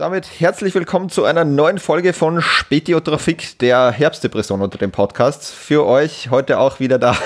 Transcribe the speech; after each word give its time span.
damit 0.00 0.40
herzlich 0.40 0.74
willkommen 0.74 1.10
zu 1.10 1.24
einer 1.24 1.44
neuen 1.44 1.78
Folge 1.78 2.14
von 2.14 2.40
Spätiotrafik, 2.40 3.58
der 3.58 3.90
Herbstdepression 3.90 4.62
unter 4.62 4.78
dem 4.78 4.92
Podcast. 4.92 5.50
Für 5.50 5.84
euch 5.84 6.30
heute 6.30 6.58
auch 6.58 6.80
wieder 6.80 6.98
da. 6.98 7.18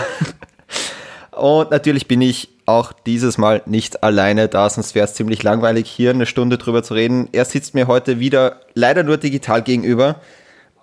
Und 1.30 1.70
natürlich 1.70 2.08
bin 2.08 2.20
ich 2.20 2.48
auch 2.66 2.92
dieses 2.92 3.38
Mal 3.38 3.62
nicht 3.66 4.02
alleine 4.02 4.48
da, 4.48 4.68
sonst 4.68 4.96
wäre 4.96 5.04
es 5.04 5.14
ziemlich 5.14 5.44
langweilig, 5.44 5.88
hier 5.88 6.10
eine 6.10 6.26
Stunde 6.26 6.58
drüber 6.58 6.82
zu 6.82 6.94
reden. 6.94 7.28
Er 7.30 7.44
sitzt 7.44 7.74
mir 7.74 7.86
heute 7.86 8.18
wieder 8.18 8.60
leider 8.74 9.04
nur 9.04 9.18
digital 9.18 9.62
gegenüber, 9.62 10.16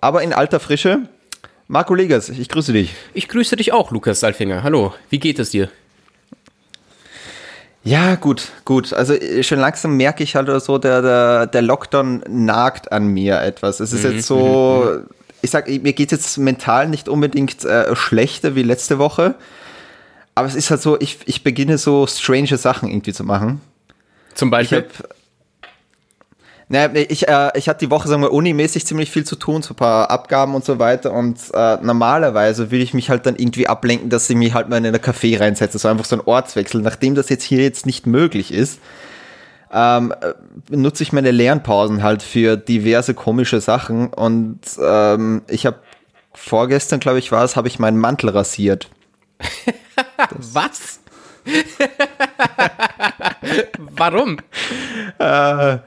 aber 0.00 0.22
in 0.22 0.32
alter 0.32 0.60
Frische. 0.60 1.00
Marco 1.68 1.94
Legers, 1.94 2.30
ich 2.30 2.48
grüße 2.48 2.72
dich. 2.72 2.94
Ich 3.12 3.28
grüße 3.28 3.56
dich 3.56 3.74
auch, 3.74 3.90
Lukas 3.90 4.20
Salfinger. 4.20 4.62
Hallo, 4.62 4.94
wie 5.10 5.18
geht 5.18 5.38
es 5.38 5.50
dir? 5.50 5.68
Ja, 7.84 8.14
gut, 8.14 8.48
gut. 8.64 8.92
Also 8.92 9.14
äh, 9.14 9.42
schon 9.42 9.58
langsam 9.58 9.96
merke 9.96 10.22
ich 10.22 10.36
halt 10.36 10.48
so, 10.62 10.78
der, 10.78 11.02
der, 11.02 11.46
der 11.46 11.62
Lockdown 11.62 12.22
nagt 12.28 12.92
an 12.92 13.08
mir 13.08 13.40
etwas. 13.40 13.80
Es 13.80 13.92
ist 13.92 14.04
mhm. 14.04 14.12
jetzt 14.12 14.26
so, 14.26 14.84
mhm, 14.84 14.96
mhm. 14.98 15.06
ich 15.42 15.50
sag, 15.50 15.68
mir 15.68 15.92
geht 15.92 16.12
es 16.12 16.20
jetzt 16.20 16.38
mental 16.38 16.88
nicht 16.88 17.08
unbedingt 17.08 17.64
äh, 17.64 17.94
schlechter 17.96 18.54
wie 18.54 18.62
letzte 18.62 18.98
Woche. 18.98 19.34
Aber 20.34 20.46
es 20.46 20.54
ist 20.54 20.70
halt 20.70 20.80
so, 20.80 20.98
ich, 21.00 21.18
ich 21.26 21.42
beginne 21.42 21.76
so 21.76 22.06
strange 22.06 22.56
Sachen 22.56 22.88
irgendwie 22.88 23.12
zu 23.12 23.24
machen. 23.24 23.60
Zum 24.34 24.50
Beispiel? 24.50 24.86
Ich 24.90 24.98
hab, 24.98 25.14
naja, 26.72 26.90
ich, 27.10 27.28
äh, 27.28 27.50
ich 27.54 27.68
hatte 27.68 27.84
die 27.84 27.90
Woche, 27.90 28.08
sagen 28.08 28.22
wir, 28.22 28.32
unimäßig 28.32 28.86
ziemlich 28.86 29.10
viel 29.10 29.24
zu 29.24 29.36
tun, 29.36 29.60
so 29.60 29.74
ein 29.74 29.76
paar 29.76 30.10
Abgaben 30.10 30.54
und 30.54 30.64
so 30.64 30.78
weiter. 30.78 31.12
Und 31.12 31.38
äh, 31.52 31.76
normalerweise 31.82 32.70
würde 32.70 32.82
ich 32.82 32.94
mich 32.94 33.10
halt 33.10 33.26
dann 33.26 33.36
irgendwie 33.36 33.68
ablenken, 33.68 34.08
dass 34.08 34.30
ich 34.30 34.36
mich 34.36 34.54
halt 34.54 34.70
mal 34.70 34.78
in 34.78 34.86
einen 34.86 34.96
Café 34.96 35.38
reinsetze, 35.38 35.78
so 35.78 35.88
einfach 35.88 36.06
so 36.06 36.16
ein 36.16 36.22
Ortswechsel. 36.24 36.80
Nachdem 36.80 37.14
das 37.14 37.28
jetzt 37.28 37.44
hier 37.44 37.62
jetzt 37.62 37.84
nicht 37.84 38.06
möglich 38.06 38.54
ist, 38.54 38.78
ähm, 39.70 40.14
äh, 40.18 40.32
nutze 40.74 41.02
ich 41.02 41.12
meine 41.12 41.30
Lernpausen 41.30 42.02
halt 42.02 42.22
für 42.22 42.56
diverse 42.56 43.12
komische 43.12 43.60
Sachen. 43.60 44.06
Und 44.08 44.60
ähm, 44.82 45.42
ich 45.48 45.66
habe 45.66 45.76
vorgestern, 46.32 47.00
glaube 47.00 47.18
ich, 47.18 47.30
war 47.30 47.44
es, 47.44 47.54
habe 47.54 47.68
ich 47.68 47.80
meinen 47.80 47.98
Mantel 47.98 48.30
rasiert. 48.30 48.88
Was? 50.38 51.00
Warum? 53.78 54.38
Äh, 55.18 55.78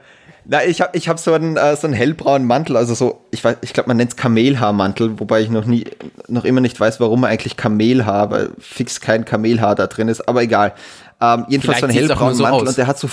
na, 0.48 0.64
ich 0.64 0.80
habe 0.80 0.96
ich 0.96 1.08
hab 1.08 1.18
so 1.18 1.32
einen, 1.32 1.56
äh, 1.56 1.76
so 1.76 1.86
einen 1.86 1.94
hellbraunen 1.94 2.46
Mantel, 2.46 2.76
also 2.76 2.94
so, 2.94 3.20
ich 3.30 3.42
weiß, 3.42 3.56
ich 3.62 3.72
glaube, 3.72 3.88
man 3.88 3.96
nennt 3.96 4.12
es 4.12 4.16
Kamelhaarmantel, 4.16 5.18
wobei 5.18 5.40
ich 5.40 5.50
noch 5.50 5.64
nie, 5.64 5.84
noch 6.28 6.44
immer 6.44 6.60
nicht 6.60 6.78
weiß, 6.78 7.00
warum 7.00 7.22
man 7.22 7.30
eigentlich 7.30 7.56
Kamelhaar, 7.56 8.30
weil 8.30 8.50
fix 8.58 9.00
kein 9.00 9.24
Kamelhaar 9.24 9.74
da 9.74 9.88
drin 9.88 10.08
ist, 10.08 10.28
aber 10.28 10.42
egal. 10.42 10.74
Ähm, 11.20 11.46
jedenfalls 11.48 11.78
Vielleicht 11.78 11.80
so 11.80 11.86
einen 11.86 12.08
hellbraunen 12.08 12.34
so 12.34 12.42
Mantel 12.44 12.62
aus. 12.62 12.68
und 12.68 12.78
der 12.78 12.86
hat 12.86 12.98
so, 12.98 13.08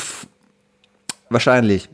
wahrscheinlich. 1.30 1.90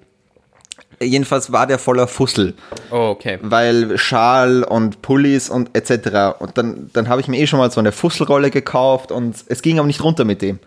Jedenfalls 1.02 1.54
war 1.54 1.66
der 1.66 1.80
voller 1.80 2.08
Fussel. 2.08 2.56
Oh, 2.92 3.12
okay. 3.12 3.40
Weil 3.42 3.98
Schal 3.98 4.64
und 4.64 5.02
Pullis 5.02 5.50
und 5.50 5.70
etc. 5.74 6.38
Und 6.40 6.58
dann, 6.58 6.90
dann 6.92 7.08
habe 7.08 7.22
ich 7.22 7.30
mir 7.30 7.40
eh 7.40 7.48
schon 7.48 7.60
mal 7.60 7.72
so 7.72 7.80
eine 7.80 7.94
Fusselrolle 7.94 8.52
gekauft 8.52 9.14
und 9.14 9.38
es 9.48 9.62
ging 9.62 9.80
aber 9.80 9.88
nicht 9.88 10.04
runter 10.04 10.26
mit 10.26 10.42
dem. 10.42 10.60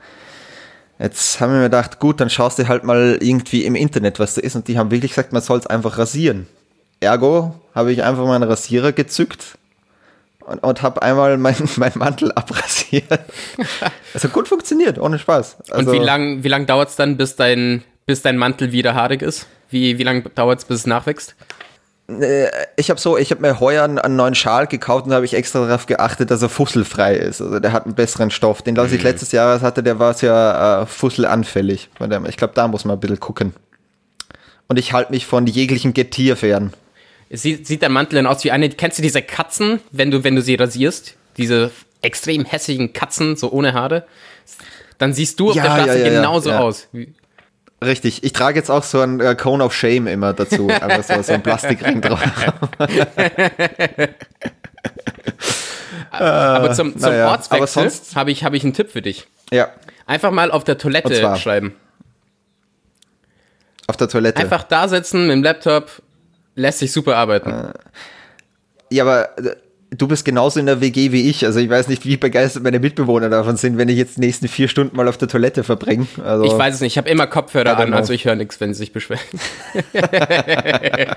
Jetzt 1.03 1.41
haben 1.41 1.51
wir 1.51 1.59
mir 1.59 1.65
gedacht, 1.65 1.99
gut, 1.99 2.21
dann 2.21 2.31
schaust 2.31 2.61
du 2.61 2.69
halt 2.69 2.85
mal 2.85 3.19
irgendwie 3.21 3.65
im 3.65 3.75
Internet, 3.75 4.21
was 4.21 4.35
da 4.35 4.41
ist. 4.41 4.55
Und 4.55 4.69
die 4.69 4.79
haben 4.79 4.93
wirklich 4.93 5.11
gesagt, 5.11 5.33
man 5.33 5.43
soll 5.43 5.59
es 5.59 5.67
einfach 5.67 5.99
rasieren. 5.99 6.47
Ergo 7.01 7.57
habe 7.75 7.91
ich 7.91 8.05
einfach 8.05 8.25
meinen 8.25 8.45
Rasierer 8.45 8.93
gezückt 8.93 9.59
und, 10.47 10.63
und 10.63 10.83
habe 10.83 11.03
einmal 11.03 11.37
meinen 11.39 11.69
mein 11.77 11.91
Mantel 11.97 12.31
abrasiert. 12.31 13.05
also 14.15 14.29
gut 14.29 14.47
funktioniert, 14.47 14.97
ohne 14.97 15.19
Spaß. 15.19 15.57
Also, 15.71 15.91
und 15.91 15.97
wie 15.99 16.05
lange 16.05 16.45
wie 16.45 16.49
lang 16.49 16.67
dauert 16.67 16.91
es 16.91 16.95
dann, 16.95 17.17
bis 17.17 17.35
dein, 17.35 17.83
bis 18.07 18.23
dein 18.23 18.37
Mantel 18.37 18.71
wieder 18.71 18.95
haarig 18.95 19.23
ist? 19.23 19.49
Wie, 19.71 19.99
wie 19.99 20.05
lange 20.05 20.23
dauert 20.23 20.61
es, 20.61 20.65
bis 20.67 20.79
es 20.79 20.87
nachwächst? 20.87 21.35
Äh, 22.09 22.49
ich 22.77 22.91
habe 22.91 23.01
so, 23.01 23.17
ich 23.17 23.31
habe 23.31 23.41
mir 23.41 23.61
heuer 23.61 23.85
einen, 23.85 24.17
neuen 24.17 24.35
Schal 24.35 24.67
gekauft 24.67 25.07
und 25.07 25.13
habe 25.13 25.25
ich 25.25 25.35
extra 25.35 25.67
darauf 25.67 25.87
geachtet, 25.87 26.31
dass 26.31 26.43
er 26.43 26.49
fusselfrei 26.49 27.17
ist. 27.17 27.41
Also 27.41 27.59
der 27.59 27.73
hat 27.73 27.87
einen 27.87 27.95
besseren 27.95 28.31
Stoff. 28.31 28.63
Den, 28.63 28.77
was 28.77 28.91
mhm. 28.91 28.97
ich 28.97 29.03
letztes 29.03 29.33
Jahr 29.33 29.61
hatte, 29.61 29.83
der 29.83 29.99
war 29.99 30.15
sehr 30.15 30.83
äh, 30.83 30.87
fusselanfällig. 30.87 31.89
Ich 32.29 32.37
glaube, 32.37 32.55
da 32.55 32.69
muss 32.69 32.85
man 32.85 32.97
ein 32.97 33.01
bisschen 33.01 33.21
gucken. 33.21 33.55
Und 34.69 34.79
ich 34.79 34.93
halte 34.93 35.13
mich 35.13 35.27
von 35.27 35.47
jeglichem 35.47 35.95
Getier 35.95 36.37
fern. 36.37 36.73
Sieht, 37.31 37.67
sieht 37.67 37.83
der 37.83 37.89
Mantel 37.89 38.17
denn 38.17 38.27
aus 38.27 38.45
wie 38.45 38.51
eine, 38.51 38.69
kennst 38.69 38.99
du 38.99 39.03
diese 39.03 39.23
Katzen, 39.23 39.81
wenn 39.91 40.11
du, 40.11 40.23
wenn 40.23 40.37
du 40.37 40.43
sie 40.43 40.55
rasierst? 40.55 41.17
Diese 41.39 41.71
extrem 42.03 42.45
hässlichen 42.45 42.93
Katzen, 42.93 43.37
so 43.37 43.51
ohne 43.51 43.73
Haare? 43.73 44.05
Dann 44.99 45.15
siehst 45.15 45.41
du 45.41 45.51
auf 45.51 45.57
ja, 45.57 45.63
der 45.63 45.71
Straße 45.71 45.99
ja, 45.99 46.07
ja, 46.07 46.21
genauso 46.21 46.53
aus. 46.53 46.89
Richtig, 47.83 48.23
ich 48.23 48.33
trage 48.33 48.59
jetzt 48.59 48.71
auch 48.71 48.85
so 48.85 49.01
ein 49.01 49.21
äh, 49.21 49.35
Cone 49.35 49.65
of 49.65 49.75
Shame 49.75 50.07
immer 50.07 50.33
dazu, 50.33 50.69
einfach 50.81 51.03
so, 51.03 51.23
so 51.23 51.33
ein 51.33 51.43
Plastikring 51.43 52.01
drauf. 52.01 52.21
aber 56.11 56.73
zum, 56.75 56.93
zum 56.93 57.11
naja, 57.11 57.31
Ortswechsel 57.31 57.91
habe 58.15 58.31
ich, 58.31 58.45
hab 58.45 58.55
ich 58.55 58.63
einen 58.63 58.73
Tipp 58.73 58.91
für 58.91 59.03
dich. 59.03 59.27
Ja. 59.51 59.71
Einfach 60.07 60.31
mal 60.31 60.51
auf 60.51 60.65
der 60.65 60.79
Toilette 60.79 61.37
schreiben. 61.37 61.75
Auf 63.87 63.97
der 63.97 64.09
Toilette? 64.09 64.41
Einfach 64.41 64.63
da 64.63 64.89
sitzen 64.89 65.27
mit 65.27 65.33
dem 65.33 65.43
Laptop, 65.43 65.91
lässt 66.55 66.79
sich 66.79 66.93
super 66.93 67.17
arbeiten. 67.17 67.51
Äh, 67.51 67.73
ja, 68.91 69.05
aber 69.05 69.39
äh, 69.39 69.57
du 69.97 70.09
bist 70.09 70.25
genauso 70.25 70.59
in 70.59 70.67
der 70.67 70.81
WG 70.81 71.13
wie 71.13 71.29
ich. 71.29 71.45
Also 71.45 71.61
ich 71.61 71.69
weiß 71.69 71.89
nicht, 71.89 72.05
wie 72.05 72.17
begeistert 72.17 72.63
meine 72.63 72.81
Mitbewohner 72.81 73.29
davon 73.29 73.57
sind, 73.57 73.79
wenn 73.79 73.89
ich 73.89 73.97
jetzt 73.97 74.17
die 74.17 74.21
nächsten 74.21 74.49
vier 74.49 74.69
Stunden 74.69 74.97
mal 74.97 75.09
auf 75.09 75.19
der 75.19 75.29
Toilette 75.29 75.65
verbringe. 75.65 76.07
Also, 76.25 76.45
ich 76.45 76.53
weiß 76.53 76.75
es 76.75 76.81
nicht. 76.81 76.95
Ich 76.95 76.99
habe 76.99 77.09
immer 77.09 77.27
Kopfhörer 77.27 77.77
drin, 77.77 77.93
also 77.95 78.13
ich 78.13 78.25
höre 78.25 78.37
nichts, 78.37 78.61
wenn 78.61 78.75
sie 78.75 78.79
sich 78.79 78.93
beschweren. 78.93 79.21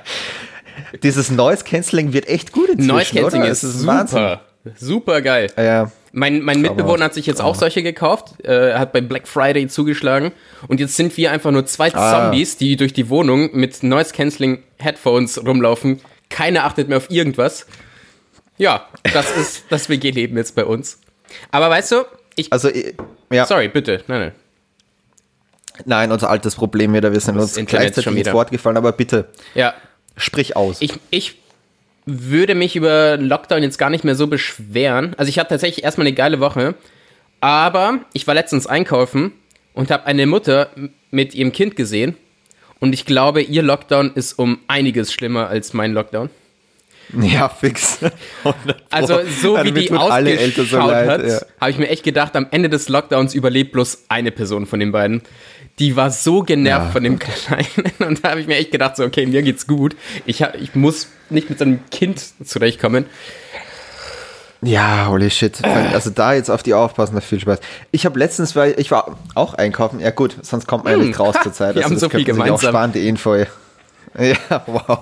Dieses 1.04 1.32
Noise 1.32 1.64
Cancelling 1.64 2.14
wird 2.14 2.28
echt 2.28 2.52
gut 2.52 2.70
inzwischen, 2.70 2.88
Noise 2.88 3.14
Cancelling 3.14 3.44
ist, 3.44 3.64
ist 3.64 3.80
super. 3.80 3.94
Wahnsinn. 3.94 4.38
Super 4.78 5.22
geil. 5.22 5.52
Ja, 5.58 5.92
mein, 6.12 6.42
mein 6.42 6.62
Mitbewohner 6.62 7.06
hat 7.06 7.14
sich 7.14 7.26
jetzt 7.26 7.42
auch 7.42 7.56
solche 7.56 7.84
gekauft. 7.84 8.44
Äh, 8.44 8.72
er 8.72 8.80
hat 8.80 8.94
bei 8.94 9.02
Black 9.02 9.28
Friday 9.28 9.68
zugeschlagen. 9.68 10.32
Und 10.68 10.80
jetzt 10.80 10.96
sind 10.96 11.16
wir 11.18 11.32
einfach 11.32 11.52
nur 11.52 11.66
zwei 11.66 11.94
ah. 11.94 12.12
Zombies, 12.12 12.56
die 12.58 12.78
durch 12.78 12.94
die 12.94 13.10
Wohnung 13.10 13.50
mit 13.54 13.84
Noise 13.84 14.14
Cancelling 14.14 14.64
Headphones 14.78 15.46
rumlaufen. 15.46 16.00
Keiner 16.30 16.64
achtet 16.64 16.88
mehr 16.88 16.98
auf 16.98 17.12
irgendwas. 17.12 17.68
Ja, 18.58 18.88
das 19.14 19.36
ist 19.36 19.64
das 19.70 19.90
WG-Leben 19.90 20.38
jetzt 20.38 20.56
bei 20.56 20.66
uns. 20.66 21.00
Aber 21.52 21.70
weißt 21.70 21.92
du, 21.92 22.06
ich. 22.36 22.52
Also, 22.52 22.70
ja. 23.32 23.46
Sorry, 23.46 23.68
bitte. 23.68 24.04
Nein, 24.08 24.20
nein. 24.20 24.32
Nein, 25.84 26.12
unser 26.12 26.30
altes 26.30 26.56
Problem 26.56 26.94
wieder. 26.94 27.12
Wir 27.12 27.20
sind 27.20 27.38
uns 27.38 27.58
Internet 27.58 27.94
gleichzeitig 27.94 28.20
ins 28.20 28.34
Wort 28.34 28.52
gefallen, 28.52 28.78
aber 28.78 28.94
bitte. 28.94 29.30
Ja. 29.56 29.74
Sprich 30.16 30.56
aus. 30.56 30.82
Ich, 30.82 30.94
ich 31.10 31.38
würde 32.06 32.56
mich 32.56 32.78
über 32.78 33.18
Lockdown 33.18 33.64
jetzt 33.64 33.78
gar 33.78 33.90
nicht 33.90 34.06
mehr 34.06 34.16
so 34.16 34.28
beschweren. 34.28 35.14
Also, 35.18 35.30
ich 35.30 35.40
hatte 35.40 35.50
tatsächlich 35.50 35.84
erstmal 35.84 36.08
eine 36.08 36.16
geile 36.16 36.40
Woche. 36.40 36.76
Aber 37.42 38.00
ich 38.14 38.26
war 38.26 38.34
letztens 38.34 38.66
einkaufen 38.66 39.34
und 39.74 39.92
habe 39.92 40.06
eine 40.06 40.26
Mutter 40.26 40.70
mit 41.12 41.36
ihrem 41.36 41.52
Kind 41.52 41.76
gesehen. 41.76 42.16
Und 42.80 42.94
ich 42.94 43.06
glaube, 43.06 43.42
ihr 43.42 43.62
Lockdown 43.62 44.14
ist 44.16 44.40
um 44.40 44.60
einiges 44.68 45.12
schlimmer 45.12 45.48
als 45.48 45.74
mein 45.74 45.94
Lockdown. 45.94 46.30
Ja, 47.22 47.50
fix. 47.50 48.00
also 48.90 49.20
so 49.42 49.58
wie 49.64 49.72
die 49.72 49.92
ausgeschaut 49.92 50.68
so 50.68 50.82
hat, 50.82 51.28
ja. 51.28 51.40
habe 51.60 51.72
ich 51.72 51.78
mir 51.78 51.90
echt 51.90 52.04
gedacht, 52.04 52.36
am 52.36 52.48
Ende 52.52 52.70
des 52.70 52.90
Lockdowns 52.90 53.34
überlebt 53.34 53.72
bloß 53.72 54.06
eine 54.10 54.32
Person 54.32 54.66
von 54.66 54.80
den 54.80 54.92
beiden. 54.92 55.22
Die 55.80 55.96
war 55.96 56.10
so 56.10 56.42
genervt 56.42 56.86
ja. 56.86 56.92
von 56.92 57.04
dem 57.04 57.20
Kleinen 57.20 57.94
und 58.00 58.24
da 58.24 58.32
habe 58.32 58.42
ich 58.42 58.48
mir 58.48 58.56
echt 58.56 58.72
gedacht, 58.72 58.96
so 58.96 59.04
okay, 59.04 59.26
mir 59.26 59.44
geht's 59.44 59.68
gut. 59.68 59.96
Ich, 60.26 60.42
hab, 60.42 60.56
ich 60.56 60.74
muss 60.76 61.10
nicht 61.30 61.50
mit 61.50 61.60
so 61.60 61.66
einem 61.66 61.80
Kind 61.92 62.24
zurechtkommen. 62.44 63.06
Ja, 64.62 65.08
holy 65.10 65.30
shit. 65.30 65.64
Also 65.64 66.10
da 66.10 66.34
jetzt 66.34 66.50
auf 66.50 66.64
die 66.64 66.74
aufpassen, 66.74 67.14
das 67.14 67.26
viel 67.26 67.40
Spaß. 67.40 67.60
Ich 67.92 68.06
habe 68.06 68.18
letztens, 68.18 68.56
weil 68.56 68.74
ich 68.78 68.90
war 68.90 69.18
auch 69.36 69.54
einkaufen. 69.54 70.00
Ja 70.00 70.10
gut, 70.10 70.38
sonst 70.42 70.66
kommt 70.66 70.86
man 70.86 70.94
ja 70.94 71.00
nicht 71.06 71.20
hm. 71.20 71.26
raus 71.26 71.36
zur 71.44 71.54
Zeit. 71.54 71.76
Wir 71.76 71.84
also 71.84 71.96
haben 71.96 72.00
so 72.00 72.10
viel 72.10 72.24
gemeinsam. 72.24 72.56
Auch 72.56 72.62
spannende 72.62 73.00
Info. 73.00 73.36
Ja, 73.36 74.64
wow. 74.66 75.00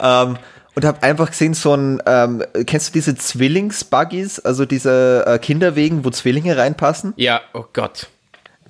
Ähm, 0.00 0.38
und 0.74 0.84
habe 0.84 1.02
einfach 1.02 1.30
gesehen, 1.30 1.54
so 1.54 1.74
ein, 1.74 2.02
ähm, 2.06 2.42
kennst 2.66 2.88
du 2.88 2.92
diese 2.92 3.14
Zwillingsbuggies, 3.14 4.40
also 4.40 4.64
diese 4.64 5.24
äh, 5.26 5.38
Kinderwegen, 5.38 6.04
wo 6.04 6.10
Zwillinge 6.10 6.56
reinpassen? 6.56 7.12
Ja, 7.16 7.40
oh 7.52 7.64
Gott. 7.72 8.08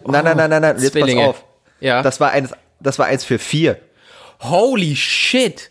Nein, 0.07 0.25
nein, 0.25 0.37
nein, 0.37 0.51
nein, 0.51 0.63
nein, 0.63 0.77
jetzt 0.79 0.93
Zwillinge. 0.93 1.23
pass 1.23 1.31
auf. 1.31 1.45
Ja. 1.81 2.03
Das 2.03 2.21
war 2.21 2.31
eins, 2.31 2.51
das 2.81 2.99
war 2.99 3.07
eins 3.07 3.25
für 3.25 3.39
vier. 3.39 3.79
Holy 4.41 4.95
shit. 4.97 5.71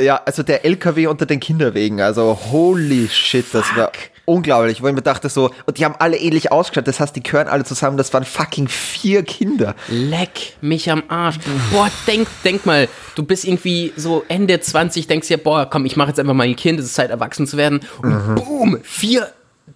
Ja, 0.00 0.22
also 0.24 0.42
der 0.42 0.64
LKW 0.64 1.06
unter 1.06 1.26
den 1.26 1.40
Kinderwegen, 1.40 2.00
also 2.00 2.38
holy 2.50 3.08
shit, 3.08 3.46
das 3.52 3.66
Fuck. 3.66 3.76
war 3.76 3.92
unglaublich, 4.30 4.82
wo 4.82 4.88
ich 4.88 4.94
mir 4.94 5.02
dachte 5.02 5.28
so, 5.28 5.50
und 5.66 5.78
die 5.78 5.84
haben 5.84 5.94
alle 5.98 6.16
ähnlich 6.16 6.52
ausgeschaut, 6.52 6.86
das 6.86 7.00
heißt, 7.00 7.14
die 7.16 7.22
gehören 7.22 7.48
alle 7.48 7.64
zusammen, 7.64 7.96
das 7.96 8.12
waren 8.14 8.24
fucking 8.24 8.68
vier 8.68 9.22
Kinder. 9.22 9.74
Leck 9.88 10.56
mich 10.60 10.90
am 10.90 11.02
Arsch. 11.08 11.36
Boah, 11.72 11.90
denk, 12.06 12.28
denk 12.44 12.64
mal, 12.64 12.88
du 13.16 13.22
bist 13.24 13.44
irgendwie 13.44 13.92
so 13.96 14.24
Ende 14.28 14.60
20, 14.60 15.06
denkst 15.06 15.28
dir, 15.28 15.38
boah, 15.38 15.68
komm, 15.68 15.84
ich 15.84 15.96
mache 15.96 16.08
jetzt 16.08 16.20
einfach 16.20 16.34
mal 16.34 16.44
ein 16.44 16.56
Kind, 16.56 16.78
es 16.78 16.86
ist 16.86 16.94
Zeit, 16.94 17.10
erwachsen 17.10 17.46
zu 17.46 17.56
werden. 17.56 17.80
Und 18.02 18.28
mhm. 18.28 18.34
boom, 18.36 18.78
vier 18.82 19.32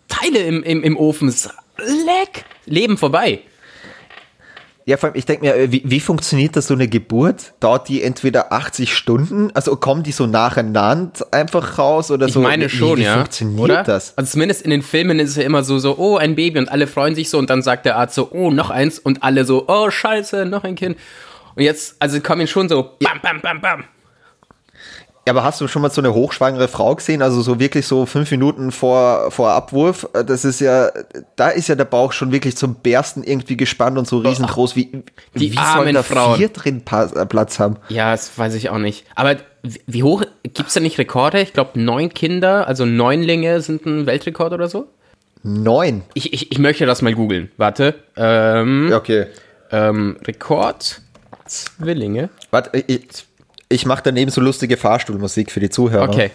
Teile 0.08 0.38
im, 0.40 0.62
im, 0.62 0.82
im 0.82 0.96
Ofen. 0.96 1.34
Leck, 1.78 2.44
Leben 2.66 2.96
vorbei. 2.96 3.40
Ja, 4.86 4.98
vor 4.98 5.08
allem, 5.08 5.16
ich 5.16 5.24
denke 5.24 5.46
mir, 5.46 5.72
wie, 5.72 5.82
wie 5.84 6.00
funktioniert 6.00 6.56
das 6.56 6.66
so 6.66 6.74
eine 6.74 6.88
Geburt? 6.88 7.54
Dauert 7.60 7.88
die 7.88 8.02
entweder 8.02 8.52
80 8.52 8.94
Stunden? 8.94 9.50
Also 9.54 9.76
kommen 9.76 10.02
die 10.02 10.12
so 10.12 10.26
nacheinander 10.26 11.26
einfach 11.30 11.78
raus 11.78 12.10
oder 12.10 12.26
Ich 12.26 12.34
so? 12.34 12.40
meine 12.40 12.66
wie, 12.66 12.76
schon, 12.76 12.98
wie 12.98 13.04
ja. 13.04 13.14
funktioniert 13.14 13.60
Oder? 13.60 13.82
das? 13.82 14.16
Also 14.18 14.32
zumindest 14.32 14.60
in 14.60 14.70
den 14.70 14.82
Filmen 14.82 15.18
ist 15.20 15.30
es 15.30 15.36
ja 15.36 15.44
immer 15.44 15.64
so, 15.64 15.78
so, 15.78 15.96
oh, 15.96 16.18
ein 16.18 16.34
Baby 16.34 16.58
und 16.58 16.70
alle 16.70 16.86
freuen 16.86 17.14
sich 17.14 17.30
so 17.30 17.38
und 17.38 17.48
dann 17.48 17.62
sagt 17.62 17.86
der 17.86 17.96
Arzt 17.96 18.14
so, 18.14 18.28
oh, 18.30 18.50
noch 18.50 18.68
eins 18.68 18.98
und 18.98 19.22
alle 19.22 19.46
so, 19.46 19.64
oh, 19.68 19.90
scheiße, 19.90 20.44
noch 20.44 20.64
ein 20.64 20.74
Kind. 20.74 20.98
Und 21.54 21.62
jetzt, 21.62 21.96
also 22.00 22.20
kommen 22.20 22.46
schon 22.46 22.68
so, 22.68 22.90
bam, 23.00 23.20
bam, 23.22 23.40
bam, 23.40 23.60
bam. 23.62 23.84
Ja, 25.26 25.32
aber 25.32 25.42
hast 25.42 25.58
du 25.60 25.68
schon 25.68 25.80
mal 25.80 25.90
so 25.90 26.02
eine 26.02 26.12
hochschwangere 26.12 26.68
Frau 26.68 26.94
gesehen? 26.94 27.22
Also 27.22 27.40
so 27.40 27.58
wirklich 27.58 27.86
so 27.86 28.04
fünf 28.04 28.30
Minuten 28.30 28.70
vor, 28.72 29.30
vor 29.30 29.52
Abwurf? 29.52 30.06
Das 30.12 30.44
ist 30.44 30.60
ja, 30.60 30.90
da 31.36 31.48
ist 31.48 31.68
ja 31.68 31.76
der 31.76 31.86
Bauch 31.86 32.12
schon 32.12 32.30
wirklich 32.30 32.56
zum 32.56 32.74
Bersten 32.74 33.24
irgendwie 33.24 33.56
gespannt 33.56 33.96
und 33.96 34.06
so 34.06 34.18
riesengroß. 34.18 34.76
Wie, 34.76 35.02
Die 35.34 35.52
wie 35.52 35.56
armen 35.56 35.84
sollen 35.84 35.94
da 35.94 36.02
Frauen. 36.02 36.36
vier 36.36 36.48
drin 36.50 36.82
äh, 36.90 37.24
Platz 37.26 37.58
haben? 37.58 37.76
Ja, 37.88 38.10
das 38.10 38.36
weiß 38.38 38.54
ich 38.54 38.68
auch 38.68 38.78
nicht. 38.78 39.06
Aber 39.14 39.36
wie 39.86 40.02
hoch, 40.02 40.24
gibt's 40.42 40.74
da 40.74 40.80
nicht 40.80 40.98
Rekorde? 40.98 41.40
Ich 41.40 41.54
glaube, 41.54 41.80
neun 41.80 42.10
Kinder, 42.12 42.68
also 42.68 42.84
Neunlinge 42.84 43.62
sind 43.62 43.86
ein 43.86 44.04
Weltrekord 44.04 44.52
oder 44.52 44.68
so. 44.68 44.88
Neun. 45.42 46.02
Ich, 46.12 46.34
ich, 46.34 46.52
ich 46.52 46.58
möchte 46.58 46.84
das 46.84 47.00
mal 47.00 47.14
googeln. 47.14 47.50
Warte. 47.56 47.94
Ähm, 48.16 48.90
okay. 48.94 49.26
ähm, 49.72 50.16
Rekord 50.26 51.00
Zwillinge. 51.46 52.28
Warte, 52.50 52.84
ich, 52.86 53.26
ich 53.74 53.86
mache 53.86 54.02
daneben 54.04 54.30
so 54.30 54.40
lustige 54.40 54.76
Fahrstuhlmusik 54.76 55.50
für 55.50 55.60
die 55.60 55.70
Zuhörer. 55.70 56.08
Okay. 56.08 56.30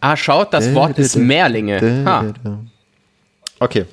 Ah, 0.00 0.16
schaut, 0.16 0.52
das 0.52 0.74
Wort 0.74 0.98
ist 0.98 1.16
Mehrlinge. 1.16 2.04
Ha, 2.04 2.24
Okay, 3.60 3.86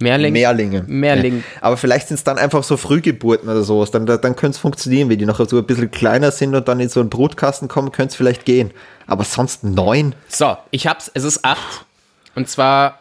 Mehrling. 0.00 0.32
Mehrlinge. 0.32 0.84
Mehrling. 0.86 1.38
Ja. 1.38 1.42
Aber 1.62 1.76
vielleicht 1.76 2.08
sind 2.08 2.16
es 2.16 2.24
dann 2.24 2.38
einfach 2.38 2.62
so 2.62 2.76
Frühgeburten 2.76 3.48
oder 3.48 3.62
sowas. 3.62 3.90
Dann, 3.90 4.04
dann 4.04 4.20
könnte 4.20 4.50
es 4.50 4.58
funktionieren, 4.58 5.08
wenn 5.08 5.18
die 5.18 5.24
noch 5.26 5.38
so 5.48 5.56
ein 5.56 5.64
bisschen 5.64 5.90
kleiner 5.90 6.30
sind 6.30 6.54
und 6.54 6.68
dann 6.68 6.80
in 6.80 6.88
so 6.88 7.00
einen 7.00 7.08
Brutkasten 7.08 7.68
kommen, 7.68 7.92
könnte 7.92 8.10
es 8.10 8.16
vielleicht 8.16 8.44
gehen. 8.44 8.72
Aber 9.06 9.24
sonst 9.24 9.64
neun? 9.64 10.14
So, 10.28 10.56
ich 10.70 10.86
hab's, 10.86 11.10
es 11.14 11.24
ist 11.24 11.44
acht. 11.44 11.86
Und 12.34 12.48
zwar 12.48 12.98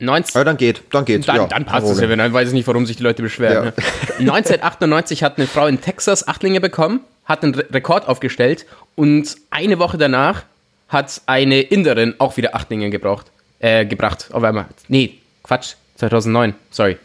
19. 0.00 0.38
Ja, 0.38 0.44
dann 0.44 0.56
geht, 0.56 0.82
dann 0.90 1.04
geht. 1.04 1.28
Dann, 1.28 1.36
ja, 1.36 1.46
dann 1.46 1.64
passt 1.64 1.88
es 1.88 2.00
ja, 2.00 2.08
wenn 2.08 2.18
dann 2.18 2.32
weiß 2.32 2.48
ich 2.48 2.54
nicht, 2.54 2.66
warum 2.66 2.86
sich 2.86 2.96
die 2.96 3.02
Leute 3.02 3.22
beschweren. 3.22 3.54
Ja. 3.54 3.64
Ne? 3.64 4.32
1998 4.32 5.22
hat 5.22 5.38
eine 5.38 5.46
Frau 5.46 5.66
in 5.66 5.80
Texas 5.80 6.26
Achtlinge 6.28 6.60
bekommen, 6.60 7.00
hat 7.24 7.42
einen 7.42 7.54
Re 7.54 7.66
Rekord 7.72 8.06
aufgestellt 8.08 8.66
und 8.94 9.36
eine 9.50 9.78
Woche 9.78 9.98
danach 9.98 10.44
hat 10.88 11.20
eine 11.26 11.60
Inderin 11.60 12.14
auch 12.18 12.36
wieder 12.36 12.54
Achtlinge 12.54 12.90
gebraucht, 12.90 13.26
äh, 13.58 13.84
gebracht. 13.84 14.28
Auf 14.32 14.42
einmal. 14.42 14.66
Nee, 14.88 15.18
Quatsch, 15.42 15.74
2009. 15.96 16.54
Sorry, 16.70 16.96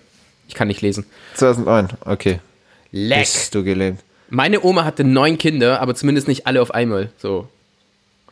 ich 0.47 0.53
kann 0.53 0.67
nicht 0.67 0.81
lesen. 0.81 1.05
2009, 1.35 1.89
okay. 2.05 2.39
Leck. 2.91 3.19
Bist 3.21 3.55
du 3.55 3.63
gelebt. 3.63 4.03
Meine 4.29 4.63
Oma 4.63 4.85
hatte 4.85 5.03
neun 5.03 5.37
Kinder, 5.37 5.81
aber 5.81 5.95
zumindest 5.95 6.27
nicht 6.27 6.47
alle 6.47 6.61
auf 6.61 6.73
einmal. 6.73 7.09
So. 7.17 7.47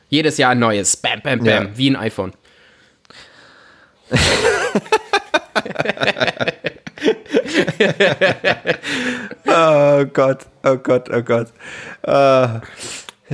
Jedes 0.09 0.37
Jahr 0.37 0.51
ein 0.51 0.59
neues. 0.59 0.97
Bam, 0.97 1.21
bam, 1.21 1.39
bam. 1.39 1.47
Ja. 1.47 1.77
Wie 1.77 1.89
ein 1.89 1.95
iPhone. 1.95 2.33
Oh 9.47 10.05
Gott, 10.13 10.45
oh 10.63 10.77
Gott, 10.77 11.09
oh 11.11 11.21
Gott. 11.21 11.47
Äh, 12.03 12.59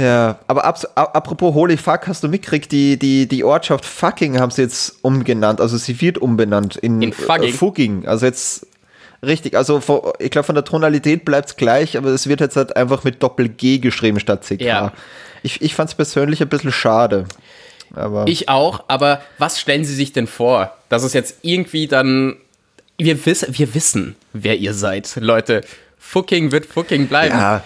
ja, 0.01 0.39
aber 0.47 0.63
abs 0.65 0.85
a- 0.95 1.03
apropos 1.03 1.53
Holy 1.53 1.77
Fuck, 1.77 2.07
hast 2.07 2.23
du 2.23 2.27
mitgekriegt, 2.27 2.71
die, 2.71 2.97
die, 2.97 3.27
die 3.27 3.43
Ortschaft 3.43 3.85
Fucking 3.85 4.39
haben 4.39 4.51
sie 4.51 4.61
jetzt 4.63 4.97
umgenannt. 5.01 5.59
Also 5.61 5.77
sie 5.77 5.99
wird 6.01 6.17
umbenannt 6.17 6.75
in, 6.77 7.01
In 7.01 7.13
Fucking? 7.13 7.49
Äh, 7.49 7.51
Fugging. 7.53 8.07
Also 8.07 8.25
jetzt 8.25 8.67
richtig, 9.25 9.55
also 9.55 9.79
vor- 9.81 10.13
ich 10.19 10.29
glaube 10.31 10.45
von 10.45 10.55
der 10.55 10.63
Tonalität 10.65 11.25
bleibt 11.25 11.49
es 11.49 11.55
gleich, 11.55 11.97
aber 11.97 12.09
es 12.09 12.27
wird 12.27 12.41
jetzt 12.41 12.55
halt 12.55 12.75
einfach 12.75 13.03
mit 13.03 13.21
Doppel-G 13.23 13.79
geschrieben 13.79 14.19
statt 14.19 14.43
CK. 14.45 14.61
Ja. 14.61 14.93
Ich, 15.43 15.61
ich 15.61 15.73
fand 15.75 15.89
es 15.89 15.95
persönlich 15.95 16.41
ein 16.41 16.49
bisschen 16.49 16.71
schade. 16.71 17.25
Aber 17.95 18.25
Ich 18.27 18.49
auch, 18.49 18.83
aber 18.87 19.21
was 19.39 19.59
stellen 19.59 19.85
Sie 19.85 19.95
sich 19.95 20.11
denn 20.13 20.27
vor? 20.27 20.76
Dass 20.89 21.03
es 21.03 21.13
jetzt 21.13 21.39
irgendwie 21.41 21.87
dann. 21.87 22.37
Wir, 22.97 23.23
wiss, 23.25 23.45
wir 23.49 23.73
wissen, 23.75 24.15
wer 24.33 24.55
ihr 24.57 24.73
seid, 24.73 25.17
Leute. 25.17 25.61
Fucking 25.99 26.51
wird 26.51 26.65
fucking 26.65 27.07
bleiben. 27.07 27.35
ja, 27.37 27.63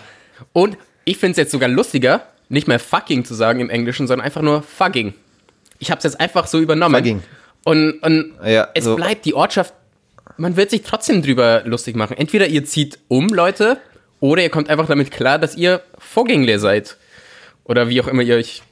Und 0.52 0.78
ich 1.06 1.18
finde 1.18 1.32
es 1.32 1.38
jetzt 1.38 1.52
sogar 1.52 1.70
lustiger, 1.70 2.26
nicht 2.50 2.68
mehr 2.68 2.80
fucking 2.80 3.24
zu 3.24 3.34
sagen 3.36 3.60
im 3.60 3.70
Englischen, 3.70 4.08
sondern 4.08 4.26
einfach 4.26 4.42
nur 4.42 4.64
fucking. 4.64 5.14
Ich 5.80 5.92
habe 5.92 6.00
es 6.00 6.04
jetzt 6.04 6.20
einfach 6.20 6.48
so 6.48 6.60
übernommen. 6.60 6.96
Fucking. 6.96 7.24
Und, 7.64 8.00
und 8.04 8.34
Ja, 8.46 8.70
es 8.74 8.84
so. 8.86 8.96
bleibt 8.96 9.26
die 9.26 9.34
Ortschaft. 9.36 9.74
Man 10.38 10.58
wird 10.58 10.72
sich 10.72 10.82
trotzdem 10.82 11.22
drüber 11.22 11.62
lustig 11.66 11.96
machen. 11.96 12.18
Entweder 12.18 12.48
ihr 12.48 12.66
zieht 12.66 12.98
um, 13.08 13.28
Leute, 13.30 13.78
oder 14.20 14.42
ihr 14.44 14.50
kommt 14.50 14.70
einfach 14.70 14.88
damit 14.88 15.12
klar, 15.12 15.38
dass 15.40 15.56
ihr 15.56 15.82
Foggingle 15.98 16.58
seid. 16.60 16.98
Oder 17.64 17.90
wie 17.90 18.02
auch 18.02 18.08
immer 18.08 18.22
ihr 18.24 18.36
euch. 18.36 18.64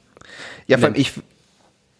Ja, 0.66 0.78
vor 0.78 0.86
allem 0.86 0.94
ich. 0.96 1.12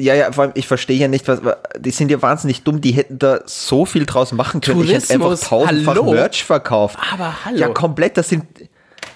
Ja, 0.00 0.14
ja, 0.14 0.32
vor 0.32 0.44
allem 0.44 0.52
ich 0.54 0.66
verstehe 0.66 0.98
ja 0.98 1.08
nicht, 1.08 1.28
was. 1.28 1.40
Die 1.78 1.90
sind 1.90 2.10
ja 2.10 2.20
wahnsinnig 2.22 2.62
dumm, 2.62 2.80
die 2.80 2.92
hätten 2.92 3.18
da 3.18 3.40
so 3.46 3.84
viel 3.84 4.06
draus 4.06 4.32
machen 4.32 4.60
können. 4.60 4.82
ich 4.84 4.92
hätte 4.92 5.12
einfach 5.14 5.26
Tourismus, 5.26 5.48
tausendfach 5.48 5.94
hallo. 5.94 6.12
Merch 6.12 6.44
verkauft. 6.44 6.98
Aber 7.12 7.44
hallo. 7.44 7.58
Ja, 7.58 7.68
komplett. 7.68 8.16
Das 8.16 8.28
sind, 8.28 8.44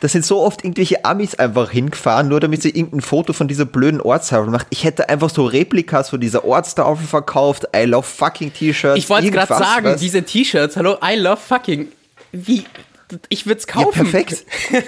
das 0.01 0.13
sind 0.13 0.25
so 0.25 0.41
oft 0.43 0.63
irgendwelche 0.65 1.05
Amis 1.05 1.35
einfach 1.35 1.71
hingefahren, 1.71 2.29
nur 2.29 2.41
damit 2.41 2.63
sie 2.63 2.71
irgendein 2.71 3.01
Foto 3.01 3.33
von 3.33 3.49
dieser 3.49 3.65
blöden 3.65 4.01
Ortstafel 4.01 4.51
macht. 4.51 4.67
Ich 4.71 4.85
hätte 4.85 5.09
einfach 5.09 5.31
so 5.31 5.47
Replikas 5.47 6.11
von 6.11 6.21
dieser 6.21 6.45
Ortstafel 6.45 7.07
verkauft. 7.07 7.67
I 7.75 7.85
love 7.85 8.03
fucking 8.07 8.53
T-Shirts. 8.53 8.99
Ich 8.99 9.09
wollte 9.09 9.31
gerade 9.31 9.49
sagen, 9.55 9.87
was- 9.87 10.01
diese 10.01 10.23
T-Shirts, 10.23 10.77
hallo, 10.77 10.97
I 11.03 11.17
love 11.17 11.39
fucking. 11.39 11.89
Wie. 12.33 12.65
Ich 13.29 13.47
würde 13.47 13.61
es 13.61 13.67
Ja, 13.67 13.73
kaufen. 13.85 14.11
perfekt. 14.11 14.45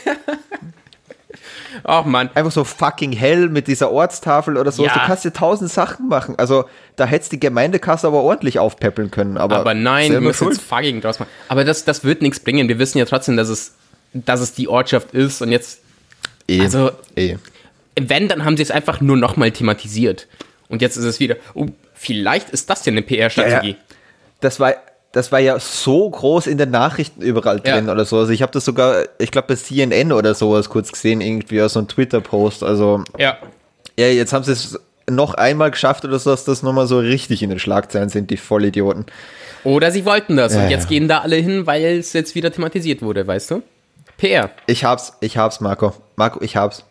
Ach 1.84 2.04
man. 2.04 2.30
Einfach 2.34 2.52
so 2.52 2.64
fucking 2.64 3.12
hell 3.12 3.48
mit 3.48 3.66
dieser 3.68 3.90
Ortstafel 3.90 4.56
oder 4.56 4.72
so. 4.72 4.84
Ja. 4.84 4.92
Du 4.94 5.00
kannst 5.00 5.24
dir 5.24 5.32
tausend 5.32 5.70
Sachen 5.70 6.08
machen. 6.08 6.34
Also, 6.38 6.64
da 6.96 7.04
hättest 7.06 7.32
die 7.32 7.40
Gemeindekasse 7.40 8.06
aber 8.06 8.22
ordentlich 8.22 8.58
aufpäppeln 8.58 9.10
können. 9.10 9.36
Aber, 9.38 9.56
Aber 9.58 9.74
nein, 9.74 10.12
du 10.12 10.20
musst 10.20 10.38
schuld. 10.38 10.54
jetzt 10.56 10.66
fucking 10.66 11.00
draus 11.00 11.18
machen. 11.18 11.30
Aber 11.48 11.64
das, 11.64 11.84
das 11.84 12.04
wird 12.04 12.22
nichts 12.22 12.40
bringen. 12.40 12.68
Wir 12.68 12.78
wissen 12.78 12.98
ja 12.98 13.04
trotzdem, 13.04 13.36
dass 13.36 13.48
es, 13.48 13.74
dass 14.12 14.40
es 14.40 14.52
die 14.54 14.68
Ortschaft 14.68 15.12
ist. 15.12 15.42
Und 15.42 15.52
jetzt, 15.52 15.80
Eh, 16.48 16.60
also, 16.60 16.92
eh. 17.16 17.36
wenn, 18.00 18.28
dann 18.28 18.44
haben 18.44 18.56
sie 18.56 18.62
es 18.62 18.70
einfach 18.70 19.00
nur 19.00 19.16
nochmal 19.16 19.50
thematisiert. 19.50 20.28
Und 20.68 20.82
jetzt 20.82 20.96
ist 20.96 21.04
es 21.04 21.20
wieder, 21.20 21.36
oh, 21.54 21.66
vielleicht 21.94 22.50
ist 22.50 22.70
das 22.70 22.84
ja 22.86 22.92
eine 22.92 23.02
PR-Strategie. 23.02 23.70
Ja, 23.70 23.74
ja. 23.76 23.96
Das 24.40 24.60
war, 24.60 24.74
das 25.16 25.32
war 25.32 25.40
ja 25.40 25.58
so 25.58 26.10
groß 26.10 26.46
in 26.46 26.58
den 26.58 26.70
Nachrichten 26.70 27.22
überall 27.22 27.60
Ja. 27.64 27.74
drin 27.76 27.88
oder 27.88 28.04
so. 28.04 28.18
Also 28.18 28.32
ich 28.32 28.42
habe 28.42 28.52
das 28.52 28.66
sogar, 28.66 29.04
ich 29.18 29.30
glaube 29.30 29.48
bei 29.48 29.54
CNN 29.56 30.12
oder 30.12 30.34
sowas 30.34 30.68
kurz 30.68 30.92
gesehen, 30.92 31.22
irgendwie 31.22 31.62
aus 31.62 31.72
so 31.72 31.78
einem 31.80 31.88
Twitter-Post. 31.88 32.62
Also 32.62 33.02
Ja. 33.18 33.38
ja, 33.98 34.06
jetzt 34.08 34.32
haben 34.34 34.44
sie 34.44 34.52
es 34.52 34.78
noch 35.08 35.32
einmal 35.34 35.70
geschafft 35.70 36.04
oder 36.04 36.18
so, 36.18 36.30
dass 36.30 36.44
das 36.44 36.62
nochmal 36.62 36.86
so 36.86 36.98
richtig 36.98 37.42
in 37.42 37.48
den 37.48 37.58
Schlagzeilen 37.58 38.10
sind, 38.10 38.30
die 38.30 38.36
Vollidioten. 38.36 39.06
Oder 39.64 39.90
sie 39.90 40.04
wollten 40.04 40.36
das. 40.36 40.54
Ja, 40.54 40.64
und 40.64 40.70
jetzt 40.70 40.84
ja. 40.84 40.88
gehen 40.90 41.08
da 41.08 41.20
alle 41.20 41.36
hin, 41.36 41.66
weil 41.66 41.98
es 41.98 42.12
jetzt 42.12 42.34
wieder 42.34 42.52
thematisiert 42.52 43.00
wurde, 43.00 43.26
weißt 43.26 43.52
du? 43.52 43.62
PR. 44.18 44.50
Ich 44.66 44.84
hab's, 44.84 45.14
ich 45.20 45.38
hab's, 45.38 45.60
Marco. 45.60 45.92
Marco, 46.16 46.40
ich 46.42 46.56
hab's. 46.56 46.84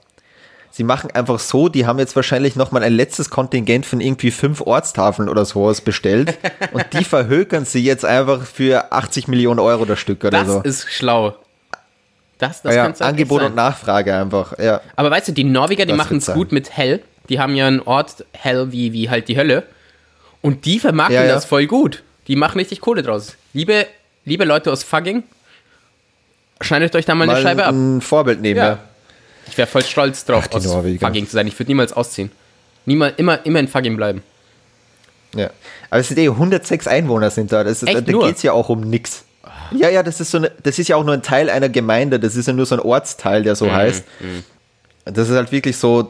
Sie 0.75 0.83
machen 0.83 1.09
einfach 1.11 1.39
so, 1.39 1.69
die 1.69 1.85
haben 1.85 1.99
jetzt 1.99 2.17
wahrscheinlich 2.17 2.57
nochmal 2.57 2.83
ein 2.83 2.91
letztes 2.91 3.29
Kontingent 3.29 3.85
von 3.85 4.01
irgendwie 4.01 4.29
fünf 4.29 4.59
Ortstafeln 4.59 5.29
oder 5.29 5.45
sowas 5.45 5.79
bestellt 5.79 6.37
und 6.73 6.83
die 6.91 7.05
verhökern 7.05 7.63
sie 7.63 7.81
jetzt 7.81 8.03
einfach 8.03 8.41
für 8.41 8.91
80 8.91 9.29
Millionen 9.29 9.61
Euro 9.61 9.85
das 9.85 9.99
Stück 9.99 10.25
oder 10.25 10.31
Das 10.43 10.47
so. 10.49 10.61
ist 10.63 10.91
schlau. 10.91 11.33
Das, 12.39 12.61
das 12.61 12.75
ja, 12.75 12.83
halt 12.83 13.01
Angebot 13.01 13.41
und. 13.41 13.55
Nachfrage 13.55 14.13
einfach, 14.13 14.59
ja. 14.59 14.81
Aber 14.97 15.09
weißt 15.11 15.29
du, 15.29 15.31
die 15.31 15.45
Norweger, 15.45 15.85
die 15.85 15.91
Das 15.91 15.97
machen 15.97 16.17
es 16.17 16.25
gut 16.25 16.51
mit 16.51 16.75
Hell. 16.75 17.01
Die 17.29 17.39
haben 17.39 17.55
ja 17.55 17.67
einen 17.67 17.79
Ort 17.79 18.25
Hell 18.33 18.73
wie, 18.73 18.91
wie 18.91 19.09
halt 19.09 19.29
die 19.29 19.37
Hölle. 19.37 19.63
Und 20.41 20.65
die 20.65 20.79
vermarkten 20.79 21.15
Ja, 21.15 21.23
ja. 21.23 21.33
das 21.35 21.45
voll 21.45 21.67
gut. 21.67 22.03
Die 22.27 22.35
machen 22.35 22.57
richtig 22.57 22.81
Kohle 22.81 23.01
draus. 23.01 23.37
Liebe, 23.53 23.87
liebe 24.25 24.43
Leute 24.43 24.73
aus 24.73 24.83
Fugging, 24.83 25.23
schneidet 26.59 26.93
euch 26.97 27.05
da 27.05 27.15
mal, 27.15 27.27
Mal 27.27 27.35
eine 27.37 27.41
Scheibe 27.43 27.63
ab. 27.65 27.71
ein 27.73 28.01
Vorbild 28.01 28.41
nehmen, 28.41 28.57
Ja. 28.57 28.79
Ich 29.55 29.57
wäre 29.57 29.67
voll 29.69 29.85
stolz 29.85 30.25
drauf, 30.25 30.49
Ach, 30.51 30.55
aus 30.55 30.65
Norweger. 30.65 31.07
Fugging 31.07 31.25
zu 31.27 31.31
sein. 31.31 31.47
Ich 31.47 31.57
würde 31.57 31.71
niemals 31.71 31.93
ausziehen. 31.93 32.29
Niemals, 32.85 33.17
immer, 33.17 33.45
immer 33.45 33.59
in 33.61 33.69
Fugging 33.69 33.95
bleiben. 33.95 34.21
ja. 35.33 35.49
Aber 35.89 36.01
es 36.01 36.09
sind 36.09 36.17
eh 36.19 36.27
106 36.27 36.87
Einwohner 36.87 37.29
sind 37.31 37.53
da. 37.53 37.63
Das 37.63 37.81
ist, 37.81 37.87
Echt 37.87 38.05
da 38.05 38.11
nur? 38.11 38.27
geht's 38.27 38.43
ja 38.43 38.51
auch 38.51 38.67
um 38.67 38.81
nix. 38.81 39.23
Ja, 39.71 39.87
ja, 39.87 40.03
das 40.03 40.19
ist 40.19 40.31
so 40.31 40.39
eine, 40.39 40.51
das 40.63 40.77
ist 40.77 40.89
ja 40.89 40.97
auch 40.97 41.05
nur 41.05 41.13
ein 41.13 41.21
Teil 41.21 41.49
einer 41.49 41.69
Gemeinde. 41.69 42.19
Das 42.19 42.35
ist 42.35 42.47
ja 42.47 42.53
nur 42.53 42.65
so 42.65 42.75
ein 42.75 42.81
Ortsteil, 42.81 43.43
der 43.43 43.53
Mhm, 43.53 43.57
so 43.57 43.71
heißt. 43.71 44.03
Das 45.05 45.29
ist 45.29 45.35
halt 45.35 45.53
wirklich 45.53 45.77
so 45.77 46.05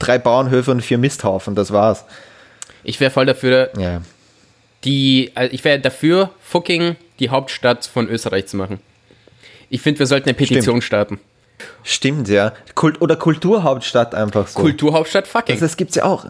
drei 0.00 0.18
Bauernhöfe 0.18 0.72
und 0.72 0.80
vier 0.80 0.98
Misthaufen. 0.98 1.54
Das 1.54 1.70
war's. 1.72 2.04
Ich 2.82 2.98
wäre 2.98 3.12
voll 3.12 3.26
dafür, 3.26 3.70
Ja. 3.78 4.00
die, 4.84 5.30
also 5.36 5.52
ich 5.54 5.62
wäre 5.64 5.78
dafür, 5.78 6.30
Fucking 6.42 6.96
die 7.20 7.30
Hauptstadt 7.30 7.86
von 7.86 8.08
Österreich 8.08 8.46
zu 8.48 8.56
machen. 8.56 8.80
Ich 9.70 9.82
finde, 9.82 10.00
wir 10.00 10.06
sollten 10.06 10.28
eine 10.28 10.36
Petition 10.36 10.82
starten. 10.82 11.20
Stimmt, 11.82 12.28
ja. 12.28 12.52
Kult 12.74 13.00
oder 13.00 13.16
Kulturhauptstadt 13.16 14.14
einfach 14.14 14.46
so. 14.46 14.60
Kulturhauptstadt 14.60 15.26
Fucking. 15.26 15.54
das, 15.56 15.60
das 15.60 15.76
gibt's 15.76 15.94
ja 15.96 16.04
auch. 16.04 16.26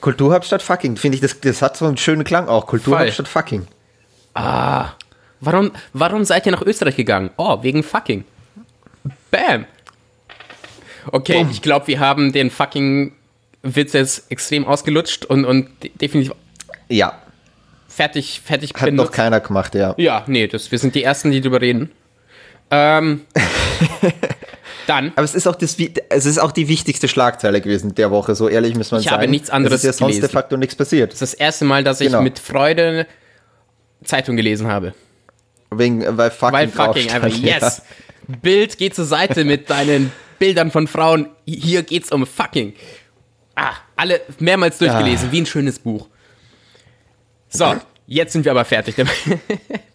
Kulturhauptstadt 0.00 0.62
fucking, 0.62 0.96
finde 0.96 1.16
ich, 1.16 1.20
das, 1.20 1.38
das 1.40 1.60
hat 1.60 1.76
so 1.76 1.84
einen 1.86 1.98
schönen 1.98 2.24
Klang 2.24 2.48
auch. 2.48 2.66
Kulturhauptstadt 2.66 3.28
fucking. 3.28 3.66
ah, 4.34 4.90
Warum, 5.42 5.72
warum 5.94 6.24
seid 6.24 6.44
ihr 6.46 6.52
nach 6.52 6.62
Österreich 6.62 6.96
gegangen? 6.96 7.30
Oh, 7.38 7.62
wegen 7.62 7.82
fucking. 7.82 8.24
Bam. 9.30 9.64
Okay, 11.12 11.38
Boom. 11.38 11.50
ich 11.50 11.62
glaube, 11.62 11.86
wir 11.86 11.98
haben 11.98 12.32
den 12.32 12.50
fucking 12.50 13.12
Witz 13.62 13.94
jetzt 13.94 14.30
extrem 14.30 14.66
ausgelutscht 14.66 15.24
und, 15.24 15.44
und 15.46 15.68
definitiv. 16.00 16.34
Ja. 16.88 17.14
Fertig, 17.88 18.42
fertig 18.44 18.74
Hat 18.74 18.84
benutzt. 18.86 19.10
noch 19.10 19.16
keiner 19.16 19.40
gemacht, 19.40 19.74
ja. 19.74 19.94
Ja, 19.96 20.24
nee, 20.26 20.46
das, 20.46 20.70
wir 20.70 20.78
sind 20.78 20.94
die 20.94 21.02
Ersten, 21.04 21.30
die 21.30 21.40
drüber 21.40 21.60
reden. 21.60 21.90
Ähm, 22.70 23.22
dann. 24.86 25.12
Aber 25.16 25.24
es 25.24 25.34
ist, 25.34 25.46
auch 25.46 25.54
das, 25.54 25.76
es 26.08 26.26
ist 26.26 26.38
auch 26.38 26.52
die 26.52 26.68
wichtigste 26.68 27.08
Schlagzeile 27.08 27.60
gewesen 27.60 27.94
der 27.94 28.10
Woche, 28.10 28.34
so 28.34 28.48
ehrlich 28.48 28.74
muss 28.74 28.90
man 28.90 29.00
ich 29.00 29.06
sagen. 29.06 29.14
Ich 29.14 29.22
habe 29.22 29.30
nichts 29.30 29.50
anderes 29.50 29.74
Es 29.74 29.80
ist 29.80 29.86
ja 29.86 29.92
sonst 29.92 30.14
gelesen. 30.14 30.20
de 30.22 30.30
facto 30.30 30.56
nichts 30.56 30.74
passiert. 30.74 31.12
Das 31.12 31.22
ist 31.22 31.34
das 31.34 31.40
erste 31.40 31.64
Mal, 31.64 31.84
dass 31.84 32.00
ich 32.00 32.08
genau. 32.08 32.22
mit 32.22 32.38
Freude 32.38 33.06
Zeitung 34.04 34.36
gelesen 34.36 34.66
habe. 34.66 34.94
Wegen, 35.70 36.04
weil 36.16 36.30
fucking, 36.30 36.52
weil 36.52 36.68
fucking 36.68 37.10
einfach, 37.10 37.28
yes. 37.28 37.60
Ja. 37.60 38.36
Bild 38.42 38.78
geht 38.78 38.94
zur 38.94 39.04
Seite 39.04 39.44
mit 39.44 39.70
deinen 39.70 40.12
Bildern 40.38 40.70
von 40.70 40.86
Frauen. 40.86 41.28
Hier 41.46 41.82
geht's 41.82 42.10
um 42.10 42.26
fucking. 42.26 42.74
Ah, 43.54 43.74
alle 43.96 44.20
mehrmals 44.38 44.78
durchgelesen, 44.78 45.28
ah. 45.28 45.32
wie 45.32 45.40
ein 45.42 45.46
schönes 45.46 45.78
Buch. 45.78 46.08
So, 47.48 47.76
jetzt 48.06 48.32
sind 48.32 48.44
wir 48.44 48.52
aber 48.52 48.64
fertig 48.64 48.96
damit. 48.96 49.14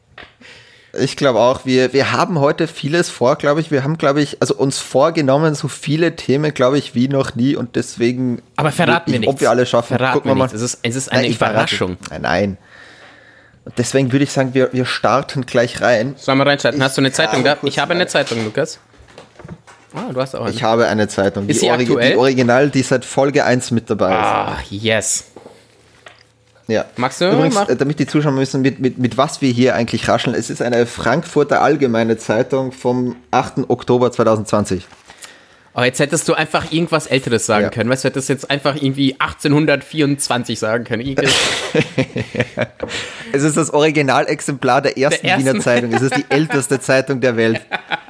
Ich 1.00 1.18
glaube 1.18 1.40
auch, 1.40 1.66
wir, 1.66 1.94
wir 1.94 2.12
haben 2.12 2.40
heute 2.40 2.68
vieles 2.68 3.10
vor, 3.10 3.36
glaube 3.38 3.62
ich. 3.62 3.72
Wir 3.72 3.84
haben, 3.84 3.98
glaube 3.98 4.22
ich, 4.22 4.42
also 4.42 4.56
uns 4.56 4.80
vorgenommen, 4.80 5.56
so 5.56 5.68
viele 5.68 6.16
Themen, 6.16 6.54
glaube 6.54 6.78
ich, 6.78 6.96
wie 6.96 7.08
noch 7.08 7.36
nie 7.36 7.56
und 7.56 7.76
deswegen. 7.76 8.42
Aber 8.56 8.72
verraten 8.72 9.12
wir 9.12 9.20
nichts. 9.20 9.34
Ob 9.34 9.42
wir 9.42 9.50
alle 9.50 9.66
schaffen. 9.66 9.98
Verraten 9.98 10.14
Gucken 10.14 10.32
wir 10.32 10.36
mal. 10.36 10.46
Es 10.46 10.62
ist, 10.62 10.80
es 10.82 10.96
ist 10.96 11.12
eine 11.12 11.24
nein, 11.24 11.32
Überraschung. 11.32 11.98
Nein, 12.10 12.22
nein. 12.22 12.58
Und 13.66 13.78
deswegen 13.78 14.12
würde 14.12 14.24
ich 14.24 14.32
sagen, 14.32 14.54
wir, 14.54 14.72
wir 14.74 14.86
starten 14.86 15.46
gleich 15.46 15.82
rein. 15.82 16.14
Sollen 16.18 16.38
wir 16.38 16.46
reinstarten? 16.46 16.82
Hast 16.84 16.98
du 16.98 17.02
eine 17.02 17.12
Zeitung 17.12 17.44
da? 17.44 17.58
Ich 17.64 17.80
habe 17.80 17.94
eine 17.94 18.08
Zeitung, 18.08 18.44
Lukas. 18.46 18.80
Ah, 19.94 20.12
du 20.14 20.22
hast 20.22 20.36
auch 20.36 20.42
eine. 20.42 20.54
Ich 20.54 20.62
habe 20.62 20.88
eine 20.88 21.08
Zeitung. 21.08 21.48
Ist 21.48 21.62
die, 21.62 21.66
sie 21.66 21.72
aktuell? 21.72 22.12
die 22.12 22.18
Original, 22.18 22.70
die 22.70 22.84
seit 22.84 23.06
Folge 23.06 23.46
1 23.46 23.72
mit 23.72 23.90
dabei 23.90 24.12
ist. 24.12 24.18
Ah, 24.18 24.58
yes. 24.70 25.26
Ja. 26.68 26.86
Magst 26.98 27.22
du? 27.22 27.32
Übrigens, 27.32 27.56
mach? 27.56 27.68
damit 27.68 28.00
die 28.00 28.08
Zuschauer 28.08 28.36
wissen, 28.38 28.62
mit, 28.62 28.80
mit, 28.80 28.98
mit 28.98 29.18
was 29.18 29.42
wir 29.42 29.52
hier 29.52 29.76
eigentlich 29.76 30.08
rascheln. 30.08 30.36
Es 30.36 30.50
ist 30.50 30.62
eine 30.62 30.86
Frankfurter 30.86 31.62
Allgemeine 31.62 32.18
Zeitung 32.18 32.72
vom 32.72 33.16
8. 33.32 33.70
Oktober 33.70 34.12
2020. 34.12 34.88
Oh, 35.78 35.82
jetzt 35.82 36.00
hättest 36.00 36.26
du 36.30 36.34
einfach 36.34 36.72
irgendwas 36.72 37.06
Älteres 37.06 37.46
sagen 37.46 37.66
ja. 37.66 37.70
können. 37.70 37.90
Weißt 37.90 38.06
du, 38.06 38.08
hättest 38.08 38.30
jetzt 38.30 38.50
einfach 38.50 38.76
irgendwie 38.76 39.20
1824 39.20 40.58
sagen 40.58 40.86
können. 40.86 41.02
es 43.34 43.44
ist 43.44 43.58
das 43.58 43.72
Originalexemplar 43.72 44.82
der 44.82 44.98
ersten, 44.98 45.24
der 45.24 45.36
ersten, 45.36 45.50
Wiener 45.50 45.60
Zeitung. 45.60 45.94
Es 45.94 46.02
ist 46.02 46.16
die 46.16 46.26
älteste 46.30 46.80
Zeitung 46.80 47.20
der 47.20 47.36
Welt. 47.36 47.60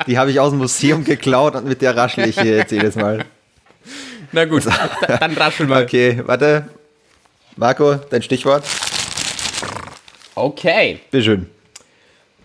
Die 0.06 0.20
habe 0.20 0.30
ich 0.30 0.40
aus 0.40 0.52
dem 0.52 0.60
Museum 0.60 1.04
geklaut 1.04 1.56
und 1.56 1.68
mit 1.68 1.82
der 1.82 1.98
raschel 1.98 2.30
ich 2.30 2.40
hier 2.40 2.56
jetzt 2.56 2.72
jedes 2.72 2.96
Mal. 2.96 3.26
Na 4.32 4.46
gut, 4.46 4.68
dann 5.08 5.34
raschel 5.34 5.66
mal. 5.66 5.84
Okay, 5.84 6.22
warte. 6.24 6.66
Marco, 7.58 7.96
dein 7.96 8.22
Stichwort? 8.22 8.66
Okay. 10.36 11.00
Bitteschön. 11.10 11.50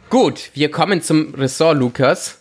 Gut, 0.08 0.50
wir 0.54 0.70
kommen 0.70 1.02
zum 1.02 1.34
Ressort 1.34 1.76
Lukas. 1.76 2.38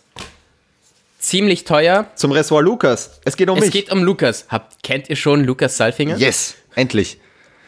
Ziemlich 1.18 1.64
teuer. 1.64 2.06
Zum 2.14 2.30
Ressort 2.30 2.64
Lukas. 2.64 3.20
Es 3.24 3.36
geht 3.36 3.50
um 3.50 3.58
es 3.58 3.64
mich. 3.64 3.68
Es 3.68 3.72
geht 3.74 3.92
um 3.92 4.04
Lukas. 4.04 4.46
Habt, 4.48 4.82
kennt 4.84 5.10
ihr 5.10 5.16
schon 5.16 5.44
Lukas 5.44 5.76
Salfinger? 5.76 6.16
Yes, 6.16 6.54
endlich. 6.76 7.18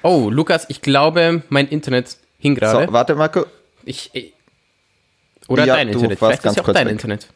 Oh, 0.03 0.31
Lukas, 0.31 0.67
ich 0.69 0.83
glaube, 0.83 1.43
mein 1.49 1.67
Internet 1.69 2.17
hing 2.39 2.55
gerade. 2.55 2.87
So, 2.87 2.93
warte, 2.93 3.17
Marco. 3.17 3.47
Ich, 3.85 4.11
ich 4.13 4.33
oder 5.49 5.65
ja, 5.65 5.77
dein 5.77 5.89
Internet. 5.89 6.19
Vielleicht 6.19 6.45
ist 6.45 6.57
ja 6.57 6.63
auch 6.63 6.73
dein 6.73 6.87
weg. 6.87 6.93
Internet. 6.93 7.27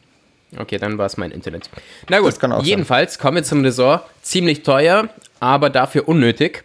Okay, 0.57 0.77
dann 0.77 0.97
war 0.97 1.05
es 1.05 1.17
mein 1.17 1.31
Internet. 1.31 1.69
Na 2.07 2.19
gut, 2.19 2.33
jedenfalls 2.63 3.19
kommen 3.19 3.35
wir 3.35 3.43
zum 3.43 3.61
Ressort. 3.63 4.05
Ziemlich 4.21 4.63
teuer, 4.63 5.09
aber 5.41 5.69
dafür 5.69 6.07
unnötig. 6.07 6.63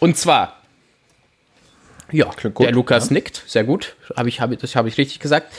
Und 0.00 0.16
zwar, 0.16 0.58
ja, 2.10 2.30
der 2.58 2.72
Lukas 2.72 3.10
ja. 3.10 3.14
nickt, 3.14 3.42
sehr 3.46 3.64
gut. 3.64 3.96
Hab 4.16 4.26
ich, 4.26 4.40
hab, 4.40 4.56
das 4.58 4.74
habe 4.74 4.88
ich 4.88 4.96
richtig 4.96 5.20
gesagt. 5.20 5.52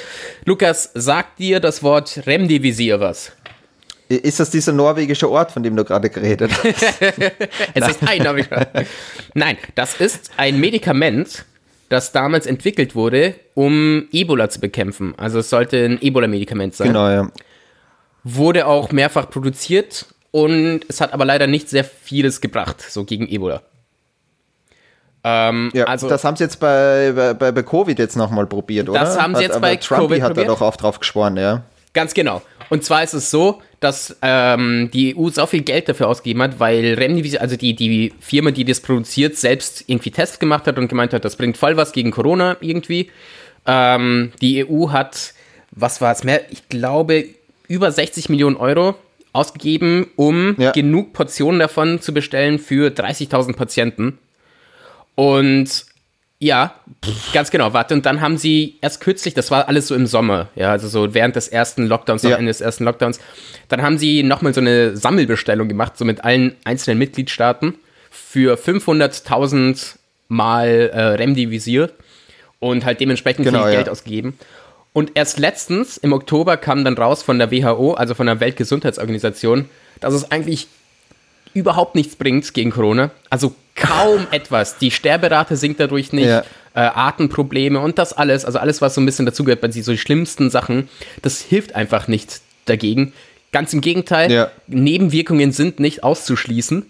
Lukas, 0.46 0.92
sagt 0.94 1.40
dir 1.40 1.60
das 1.60 1.84
Wort 1.84 2.24
Remdivisier 2.26 3.00
was? 3.00 3.32
Ist 4.08 4.40
das 4.40 4.50
dieser 4.50 4.72
norwegische 4.72 5.30
Ort, 5.30 5.52
von 5.52 5.62
dem 5.62 5.76
du 5.76 5.84
gerade 5.84 6.10
geredet 6.10 6.52
hast? 6.52 7.02
es 7.76 7.88
ist 7.88 8.08
ein 8.08 8.24
norwegischer. 8.24 8.68
Nein, 9.36 9.58
das 9.76 10.02
ist 10.02 10.32
ein 10.38 10.60
Medikament, 10.60 11.46
das 11.90 12.12
damals 12.12 12.48
entwickelt 12.48 12.96
wurde, 12.96 13.36
um 13.54 14.08
Ebola 14.12 14.50
zu 14.50 14.60
bekämpfen. 14.60 15.14
Also 15.18 15.40
es 15.40 15.52
sollte 15.52 15.86
ein 15.86 16.02
Ebola-Medikament 16.02 16.74
sein. 16.74 16.88
Genau, 16.88 17.08
ja. 17.08 17.32
Wurde 18.24 18.66
auch 18.66 18.92
mehrfach 18.92 19.30
produziert 19.30 20.08
und 20.32 20.82
es 20.88 21.02
hat 21.02 21.14
aber 21.14 21.26
leider 21.26 21.46
nicht 21.46 21.70
sehr 21.70 21.84
vieles 21.84 22.42
gebracht, 22.42 22.82
so 22.82 23.06
gegen 23.06 23.28
Ebola. 23.28 23.62
Ähm, 25.24 25.70
ja, 25.74 25.86
also, 25.86 26.08
das 26.08 26.24
haben 26.24 26.38
sie 26.38 26.44
jetzt 26.46 26.60
bei, 26.60 27.12
bei, 27.14 27.52
bei 27.52 27.64
Covid 27.64 28.00
jetzt 28.00 28.16
nochmal 28.16 28.46
probiert, 28.46 28.90
oder? 28.90 29.00
Das 29.00 29.20
haben 29.20 29.36
sie 29.36 29.44
jetzt 29.44 29.60
bei 29.60 29.76
Trump 29.76 30.04
Covid 30.04 30.22
hat 30.22 30.38
da 30.38 30.44
doch 30.44 30.62
auch 30.62 30.76
drauf 30.76 31.00
geschworen, 31.00 31.38
ja. 31.38 31.64
Ganz 31.94 32.14
genau. 32.14 32.42
Und 32.70 32.84
zwar 32.84 33.04
ist 33.04 33.14
es 33.14 33.32
so, 33.32 33.62
dass 33.80 34.18
ähm, 34.22 34.90
die 34.94 35.18
EU 35.18 35.30
so 35.30 35.46
viel 35.46 35.62
Geld 35.62 35.90
dafür 35.90 36.08
ausgegeben 36.08 36.42
hat, 36.44 36.60
weil 36.60 36.94
Remdesivir, 36.94 37.42
also 37.42 37.56
die, 37.56 37.76
die 37.76 38.14
Firma, 38.20 38.52
die 38.52 38.64
das 38.64 38.80
produziert, 38.80 39.38
selbst 39.38 39.86
irgendwie 39.88 40.12
Tests 40.12 40.40
gemacht 40.40 40.68
hat 40.68 40.78
und 40.78 40.88
gemeint 40.88 41.14
hat, 41.14 41.26
das 41.26 41.36
bringt 41.36 41.58
voll 41.58 41.78
was 41.78 41.92
gegen 41.92 42.12
Corona 42.12 42.58
irgendwie. 42.62 43.10
Ähm, 43.66 44.32
die 44.42 44.66
EU 44.66 44.90
hat, 44.92 45.34
was 45.72 46.00
war 46.02 46.12
es 46.12 46.24
mehr? 46.24 46.42
Ich 46.52 46.70
glaube, 46.70 47.26
über 47.68 47.92
60 47.92 48.30
Millionen 48.30 48.58
Euro 48.58 48.96
ausgegeben, 49.34 50.08
um 50.16 50.56
ja. 50.58 50.72
genug 50.72 51.14
Portionen 51.14 51.60
davon 51.60 52.02
zu 52.02 52.14
bestellen 52.14 52.60
für 52.60 52.90
30.000 52.90 53.56
Patienten. 53.56 54.18
Und 55.16 55.86
ja, 56.40 56.74
ganz 57.34 57.52
genau, 57.52 57.74
warte. 57.74 57.94
Und 57.94 58.06
dann 58.06 58.22
haben 58.22 58.38
sie 58.38 58.78
erst 58.82 59.02
kürzlich, 59.02 59.34
das 59.34 59.52
war 59.52 59.68
alles 59.68 59.88
so 59.88 59.96
im 59.96 60.08
Sommer, 60.08 60.48
ja, 60.56 60.72
also 60.72 60.88
so 60.88 61.14
während 61.14 61.36
des 61.36 61.50
ersten 61.50 61.86
Lockdowns, 61.86 62.24
ja. 62.24 62.32
am 62.32 62.40
Ende 62.40 62.50
des 62.50 62.62
ersten 62.62 62.86
Lockdowns, 62.86 63.20
dann 63.68 63.82
haben 63.82 63.98
sie 63.98 64.24
nochmal 64.24 64.54
so 64.54 64.62
eine 64.62 64.96
Sammelbestellung 64.96 65.68
gemacht, 65.68 65.98
so 65.98 66.06
mit 66.06 66.24
allen 66.24 66.56
einzelnen 66.64 66.98
Mitgliedstaaten 66.98 67.76
für 68.10 68.58
500.000 68.58 69.96
Mal 70.30 70.92
äh, 70.94 71.02
Remdivisier 71.16 71.90
und 72.60 72.86
halt 72.86 73.00
dementsprechend 73.02 73.46
genau, 73.46 73.64
viel 73.64 73.72
ja. 73.72 73.78
Geld 73.78 73.90
ausgegeben. 73.90 74.38
Und 74.94 75.12
erst 75.16 75.40
letztens, 75.40 75.98
im 75.98 76.14
Oktober, 76.14 76.56
kam 76.56 76.86
dann 76.86 76.96
raus 76.96 77.24
von 77.24 77.40
der 77.40 77.52
WHO, 77.52 77.94
also 77.94 78.16
von 78.16 78.28
der 78.28 78.40
Weltgesundheitsorganisation, 78.40 79.70
dass 80.00 80.14
es 80.14 80.32
eigentlich 80.32 80.68
überhaupt 81.54 81.96
nichts 81.96 82.16
bringt 82.16 82.54
gegen 82.54 82.72
Corona. 82.72 83.12
Also 83.30 83.56
kaum 83.80 84.28
etwas. 84.32 84.78
Die 84.78 84.92
Sterberate 84.92 85.56
sinkt 85.56 85.80
dadurch 85.80 86.14
nicht. 86.14 86.28
Ja. 86.28 86.44
Äh, 86.76 86.82
Atemprobleme 86.82 87.80
und 87.80 87.98
das 87.98 88.14
alles, 88.14 88.46
also 88.46 88.60
alles, 88.60 88.80
was 88.80 88.94
so 88.94 89.02
ein 89.02 89.06
bisschen 89.06 89.26
dazugehört, 89.26 89.60
bei 89.60 89.72
so 89.72 89.92
die 89.92 89.98
schlimmsten 89.98 90.52
Sachen, 90.52 90.88
das 91.24 91.42
hilft 91.42 91.76
einfach 91.76 92.08
nicht 92.08 92.42
dagegen. 92.66 93.12
Ganz 93.52 93.74
im 93.74 93.82
Gegenteil, 93.82 94.32
ja. 94.32 94.52
Nebenwirkungen 94.68 95.52
sind 95.52 95.80
nicht 95.80 96.04
auszuschließen. 96.04 96.86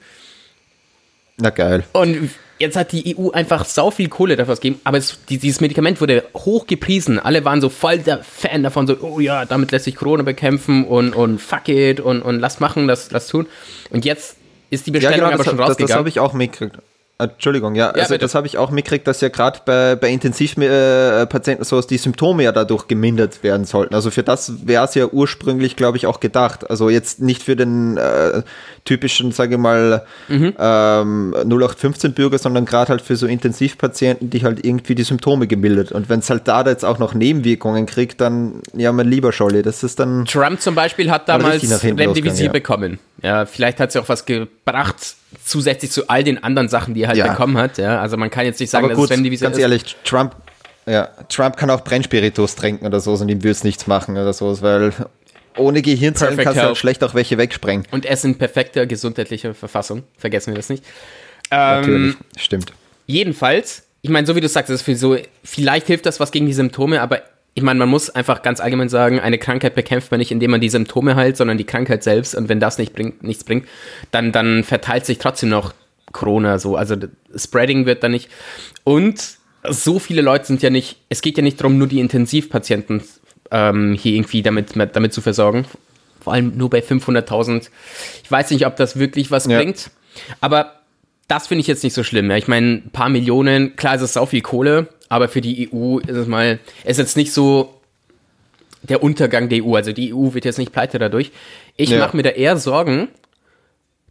Na 1.37 1.49
geil. 1.49 1.85
Und 1.93 2.29
jetzt 2.59 2.75
hat 2.75 2.91
die 2.91 3.17
EU 3.17 3.31
einfach 3.31 3.63
sau 3.63 3.89
viel 3.89 4.09
Kohle 4.09 4.35
dafür 4.35 4.55
gegeben, 4.55 4.81
aber 4.83 4.97
es, 4.97 5.17
dieses 5.29 5.61
Medikament 5.61 6.01
wurde 6.01 6.25
hoch 6.35 6.67
gepriesen. 6.67 7.17
Alle 7.17 7.45
waren 7.45 7.61
so 7.61 7.69
voll 7.69 7.99
der 7.99 8.21
Fan 8.23 8.63
davon, 8.63 8.85
so, 8.85 8.97
oh 9.01 9.21
ja, 9.21 9.45
damit 9.45 9.71
lässt 9.71 9.85
sich 9.85 9.95
Corona 9.95 10.23
bekämpfen 10.23 10.83
und, 10.83 11.15
und 11.15 11.39
fuck 11.39 11.69
it 11.69 12.01
und, 12.01 12.21
und 12.21 12.39
lass 12.39 12.59
machen, 12.59 12.85
lass, 12.85 13.09
lass 13.11 13.27
tun. 13.27 13.47
Und 13.89 14.03
jetzt 14.03 14.35
ist 14.69 14.87
die 14.87 14.91
Bestellung 14.91 15.19
ja, 15.19 15.25
genau, 15.25 15.35
aber 15.35 15.43
schon 15.43 15.59
rausgegangen. 15.59 15.87
Das, 15.87 15.89
das 15.89 15.97
habe 15.97 16.09
ich 16.09 16.19
auch 16.19 16.33
mitgekriegt. 16.33 16.77
Entschuldigung, 17.21 17.75
ja, 17.75 17.89
also 17.89 18.13
ja, 18.13 18.17
das 18.17 18.33
habe 18.33 18.47
ich 18.47 18.57
auch 18.57 18.71
mitgekriegt, 18.71 19.05
dass 19.05 19.19
ja 19.19 19.27
gerade 19.27 19.59
bei, 19.65 19.97
bei 19.97 20.09
Intensivpatienten 20.09 21.65
so 21.65 21.81
die 21.81 21.97
Symptome 21.97 22.43
ja 22.43 22.53
dadurch 22.53 22.87
gemindert 22.87 23.43
werden 23.43 23.65
sollten. 23.65 23.93
Also 23.93 24.09
für 24.09 24.23
das 24.23 24.65
wäre 24.65 24.85
es 24.85 24.95
ja 24.95 25.05
ursprünglich, 25.05 25.75
glaube 25.75 25.97
ich, 25.97 26.07
auch 26.07 26.21
gedacht. 26.21 26.69
Also 26.69 26.89
jetzt 26.89 27.19
nicht 27.19 27.43
für 27.43 27.57
den 27.57 27.97
äh, 27.97 28.43
typischen, 28.85 29.33
sage 29.33 29.55
ich 29.55 29.59
mal, 29.59 30.05
mhm. 30.29 30.53
ähm, 30.57 31.35
0815-Bürger, 31.35 32.37
sondern 32.37 32.63
gerade 32.63 32.87
halt 32.87 33.01
für 33.01 33.17
so 33.17 33.27
Intensivpatienten, 33.27 34.29
die 34.29 34.41
halt 34.43 34.65
irgendwie 34.65 34.95
die 34.95 35.03
Symptome 35.03 35.47
gemildert. 35.47 35.91
Und 35.91 36.07
wenn 36.07 36.19
es 36.19 36.29
halt 36.29 36.47
da 36.47 36.63
jetzt 36.65 36.85
auch 36.85 36.99
noch 36.99 37.13
Nebenwirkungen 37.13 37.85
kriegt, 37.85 38.21
dann, 38.21 38.61
ja, 38.73 38.93
mein 38.93 39.09
lieber 39.09 39.33
Scholli, 39.33 39.61
das 39.61 39.83
ist 39.83 39.99
dann. 39.99 40.23
Trump 40.23 40.61
zum 40.61 40.73
Beispiel 40.73 41.11
hat 41.11 41.27
damals 41.27 41.83
Remdesivir 41.83 42.45
ja. 42.45 42.51
bekommen. 42.53 42.97
Ja, 43.21 43.45
vielleicht 43.45 43.81
hat 43.81 43.89
es 43.89 43.95
ja 43.95 44.01
auch 44.01 44.09
was 44.09 44.23
gebracht, 44.25 45.15
zusätzlich 45.43 45.91
zu 45.91 46.07
all 46.07 46.23
den 46.23 46.43
anderen 46.43 46.69
Sachen, 46.69 46.93
die 46.93 47.03
er 47.03 47.09
halt 47.09 47.17
ja. 47.17 47.27
bekommen 47.27 47.57
hat. 47.57 47.77
Ja, 47.77 48.01
also 48.01 48.17
man 48.17 48.29
kann 48.29 48.45
jetzt 48.45 48.59
nicht 48.59 48.69
sagen, 48.69 48.85
Aber 48.85 48.95
gut, 48.95 49.09
dass 49.09 49.19
es 49.19 49.39
ganz 49.39 49.57
ist. 49.57 49.61
ehrlich, 49.61 49.95
Trump, 50.03 50.35
ja, 50.85 51.09
Trump 51.29 51.57
kann 51.57 51.69
auch 51.69 51.83
Brennspiritus 51.83 52.55
trinken 52.55 52.85
oder 52.85 52.99
so 52.99 53.13
und 53.13 53.29
ihm 53.29 53.43
würde 53.43 53.51
es 53.51 53.63
nichts 53.63 53.87
machen 53.87 54.17
oder 54.17 54.33
so, 54.33 54.61
weil 54.61 54.93
ohne 55.57 55.81
Gehirnzellen 55.81 56.35
Perfect 56.35 56.45
kannst 56.45 56.61
du 56.61 56.67
halt 56.67 56.77
schlecht 56.77 57.03
auch 57.03 57.13
welche 57.13 57.37
wegsprengen. 57.37 57.85
Und 57.91 58.05
er 58.05 58.13
ist 58.13 58.25
in 58.25 58.37
perfekter 58.37 58.85
gesundheitlicher 58.85 59.53
Verfassung. 59.53 60.03
Vergessen 60.17 60.53
wir 60.53 60.57
das 60.57 60.69
nicht. 60.69 60.83
Ähm, 61.51 61.81
Natürlich, 61.81 62.15
stimmt. 62.37 62.73
Jedenfalls, 63.05 63.83
ich 64.01 64.09
meine, 64.09 64.25
so 64.25 64.35
wie 64.35 64.41
du 64.41 64.47
sagst, 64.47 64.69
ist 64.69 64.83
für 64.83 64.95
so, 64.95 65.17
vielleicht 65.43 65.87
hilft 65.87 66.05
das 66.05 66.19
was 66.19 66.31
gegen 66.31 66.45
die 66.45 66.53
Symptome, 66.53 67.01
aber 67.01 67.21
ich 67.59 67.63
meine, 67.63 67.77
man 67.77 67.89
muss 67.89 68.09
einfach 68.09 68.41
ganz 68.41 68.61
allgemein 68.61 68.87
sagen, 68.87 69.19
eine 69.19 69.37
Krankheit 69.37 69.75
bekämpft 69.75 70.11
man 70.11 70.19
nicht, 70.19 70.31
indem 70.31 70.51
man 70.51 70.61
die 70.61 70.69
Symptome 70.69 71.17
heilt, 71.17 71.35
sondern 71.35 71.57
die 71.57 71.65
Krankheit 71.65 72.03
selbst. 72.03 72.33
Und 72.33 72.47
wenn 72.47 72.61
das 72.61 72.77
nicht 72.77 72.93
bringt, 72.93 73.21
nichts 73.21 73.43
bringt, 73.43 73.67
dann, 74.11 74.31
dann 74.31 74.63
verteilt 74.63 75.05
sich 75.05 75.17
trotzdem 75.17 75.49
noch 75.49 75.73
Corona 76.13 76.57
so. 76.57 76.77
Also 76.77 76.95
Spreading 77.35 77.85
wird 77.85 78.01
da 78.01 78.07
nicht. 78.07 78.29
Und 78.85 79.21
so 79.67 79.99
viele 79.99 80.21
Leute 80.21 80.45
sind 80.45 80.61
ja 80.61 80.69
nicht, 80.69 80.99
es 81.09 81.21
geht 81.21 81.35
ja 81.35 81.43
nicht 81.43 81.59
darum, 81.59 81.77
nur 81.77 81.87
die 81.87 81.99
Intensivpatienten 81.99 83.03
ähm, 83.51 83.93
hier 83.93 84.13
irgendwie 84.13 84.41
damit, 84.41 84.69
damit 84.93 85.11
zu 85.11 85.19
versorgen. 85.19 85.65
Vor 86.21 86.31
allem 86.31 86.55
nur 86.55 86.69
bei 86.69 86.79
500.000. 86.79 87.69
Ich 88.23 88.31
weiß 88.31 88.51
nicht, 88.51 88.67
ob 88.67 88.77
das 88.77 88.97
wirklich 88.97 89.31
was 89.31 89.47
ja. 89.47 89.57
bringt. 89.57 89.91
Aber 90.39 90.78
das 91.29 91.47
finde 91.47 91.61
ich 91.61 91.67
jetzt 91.67 91.83
nicht 91.83 91.93
so 91.93 92.03
schlimm. 92.03 92.29
Ja. 92.29 92.37
Ich 92.37 92.47
meine, 92.47 92.81
ein 92.85 92.89
paar 92.91 93.07
Millionen, 93.07 93.75
klar, 93.75 93.95
es 93.95 94.01
ist 94.01 94.17
auch 94.17 94.29
viel 94.29 94.41
Kohle, 94.41 94.89
aber 95.07 95.29
für 95.29 95.41
die 95.41 95.69
EU 95.71 95.99
ist 95.99 96.17
es 96.17 96.27
mal, 96.27 96.59
ist 96.83 96.97
jetzt 96.97 97.15
nicht 97.15 97.31
so 97.31 97.79
der 98.81 99.03
Untergang 99.03 99.47
der 99.47 99.63
EU. 99.63 99.75
Also 99.75 99.93
die 99.93 100.13
EU 100.13 100.33
wird 100.33 100.43
jetzt 100.43 100.57
nicht 100.57 100.71
pleite 100.71 100.97
dadurch. 100.99 101.31
Ich 101.77 101.91
ja. 101.91 101.99
mache 101.99 102.17
mir 102.17 102.23
da 102.23 102.29
eher 102.29 102.57
Sorgen 102.57 103.09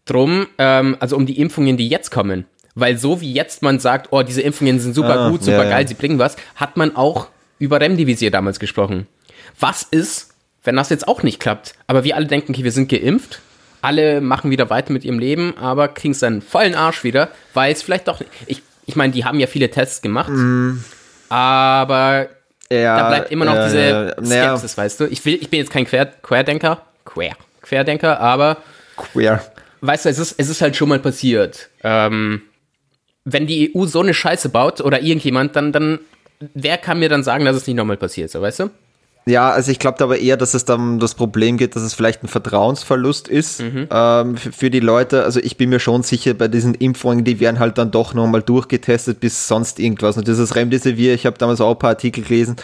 drum, 0.04 0.46
ähm, 0.58 0.96
also 1.00 1.16
um 1.16 1.26
die 1.26 1.40
Impfungen, 1.40 1.76
die 1.76 1.88
jetzt 1.88 2.10
kommen. 2.10 2.46
Weil 2.74 2.96
so 2.96 3.20
wie 3.20 3.32
jetzt 3.32 3.62
man 3.62 3.80
sagt, 3.80 4.12
oh, 4.12 4.22
diese 4.22 4.40
Impfungen 4.40 4.78
sind 4.78 4.94
super 4.94 5.18
ah, 5.18 5.30
gut, 5.30 5.42
super 5.42 5.64
ja, 5.64 5.70
geil, 5.70 5.88
sie 5.88 5.94
bringen 5.94 6.20
was, 6.20 6.36
hat 6.54 6.76
man 6.76 6.94
auch 6.94 7.28
über 7.58 7.80
Remdesivir 7.80 8.30
damals 8.30 8.60
gesprochen. 8.60 9.08
Was 9.58 9.82
ist, 9.82 10.34
wenn 10.62 10.76
das 10.76 10.88
jetzt 10.90 11.08
auch 11.08 11.24
nicht 11.24 11.40
klappt? 11.40 11.74
Aber 11.88 12.04
wir 12.04 12.14
alle 12.14 12.26
denken, 12.26 12.52
okay, 12.52 12.62
wir 12.62 12.70
sind 12.70 12.88
geimpft, 12.88 13.40
alle 13.82 14.20
machen 14.20 14.50
wieder 14.50 14.70
weiter 14.70 14.92
mit 14.92 15.04
ihrem 15.04 15.18
Leben, 15.18 15.54
aber 15.58 15.88
kriegen 15.88 16.12
es 16.12 16.20
dann 16.20 16.42
vollen 16.42 16.74
Arsch 16.74 17.04
wieder, 17.04 17.28
weil 17.54 17.72
es 17.72 17.82
vielleicht 17.82 18.08
doch. 18.08 18.20
Ich, 18.46 18.62
ich 18.86 18.96
meine, 18.96 19.12
die 19.12 19.24
haben 19.24 19.38
ja 19.38 19.46
viele 19.46 19.70
Tests 19.70 20.02
gemacht, 20.02 20.30
mm. 20.30 20.82
aber 21.28 22.28
ja, 22.70 22.96
da 22.96 23.08
bleibt 23.08 23.32
immer 23.32 23.44
noch 23.44 23.54
ja, 23.54 23.64
diese 23.66 24.16
Skepsis, 24.24 24.76
weißt 24.76 25.00
du? 25.00 25.04
Ich, 25.06 25.24
will, 25.24 25.38
ich 25.40 25.48
bin 25.48 25.60
jetzt 25.60 25.70
kein 25.70 25.86
Quer, 25.86 26.06
Querdenker, 26.06 26.82
Quer, 27.04 27.36
Querdenker, 27.62 28.20
aber 28.20 28.58
Queer. 28.96 29.42
Weißt 29.80 30.04
du, 30.04 30.08
es 30.08 30.18
ist, 30.18 30.34
es 30.38 30.48
ist 30.48 30.60
halt 30.60 30.76
schon 30.76 30.88
mal 30.88 30.98
passiert. 30.98 31.70
Ähm, 31.84 32.42
wenn 33.24 33.46
die 33.46 33.74
EU 33.74 33.84
so 33.86 34.00
eine 34.00 34.14
Scheiße 34.14 34.48
baut 34.48 34.80
oder 34.80 35.00
irgendjemand, 35.00 35.54
dann, 35.54 35.72
dann, 35.72 36.00
wer 36.54 36.78
kann 36.78 36.98
mir 36.98 37.08
dann 37.08 37.22
sagen, 37.22 37.44
dass 37.44 37.56
es 37.56 37.66
nicht 37.66 37.76
nochmal 37.76 37.96
passiert, 37.96 38.30
so 38.30 38.42
weißt 38.42 38.60
du? 38.60 38.70
Ja, 39.28 39.50
also 39.50 39.70
ich 39.70 39.78
glaube 39.78 40.02
aber 40.02 40.18
eher, 40.18 40.36
dass 40.36 40.54
es 40.54 40.64
dann 40.64 40.98
das 40.98 41.14
Problem 41.14 41.56
gibt, 41.56 41.76
dass 41.76 41.82
es 41.82 41.94
vielleicht 41.94 42.22
ein 42.22 42.28
Vertrauensverlust 42.28 43.28
ist 43.28 43.60
mhm. 43.60 43.88
ähm, 43.90 44.36
für, 44.36 44.70
die 44.70 44.80
Leute. 44.80 45.24
Also 45.24 45.40
ich 45.40 45.56
bin 45.56 45.70
mir 45.70 45.80
schon 45.80 46.02
sicher, 46.02 46.34
bei 46.34 46.48
diesen 46.48 46.74
Impfungen, 46.74 47.24
die 47.24 47.38
werden 47.40 47.58
halt 47.58 47.78
dann 47.78 47.90
doch 47.90 48.14
nochmal 48.14 48.42
durchgetestet 48.42 49.20
bis 49.20 49.46
sonst 49.46 49.78
irgendwas. 49.80 50.16
Und 50.16 50.26
dieses 50.26 50.56
Remdesivir, 50.56 51.14
ich 51.14 51.26
habe 51.26 51.36
damals 51.36 51.60
auch 51.60 51.72
ein 51.72 51.78
paar 51.78 51.90
Artikel 51.90 52.24
gelesen, 52.24 52.56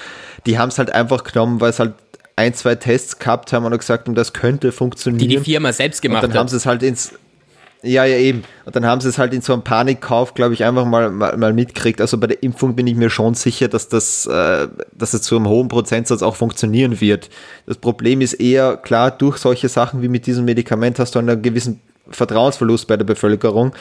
die 0.47 0.59
haben 0.59 0.71
es 0.71 0.79
halt 0.79 0.91
einfach 0.91 1.25
genommen, 1.25 1.61
weil 1.61 1.71
es 1.71 1.79
halt 1.79 1.95
ein, 2.37 2.55
zwei 2.55 2.75
Tests 2.75 3.19
gehabt 3.19 3.53
haben 3.53 3.65
und 3.65 3.79
gesagt 3.79 4.07
haben, 4.07 4.15
das 4.15 4.33
könnte 4.33 4.73
funktionieren. 4.73 5.29
Die 5.29 5.37
die 5.37 5.39
Firma 5.39 5.73
selbst 5.73 6.03
gemacht 6.03 6.19
hat. 6.19 6.25
Und 6.25 6.31
dann 6.35 6.41
haben 6.41 6.49
sie 6.49 6.57
es 6.57 6.67
halt 6.67 6.83
ins 6.83 7.13
ja, 7.85 8.05
ja, 8.05 8.17
eben. 8.17 8.45
Und 8.65 8.75
dann 8.75 8.87
haben 8.87 9.01
sie 9.01 9.09
es 9.09 9.19
halt 9.19 9.35
in 9.35 9.43
so 9.43 9.53
einem 9.53 9.63
Panikkauf, 9.63 10.33
glaube 10.35 10.55
ich, 10.55 10.65
einfach 10.65 10.87
mal, 10.87 11.11
mal, 11.11 11.37
mal 11.37 11.53
mitkriegt. 11.53 12.01
Also 12.01 12.19
bei 12.19 12.27
der 12.27 12.43
Impfung 12.43 12.75
bin 12.75 12.87
ich 12.87 12.95
mir 12.95 13.11
schon 13.11 13.35
sicher, 13.35 13.69
dass 13.69 13.89
das, 13.89 14.27
äh, 14.27 14.69
dass 14.93 15.13
es 15.13 15.23
zu 15.23 15.37
einem 15.37 15.49
hohen 15.49 15.69
Prozentsatz 15.69 16.23
auch 16.23 16.35
funktionieren 16.35 17.01
wird. 17.01 17.29
Das 17.67 17.77
Problem 17.77 18.23
ist 18.23 18.35
eher, 18.35 18.79
klar, 18.79 19.11
durch 19.11 19.37
solche 19.37 19.69
Sachen 19.69 20.01
wie 20.01 20.09
mit 20.09 20.27
diesem 20.27 20.47
Medikament 20.47 20.99
hast 20.99 21.15
du 21.15 21.19
einen 21.19 21.43
gewissen 21.43 21.81
Vertrauensverlust 22.09 22.89
bei 22.89 22.97
der 22.97 23.05
Bevölkerung. 23.05 23.75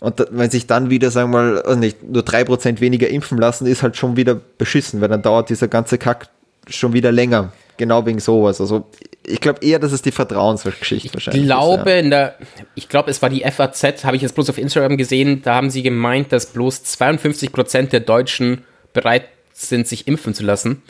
Und 0.00 0.26
wenn 0.30 0.50
sich 0.50 0.66
dann 0.66 0.90
wieder, 0.90 1.10
sagen 1.10 1.30
wir 1.30 1.38
mal, 1.38 1.62
also 1.62 1.78
nicht, 1.78 2.02
nur 2.02 2.22
drei 2.22 2.44
Prozent 2.44 2.80
weniger 2.80 3.08
impfen 3.08 3.38
lassen, 3.38 3.66
ist 3.66 3.82
halt 3.82 3.96
schon 3.96 4.16
wieder 4.16 4.34
beschissen, 4.34 5.00
weil 5.00 5.08
dann 5.08 5.22
dauert 5.22 5.50
dieser 5.50 5.68
ganze 5.68 5.98
Kack 5.98 6.28
schon 6.68 6.92
wieder 6.92 7.12
länger. 7.12 7.52
Genau 7.76 8.06
wegen 8.06 8.20
sowas. 8.20 8.60
Also 8.60 8.86
ich 9.26 9.40
glaube 9.40 9.64
eher, 9.64 9.78
dass 9.78 9.92
es 9.92 10.02
die 10.02 10.12
Vertrauensgeschichte 10.12 11.14
wahrscheinlich 11.14 11.42
ich 11.42 11.48
glaube, 11.48 11.82
ist. 11.82 11.86
Ja. 11.88 11.98
In 11.98 12.10
der, 12.10 12.38
ich 12.74 12.88
glaube, 12.88 13.10
es 13.10 13.22
war 13.22 13.30
die 13.30 13.40
FAZ, 13.40 14.04
habe 14.04 14.16
ich 14.16 14.22
jetzt 14.22 14.34
bloß 14.34 14.50
auf 14.50 14.58
Instagram 14.58 14.96
gesehen, 14.96 15.42
da 15.42 15.54
haben 15.54 15.70
sie 15.70 15.82
gemeint, 15.82 16.32
dass 16.32 16.46
bloß 16.46 16.84
52 16.84 17.52
Prozent 17.52 17.92
der 17.92 18.00
Deutschen 18.00 18.64
bereit 18.92 19.26
sind, 19.52 19.88
sich 19.88 20.06
impfen 20.06 20.34
zu 20.34 20.44
lassen. 20.44 20.82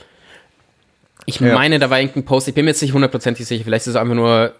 Ich 1.27 1.41
ja. 1.41 1.55
meine, 1.55 1.79
da 1.79 1.91
war 1.91 2.01
irgendein 2.01 2.25
Post, 2.25 2.49
ich 2.49 2.55
bin 2.55 2.65
mir 2.65 2.73
jetzt 2.73 2.83
nicht 2.83 2.93
hundertprozentig 2.93 3.47
sicher, 3.47 3.65
vielleicht 3.65 3.87
ist 3.87 3.95
es 3.95 3.97
einfach 3.97 4.15
nur 4.15 4.55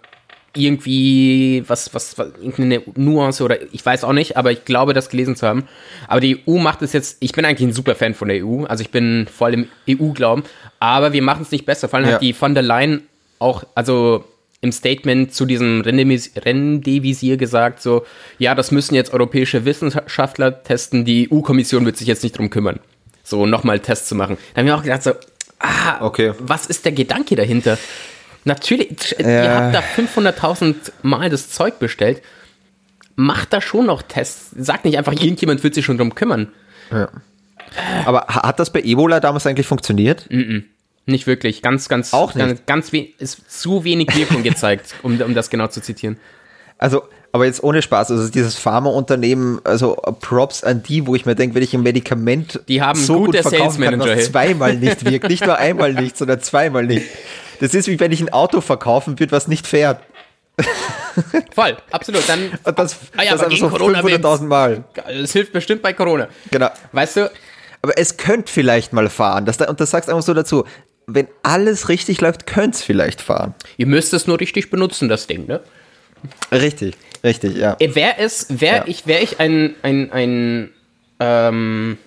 irgendwie 0.57 1.63
was, 1.67 1.93
was, 1.93 2.17
was, 2.17 2.27
irgendeine 2.41 2.81
Nuance 2.95 3.43
oder 3.43 3.61
ich 3.73 3.85
weiß 3.85 4.05
auch 4.05 4.13
nicht, 4.13 4.37
aber 4.37 4.53
ich 4.53 4.63
glaube, 4.63 4.93
das 4.93 5.09
gelesen 5.09 5.35
zu 5.35 5.45
haben. 5.45 5.67
Aber 6.07 6.21
die 6.21 6.43
EU 6.47 6.57
macht 6.59 6.81
es 6.81 6.93
jetzt, 6.93 7.17
ich 7.19 7.33
bin 7.33 7.43
eigentlich 7.43 7.67
ein 7.67 7.73
super 7.73 7.93
Fan 7.93 8.13
von 8.13 8.29
der 8.29 8.45
EU, 8.45 8.63
also 8.63 8.81
ich 8.81 8.89
bin 8.89 9.27
voll 9.27 9.53
im 9.53 9.67
EU-Glauben, 9.89 10.43
aber 10.79 11.11
wir 11.11 11.21
machen 11.21 11.41
es 11.41 11.51
nicht 11.51 11.65
besser. 11.65 11.89
Vor 11.89 11.97
allem 11.97 12.07
ja. 12.07 12.13
hat 12.15 12.21
die 12.21 12.31
von 12.31 12.53
der 12.53 12.63
Leyen 12.63 13.05
auch, 13.39 13.63
also 13.75 14.25
im 14.61 14.71
Statement 14.71 15.33
zu 15.33 15.45
diesem 15.45 15.81
Rendevisier 15.81 17.37
gesagt, 17.37 17.81
so, 17.81 18.05
ja, 18.39 18.55
das 18.55 18.71
müssen 18.71 18.95
jetzt 18.95 19.13
europäische 19.13 19.65
Wissenschaftler 19.65 20.63
testen, 20.63 21.05
die 21.05 21.29
EU-Kommission 21.31 21.85
wird 21.85 21.97
sich 21.97 22.07
jetzt 22.07 22.23
nicht 22.23 22.37
drum 22.37 22.49
kümmern, 22.49 22.79
so 23.23 23.45
nochmal 23.45 23.79
Tests 23.79 24.07
zu 24.09 24.15
machen. 24.15 24.37
Da 24.53 24.59
haben 24.59 24.65
wir 24.65 24.75
auch 24.75 24.83
gedacht, 24.83 25.03
so, 25.03 25.11
ah, 25.59 26.03
okay. 26.03 26.33
was 26.39 26.65
ist 26.65 26.83
der 26.85 26.93
Gedanke 26.93 27.35
dahinter? 27.35 27.77
Natürlich, 28.43 29.15
ja. 29.19 29.43
ihr 29.43 29.55
habt 29.55 29.75
da 29.75 29.79
500.000 29.79 30.75
Mal 31.01 31.29
das 31.29 31.49
Zeug 31.49 31.79
bestellt. 31.79 32.21
Macht 33.15 33.53
da 33.53 33.61
schon 33.61 33.87
noch 33.87 34.01
Tests. 34.01 34.51
Sagt 34.55 34.85
nicht 34.85 34.97
einfach, 34.97 35.13
irgendjemand 35.13 35.63
wird 35.63 35.73
sich 35.73 35.85
schon 35.85 35.97
drum 35.97 36.13
kümmern. 36.13 36.51
Ja. 36.91 37.09
Aber 38.05 38.27
hat 38.27 38.59
das 38.59 38.71
bei 38.71 38.81
Ebola 38.81 39.19
damals 39.19 39.47
eigentlich 39.47 39.65
funktioniert? 39.65 40.27
Mm, 40.29 40.35
-mm. 40.35 40.63
Nicht 41.05 41.27
wirklich. 41.27 41.61
Ganz, 41.61 41.87
ganz, 41.87 42.13
auch 42.13 42.33
nicht. 42.33 42.65
ganz, 42.65 42.91
ganz 42.91 43.03
ist 43.19 43.51
zu 43.51 43.83
wenig 43.83 44.15
Wirkung 44.15 44.43
gezeigt, 44.43 44.95
um, 45.03 45.19
um 45.21 45.35
das 45.35 45.49
genau 45.49 45.67
zu 45.67 45.81
zitieren. 45.81 46.17
Also, 46.77 47.03
aber 47.31 47.45
jetzt 47.45 47.63
ohne 47.63 47.81
Spaß, 47.81 48.11
also 48.11 48.29
dieses 48.29 48.55
Pharmaunternehmen, 48.55 49.59
also 49.63 49.95
Props 50.21 50.63
an 50.63 50.83
die, 50.83 51.05
wo 51.05 51.15
ich 51.15 51.25
mir 51.25 51.35
denke, 51.35 51.55
wenn 51.55 51.63
ich 51.63 51.73
ein 51.73 51.83
Medikament 51.83 52.61
die 52.67 52.81
haben 52.81 52.99
so 52.99 53.25
gut 53.25 53.37
verkaufen 53.37 53.83
kann, 53.83 53.99
was 53.99 54.25
zweimal 54.25 54.75
nicht 54.75 55.05
wirkt, 55.05 55.29
nicht 55.29 55.45
nur 55.45 55.57
einmal 55.57 55.93
nicht, 55.93 56.17
sondern 56.17 56.41
zweimal 56.41 56.85
nicht. 56.85 57.05
Das 57.59 57.73
ist 57.73 57.87
wie 57.87 57.99
wenn 57.99 58.11
ich 58.11 58.21
ein 58.21 58.29
Auto 58.29 58.61
verkaufen 58.61 59.19
würde, 59.19 59.31
was 59.31 59.47
nicht 59.47 59.67
fährt. 59.67 59.99
Voll, 61.53 61.77
absolut. 61.91 62.27
Dann, 62.27 62.51
Und 62.63 62.79
das, 62.79 62.97
ah 63.15 63.23
ja, 63.23 63.31
das 63.33 63.41
aber 63.41 63.55
so 63.55 63.67
500.000 63.67 64.43
Mal. 64.43 64.83
Das 64.93 65.31
hilft 65.31 65.53
bestimmt 65.53 65.81
bei 65.81 65.93
Corona. 65.93 66.27
Genau. 66.51 66.69
Weißt 66.91 67.17
du? 67.17 67.31
Aber 67.81 67.97
es 67.97 68.17
könnte 68.17 68.51
vielleicht 68.51 68.93
mal 68.93 69.09
fahren. 69.09 69.45
Das, 69.45 69.57
und 69.57 69.79
das 69.79 69.91
sagst 69.91 70.09
du 70.09 70.13
einfach 70.13 70.25
so 70.25 70.33
dazu 70.33 70.65
wenn 71.07 71.27
alles 71.43 71.89
richtig 71.89 72.21
läuft, 72.21 72.47
könnte 72.47 72.77
es 72.77 72.83
vielleicht 72.83 73.21
fahren. 73.21 73.53
Ihr 73.77 73.85
müsst 73.85 74.13
es 74.13 74.27
nur 74.27 74.39
richtig 74.39 74.69
benutzen, 74.69 75.09
das 75.09 75.27
Ding, 75.27 75.47
ne? 75.47 75.61
Richtig, 76.51 76.95
richtig, 77.23 77.57
ja. 77.57 77.75
Äh, 77.79 77.93
wäre 77.93 78.15
es, 78.17 78.47
wäre 78.49 78.77
ja. 78.77 78.83
ich, 78.87 79.05
wäre 79.05 79.21
ich 79.21 79.39
ein, 79.39 79.75
ein, 79.83 80.11
ein, 80.11 80.69
ähm, 81.19 81.97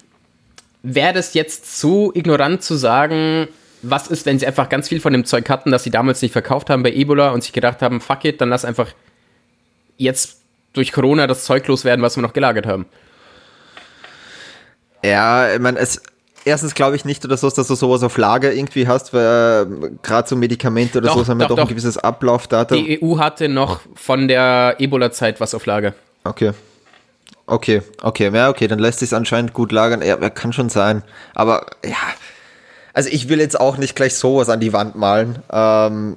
wäre 0.82 1.12
das 1.12 1.34
jetzt 1.34 1.78
zu 1.78 2.12
ignorant 2.14 2.62
zu 2.62 2.74
sagen, 2.74 3.48
was 3.82 4.08
ist, 4.08 4.26
wenn 4.26 4.38
sie 4.38 4.46
einfach 4.46 4.68
ganz 4.68 4.88
viel 4.88 5.00
von 5.00 5.12
dem 5.12 5.24
Zeug 5.24 5.48
hatten, 5.48 5.70
das 5.70 5.84
sie 5.84 5.90
damals 5.90 6.20
nicht 6.20 6.32
verkauft 6.32 6.68
haben 6.68 6.82
bei 6.82 6.92
Ebola 6.92 7.30
und 7.30 7.42
sich 7.42 7.52
gedacht 7.52 7.80
haben, 7.82 8.00
fuck 8.00 8.24
it, 8.24 8.40
dann 8.40 8.48
lass 8.48 8.64
einfach 8.64 8.92
jetzt 9.96 10.40
durch 10.72 10.92
Corona 10.92 11.26
das 11.26 11.44
Zeug 11.44 11.66
loswerden, 11.68 12.02
was 12.02 12.16
wir 12.16 12.22
noch 12.22 12.32
gelagert 12.32 12.66
haben. 12.66 12.86
Ja, 15.04 15.52
ich 15.52 15.60
meine, 15.60 15.78
es, 15.78 16.02
erstens 16.48 16.74
glaube 16.74 16.96
ich 16.96 17.04
nicht 17.04 17.24
oder 17.24 17.36
so, 17.36 17.48
dass 17.48 17.68
du 17.68 17.74
sowas 17.74 18.02
auf 18.02 18.16
Lager 18.16 18.52
irgendwie 18.52 18.88
hast, 18.88 19.12
weil 19.12 19.66
äh, 19.70 19.90
gerade 20.02 20.28
so 20.28 20.36
Medikamente 20.36 20.98
oder 20.98 21.08
doch, 21.08 21.16
so 21.16 21.26
haben 21.26 21.40
ja 21.40 21.46
doch, 21.46 21.56
doch, 21.56 21.64
ein 21.64 21.68
gewisses 21.68 21.98
Ablaufdatum. 21.98 22.84
Die 22.84 23.02
EU 23.02 23.18
hatte 23.18 23.48
noch 23.48 23.80
von 23.94 24.28
der 24.28 24.76
Ebola-Zeit 24.78 25.40
was 25.40 25.54
auf 25.54 25.66
Lager. 25.66 25.94
Okay. 26.24 26.52
Okay, 27.46 27.82
okay, 28.02 28.30
ja, 28.34 28.50
okay, 28.50 28.68
dann 28.68 28.78
lässt 28.78 28.98
sich 28.98 29.14
anscheinend 29.14 29.54
gut 29.54 29.72
lagern. 29.72 30.02
Ja, 30.02 30.16
kann 30.28 30.52
schon 30.52 30.68
sein. 30.68 31.02
Aber 31.34 31.64
ja, 31.82 31.96
also 32.92 33.08
ich 33.10 33.30
will 33.30 33.40
jetzt 33.40 33.58
auch 33.58 33.78
nicht 33.78 33.96
gleich 33.96 34.14
sowas 34.16 34.50
an 34.50 34.60
die 34.60 34.74
Wand 34.74 34.96
malen. 34.96 35.38
Ähm, 35.50 36.16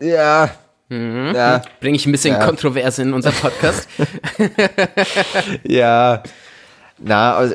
ja, 0.00 0.50
Mhm. 0.92 1.32
Ja. 1.34 1.62
Bringe 1.80 1.96
ich 1.96 2.04
ein 2.04 2.12
bisschen 2.12 2.34
ja. 2.34 2.44
Kontroverse 2.44 3.00
in 3.00 3.14
unser 3.14 3.32
Podcast. 3.32 3.88
ja, 5.64 6.22
na, 7.04 7.34
also 7.34 7.54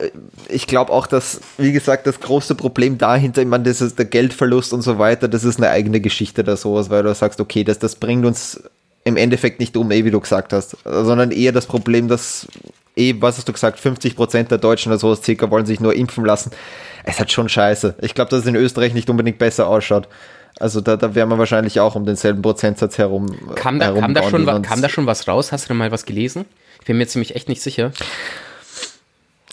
ich 0.50 0.68
glaube 0.68 0.92
auch, 0.92 1.08
dass, 1.08 1.42
wie 1.58 1.72
gesagt, 1.72 2.08
das 2.08 2.20
große 2.20 2.56
Problem 2.56 2.98
dahinter, 2.98 3.42
ich 3.42 3.48
meine, 3.48 3.64
das 3.64 3.82
ist 3.82 3.98
der 3.98 4.06
Geldverlust 4.06 4.74
und 4.74 4.82
so 4.82 5.00
weiter, 5.00 5.28
das 5.28 5.44
ist 5.44 5.58
eine 5.58 5.70
eigene 5.70 6.00
Geschichte 6.02 6.42
oder 6.42 6.58
sowas, 6.58 6.90
weil 6.90 7.04
du 7.04 7.14
sagst, 7.14 7.40
okay, 7.40 7.64
das, 7.64 7.80
das 7.80 7.96
bringt 7.96 8.26
uns 8.26 8.62
im 9.04 9.16
Endeffekt 9.16 9.60
nicht 9.60 9.78
um, 9.78 9.90
eh, 9.92 10.04
wie 10.04 10.12
du 10.12 10.20
gesagt 10.20 10.52
hast, 10.52 10.78
sondern 10.84 11.32
eher 11.32 11.54
das 11.54 11.66
Problem, 11.66 12.08
dass 12.08 12.48
eh, 12.98 13.16
was 13.20 13.38
hast 13.38 13.48
du 13.48 13.54
gesagt, 13.54 13.80
50 13.80 14.16
Prozent 14.16 14.52
der 14.52 14.58
Deutschen 14.58 14.92
oder 14.92 15.00
sowas 15.00 15.22
circa 15.24 15.50
wollen 15.50 15.66
sich 15.66 15.80
nur 15.80 15.96
impfen 15.96 16.26
lassen. 16.26 16.52
Es 17.04 17.20
hat 17.20 17.32
schon 17.32 17.48
scheiße. 17.48 17.96
Ich 18.02 18.14
glaube, 18.16 18.30
dass 18.32 18.42
es 18.42 18.48
in 18.48 18.56
Österreich 18.56 18.94
nicht 18.94 19.10
unbedingt 19.10 19.38
besser 19.38 19.68
ausschaut. 19.68 20.10
Also 20.60 20.82
da, 20.82 20.98
da 20.98 21.14
wären 21.14 21.30
wir 21.30 21.38
wahrscheinlich 21.38 21.80
auch 21.80 21.96
um 21.96 22.06
denselben 22.06 22.42
Prozentsatz 22.42 22.98
herum. 22.98 23.28
Kam 23.56 23.80
da, 23.80 23.92
kam 23.94 24.14
da, 24.14 24.24
schon, 24.24 24.46
kam 24.64 24.82
da 24.82 24.90
schon 24.90 25.06
was 25.06 25.28
raus? 25.28 25.52
Hast 25.52 25.66
du 25.66 25.68
da 25.70 25.74
mal 25.76 25.92
was 25.92 26.06
gelesen? 26.06 26.46
Ich 26.82 26.88
bin 26.88 26.98
mir 26.98 27.08
ziemlich 27.08 27.36
echt 27.36 27.48
nicht 27.48 27.62
sicher. 27.62 27.92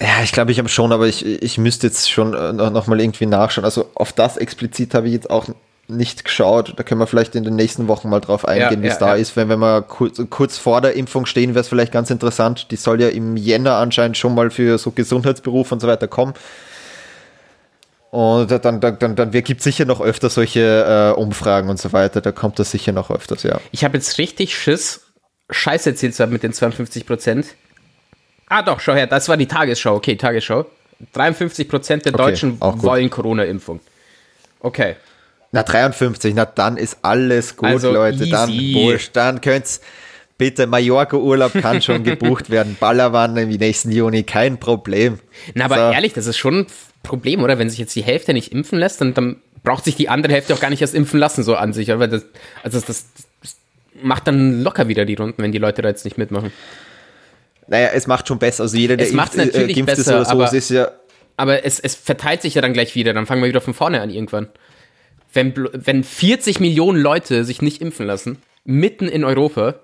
Ja, 0.00 0.22
ich 0.22 0.32
glaube, 0.32 0.50
ich 0.50 0.58
habe 0.58 0.68
schon, 0.68 0.92
aber 0.92 1.06
ich, 1.06 1.24
ich 1.24 1.58
müsste 1.58 1.86
jetzt 1.86 2.10
schon 2.10 2.34
äh, 2.34 2.52
noch 2.52 2.86
mal 2.86 3.00
irgendwie 3.00 3.26
nachschauen. 3.26 3.64
Also 3.64 3.90
auf 3.94 4.12
das 4.12 4.36
explizit 4.36 4.94
habe 4.94 5.06
ich 5.06 5.14
jetzt 5.14 5.30
auch 5.30 5.46
nicht 5.86 6.24
geschaut. 6.24 6.74
Da 6.76 6.82
können 6.82 7.00
wir 7.00 7.06
vielleicht 7.06 7.34
in 7.34 7.44
den 7.44 7.56
nächsten 7.56 7.86
Wochen 7.88 8.08
mal 8.08 8.20
drauf 8.20 8.46
eingehen, 8.46 8.80
ja, 8.80 8.82
wie 8.82 8.88
es 8.88 8.94
ja, 8.94 9.00
da 9.00 9.14
ja. 9.14 9.20
ist. 9.20 9.36
Wenn, 9.36 9.48
wenn 9.48 9.60
wir 9.60 9.82
kurz, 9.82 10.20
kurz 10.30 10.58
vor 10.58 10.80
der 10.80 10.94
Impfung 10.94 11.26
stehen, 11.26 11.50
wäre 11.50 11.60
es 11.60 11.68
vielleicht 11.68 11.92
ganz 11.92 12.10
interessant. 12.10 12.70
Die 12.70 12.76
soll 12.76 13.00
ja 13.00 13.08
im 13.08 13.36
Jänner 13.36 13.76
anscheinend 13.76 14.16
schon 14.16 14.34
mal 14.34 14.50
für 14.50 14.78
so 14.78 14.90
Gesundheitsberufe 14.90 15.74
und 15.74 15.80
so 15.80 15.86
weiter 15.86 16.08
kommen. 16.08 16.34
Und 18.10 18.50
dann, 18.50 18.80
dann, 18.80 18.98
dann, 18.98 19.16
dann 19.16 19.30
gibt 19.30 19.58
es 19.58 19.64
sicher 19.64 19.84
noch 19.84 20.00
öfter 20.00 20.30
solche 20.30 21.14
äh, 21.16 21.20
Umfragen 21.20 21.68
und 21.68 21.80
so 21.80 21.92
weiter. 21.92 22.20
Da 22.20 22.32
kommt 22.32 22.58
das 22.58 22.70
sicher 22.70 22.92
noch 22.92 23.10
öfters, 23.10 23.42
ja. 23.42 23.60
Ich 23.72 23.84
habe 23.84 23.96
jetzt 23.96 24.18
richtig 24.18 24.56
Schiss, 24.56 25.00
Scheiße 25.50 25.90
erzählt 25.90 26.14
zu 26.14 26.22
haben 26.22 26.32
mit 26.32 26.42
den 26.42 26.52
52 26.52 27.06
Prozent. 27.06 27.46
Ah, 28.54 28.62
doch, 28.62 28.78
schau 28.78 28.94
her, 28.94 29.08
das 29.08 29.28
war 29.28 29.36
die 29.36 29.48
Tagesschau. 29.48 29.96
Okay, 29.96 30.14
Tagesschau. 30.14 30.64
53 31.12 31.68
Prozent 31.68 32.04
der 32.04 32.14
okay, 32.14 32.22
Deutschen 32.22 32.60
wollen 32.60 33.10
Corona-Impfung. 33.10 33.80
Okay. 34.60 34.94
Na, 35.50 35.64
53, 35.64 36.36
na 36.36 36.44
dann 36.44 36.76
ist 36.76 36.98
alles 37.02 37.56
gut, 37.56 37.68
also 37.68 37.90
Leute. 37.90 38.22
Easy. 38.22 38.30
Dann, 38.30 38.74
wurscht, 38.74 39.16
dann 39.16 39.40
könnt's 39.40 39.80
bitte, 40.38 40.68
Mallorca-Urlaub 40.68 41.52
kann 41.54 41.82
schon 41.82 42.04
gebucht 42.04 42.48
werden. 42.48 42.76
Ballerwann 42.78 43.36
im 43.36 43.48
nächsten 43.48 43.90
Juni, 43.90 44.22
kein 44.22 44.60
Problem. 44.60 45.18
Na, 45.54 45.64
aber 45.64 45.88
so. 45.88 45.92
ehrlich, 45.92 46.12
das 46.12 46.28
ist 46.28 46.38
schon 46.38 46.60
ein 46.60 46.66
Problem, 47.02 47.42
oder? 47.42 47.58
Wenn 47.58 47.68
sich 47.70 47.80
jetzt 47.80 47.96
die 47.96 48.04
Hälfte 48.04 48.32
nicht 48.34 48.52
impfen 48.52 48.78
lässt, 48.78 49.00
dann, 49.00 49.14
dann 49.14 49.38
braucht 49.64 49.82
sich 49.82 49.96
die 49.96 50.08
andere 50.08 50.32
Hälfte 50.32 50.54
auch 50.54 50.60
gar 50.60 50.70
nicht 50.70 50.80
erst 50.80 50.94
impfen 50.94 51.18
lassen, 51.18 51.42
so 51.42 51.56
an 51.56 51.72
sich. 51.72 51.90
Aber 51.90 52.06
das, 52.06 52.24
also 52.62 52.78
das, 52.78 52.86
das 52.86 53.56
macht 54.00 54.28
dann 54.28 54.62
locker 54.62 54.86
wieder 54.86 55.04
die 55.04 55.14
Runden, 55.14 55.42
wenn 55.42 55.50
die 55.50 55.58
Leute 55.58 55.82
da 55.82 55.88
jetzt 55.88 56.04
nicht 56.04 56.18
mitmachen. 56.18 56.52
Naja, 57.66 57.90
es 57.94 58.06
macht 58.06 58.28
schon 58.28 58.38
besser. 58.38 58.64
Also 58.64 58.76
jeder, 58.76 58.96
der 58.96 59.06
es 59.06 59.12
impft, 59.12 59.34
äh, 59.34 59.46
natürlich 59.46 59.78
äh, 59.78 59.82
besser, 59.82 60.00
ist 60.00 60.08
oder 60.08 60.24
so, 60.24 60.30
aber, 60.30 60.52
ist 60.52 60.70
ja. 60.70 60.88
Aber 61.36 61.64
es, 61.64 61.80
es 61.80 61.94
verteilt 61.94 62.42
sich 62.42 62.54
ja 62.54 62.62
dann 62.62 62.72
gleich 62.72 62.94
wieder. 62.94 63.12
Dann 63.12 63.26
fangen 63.26 63.42
wir 63.42 63.48
wieder 63.48 63.60
von 63.60 63.74
vorne 63.74 64.00
an 64.00 64.10
irgendwann 64.10 64.48
wenn, 65.34 65.52
wenn 65.72 66.04
40 66.04 66.60
Millionen 66.60 67.00
Leute 67.00 67.44
sich 67.44 67.60
nicht 67.60 67.80
impfen 67.80 68.06
lassen, 68.06 68.38
mitten 68.64 69.08
in 69.08 69.24
Europa. 69.24 69.74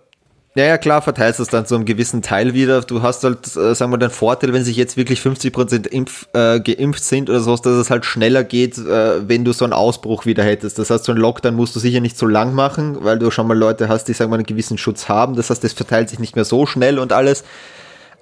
Ja, 0.56 0.64
ja, 0.64 0.78
klar, 0.78 1.00
verteilst 1.00 1.38
du 1.38 1.44
es 1.44 1.48
dann 1.48 1.64
zu 1.64 1.76
einem 1.76 1.84
gewissen 1.84 2.22
Teil 2.22 2.54
wieder. 2.54 2.80
Du 2.80 3.02
hast 3.02 3.22
halt, 3.22 3.46
äh, 3.56 3.72
sagen 3.72 3.92
wir, 3.92 3.98
den 3.98 4.10
Vorteil, 4.10 4.52
wenn 4.52 4.64
sich 4.64 4.76
jetzt 4.76 4.96
wirklich 4.96 5.20
50% 5.20 5.86
Impf, 5.86 6.26
äh, 6.32 6.58
geimpft 6.58 7.04
sind 7.04 7.30
oder 7.30 7.38
so, 7.38 7.54
dass 7.54 7.66
es 7.66 7.88
halt 7.88 8.04
schneller 8.04 8.42
geht, 8.42 8.76
äh, 8.76 9.28
wenn 9.28 9.44
du 9.44 9.52
so 9.52 9.64
einen 9.64 9.72
Ausbruch 9.72 10.26
wieder 10.26 10.42
hättest. 10.42 10.76
Das 10.80 10.90
heißt, 10.90 11.04
so 11.04 11.12
einen 11.12 11.20
Lockdown 11.20 11.54
musst 11.54 11.76
du 11.76 11.80
sicher 11.80 12.00
nicht 12.00 12.18
so 12.18 12.26
lang 12.26 12.52
machen, 12.52 13.04
weil 13.04 13.20
du 13.20 13.30
schon 13.30 13.46
mal 13.46 13.56
Leute 13.56 13.88
hast, 13.88 14.06
die, 14.06 14.12
sagen 14.12 14.32
wir, 14.32 14.36
einen 14.36 14.46
gewissen 14.46 14.76
Schutz 14.76 15.08
haben. 15.08 15.36
Das 15.36 15.50
heißt, 15.50 15.62
es 15.62 15.72
verteilt 15.72 16.08
sich 16.10 16.18
nicht 16.18 16.34
mehr 16.34 16.44
so 16.44 16.66
schnell 16.66 16.98
und 16.98 17.12
alles. 17.12 17.44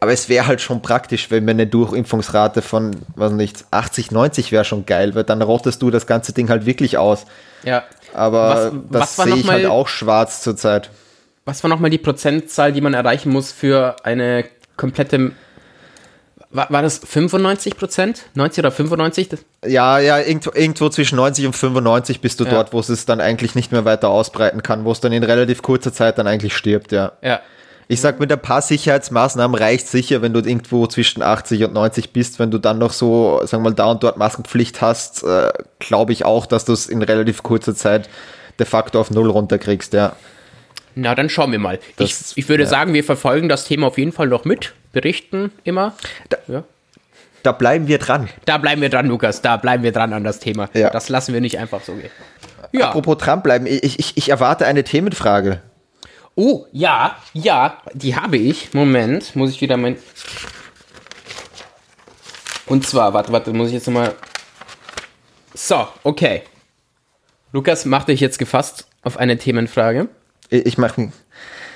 Aber 0.01 0.13
es 0.13 0.29
wäre 0.29 0.47
halt 0.47 0.61
schon 0.61 0.83
praktisch, 0.83 1.31
wenn 1.31 1.47
wir 1.47 1.53
eine 1.53 1.67
Durchimpfungsrate 1.67 2.61
von, 2.61 2.95
was 3.17 3.33
nicht, 3.33 3.65
80, 3.71 4.11
90 4.11 4.53
wäre 4.53 4.67
schon 4.67 4.85
geil, 4.85 5.15
weil 5.15 5.25
dann 5.25 5.41
rottest 5.41 5.81
du 5.81 5.91
das 5.91 6.07
ganze 6.07 6.35
Ding 6.35 6.51
halt 6.51 6.67
wirklich 6.67 6.99
aus. 6.99 7.25
Ja. 7.65 7.85
Aber 8.13 8.73
was, 8.91 9.17
das 9.17 9.25
sehe 9.25 9.37
ich 9.37 9.49
halt 9.49 9.67
auch 9.67 9.89
schwarz 9.89 10.43
zurzeit. 10.43 10.91
Was 11.49 11.63
war 11.63 11.71
nochmal 11.71 11.89
die 11.89 11.97
Prozentzahl, 11.97 12.73
die 12.75 12.83
man 12.83 12.93
erreichen 12.93 13.33
muss 13.33 13.53
für 13.53 13.97
eine 14.05 14.45
komplette 14.77 15.33
war, 16.51 16.71
war, 16.71 16.83
das 16.83 16.99
95 16.99 17.79
Prozent? 17.79 18.25
90 18.35 18.59
oder 18.59 18.71
95? 18.71 19.29
Ja, 19.67 19.99
ja, 19.99 20.19
irgendwo, 20.19 20.51
irgendwo, 20.55 20.91
zwischen 20.91 21.17
90 21.17 21.47
und 21.47 21.57
95 21.57 22.21
bist 22.21 22.39
du 22.41 22.45
ja. 22.45 22.51
dort, 22.51 22.75
wo 22.75 22.81
es 22.81 23.07
dann 23.07 23.23
eigentlich 23.23 23.55
nicht 23.55 23.73
mehr 23.73 23.87
weiter 23.87 24.11
ausbreiten 24.11 24.63
kann, 24.63 24.85
wo 24.85 24.93
es 24.93 25.01
dann 25.01 25.13
in 25.13 25.23
relativ 25.23 25.63
kurzer 25.63 25.91
Zeit 25.91 26.19
dann 26.19 26.27
eigentlich 26.27 26.55
stirbt, 26.55 26.93
ja. 26.93 27.13
Ja, 27.23 27.41
ich 27.87 28.03
sag, 28.03 28.21
mit 28.21 28.31
ein 28.31 28.43
paar 28.43 28.61
Sicherheitsmaßnahmen 28.61 29.57
reicht 29.57 29.89
sicher, 29.89 30.21
wenn 30.21 30.35
du 30.35 30.41
irgendwo 30.41 30.87
zwischen 30.87 31.23
80 31.23 31.65
und 31.65 31.73
90 31.73 32.13
bist. 32.13 32.39
Wenn 32.39 32.51
du 32.51 32.59
dann 32.59 32.77
noch 32.77 32.93
so, 32.93 33.41
sagen 33.47 33.63
wir 33.63 33.71
mal, 33.71 33.75
da 33.75 33.87
und 33.87 34.03
dort 34.03 34.19
Maskenpflicht 34.19 34.83
hast, 34.83 35.23
äh, 35.23 35.51
glaube 35.79 36.13
ich 36.13 36.27
auch, 36.27 36.45
dass 36.45 36.67
du 36.67 36.75
es 36.75 36.89
in 36.89 37.01
relativ 37.01 37.43
kurzer 37.43 37.75
Zeit 37.75 38.11
de 38.59 38.67
facto 38.67 39.01
auf 39.01 39.11
Null 39.11 39.31
runterkriegst, 39.31 39.95
ja. 39.95 40.15
Na, 41.01 41.15
dann 41.15 41.29
schauen 41.29 41.53
wir 41.53 41.61
mal. 41.61 41.79
Das, 41.97 42.33
ich, 42.33 42.39
ich 42.39 42.49
würde 42.49 42.65
ja. 42.65 42.69
sagen, 42.69 42.93
wir 42.93 43.05
verfolgen 43.05 43.49
das 43.49 43.65
Thema 43.65 43.87
auf 43.87 43.99
jeden 43.99 44.11
Fall 44.11 44.27
noch 44.27 44.45
mit, 44.45 44.75
berichten 44.93 45.53
immer. 45.63 45.95
Da, 46.29 46.39
ja. 46.49 46.65
da 47.45 47.53
bleiben 47.53 47.87
wir 47.87 47.99
dran. 47.99 48.29
Da 48.47 48.59
bleiben 48.59 48.83
wir 48.83 48.89
dran, 48.89 49.07
Lukas. 49.07 49.41
Da 49.41 49.57
bleiben 49.59 49.85
wir 49.85 49.93
dran 49.93 50.13
an 50.13 50.25
das 50.25 50.41
Thema. 50.41 50.69
Ja. 50.75 50.91
Das 50.91 51.09
lassen 51.09 51.33
wir 51.33 51.41
nicht 51.41 51.61
einfach 51.61 51.83
so 51.83 51.95
gehen. 51.95 52.11
Ja. 52.73 52.89
Apropos 52.89 53.17
dranbleiben, 53.19 53.69
ich, 53.69 54.01
ich, 54.01 54.17
ich 54.17 54.29
erwarte 54.29 54.67
eine 54.67 54.83
Themenfrage. 54.83 55.63
Oh, 56.35 56.67
ja, 56.73 57.17
ja, 57.33 57.81
die 57.95 58.17
habe 58.17 58.37
ich. 58.37 58.75
Moment, 58.75 59.37
muss 59.37 59.51
ich 59.51 59.61
wieder 59.61 59.77
mein. 59.77 59.97
Und 62.67 62.85
zwar, 62.87 63.15
warte, 63.15 63.33
warte, 63.33 63.53
muss 63.53 63.69
ich 63.69 63.75
jetzt 63.75 63.87
nochmal. 63.87 64.15
So, 65.55 65.87
okay. 66.03 66.43
Lukas, 67.53 67.85
mach 67.85 68.03
dich 68.03 68.19
jetzt 68.19 68.41
gefasst 68.41 68.89
auf 69.03 69.17
eine 69.17 69.39
Themenfrage. 69.39 70.09
Ich 70.51 70.79
mache. 70.79 71.13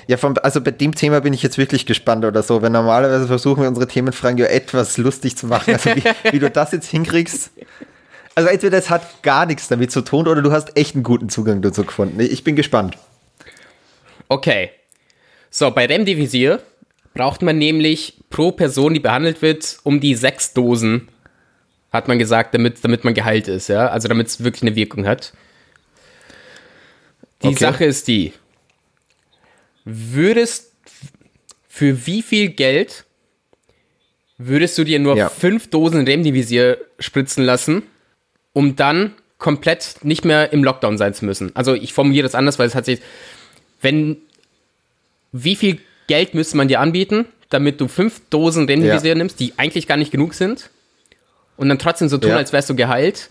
Ja, 0.07 0.17
vom, 0.17 0.35
also 0.43 0.59
bei 0.61 0.71
dem 0.71 0.95
Thema 0.95 1.21
bin 1.21 1.33
ich 1.33 1.43
jetzt 1.43 1.57
wirklich 1.57 1.85
gespannt 1.85 2.25
oder 2.25 2.43
so, 2.43 2.61
weil 2.61 2.69
normalerweise 2.69 3.27
versuchen 3.27 3.61
wir 3.61 3.69
unsere 3.69 3.87
Themenfragen 3.87 4.37
ja 4.37 4.47
etwas 4.47 4.97
lustig 4.97 5.37
zu 5.37 5.47
machen. 5.47 5.73
Also 5.73 5.95
wie, 5.95 6.03
wie 6.31 6.39
du 6.39 6.49
das 6.49 6.71
jetzt 6.71 6.89
hinkriegst. 6.89 7.51
Also 8.35 8.49
entweder 8.49 8.77
es 8.77 8.89
hat 8.89 9.21
gar 9.21 9.45
nichts 9.45 9.67
damit 9.67 9.91
zu 9.91 10.01
tun 10.01 10.27
oder 10.27 10.41
du 10.41 10.51
hast 10.51 10.75
echt 10.77 10.95
einen 10.95 11.03
guten 11.03 11.29
Zugang 11.29 11.61
dazu 11.61 11.85
gefunden. 11.85 12.19
Ich 12.19 12.43
bin 12.43 12.55
gespannt. 12.55 12.97
Okay. 14.27 14.71
So, 15.49 15.69
bei 15.71 15.85
Remdesivir 15.85 16.59
braucht 17.13 17.41
man 17.43 17.57
nämlich 17.57 18.19
pro 18.29 18.51
Person, 18.51 18.93
die 18.95 18.99
behandelt 18.99 19.41
wird, 19.41 19.77
um 19.83 19.99
die 19.99 20.15
sechs 20.15 20.53
Dosen, 20.53 21.09
hat 21.91 22.07
man 22.07 22.17
gesagt, 22.17 22.55
damit, 22.55 22.83
damit 22.83 23.03
man 23.03 23.13
geheilt 23.13 23.47
ist, 23.47 23.69
ja. 23.69 23.87
Also 23.87 24.07
damit 24.07 24.27
es 24.27 24.43
wirklich 24.43 24.63
eine 24.63 24.75
Wirkung 24.75 25.05
hat. 25.05 25.33
Die 27.43 27.49
okay. 27.49 27.59
Sache 27.59 27.85
ist 27.85 28.07
die, 28.07 28.33
würdest 29.85 30.71
für 31.67 32.05
wie 32.05 32.21
viel 32.21 32.49
Geld 32.49 33.05
würdest 34.37 34.77
du 34.77 34.83
dir 34.83 34.99
nur 34.99 35.15
ja. 35.15 35.29
fünf 35.29 35.69
Dosen 35.69 36.05
Remdesivir 36.05 36.77
spritzen 36.99 37.43
lassen, 37.43 37.83
um 38.53 38.75
dann 38.75 39.13
komplett 39.37 39.97
nicht 40.03 40.25
mehr 40.25 40.53
im 40.53 40.63
Lockdown 40.63 40.97
sein 40.97 41.13
zu 41.13 41.25
müssen? 41.25 41.55
Also 41.55 41.73
ich 41.73 41.93
formuliere 41.93 42.23
das 42.23 42.35
anders, 42.35 42.59
weil 42.59 42.67
es 42.67 42.75
hat 42.75 42.85
sich 42.85 42.99
wenn, 43.83 44.17
wie 45.31 45.55
viel 45.55 45.79
Geld 46.07 46.33
müsste 46.33 46.57
man 46.57 46.67
dir 46.67 46.79
anbieten, 46.79 47.25
damit 47.49 47.79
du 47.79 47.87
fünf 47.87 48.21
Dosen 48.29 48.65
Remdesivir 48.65 49.09
ja. 49.09 49.15
nimmst, 49.15 49.39
die 49.39 49.53
eigentlich 49.57 49.85
gar 49.85 49.97
nicht 49.97 50.11
genug 50.11 50.33
sind 50.33 50.71
und 51.57 51.69
dann 51.69 51.77
trotzdem 51.77 52.09
so 52.09 52.17
tun, 52.17 52.31
ja. 52.31 52.37
als 52.37 52.51
wärst 52.51 52.69
du 52.69 52.75
geheilt 52.75 53.29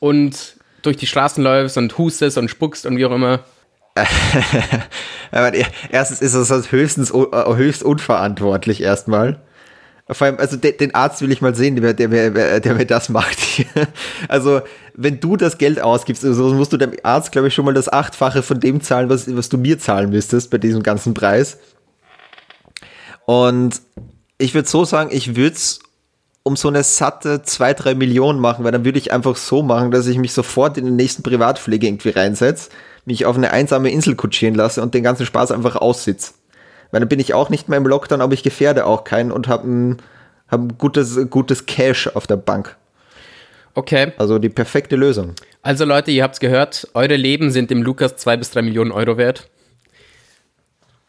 und 0.00 0.56
durch 0.82 0.96
die 0.96 1.06
Straßen 1.06 1.44
läufst 1.44 1.76
und 1.76 1.96
hustest 1.96 2.38
und 2.38 2.48
spuckst 2.48 2.86
und 2.86 2.96
wie 2.96 3.04
auch 3.04 3.12
immer. 3.12 3.44
Aber 5.30 5.52
erstens 5.90 6.22
ist 6.22 6.34
das 6.34 6.72
höchstens 6.72 7.10
äh, 7.10 7.54
höchst 7.54 7.82
unverantwortlich 7.82 8.82
erstmal. 8.82 9.40
Vor 10.10 10.26
allem, 10.26 10.38
also 10.38 10.56
den, 10.56 10.76
den 10.76 10.94
Arzt 10.94 11.22
will 11.22 11.30
ich 11.30 11.40
mal 11.40 11.54
sehen, 11.54 11.76
der, 11.76 11.94
der, 11.94 12.08
der, 12.08 12.60
der 12.60 12.74
mir 12.74 12.86
das 12.86 13.08
macht. 13.08 13.38
also, 14.28 14.62
wenn 14.94 15.20
du 15.20 15.36
das 15.36 15.58
Geld 15.58 15.80
ausgibst, 15.80 16.24
also 16.24 16.52
musst 16.54 16.72
du 16.72 16.76
dem 16.76 16.92
Arzt, 17.02 17.32
glaube 17.32 17.48
ich, 17.48 17.54
schon 17.54 17.64
mal 17.64 17.74
das 17.74 17.92
Achtfache 17.92 18.42
von 18.42 18.60
dem 18.60 18.80
zahlen, 18.80 19.08
was, 19.08 19.34
was 19.34 19.48
du 19.48 19.58
mir 19.58 19.78
zahlen 19.78 20.10
müsstest 20.10 20.50
bei 20.50 20.58
diesem 20.58 20.82
ganzen 20.82 21.14
Preis. 21.14 21.58
Und 23.26 23.80
ich 24.38 24.54
würde 24.54 24.68
so 24.68 24.84
sagen, 24.84 25.10
ich 25.12 25.36
würde 25.36 25.54
es 25.54 25.78
um 26.42 26.56
so 26.56 26.68
eine 26.68 26.82
satte 26.82 27.42
2, 27.42 27.74
3 27.74 27.94
Millionen 27.94 28.40
machen, 28.40 28.64
weil 28.64 28.72
dann 28.72 28.84
würde 28.84 28.98
ich 28.98 29.12
einfach 29.12 29.36
so 29.36 29.62
machen, 29.62 29.92
dass 29.92 30.08
ich 30.08 30.18
mich 30.18 30.32
sofort 30.32 30.76
in 30.76 30.84
den 30.84 30.96
nächsten 30.96 31.22
Privatpflege 31.22 31.86
irgendwie 31.86 32.10
reinsetze, 32.10 32.70
mich 33.04 33.26
auf 33.26 33.36
eine 33.36 33.50
einsame 33.50 33.90
Insel 33.90 34.14
kutschieren 34.14 34.54
lasse 34.54 34.82
und 34.82 34.94
den 34.94 35.02
ganzen 35.02 35.26
Spaß 35.26 35.50
einfach 35.50 35.76
aussitze. 35.76 36.34
Weil 36.90 37.00
dann 37.00 37.08
bin 37.08 37.20
ich 37.20 37.34
auch 37.34 37.48
nicht 37.48 37.68
mehr 37.68 37.78
im 37.78 37.86
Lockdown, 37.86 38.20
aber 38.20 38.34
ich 38.34 38.42
gefährde 38.42 38.86
auch 38.86 39.04
keinen 39.04 39.32
und 39.32 39.48
habe 39.48 39.68
ein, 39.68 40.02
hab 40.48 40.60
ein 40.60 40.78
gutes, 40.78 41.18
gutes 41.30 41.66
Cash 41.66 42.08
auf 42.08 42.26
der 42.26 42.36
Bank. 42.36 42.76
Okay. 43.74 44.12
Also 44.18 44.38
die 44.38 44.50
perfekte 44.50 44.96
Lösung. 44.96 45.34
Also 45.62 45.84
Leute, 45.84 46.10
ihr 46.10 46.22
habt 46.22 46.34
es 46.34 46.40
gehört, 46.40 46.88
eure 46.94 47.16
Leben 47.16 47.50
sind 47.50 47.70
dem 47.70 47.82
Lukas 47.82 48.16
zwei 48.16 48.36
bis 48.36 48.50
drei 48.50 48.62
Millionen 48.62 48.92
Euro 48.92 49.16
wert. 49.16 49.48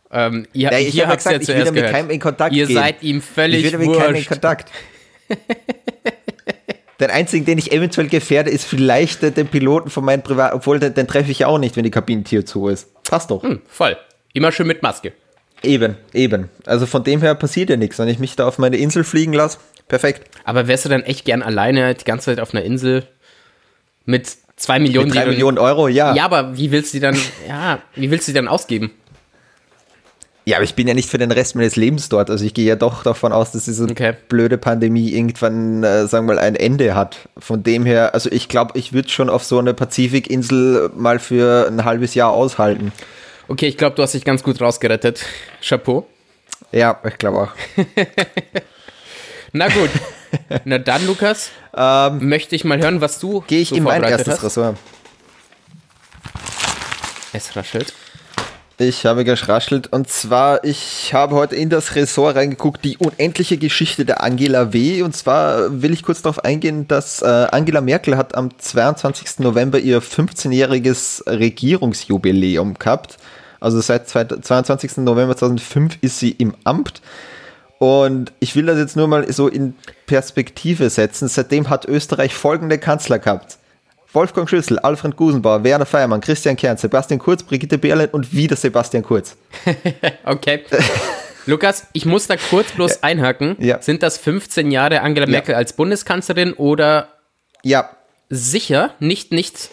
Ähm, 0.09 0.47
ihr, 0.53 0.71
ja, 0.71 0.77
ich 0.77 1.05
habt 1.05 1.25
ja 1.25 1.41
zuerst 1.41 1.49
ich 1.49 1.73
will 1.73 1.83
mit 1.83 1.91
keinem 1.91 2.11
in 2.11 2.19
Kontakt 2.19 2.53
Ihr 2.55 2.67
gehen. 2.67 2.75
seid 2.75 3.01
ihm 3.01 3.21
völlig 3.21 3.65
Ich 3.65 3.71
will 3.71 3.87
mit 3.87 3.97
keinem 3.97 4.15
in 4.15 4.25
Kontakt. 4.25 4.71
den 7.03 7.11
einzigen, 7.11 7.45
den 7.45 7.57
ich 7.57 7.71
eventuell 7.71 8.07
gefährde, 8.07 8.49
ist 8.49 8.65
vielleicht 8.65 9.21
den 9.21 9.47
Piloten 9.47 9.89
von 9.89 10.05
meinem 10.05 10.21
Privat, 10.21 10.53
obwohl 10.53 10.79
den, 10.79 10.93
den 10.93 11.07
treffe 11.07 11.31
ich 11.31 11.39
ja 11.39 11.47
auch 11.47 11.59
nicht, 11.59 11.75
wenn 11.75 11.83
die 11.83 11.91
Kabinentür 11.91 12.45
zu 12.45 12.67
ist. 12.67 12.87
Passt 13.03 13.31
doch. 13.31 13.43
Hm, 13.43 13.61
voll. 13.67 13.97
Immer 14.33 14.51
schön 14.51 14.67
mit 14.67 14.81
Maske. 14.81 15.13
Eben, 15.61 15.95
eben. 16.13 16.49
Also 16.65 16.85
von 16.85 17.03
dem 17.03 17.21
her 17.21 17.35
passiert 17.35 17.69
ja 17.69 17.77
nichts. 17.77 17.99
Wenn 17.99 18.09
ich 18.09 18.19
mich 18.19 18.35
da 18.35 18.47
auf 18.47 18.57
meine 18.57 18.77
Insel 18.77 19.03
fliegen 19.03 19.33
lasse, 19.33 19.59
perfekt. 19.87 20.29
Aber 20.43 20.67
wärst 20.67 20.85
du 20.85 20.89
dann 20.89 21.03
echt 21.03 21.25
gern 21.25 21.41
alleine 21.41 21.93
die 21.95 22.03
ganze 22.03 22.25
Zeit 22.25 22.39
auf 22.39 22.53
einer 22.53 22.63
Insel 22.63 23.07
mit 24.05 24.29
zwei 24.57 24.79
Millionen, 24.79 25.07
mit 25.07 25.15
drei 25.15 25.25
Millionen 25.25 25.57
Euro, 25.57 25.87
ja. 25.87 26.13
Ja, 26.15 26.25
aber 26.25 26.57
wie 26.57 26.71
willst 26.71 26.93
du 26.93 26.97
die 26.97 27.01
dann, 27.01 27.17
ja, 27.47 27.79
wie 27.95 28.11
willst 28.11 28.27
du 28.27 28.31
die 28.31 28.35
dann 28.35 28.47
ausgeben? 28.47 28.91
Ja, 30.45 30.57
aber 30.57 30.65
ich 30.65 30.75
bin 30.75 30.87
ja 30.89 30.93
nicht 30.93 31.09
für 31.09 31.17
den 31.17 31.31
Rest 31.31 31.55
meines 31.55 31.77
Lebens 31.77 32.09
dort. 32.09 32.29
Also 32.29 32.43
ich 32.43 32.53
gehe 32.53 32.65
ja 32.65 32.75
doch 32.75 33.03
davon 33.03 33.31
aus, 33.31 33.51
dass 33.53 33.63
diese 33.65 33.85
Okay. 33.85 34.13
blöde 34.27 34.57
Pandemie 34.57 35.09
irgendwann, 35.11 35.83
äh, 35.83 36.05
sagen 36.07 36.27
wir 36.27 36.35
mal, 36.35 36.39
ein 36.39 36.55
Ende 36.57 36.95
hat. 36.95 37.29
Von 37.37 37.63
dem 37.63 37.85
her, 37.85 38.13
also 38.13 38.29
ich 38.29 38.49
glaube, 38.49 38.77
ich 38.77 38.91
würde 38.91 39.07
schon 39.07 39.29
auf 39.29 39.45
so 39.45 39.57
eine 39.59 39.73
Pazifikinsel 39.73 40.91
mal 40.95 41.19
für 41.19 41.67
ein 41.69 41.85
halbes 41.85 42.13
Jahr 42.13 42.31
aushalten. 42.31 42.91
Okay, 43.47 43.67
ich 43.67 43.77
glaube, 43.77 43.95
du 43.95 44.03
hast 44.03 44.13
dich 44.13 44.25
ganz 44.25 44.43
gut 44.43 44.59
rausgerettet. 44.59 45.23
Chapeau. 45.61 46.05
Ja, 46.73 46.99
ich 47.07 47.17
glaube 47.17 47.37
auch. 47.39 47.51
Na 49.53 49.67
gut. 49.69 49.89
Na 50.65 50.77
dann, 50.77 51.05
Lukas, 51.07 51.51
möchte 52.19 52.55
ich 52.55 52.65
mal 52.65 52.79
hören, 52.79 52.99
was 52.99 53.19
du 53.19 53.37
Ähm, 53.37 53.43
Gehe 53.47 53.61
ich 53.61 53.69
so 53.69 53.75
in 53.75 53.83
mein 53.83 54.03
erstes 54.03 54.33
hast. 54.35 54.43
Ressort. 54.43 54.77
Es 57.31 57.55
raschelt. 57.55 57.93
Ich 58.79 59.05
habe 59.05 59.23
geschraschelt 59.23 59.93
und 59.93 60.09
zwar, 60.09 60.63
ich 60.63 61.13
habe 61.13 61.35
heute 61.35 61.55
in 61.55 61.69
das 61.69 61.93
Ressort 61.95 62.35
reingeguckt, 62.35 62.83
die 62.83 62.97
unendliche 62.97 63.57
Geschichte 63.57 64.03
der 64.03 64.23
Angela 64.23 64.73
W. 64.73 65.03
Und 65.03 65.15
zwar 65.15 65.81
will 65.83 65.93
ich 65.93 66.01
kurz 66.01 66.23
darauf 66.23 66.43
eingehen, 66.43 66.87
dass 66.87 67.21
äh, 67.21 67.25
Angela 67.51 67.81
Merkel 67.81 68.17
hat 68.17 68.33
am 68.35 68.49
22. 68.57 69.39
November 69.39 69.77
ihr 69.77 70.01
15-jähriges 70.01 71.23
Regierungsjubiläum 71.27 72.73
gehabt. 72.73 73.17
Also 73.59 73.79
seit 73.79 74.09
zwei- 74.09 74.25
22. 74.25 74.97
November 74.97 75.37
2005 75.37 75.99
ist 76.01 76.17
sie 76.17 76.31
im 76.31 76.55
Amt. 76.63 77.01
Und 77.77 78.33
ich 78.39 78.55
will 78.55 78.65
das 78.65 78.79
jetzt 78.79 78.95
nur 78.95 79.07
mal 79.07 79.31
so 79.31 79.47
in 79.49 79.75
Perspektive 80.07 80.89
setzen. 80.89 81.27
Seitdem 81.27 81.69
hat 81.69 81.85
Österreich 81.85 82.33
folgende 82.33 82.79
Kanzler 82.79 83.19
gehabt. 83.19 83.59
Wolfgang 84.13 84.47
Schüssel, 84.49 84.77
Alfred 84.79 85.15
Gusenbauer, 85.15 85.63
Werner 85.63 85.85
Feiermann, 85.85 86.21
Christian 86.21 86.55
Kern, 86.55 86.77
Sebastian 86.77 87.19
Kurz, 87.19 87.43
Brigitte 87.43 87.77
Bierlein 87.77 88.09
und 88.09 88.31
wieder 88.33 88.55
Sebastian 88.55 89.03
Kurz. 89.03 89.35
Okay. 90.25 90.63
Lukas, 91.45 91.87
ich 91.93 92.05
muss 92.05 92.27
da 92.27 92.37
kurz 92.37 92.71
bloß 92.71 93.03
einhaken. 93.03 93.57
Ja. 93.59 93.81
Sind 93.81 94.01
das 94.01 94.17
15 94.17 94.71
Jahre 94.71 95.01
Angela 95.01 95.25
Merkel 95.27 95.55
als 95.55 95.73
Bundeskanzlerin 95.73 96.53
oder 96.53 97.09
Ja, 97.63 97.89
sicher 98.29 98.91
nicht, 98.99 99.31
nicht 99.33 99.69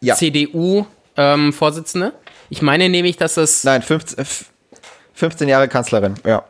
Ja. 0.00 0.14
CDU-Vorsitzende? 0.16 2.12
ich 2.50 2.60
meine 2.62 2.88
nämlich, 2.88 3.16
dass 3.16 3.36
es. 3.38 3.64
nein, 3.64 3.82
15, 3.82 4.18
f- 4.18 4.44
15 5.14 5.48
Jahre 5.48 5.68
Kanzlerin, 5.68 6.14
ja. 6.26 6.44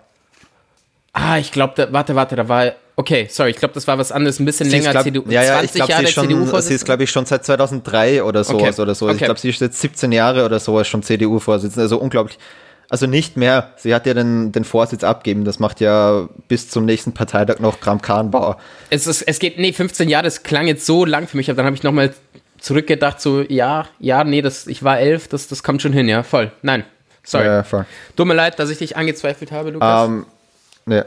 Ah, 1.12 1.38
ich 1.38 1.52
glaube, 1.52 1.88
warte, 1.92 2.14
warte, 2.16 2.34
da 2.36 2.48
war. 2.48 2.72
Okay, 2.98 3.28
sorry, 3.30 3.50
ich 3.50 3.56
glaube, 3.56 3.74
das 3.74 3.86
war 3.86 3.98
was 3.98 4.10
anderes, 4.10 4.40
ein 4.40 4.46
bisschen 4.46 4.70
Sie 4.70 4.78
länger 4.78 4.92
glaub, 4.92 5.04
CDU. 5.04 5.24
ja, 5.28 5.42
ja, 5.42 5.58
20 5.58 5.64
ich 5.64 5.72
glaube, 5.86 6.06
sie 6.06 6.12
schon, 6.12 6.62
sie 6.62 6.74
ist, 6.74 6.84
glaube 6.86 7.04
ich, 7.04 7.10
schon 7.10 7.26
seit 7.26 7.44
2003 7.44 8.22
oder 8.22 8.42
sowas 8.42 8.72
Okay. 8.78 8.82
oder 8.82 8.94
so. 8.94 9.04
Okay. 9.06 9.16
Ich 9.16 9.22
glaube, 9.22 9.38
sie 9.38 9.50
ist 9.50 9.60
jetzt 9.60 9.78
17 9.82 10.12
Jahre 10.12 10.46
oder 10.46 10.58
sowas 10.58 10.88
schon 10.88 11.02
CDU-Vorsitzende. 11.02 11.82
Also 11.82 11.98
unglaublich. 11.98 12.38
Also 12.88 13.06
nicht 13.06 13.36
mehr. 13.36 13.72
Sie 13.76 13.94
hat 13.94 14.06
ja 14.06 14.14
den, 14.14 14.52
den 14.52 14.64
Vorsitz 14.64 15.04
abgeben. 15.04 15.44
Das 15.44 15.58
macht 15.58 15.80
ja 15.80 16.26
bis 16.48 16.70
zum 16.70 16.86
nächsten 16.86 17.12
Parteitag 17.12 17.58
noch 17.58 17.80
Kram 17.80 18.00
Kahnbauer. 18.00 18.56
Es, 18.88 19.06
ist, 19.06 19.22
es 19.22 19.40
geht, 19.40 19.58
nee, 19.58 19.72
15 19.74 20.08
Jahre, 20.08 20.24
das 20.24 20.42
klang 20.42 20.66
jetzt 20.66 20.86
so 20.86 21.04
lang 21.04 21.26
für 21.28 21.36
mich, 21.36 21.50
aber 21.50 21.58
dann 21.58 21.66
habe 21.66 21.76
ich 21.76 21.82
nochmal 21.82 22.14
zurückgedacht, 22.58 23.20
so, 23.20 23.42
ja, 23.42 23.86
ja, 23.98 24.24
nee, 24.24 24.40
das, 24.40 24.66
ich 24.68 24.82
war 24.82 24.98
elf, 24.98 25.28
das, 25.28 25.48
das 25.48 25.62
kommt 25.62 25.82
schon 25.82 25.92
hin, 25.92 26.08
ja, 26.08 26.22
voll. 26.22 26.50
Nein, 26.62 26.84
sorry. 27.22 27.44
Ja, 27.44 27.62
voll. 27.62 27.84
Tut 28.16 28.26
mir 28.26 28.34
leid, 28.34 28.58
dass 28.58 28.70
ich 28.70 28.78
dich 28.78 28.96
angezweifelt 28.96 29.52
habe, 29.52 29.70
Lukas. 29.70 30.08
Ähm, 30.08 30.26
ja. 30.88 31.04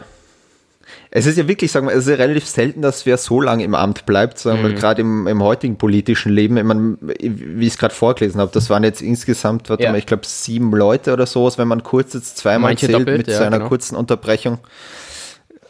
Es 1.12 1.26
ist 1.26 1.38
ja 1.40 1.48
wirklich, 1.48 1.72
sagen 1.72 1.88
wir, 1.88 1.94
es 1.94 2.06
ist 2.06 2.10
ja 2.10 2.16
relativ 2.18 2.46
selten, 2.46 2.84
dass 2.84 3.06
wer 3.08 3.18
so 3.18 3.42
lange 3.42 3.64
im 3.64 3.74
Amt 3.74 4.06
bleibt, 4.06 4.38
sagen 4.38 4.60
Mhm. 4.62 4.68
wir, 4.68 4.74
gerade 4.74 5.02
im, 5.02 5.26
im 5.26 5.42
heutigen 5.42 5.76
politischen 5.78 6.32
Leben. 6.32 6.56
Ich 6.58 6.64
meine, 6.64 6.98
wie 7.02 7.66
ich 7.66 7.74
es 7.74 7.80
gerade 7.80 7.96
vorgelesen 7.96 8.40
habe, 8.40 8.52
das 8.54 8.70
waren 8.70 8.84
jetzt 8.84 9.02
insgesamt, 9.02 9.70
warte 9.70 9.84
Ja. 9.84 9.92
mal, 9.92 9.98
ich 9.98 10.06
glaube, 10.06 10.24
sieben 10.28 10.72
Leute 10.72 11.12
oder 11.12 11.26
sowas, 11.26 11.58
wenn 11.58 11.68
man 11.68 11.82
kurz 11.82 12.14
jetzt 12.14 12.38
zweimal 12.38 12.70
Manche 12.72 12.86
zählt 12.86 13.00
doppelt, 13.00 13.18
mit 13.18 13.28
ja, 13.28 13.38
so 13.40 13.44
einer 13.44 13.58
genau. 13.58 13.70
kurzen 13.70 13.96
Unterbrechung. 13.96 14.60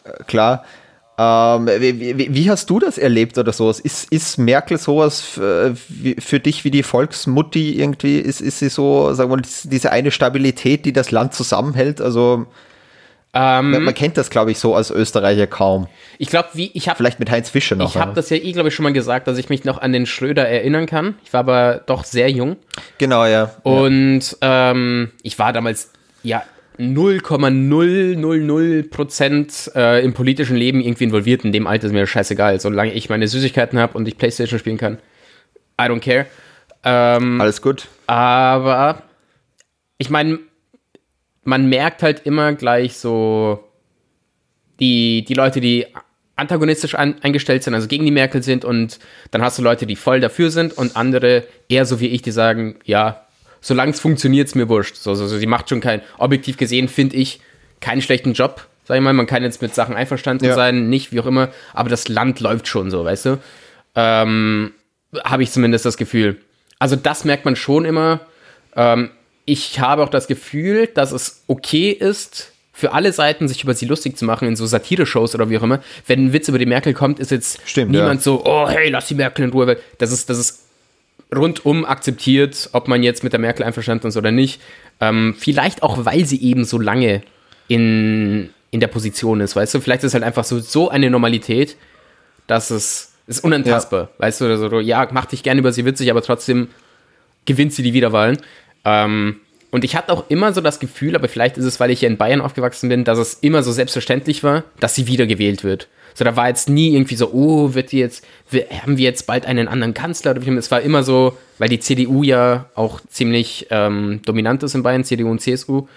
Äh, 0.03 0.23
Klar. 0.27 0.65
Ähm, 1.17 1.67
wie, 1.67 2.17
wie, 2.17 2.33
wie 2.33 2.49
hast 2.49 2.69
du 2.69 2.79
das 2.79 2.97
erlebt 2.97 3.37
oder 3.37 3.51
sowas? 3.51 3.79
Ist, 3.81 4.09
ist 4.11 4.37
Merkel 4.37 4.77
sowas 4.77 5.19
für, 5.19 5.75
für 6.17 6.39
dich 6.39 6.63
wie 6.63 6.71
die 6.71 6.83
Volksmutti 6.83 7.77
irgendwie? 7.79 8.19
Ist, 8.19 8.39
ist 8.41 8.59
sie 8.59 8.69
so, 8.69 9.13
sagen 9.13 9.29
wir 9.29 9.35
mal, 9.37 9.43
diese 9.65 9.91
eine 9.91 10.11
Stabilität, 10.11 10.85
die 10.85 10.93
das 10.93 11.11
Land 11.11 11.33
zusammenhält? 11.33 11.99
Also, 11.99 12.45
ähm, 13.33 13.71
man, 13.71 13.83
man 13.83 13.93
kennt 13.93 14.17
das, 14.17 14.29
glaube 14.31 14.51
ich, 14.51 14.57
so 14.59 14.73
als 14.75 14.89
Österreicher 14.91 15.45
kaum. 15.47 15.87
ich 16.17 16.29
glaube, 16.29 16.49
wie, 16.53 16.71
ich 16.73 16.87
habe 16.89 16.97
Vielleicht 16.97 17.19
mit 17.19 17.29
Heinz 17.29 17.49
Fischer 17.49 17.75
noch. 17.75 17.89
ich 17.89 17.95
hab 17.97 18.07
aber- 18.07 18.15
das 18.15 18.29
ja 18.31 18.37
eh, 18.37 18.51
glaube 18.53 18.69
ich, 18.69 18.75
schon 18.75 18.83
mal 18.83 18.93
gesagt, 18.93 19.27
dass 19.27 19.37
ich 19.37 19.49
mich 19.49 19.65
noch 19.65 19.77
an 19.79 19.91
den 19.93 20.05
Schröder 20.07 20.47
erinnern 20.47 20.85
kann. 20.87 21.15
Ich 21.23 21.31
war 21.33 21.41
aber 21.41 21.81
doch 21.85 22.03
sehr 22.05 22.31
jung. 22.31 22.55
genau, 22.97 23.25
ja. 23.25 23.51
Und 23.63 24.35
ähm, 24.41 25.11
ich 25.21 25.37
war 25.37 25.53
damals 25.53 25.91
ja 26.23 26.41
0,000 26.79 28.89
Prozent 28.89 29.71
äh, 29.75 30.03
im 30.03 30.13
politischen 30.13 30.55
Leben 30.55 30.81
irgendwie 30.81 31.03
involviert. 31.05 31.43
In 31.45 31.51
dem 31.51 31.67
Alter 31.67 31.87
ist 31.87 31.93
mir 31.93 32.07
scheißegal. 32.07 32.59
Solange 32.59 32.93
ich 32.93 33.09
meine 33.09 33.27
Süßigkeiten 33.27 33.77
habe 33.79 33.97
und 33.97 34.07
ich 34.07 34.17
Playstation 34.17 34.59
spielen 34.59 34.77
kann. 34.77 34.97
I 35.79 35.83
don't 35.85 35.99
care. 35.99 36.25
Ähm, 36.83 37.39
Alles 37.41 37.61
gut. 37.61 37.87
aber 38.07 39.03
ich 39.97 40.09
meine, 40.09 40.39
man 41.49 41.67
merkt 41.67 42.03
halt 42.03 42.25
immer 42.25 42.53
gleich 42.53 42.97
so 42.97 43.63
die, 44.79 45.25
die 45.25 45.33
Leute, 45.33 45.59
die 45.59 45.87
antagonistisch 46.35 46.95
an, 46.95 47.15
eingestellt 47.21 47.63
sind, 47.63 47.73
also 47.73 47.87
gegen 47.87 48.05
die 48.05 48.11
Merkel 48.11 48.41
sind 48.43 48.63
und 48.63 48.99
dann 49.31 49.41
hast 49.41 49.57
du 49.57 49.63
Leute, 49.63 49.85
die 49.85 49.97
voll 49.97 50.21
dafür 50.21 50.51
sind 50.51 50.77
und 50.77 50.95
andere 50.95 51.43
eher 51.67 51.85
so 51.85 51.99
wie 51.99 52.07
ich, 52.07 52.21
die 52.21 52.31
sagen, 52.31 52.75
ja, 52.85 53.25
solange 53.59 53.91
es 53.91 53.99
funktioniert, 53.99 54.47
ist 54.47 54.55
mir 54.55 54.69
wurscht. 54.69 54.95
So, 54.95 55.15
so, 55.15 55.27
so, 55.27 55.37
die 55.37 55.47
macht 55.47 55.67
schon 55.67 55.81
kein, 55.81 56.01
objektiv 56.17 56.55
gesehen 56.55 56.87
finde 56.87 57.17
ich, 57.17 57.41
keinen 57.81 58.01
schlechten 58.01 58.33
Job, 58.33 58.67
sag 58.85 58.95
ich 58.95 59.03
mal, 59.03 59.13
man 59.13 59.25
kann 59.25 59.43
jetzt 59.43 59.61
mit 59.61 59.75
Sachen 59.75 59.95
einverstanden 59.95 60.45
Ja. 60.45 60.55
sein, 60.55 60.87
nicht, 60.87 61.11
wie 61.11 61.19
auch 61.19 61.25
immer, 61.25 61.49
aber 61.73 61.89
das 61.89 62.07
Land 62.07 62.39
läuft 62.39 62.67
schon 62.67 62.89
so, 62.89 63.03
weißt 63.03 63.25
du? 63.25 63.37
Ähm, 63.95 64.71
habe 65.23 65.43
ich 65.43 65.51
zumindest 65.51 65.85
das 65.85 65.97
Gefühl. 65.97 66.37
Also 66.77 66.95
das 66.95 67.25
merkt 67.25 67.43
man 67.43 67.55
schon 67.57 67.83
immer. 67.83 68.21
Ähm, 68.75 69.09
ich 69.49 69.79
habe 69.79 70.03
auch 70.03 70.09
das 70.09 70.27
Gefühl, 70.27 70.87
dass 70.87 71.11
es 71.11 71.43
okay 71.47 71.89
ist, 71.91 72.53
für 72.71 72.93
alle 72.93 73.11
Seiten 73.11 73.47
sich 73.47 73.63
über 73.63 73.73
sie 73.73 73.85
lustig 73.85 74.17
zu 74.17 74.23
machen 74.23 74.47
in 74.47 74.55
so 74.55 74.65
Satire-Shows 74.65 75.35
oder 75.35 75.49
wie 75.49 75.57
auch 75.57 75.63
immer. 75.63 75.81
Wenn 76.07 76.27
ein 76.27 76.33
Witz 76.33 76.47
über 76.47 76.59
die 76.59 76.65
Merkel 76.65 76.93
kommt, 76.93 77.19
ist 77.19 77.31
jetzt 77.31 77.59
Stimmt, 77.65 77.91
niemand 77.91 78.21
ja. 78.21 78.23
so, 78.23 78.45
oh 78.45 78.69
hey, 78.69 78.89
lass 78.89 79.07
die 79.07 79.15
Merkel 79.15 79.45
in 79.45 79.51
Ruhe. 79.51 79.67
weil 79.67 79.79
Das 79.97 80.11
ist, 80.11 80.29
das 80.29 80.37
ist 80.37 80.59
rundum 81.35 81.83
akzeptiert, 81.83 82.69
ob 82.71 82.87
man 82.87 83.03
jetzt 83.03 83.23
mit 83.23 83.33
der 83.33 83.39
Merkel 83.39 83.65
einverstanden 83.65 84.07
ist 84.07 84.15
oder 84.15 84.31
nicht. 84.31 84.61
Ähm, 85.01 85.35
vielleicht 85.37 85.83
auch, 85.83 86.05
weil 86.05 86.25
sie 86.25 86.41
eben 86.41 86.63
so 86.63 86.79
lange 86.79 87.21
in, 87.67 88.51
in 88.71 88.79
der 88.79 88.87
Position 88.87 89.41
ist, 89.41 89.55
weißt 89.55 89.73
du? 89.73 89.81
Vielleicht 89.81 90.03
ist 90.03 90.09
es 90.09 90.13
halt 90.13 90.23
einfach 90.23 90.45
so, 90.45 90.59
so 90.59 90.89
eine 90.89 91.09
Normalität, 91.09 91.75
dass 92.47 92.69
es 92.69 93.11
ist 93.27 93.43
unantastbar, 93.43 94.09
weißt 94.19 94.41
du? 94.41 94.45
Also, 94.45 94.69
so, 94.69 94.79
ja, 94.79 95.07
mach 95.11 95.25
dich 95.25 95.43
gerne 95.43 95.59
über 95.59 95.71
sie 95.71 95.85
witzig, 95.85 96.09
aber 96.09 96.21
trotzdem 96.21 96.69
gewinnt 97.45 97.73
sie 97.73 97.83
die 97.83 97.93
Wiederwahlen. 97.93 98.37
Ähm, 98.85 99.37
und 99.71 99.83
ich 99.83 99.95
hatte 99.95 100.11
auch 100.11 100.29
immer 100.29 100.51
so 100.53 100.61
das 100.61 100.79
Gefühl, 100.79 101.15
aber 101.15 101.27
vielleicht 101.29 101.57
ist 101.57 101.65
es, 101.65 101.79
weil 101.79 101.91
ich 101.91 101.99
hier 101.99 102.09
in 102.09 102.17
Bayern 102.17 102.41
aufgewachsen 102.41 102.89
bin, 102.89 103.03
dass 103.03 103.19
es 103.19 103.35
immer 103.35 103.61
so 103.61 103.71
selbstverständlich 103.71 104.43
war, 104.43 104.63
dass 104.79 104.95
sie 104.95 105.05
wiedergewählt 105.07 105.63
wird. 105.63 105.87
So, 106.15 106.25
da 106.25 106.35
war 106.35 106.47
jetzt 106.47 106.69
nie 106.69 106.95
irgendwie 106.95 107.15
so, 107.15 107.31
oh, 107.31 107.75
wird 107.75 107.91
die 107.91 107.99
jetzt, 107.99 108.25
haben 108.81 108.97
wir 108.97 109.05
jetzt 109.05 109.27
bald 109.27 109.45
einen 109.45 109.67
anderen 109.67 109.93
Kanzler? 109.93 110.35
Es 110.35 110.71
war 110.71 110.81
immer 110.81 111.03
so, 111.03 111.37
weil 111.59 111.69
die 111.69 111.79
CDU 111.79 112.23
ja 112.23 112.65
auch 112.73 112.99
ziemlich 113.09 113.67
ähm, 113.69 114.21
dominant 114.25 114.63
ist 114.63 114.73
in 114.73 114.81
Bayern, 114.81 115.03
CDU 115.03 115.29
und 115.29 115.39
CSU. 115.39 115.87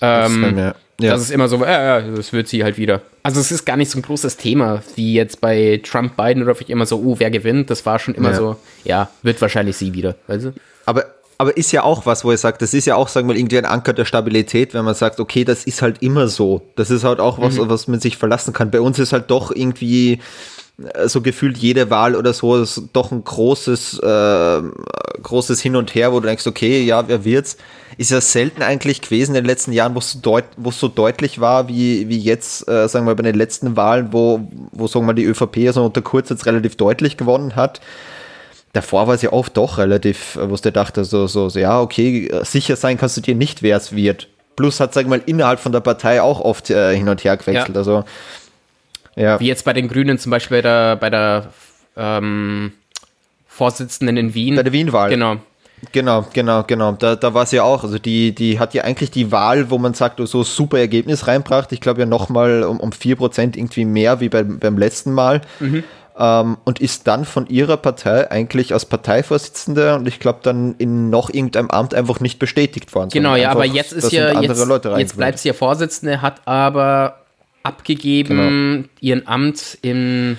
Ähm, 0.00 0.54
ja. 0.58 0.74
Ja. 1.00 1.12
Das 1.12 1.22
ist 1.22 1.30
immer 1.30 1.48
so, 1.48 1.62
äh, 1.64 1.68
ja, 1.70 2.00
das 2.00 2.32
wird 2.32 2.48
sie 2.48 2.62
halt 2.62 2.78
wieder. 2.78 3.02
Also 3.22 3.40
es 3.40 3.50
ist 3.50 3.64
gar 3.64 3.76
nicht 3.76 3.90
so 3.90 3.98
ein 3.98 4.02
großes 4.02 4.36
Thema, 4.36 4.82
wie 4.94 5.14
jetzt 5.14 5.40
bei 5.40 5.80
Trump, 5.82 6.16
Biden 6.16 6.42
oder 6.42 6.54
vielleicht 6.54 6.70
immer 6.70 6.86
so, 6.86 6.98
oh, 6.98 7.16
wer 7.18 7.30
gewinnt? 7.30 7.70
Das 7.70 7.84
war 7.86 7.98
schon 7.98 8.14
immer 8.14 8.30
Ja. 8.30 8.36
so, 8.36 8.56
ja, 8.84 9.10
wird 9.22 9.40
wahrscheinlich 9.40 9.76
sie 9.76 9.94
wieder. 9.94 10.16
Weißt 10.28 10.46
du? 10.46 10.52
Aber, 10.86 11.06
aber 11.42 11.56
ist 11.56 11.72
ja 11.72 11.82
auch 11.82 12.06
was, 12.06 12.24
wo 12.24 12.30
ich 12.30 12.38
sage, 12.38 12.58
das 12.60 12.72
ist 12.72 12.86
ja 12.86 12.94
auch, 12.94 13.08
sagen 13.08 13.26
wir 13.26 13.34
mal, 13.34 13.38
irgendwie 13.40 13.58
ein 13.58 13.64
Anker 13.64 13.92
der 13.92 14.04
Stabilität, 14.04 14.74
wenn 14.74 14.84
man 14.84 14.94
sagt, 14.94 15.18
okay, 15.18 15.42
das 15.42 15.64
ist 15.64 15.82
halt 15.82 16.00
immer 16.00 16.28
so. 16.28 16.62
Das 16.76 16.88
ist 16.88 17.02
halt 17.02 17.18
auch 17.18 17.40
was, 17.40 17.58
was 17.58 17.88
man 17.88 17.98
sich 17.98 18.16
verlassen 18.16 18.52
kann. 18.52 18.70
Bei 18.70 18.80
uns 18.80 19.00
ist 19.00 19.12
halt 19.12 19.28
doch 19.28 19.50
irgendwie 19.50 20.20
äh, 20.94 21.08
so 21.08 21.20
gefühlt 21.20 21.58
jede 21.58 21.90
Wahl 21.90 22.14
oder 22.14 22.32
so 22.32 22.62
ist 22.62 22.82
doch 22.92 23.10
ein 23.10 23.24
großes, 23.24 23.98
äh, 23.98 24.62
großes 25.20 25.60
Hin 25.60 25.74
und 25.74 25.96
Her, 25.96 26.12
wo 26.12 26.20
du 26.20 26.28
denkst, 26.28 26.46
okay, 26.46 26.84
ja, 26.84 27.08
wer 27.08 27.24
wird's? 27.24 27.56
Ist 27.98 28.12
ja 28.12 28.20
selten 28.20 28.62
eigentlich 28.62 29.00
gewesen 29.00 29.34
in 29.34 29.42
den 29.42 29.46
letzten 29.46 29.72
Jahren, 29.72 29.96
wo 29.96 29.98
es 29.98 30.12
so, 30.12 30.20
deut 30.20 30.44
so 30.70 30.86
deutlich 30.86 31.40
war, 31.40 31.66
wie, 31.66 32.08
wie 32.08 32.20
jetzt, 32.20 32.68
äh, 32.68 32.88
sagen 32.88 33.04
wir, 33.04 33.16
bei 33.16 33.24
den 33.24 33.34
letzten 33.34 33.76
Wahlen, 33.76 34.12
wo, 34.12 34.48
wo 34.70 34.86
sagen 34.86 35.06
wir, 35.06 35.14
die 35.14 35.24
ÖVP 35.24 35.72
so 35.72 35.84
unter 35.84 36.02
Kurz 36.02 36.30
jetzt 36.30 36.46
relativ 36.46 36.76
deutlich 36.76 37.16
gewonnen 37.16 37.56
hat 37.56 37.80
davor 38.72 39.06
war 39.06 39.14
es 39.14 39.22
ja 39.22 39.32
oft 39.32 39.56
doch 39.56 39.78
relativ, 39.78 40.36
äh, 40.36 40.48
wo 40.48 40.54
es 40.54 40.62
dir 40.62 40.72
dachte, 40.72 41.04
so, 41.04 41.26
so, 41.26 41.48
so, 41.48 41.58
ja, 41.58 41.80
okay, 41.80 42.26
äh, 42.26 42.44
sicher 42.44 42.76
sein 42.76 42.96
kannst 42.96 43.16
du 43.16 43.20
dir 43.20 43.34
nicht, 43.34 43.62
wer 43.62 43.76
es 43.76 43.94
wird. 43.94 44.28
Plus 44.56 44.80
hat, 44.80 44.92
sag 44.92 45.02
ich 45.02 45.08
mal, 45.08 45.22
innerhalb 45.24 45.60
von 45.60 45.72
der 45.72 45.80
Partei 45.80 46.20
auch 46.20 46.40
oft 46.40 46.70
äh, 46.70 46.94
hin 46.94 47.08
und 47.08 47.24
her 47.24 47.36
gewechselt. 47.36 47.74
Ja. 47.74 47.76
Also, 47.76 48.04
ja. 49.16 49.40
Wie 49.40 49.46
jetzt 49.46 49.64
bei 49.64 49.72
den 49.72 49.88
Grünen 49.88 50.18
zum 50.18 50.30
Beispiel 50.30 50.58
bei 50.58 50.62
der, 50.62 50.96
bei 50.96 51.10
der 51.10 51.46
ähm, 51.96 52.72
Vorsitzenden 53.46 54.16
in 54.16 54.34
Wien. 54.34 54.56
Bei 54.56 54.62
der 54.62 54.72
Wien-Wahl. 54.72 55.10
Genau. 55.10 55.36
Genau, 55.90 56.24
genau, 56.32 56.62
genau. 56.62 56.92
Da, 56.92 57.16
da 57.16 57.34
war 57.34 57.42
es 57.42 57.50
ja 57.50 57.64
auch. 57.64 57.82
Also 57.82 57.98
die, 57.98 58.32
die 58.32 58.60
hat 58.60 58.72
ja 58.72 58.84
eigentlich 58.84 59.10
die 59.10 59.32
Wahl, 59.32 59.68
wo 59.68 59.78
man 59.78 59.94
sagt, 59.94 60.20
so 60.26 60.44
super 60.44 60.78
Ergebnis 60.78 61.26
reinbracht. 61.26 61.72
Ich 61.72 61.80
glaube 61.80 62.00
ja 62.00 62.06
nochmal 62.06 62.62
um, 62.62 62.78
um 62.78 62.90
4% 62.90 63.56
irgendwie 63.56 63.84
mehr 63.84 64.20
wie 64.20 64.28
beim, 64.28 64.60
beim 64.60 64.78
letzten 64.78 65.12
Mal. 65.12 65.40
Mhm. 65.58 65.82
Ähm, 66.18 66.58
und 66.64 66.80
ist 66.80 67.06
dann 67.06 67.24
von 67.24 67.46
ihrer 67.46 67.78
Partei 67.78 68.30
eigentlich 68.30 68.74
als 68.74 68.84
Parteivorsitzende 68.84 69.94
und 69.94 70.06
ich 70.06 70.20
glaube 70.20 70.40
dann 70.42 70.74
in 70.76 71.08
noch 71.08 71.30
irgendeinem 71.30 71.70
Amt 71.70 71.94
einfach 71.94 72.20
nicht 72.20 72.38
bestätigt 72.38 72.94
worden. 72.94 73.08
Genau, 73.10 73.34
ja, 73.34 73.50
aber 73.50 73.64
jetzt 73.64 73.92
ist 73.92 74.12
ja, 74.12 74.40
jetzt, 74.40 74.62
jetzt 74.98 75.16
bleibt 75.16 75.38
sie 75.38 75.48
ja 75.48 75.54
Vorsitzende, 75.54 76.20
hat 76.20 76.46
aber 76.46 77.22
abgegeben 77.62 78.36
genau. 78.36 78.88
ihren 79.00 79.26
Amt 79.26 79.78
im 79.82 80.36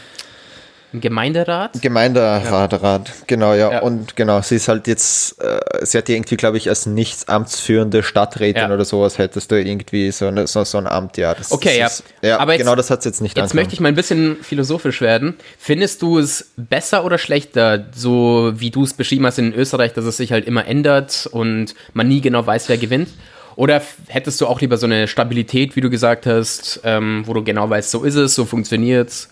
Gemeinderat? 0.93 1.81
Gemeinderat, 1.81 2.81
ja. 2.81 3.01
genau, 3.25 3.53
ja. 3.53 3.71
ja. 3.71 3.81
Und 3.81 4.15
genau, 4.15 4.41
sie 4.41 4.55
ist 4.55 4.67
halt 4.67 4.87
jetzt, 4.87 5.41
äh, 5.41 5.85
sie 5.85 5.97
hat 5.97 6.07
irgendwie, 6.07 6.35
glaube 6.37 6.57
ich, 6.57 6.69
als 6.69 6.85
nicht 6.85 7.29
amtsführende 7.29 8.03
Stadträtin 8.03 8.69
ja. 8.69 8.73
oder 8.73 8.85
sowas 8.85 9.17
hättest 9.17 9.51
du 9.51 9.61
irgendwie 9.61 10.11
so, 10.11 10.27
eine, 10.27 10.45
so, 10.47 10.63
so 10.63 10.77
ein 10.77 10.87
Amt, 10.87 11.17
ja. 11.17 11.33
Das, 11.33 11.51
okay, 11.51 11.79
das 11.79 12.01
ist, 12.01 12.05
ja. 12.21 12.39
Aber 12.39 12.53
jetzt, 12.53 12.61
genau 12.61 12.75
das 12.75 12.89
hat 12.89 12.99
es 12.99 13.05
jetzt 13.05 13.21
nicht 13.21 13.35
Jetzt 13.35 13.43
angefangen. 13.43 13.63
möchte 13.63 13.73
ich 13.73 13.79
mal 13.79 13.89
ein 13.89 13.95
bisschen 13.95 14.37
philosophisch 14.43 15.01
werden. 15.01 15.35
Findest 15.57 16.01
du 16.01 16.19
es 16.19 16.51
besser 16.57 17.05
oder 17.05 17.17
schlechter, 17.17 17.85
so 17.95 18.53
wie 18.55 18.69
du 18.69 18.83
es 18.83 18.93
beschrieben 18.93 19.25
hast 19.25 19.39
in 19.39 19.53
Österreich, 19.53 19.93
dass 19.93 20.05
es 20.05 20.17
sich 20.17 20.31
halt 20.31 20.45
immer 20.45 20.67
ändert 20.67 21.27
und 21.31 21.73
man 21.93 22.07
nie 22.07 22.21
genau 22.21 22.45
weiß, 22.45 22.69
wer 22.69 22.77
gewinnt? 22.77 23.09
Oder 23.55 23.81
hättest 24.07 24.41
du 24.41 24.47
auch 24.47 24.61
lieber 24.61 24.77
so 24.77 24.85
eine 24.85 25.07
Stabilität, 25.07 25.75
wie 25.75 25.81
du 25.81 25.89
gesagt 25.89 26.25
hast, 26.25 26.81
ähm, 26.83 27.23
wo 27.25 27.33
du 27.33 27.43
genau 27.43 27.69
weißt, 27.69 27.91
so 27.91 28.03
ist 28.03 28.15
es, 28.15 28.35
so 28.35 28.45
funktioniert 28.45 29.09
es? 29.09 29.29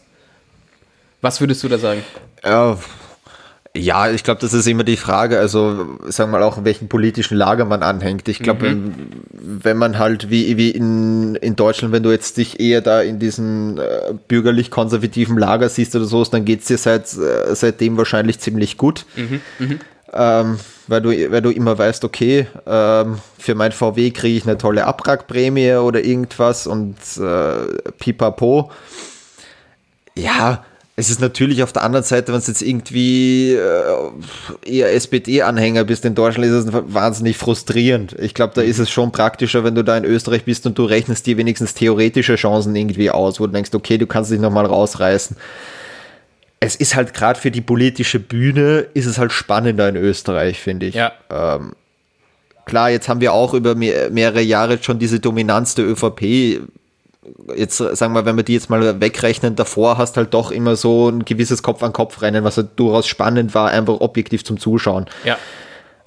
Was 1.22 1.40
würdest 1.40 1.64
du 1.64 1.68
da 1.68 1.78
sagen? 1.78 2.04
Ja, 2.44 2.78
ja, 3.74 4.12
ich 4.12 4.26
glaube, 4.26 4.42
das 4.42 4.54
ist 4.54 4.68
immer 4.68 4.84
die 4.84 4.98
Frage, 4.98 5.40
also 5.40 5.98
sagen 6.10 6.32
wir 6.32 6.40
mal 6.40 6.44
auch, 6.44 6.58
in 6.58 6.66
welchem 6.66 6.90
politischen 6.90 7.38
Lager 7.38 7.64
man 7.64 7.84
anhängt. 7.84 8.28
Ich 8.28 8.40
glaube, 8.40 8.70
mhm. 8.70 8.94
wenn, 9.32 9.64
wenn, 9.64 9.78
man 9.78 9.98
halt 9.98 10.30
wie, 10.30 10.58
wie 10.58 10.72
in, 10.72 11.36
in 11.36 11.56
Deutschland, 11.56 11.94
wenn 11.94 12.04
du 12.04 12.12
jetzt 12.12 12.36
dich 12.36 12.60
eher 12.60 12.82
da 12.82 13.02
in 13.02 13.20
diesem 13.20 13.78
äh, 13.78 14.14
bürgerlich-konservativen 14.28 15.38
Lager 15.38 15.70
siehst 15.70 15.96
oder 15.96 16.04
so, 16.04 16.22
dann 16.26 16.44
geht 16.44 16.62
es 16.62 16.66
dir 16.66 16.78
seit, 16.78 17.14
äh, 17.14 17.56
seitdem 17.56 17.96
wahrscheinlich 17.96 18.40
ziemlich 18.40 18.76
gut. 18.76 19.06
Mhm. 19.16 19.42
Mhm. 19.60 19.80
Ähm, 20.12 20.60
weil, 20.88 21.02
du, 21.02 21.32
weil 21.32 21.42
du 21.42 21.52
immer 21.52 21.78
weißt, 21.78 22.04
okay, 22.04 22.48
ähm, 22.68 23.20
für 23.40 23.56
mein 23.56 23.72
VW 23.72 24.12
kriege 24.12 24.38
ich 24.38 24.44
eine 24.44 24.58
tolle 24.58 24.86
Abwrackprämie 24.86 25.76
oder 25.76 26.04
irgendwas 26.04 26.68
und 26.68 26.98
äh, 27.18 27.92
pipapo. 27.98 28.70
Ja, 30.14 30.66
es 31.02 31.10
ist 31.10 31.20
natürlich 31.20 31.64
auf 31.64 31.74
der 31.74 31.82
anderen 31.82 32.06
Seite, 32.06 32.32
wenn 32.32 32.40
du 32.40 32.46
jetzt 32.46 32.62
irgendwie 32.62 33.54
äh, 33.54 34.12
eher 34.64 34.94
SPD-Anhänger 34.94 35.84
bist 35.84 36.06
in 36.06 36.14
Deutschland, 36.14 36.48
ist 36.48 36.68
es 36.68 36.74
wahnsinnig 36.94 37.38
frustrierend. 37.38 38.16
Ich 38.20 38.36
glaube, 38.36 38.54
da 38.54 38.62
ist 38.62 38.78
es 38.78 38.92
schon 38.92 39.12
praktischer, 39.12 39.64
wenn 39.64 39.74
du 39.74 39.84
da 39.84 39.98
in 39.98 40.06
Österreich 40.06 40.46
bist 40.46 40.68
und 40.68 40.78
du 40.78 40.86
rechnest 40.86 41.26
dir 41.26 41.38
wenigstens 41.38 41.74
theoretische 41.74 42.36
Chancen 42.36 42.76
irgendwie 42.76 43.10
aus, 43.10 43.40
wo 43.40 43.48
du 43.48 43.52
denkst, 43.52 43.72
okay, 43.74 43.98
du 43.98 44.06
kannst 44.06 44.30
dich 44.30 44.40
nochmal 44.40 44.68
rausreißen. 44.68 45.36
Es 46.60 46.76
ist 46.76 46.96
halt 46.96 47.16
gerade 47.16 47.40
für 47.40 47.50
die 47.50 47.62
politische 47.62 48.20
Bühne, 48.20 48.86
ist 48.94 49.08
es 49.08 49.18
halt 49.18 49.32
spannender 49.32 49.90
in 49.90 49.96
Österreich, 49.96 50.60
finde 50.60 50.86
ich. 50.86 50.94
Ja. 50.94 51.14
Ähm, 51.32 51.74
klar, 52.66 52.92
jetzt 52.92 53.10
haben 53.10 53.22
wir 53.22 53.34
auch 53.34 53.56
über 53.56 53.74
mehrere 53.74 54.42
Jahre 54.42 54.78
schon 54.80 55.00
diese 55.00 55.20
Dominanz 55.20 55.74
der 55.74 55.86
ÖVP 55.86 56.62
jetzt 57.56 57.78
sagen 57.78 58.14
wir, 58.14 58.26
wenn 58.26 58.36
wir 58.36 58.44
die 58.44 58.54
jetzt 58.54 58.70
mal 58.70 59.00
wegrechnen, 59.00 59.56
davor 59.56 59.98
hast 59.98 60.18
halt 60.18 60.34
doch 60.34 60.52
immer 60.52 60.76
so 60.76 61.10
ein 61.10 61.26
gewisses 61.26 61.62
Kopf-an-Kopf-Rennen, 61.64 62.44
was 62.44 62.58
halt 62.58 62.70
durchaus 62.78 63.08
spannend 63.08 63.54
war, 63.54 63.70
einfach 63.70 64.02
objektiv 64.02 64.44
zum 64.44 64.60
Zuschauen. 64.60 65.06
Ja. 65.24 65.38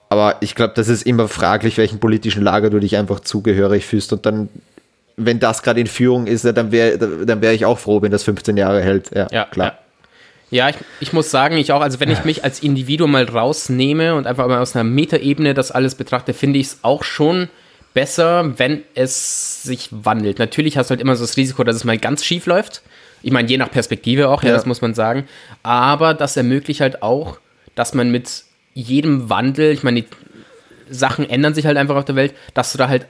Aber 0.08 0.36
ich 0.40 0.54
glaube, 0.54 0.74
das 0.76 0.88
ist 0.88 1.02
immer 1.02 1.28
fraglich, 1.28 1.78
welchen 1.78 1.98
politischen 1.98 2.42
Lager 2.42 2.70
du 2.70 2.78
dich 2.78 2.96
einfach 2.96 3.20
zugehörig 3.20 3.86
fühlst. 3.86 4.12
Und 4.12 4.26
dann, 4.26 4.48
wenn 5.16 5.40
das 5.40 5.62
gerade 5.62 5.80
in 5.80 5.86
Führung 5.86 6.26
ist, 6.26 6.44
dann 6.44 6.72
wäre 6.72 6.98
dann 6.98 7.40
wär 7.40 7.52
ich 7.52 7.64
auch 7.64 7.78
froh, 7.78 8.02
wenn 8.02 8.12
das 8.12 8.24
15 8.24 8.56
Jahre 8.56 8.82
hält. 8.82 9.10
Ja, 9.14 9.26
ja 9.30 9.44
klar. 9.44 9.66
Ja. 9.66 9.78
Ja, 10.50 10.68
ich, 10.68 10.76
ich, 11.00 11.12
muss 11.12 11.32
sagen, 11.32 11.56
ich 11.56 11.72
auch, 11.72 11.80
also 11.80 11.98
wenn 11.98 12.10
ich 12.12 12.24
mich 12.24 12.44
als 12.44 12.62
Individuum 12.62 13.10
mal 13.10 13.24
rausnehme 13.24 14.14
und 14.14 14.28
einfach 14.28 14.46
mal 14.46 14.60
aus 14.60 14.76
einer 14.76 14.84
Metaebene 14.84 15.52
das 15.52 15.72
alles 15.72 15.96
betrachte, 15.96 16.32
finde 16.32 16.60
ich 16.60 16.66
es 16.66 16.78
auch 16.82 17.02
schon 17.02 17.48
besser, 17.94 18.58
wenn 18.58 18.82
es 18.94 19.62
sich 19.62 19.88
wandelt. 19.90 20.38
Natürlich 20.38 20.76
hast 20.76 20.90
du 20.90 20.92
halt 20.92 21.00
immer 21.00 21.16
so 21.16 21.24
das 21.24 21.36
Risiko, 21.36 21.64
dass 21.64 21.76
es 21.76 21.84
mal 21.84 21.96
ganz 21.96 22.24
schief 22.24 22.46
läuft. 22.46 22.82
Ich 23.22 23.32
meine, 23.32 23.48
je 23.48 23.56
nach 23.56 23.70
Perspektive 23.70 24.28
auch, 24.28 24.42
ja, 24.42 24.50
ja, 24.50 24.54
das 24.54 24.66
muss 24.66 24.82
man 24.82 24.94
sagen. 24.94 25.24
Aber 25.62 26.12
das 26.12 26.36
ermöglicht 26.36 26.80
halt 26.80 27.02
auch, 27.02 27.38
dass 27.74 27.94
man 27.94 28.10
mit 28.10 28.44
jedem 28.74 29.30
Wandel, 29.30 29.72
ich 29.72 29.82
meine, 29.82 30.02
die 30.02 30.08
Sachen 30.90 31.28
ändern 31.30 31.54
sich 31.54 31.64
halt 31.64 31.78
einfach 31.78 31.96
auf 31.96 32.04
der 32.04 32.16
Welt, 32.16 32.34
dass 32.52 32.72
du 32.72 32.78
da 32.78 32.88
halt 32.88 33.06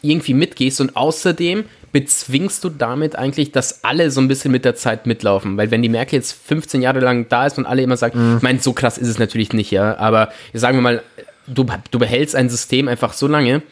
irgendwie 0.00 0.34
mitgehst 0.34 0.80
und 0.80 0.96
außerdem 0.96 1.64
bezwingst 1.92 2.64
du 2.64 2.70
damit 2.70 3.16
eigentlich, 3.16 3.52
dass 3.52 3.84
alle 3.84 4.10
so 4.10 4.20
ein 4.20 4.26
bisschen 4.26 4.50
mit 4.50 4.64
der 4.64 4.74
Zeit 4.74 5.06
mitlaufen. 5.06 5.56
Weil 5.56 5.70
wenn 5.70 5.82
die 5.82 5.88
Merkel 5.88 6.16
jetzt 6.16 6.32
15 6.32 6.82
Jahre 6.82 7.00
lang 7.00 7.28
da 7.28 7.46
ist 7.46 7.58
und 7.58 7.66
alle 7.66 7.82
immer 7.82 7.96
sagen, 7.98 8.18
mhm. 8.18 8.36
ich 8.38 8.42
meine, 8.42 8.60
so 8.60 8.72
krass 8.72 8.98
ist 8.98 9.08
es 9.08 9.18
natürlich 9.18 9.52
nicht, 9.52 9.70
ja, 9.70 9.96
aber 9.98 10.32
sagen 10.54 10.78
wir 10.78 10.82
mal, 10.82 11.02
du, 11.46 11.66
du 11.90 11.98
behältst 11.98 12.34
ein 12.34 12.48
System 12.48 12.88
einfach 12.88 13.12
so 13.12 13.28
lange, 13.28 13.62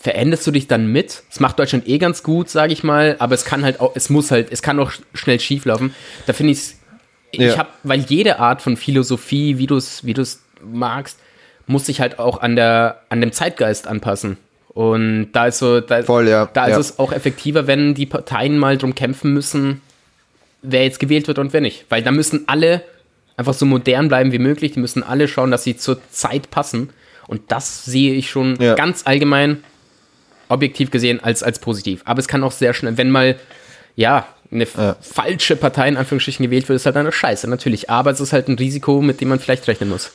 veränderst 0.00 0.46
du 0.46 0.50
dich 0.50 0.66
dann 0.66 0.86
mit. 0.86 1.22
Das 1.28 1.40
macht 1.40 1.58
Deutschland 1.58 1.86
eh 1.86 1.98
ganz 1.98 2.22
gut, 2.22 2.48
sage 2.48 2.72
ich 2.72 2.82
mal, 2.82 3.16
aber 3.18 3.34
es 3.34 3.44
kann 3.44 3.64
halt 3.64 3.80
auch, 3.80 3.92
es 3.94 4.08
muss 4.08 4.30
halt, 4.30 4.50
es 4.50 4.62
kann 4.62 4.78
auch 4.80 4.92
schnell 5.12 5.38
schief 5.38 5.66
laufen. 5.66 5.94
Da 6.26 6.32
finde 6.32 6.52
ich 6.52 6.76
ich 7.32 7.40
ja. 7.40 7.58
habe, 7.58 7.68
weil 7.84 8.00
jede 8.00 8.38
Art 8.38 8.62
von 8.62 8.76
Philosophie, 8.76 9.58
wie 9.58 9.66
du 9.66 9.76
es 9.76 10.04
wie 10.04 10.14
magst, 10.64 11.18
muss 11.66 11.86
sich 11.86 12.00
halt 12.00 12.18
auch 12.18 12.40
an, 12.40 12.56
der, 12.56 13.02
an 13.08 13.20
dem 13.20 13.32
Zeitgeist 13.32 13.86
anpassen. 13.86 14.36
Und 14.68 15.32
da 15.32 15.46
ist 15.46 15.58
so, 15.58 15.80
da, 15.80 16.02
Voll, 16.02 16.28
ja. 16.28 16.48
da 16.52 16.66
ist 16.66 16.72
ja. 16.72 16.78
es 16.78 16.98
auch 16.98 17.12
effektiver, 17.12 17.66
wenn 17.66 17.94
die 17.94 18.06
Parteien 18.06 18.58
mal 18.58 18.78
drum 18.78 18.94
kämpfen 18.94 19.32
müssen, 19.32 19.80
wer 20.62 20.84
jetzt 20.84 20.98
gewählt 20.98 21.28
wird 21.28 21.38
und 21.38 21.52
wer 21.52 21.60
nicht. 21.60 21.86
Weil 21.88 22.02
da 22.02 22.10
müssen 22.10 22.44
alle 22.48 22.82
einfach 23.36 23.54
so 23.54 23.66
modern 23.66 24.08
bleiben 24.08 24.32
wie 24.32 24.38
möglich, 24.38 24.72
die 24.72 24.80
müssen 24.80 25.02
alle 25.02 25.28
schauen, 25.28 25.50
dass 25.50 25.64
sie 25.64 25.76
zur 25.76 26.00
Zeit 26.10 26.50
passen. 26.50 26.90
Und 27.26 27.52
das 27.52 27.84
sehe 27.84 28.14
ich 28.14 28.30
schon 28.30 28.58
ganz 28.58 29.02
allgemein 29.06 29.62
objektiv 30.50 30.90
gesehen 30.90 31.22
als, 31.22 31.42
als 31.42 31.58
positiv. 31.58 32.02
Aber 32.04 32.20
es 32.20 32.28
kann 32.28 32.42
auch 32.44 32.52
sehr 32.52 32.74
schnell, 32.74 32.96
wenn 32.96 33.10
mal, 33.10 33.36
ja, 33.96 34.26
eine 34.52 34.66
ja. 34.76 34.96
falsche 35.00 35.56
Partei 35.56 35.88
in 35.88 35.96
Anführungsstrichen 35.96 36.44
gewählt 36.44 36.68
wird, 36.68 36.76
ist 36.76 36.86
halt 36.86 36.96
eine 36.96 37.12
Scheiße, 37.12 37.48
natürlich. 37.48 37.88
Aber 37.88 38.10
es 38.10 38.20
ist 38.20 38.32
halt 38.32 38.48
ein 38.48 38.56
Risiko, 38.56 39.00
mit 39.00 39.20
dem 39.20 39.28
man 39.28 39.38
vielleicht 39.38 39.68
rechnen 39.68 39.88
muss. 39.88 40.10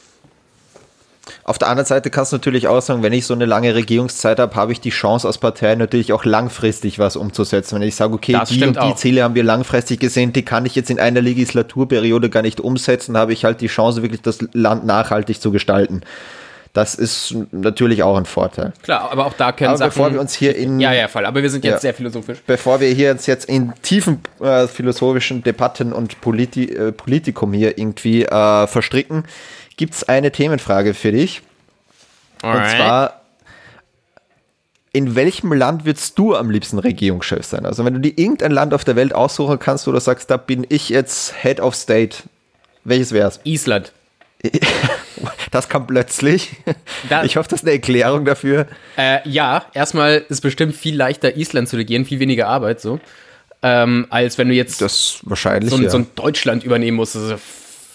Auf 1.43 1.57
der 1.57 1.69
anderen 1.69 1.85
Seite 1.85 2.09
kannst 2.09 2.31
du 2.31 2.37
natürlich 2.37 2.67
auch 2.67 2.81
sagen, 2.81 3.01
wenn 3.01 3.13
ich 3.13 3.25
so 3.25 3.33
eine 3.33 3.45
lange 3.45 3.73
Regierungszeit 3.73 4.39
habe, 4.39 4.55
habe 4.55 4.71
ich 4.71 4.81
die 4.81 4.89
Chance 4.89 5.27
als 5.27 5.37
Partei 5.37 5.75
natürlich 5.75 6.13
auch 6.13 6.25
langfristig 6.25 6.99
was 6.99 7.15
umzusetzen. 7.15 7.75
Wenn 7.75 7.87
ich 7.87 7.95
sage, 7.95 8.13
okay, 8.13 8.33
das 8.33 8.49
die 8.49 8.63
und 8.63 8.75
die 8.75 8.79
auch. 8.79 8.95
Ziele 8.95 9.23
haben 9.23 9.35
wir 9.35 9.43
langfristig 9.43 9.99
gesehen, 9.99 10.33
die 10.33 10.43
kann 10.43 10.65
ich 10.65 10.75
jetzt 10.75 10.89
in 10.89 10.99
einer 10.99 11.21
Legislaturperiode 11.21 12.29
gar 12.29 12.41
nicht 12.41 12.59
umsetzen, 12.59 13.17
habe 13.17 13.33
ich 13.33 13.45
halt 13.45 13.61
die 13.61 13.67
Chance, 13.67 14.01
wirklich 14.01 14.21
das 14.21 14.39
Land 14.53 14.85
nachhaltig 14.85 15.41
zu 15.41 15.51
gestalten. 15.51 16.01
Das 16.75 16.93
ist 16.93 17.33
natürlich 17.51 18.03
auch 18.03 18.17
ein 18.17 18.25
Vorteil. 18.25 18.73
Klar, 18.83 19.09
aber 19.09 19.25
auch 19.27 19.33
da 19.33 19.53
können 19.53 19.69
aber 19.69 19.77
Sachen, 19.77 19.91
bevor 19.91 20.11
wir 20.11 20.19
uns 20.19 20.33
hier 20.33 20.57
in 20.57 20.81
ja 20.81 20.91
ja 20.91 21.07
voll, 21.07 21.25
aber 21.25 21.41
wir 21.41 21.49
sind 21.49 21.63
jetzt 21.63 21.75
ja, 21.75 21.79
sehr 21.79 21.93
philosophisch. 21.93 22.39
Bevor 22.45 22.81
wir 22.81 22.89
hier 22.89 23.11
jetzt, 23.11 23.27
jetzt 23.27 23.45
in 23.45 23.71
tiefen 23.81 24.19
äh, 24.41 24.67
philosophischen 24.67 25.41
Debatten 25.41 25.93
und 25.93 26.19
Politi 26.19 26.65
äh, 26.65 26.91
Politikum 26.91 27.53
hier 27.53 27.77
irgendwie 27.77 28.25
äh, 28.25 28.67
verstricken, 28.67 29.23
gibt 29.77 29.93
es 29.93 30.03
eine 30.09 30.33
Themenfrage 30.33 30.93
für 30.93 31.13
dich. 31.13 31.43
Alright. 32.41 32.63
Und 32.63 32.75
zwar 32.75 33.21
in 34.91 35.15
welchem 35.15 35.53
Land 35.53 35.85
würdest 35.85 36.19
du 36.19 36.35
am 36.35 36.49
liebsten 36.49 36.79
Regierungschef 36.79 37.45
sein? 37.45 37.65
Also 37.65 37.85
wenn 37.85 37.93
du 37.93 38.01
dir 38.01 38.17
irgendein 38.17 38.51
Land 38.51 38.73
auf 38.73 38.83
der 38.83 38.97
Welt 38.97 39.15
aussuchen 39.15 39.59
kannst, 39.59 39.87
wo 39.87 39.93
du 39.93 39.99
sagst, 40.01 40.29
da 40.29 40.35
bin 40.35 40.65
ich 40.67 40.89
jetzt 40.89 41.33
Head 41.41 41.61
of 41.61 41.73
State, 41.73 42.17
welches 42.83 43.13
wär's? 43.13 43.39
Island. 43.45 43.93
Das 45.51 45.69
kam 45.69 45.87
plötzlich. 45.87 46.49
Da, 47.07 47.23
ich 47.23 47.37
hoffe, 47.37 47.47
das 47.47 47.61
ist 47.61 47.65
eine 47.65 47.73
Erklärung 47.73 48.25
dafür. 48.25 48.67
Äh, 48.97 49.19
ja, 49.27 49.65
erstmal 49.73 50.17
ist 50.17 50.31
es 50.31 50.41
bestimmt 50.41 50.75
viel 50.75 50.97
leichter, 50.97 51.37
Island 51.37 51.69
zu 51.69 51.77
regieren, 51.77 52.03
viel 52.03 52.19
weniger 52.19 52.47
Arbeit 52.47 52.81
so. 52.81 52.99
Ähm, 53.61 54.05
als 54.09 54.37
wenn 54.37 54.49
du 54.49 54.53
jetzt 54.53 54.81
das 54.81 55.19
wahrscheinlich, 55.23 55.71
so, 55.71 55.81
ja. 55.81 55.89
so 55.89 55.99
ein 55.99 56.07
Deutschland 56.15 56.65
übernehmen 56.65 56.97
musst. 56.97 57.15
Das 57.15 57.23
ist 57.23 57.41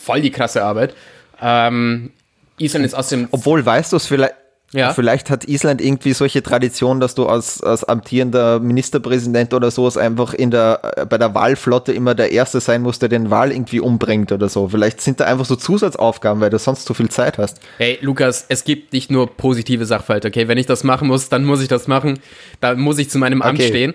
voll 0.00 0.22
die 0.22 0.30
krasse 0.30 0.64
Arbeit. 0.64 0.94
Ähm, 1.40 2.12
Island 2.58 2.86
ist 2.86 2.94
aus 2.94 3.08
dem. 3.10 3.28
Obwohl, 3.30 3.64
weißt 3.64 3.92
du 3.92 3.96
es 3.96 4.06
vielleicht, 4.06 4.34
ja. 4.72 4.94
Vielleicht 4.94 5.30
hat 5.30 5.48
Island 5.48 5.80
irgendwie 5.80 6.12
solche 6.12 6.44
Tradition, 6.44 7.00
dass 7.00 7.16
du 7.16 7.26
als, 7.26 7.60
als 7.60 7.82
amtierender 7.82 8.60
Ministerpräsident 8.60 9.52
oder 9.52 9.70
so 9.72 9.90
einfach 9.98 10.32
in 10.32 10.52
der, 10.52 11.06
bei 11.08 11.18
der 11.18 11.34
Wahlflotte 11.34 11.92
immer 11.92 12.14
der 12.14 12.30
Erste 12.30 12.60
sein 12.60 12.82
muss, 12.82 13.00
der 13.00 13.08
den 13.08 13.30
Wahl 13.30 13.50
irgendwie 13.50 13.80
umbringt 13.80 14.30
oder 14.30 14.48
so. 14.48 14.68
Vielleicht 14.68 15.00
sind 15.00 15.18
da 15.18 15.24
einfach 15.24 15.44
so 15.44 15.56
Zusatzaufgaben, 15.56 16.40
weil 16.40 16.50
du 16.50 16.58
sonst 16.58 16.84
zu 16.84 16.94
viel 16.94 17.08
Zeit 17.08 17.38
hast. 17.38 17.58
Hey, 17.78 17.98
Lukas, 18.00 18.46
es 18.48 18.62
gibt 18.62 18.92
nicht 18.92 19.10
nur 19.10 19.36
positive 19.36 19.84
Sachverhalte, 19.86 20.28
okay? 20.28 20.46
Wenn 20.46 20.58
ich 20.58 20.66
das 20.66 20.84
machen 20.84 21.08
muss, 21.08 21.28
dann 21.28 21.44
muss 21.44 21.60
ich 21.60 21.68
das 21.68 21.88
machen. 21.88 22.20
Da 22.60 22.76
muss 22.76 22.98
ich 22.98 23.10
zu 23.10 23.18
meinem 23.18 23.42
Amt 23.42 23.58
okay. 23.58 23.68
stehen. 23.68 23.94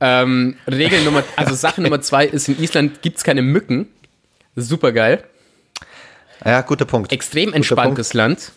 Ähm, 0.00 0.56
Regel 0.66 1.02
Nummer, 1.04 1.24
also 1.36 1.54
Sache 1.56 1.82
Nummer 1.82 2.00
zwei 2.00 2.26
ist, 2.26 2.48
in 2.48 2.58
Island 2.58 3.02
gibt 3.02 3.18
es 3.18 3.24
keine 3.24 3.42
Mücken. 3.42 3.88
Super 4.54 4.92
geil. 4.92 5.24
Ja, 6.42 6.62
guter 6.62 6.86
Punkt. 6.86 7.12
Extrem 7.12 7.52
entspanntes 7.52 8.08
Punkt. 8.08 8.14
Land. 8.14 8.52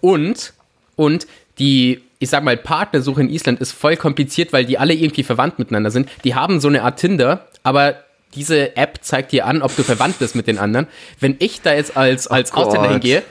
Und, 0.00 0.52
und 1.00 1.26
die, 1.58 2.02
ich 2.18 2.28
sag 2.28 2.44
mal, 2.44 2.58
Partnersuche 2.58 3.22
in 3.22 3.30
Island 3.30 3.58
ist 3.58 3.72
voll 3.72 3.96
kompliziert, 3.96 4.52
weil 4.52 4.66
die 4.66 4.76
alle 4.76 4.92
irgendwie 4.92 5.22
verwandt 5.22 5.58
miteinander 5.58 5.90
sind. 5.90 6.10
Die 6.24 6.34
haben 6.34 6.60
so 6.60 6.68
eine 6.68 6.82
Art 6.82 7.00
Tinder, 7.00 7.46
aber 7.62 8.04
diese 8.34 8.76
App 8.76 8.98
zeigt 9.00 9.32
dir 9.32 9.46
an, 9.46 9.62
ob 9.62 9.74
du 9.74 9.82
verwandt 9.82 10.18
bist 10.18 10.36
mit 10.36 10.46
den 10.46 10.58
anderen. 10.58 10.88
Wenn 11.18 11.36
ich 11.38 11.62
da 11.62 11.72
jetzt 11.72 11.96
als, 11.96 12.26
als 12.26 12.52
Oh 12.52 12.56
Ausländer 12.56 12.90
hingehe, 12.90 13.22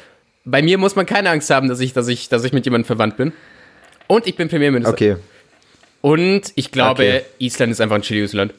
bei 0.45 0.63
mir 0.63 0.79
muss 0.79 0.95
man 0.95 1.05
keine 1.05 1.29
Angst 1.29 1.51
haben, 1.51 1.69
dass 1.69 1.79
ich, 1.79 1.93
dass 1.93 2.07
ich, 2.07 2.27
dass 2.27 2.43
ich 2.43 2.53
mit 2.53 2.65
jemandem 2.65 2.87
verwandt 2.87 3.17
bin. 3.17 3.33
Und 4.07 4.25
ich 4.25 4.35
bin 4.35 4.49
Premierminister. 4.49 4.91
Okay. 4.91 5.17
Und 6.01 6.51
ich 6.55 6.71
glaube, 6.71 7.03
Okay. 7.03 7.21
Island 7.37 7.71
ist 7.71 7.81
einfach 7.81 7.97
ein 7.97 8.01
chilliges 8.01 8.33
Land. 8.33 8.55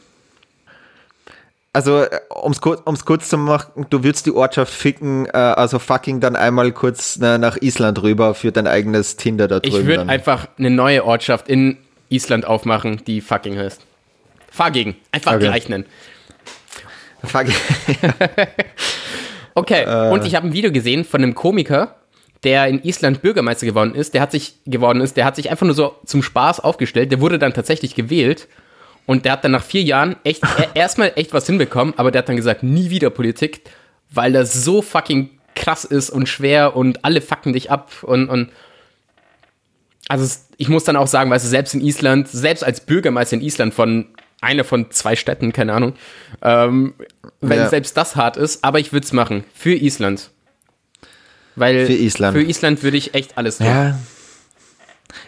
Also, 1.73 2.05
um 2.43 2.51
es 2.51 2.61
kurz, 2.61 2.83
um's 2.85 3.05
kurz 3.05 3.29
zu 3.29 3.39
machen, 3.39 3.87
du 3.91 4.03
würdest 4.03 4.27
die 4.27 4.33
Ortschaft 4.33 4.73
ficken, 4.73 5.27
äh, 5.27 5.31
also 5.37 5.79
fucking 5.79 6.19
dann 6.19 6.35
einmal 6.35 6.73
kurz 6.73 7.17
na, 7.21 7.39
nach 7.39 7.57
Island 7.61 8.03
rüber 8.03 8.35
für 8.35 8.51
dein 8.51 8.67
eigenes 8.67 9.17
Tinder 9.17 9.47
da 9.47 9.61
drüben. 9.61 9.77
Ich 9.77 9.87
würde 9.87 10.09
einfach 10.09 10.49
eine 10.59 10.71
neue 10.71 11.05
Ortschaft 11.05 11.49
in 11.49 11.77
Island 12.09 12.45
aufmachen, 12.45 13.03
die 13.07 13.21
fucking 13.21 13.57
heißt. 13.57 13.83
Gegen. 14.73 14.97
Einfach 15.13 15.35
Okay. 15.35 15.45
gleich 15.47 15.69
nennen. 15.69 15.87
Fuck. 17.25 17.47
Okay, 19.55 19.83
Äh. 19.83 20.11
und 20.13 20.25
ich 20.25 20.35
habe 20.37 20.47
ein 20.47 20.53
Video 20.53 20.71
gesehen 20.71 21.05
von 21.05 21.23
einem 21.23 21.35
Komiker, 21.35 21.97
der 22.45 22.69
in 22.69 22.83
Island 22.83 23.21
Bürgermeister 23.21 23.67
geworden 23.67 23.95
ist. 23.95 24.15
Der 24.15 24.21
hat 24.23 24.31
sich 24.31 24.55
geworden 24.65 25.01
ist, 25.01 25.17
der 25.17 25.25
hat 25.25 25.37
sich 25.37 25.51
einfach 25.51 25.67
nur 25.67 25.75
so 25.75 25.97
zum 26.07 26.23
Spaß 26.23 26.61
aufgestellt. 26.61 27.11
Der 27.13 27.21
wurde 27.21 27.39
dann 27.39 27.53
tatsächlich 27.53 27.95
gewählt 27.95 28.49
und 29.11 29.25
der 29.25 29.33
hat 29.33 29.43
dann 29.45 29.51
nach 29.51 29.65
vier 29.65 29.83
Jahren 29.83 30.15
echt 30.23 30.43
er- 30.45 30.69
erstmal 30.77 31.11
echt 31.17 31.33
was 31.33 31.45
hinbekommen, 31.47 31.95
aber 31.97 32.13
der 32.13 32.21
hat 32.21 32.29
dann 32.29 32.37
gesagt, 32.37 32.63
nie 32.63 32.91
wieder 32.91 33.11
Politik, 33.11 33.63
weil 34.11 34.33
das 34.33 34.53
so 34.53 34.83
fucking 34.83 35.31
krass 35.57 35.85
ist 35.85 36.11
und 36.11 36.29
schwer 36.29 36.77
und 36.77 37.05
alle 37.05 37.21
fucken 37.21 37.53
dich 37.53 37.71
ab 37.73 37.91
und, 38.03 38.29
und 38.29 38.51
also 40.09 40.33
ich 40.59 40.69
muss 40.69 40.85
dann 40.85 40.95
auch 40.97 41.09
sagen, 41.09 41.29
weißt 41.31 41.45
du, 41.45 41.49
selbst 41.49 41.75
in 41.75 41.81
Island, 41.81 42.29
selbst 42.29 42.63
als 42.65 42.81
Bürgermeister 42.81 43.35
in 43.37 43.43
Island 43.43 43.75
von 43.75 44.07
einer 44.41 44.63
von 44.65 44.91
zwei 44.93 45.17
Städten, 45.17 45.53
keine 45.53 45.73
Ahnung, 45.73 45.95
ähm, 46.43 46.95
wenn 47.41 47.59
Ja. 47.59 47.69
selbst 47.69 47.97
das 47.97 48.15
hart 48.17 48.37
ist, 48.37 48.63
aber 48.65 48.79
ich 48.79 48.93
würde 48.93 49.05
es 49.07 49.13
machen. 49.13 49.45
Für 49.55 49.75
Island. 49.75 50.31
Weil 51.57 51.85
Für 51.87 51.93
Island. 51.93 52.37
Für 52.37 52.43
Island 52.43 52.83
würde 52.85 52.97
ich 52.97 53.15
echt 53.15 53.37
alles 53.37 53.59
tun. 53.59 53.67
Ja. 53.67 53.99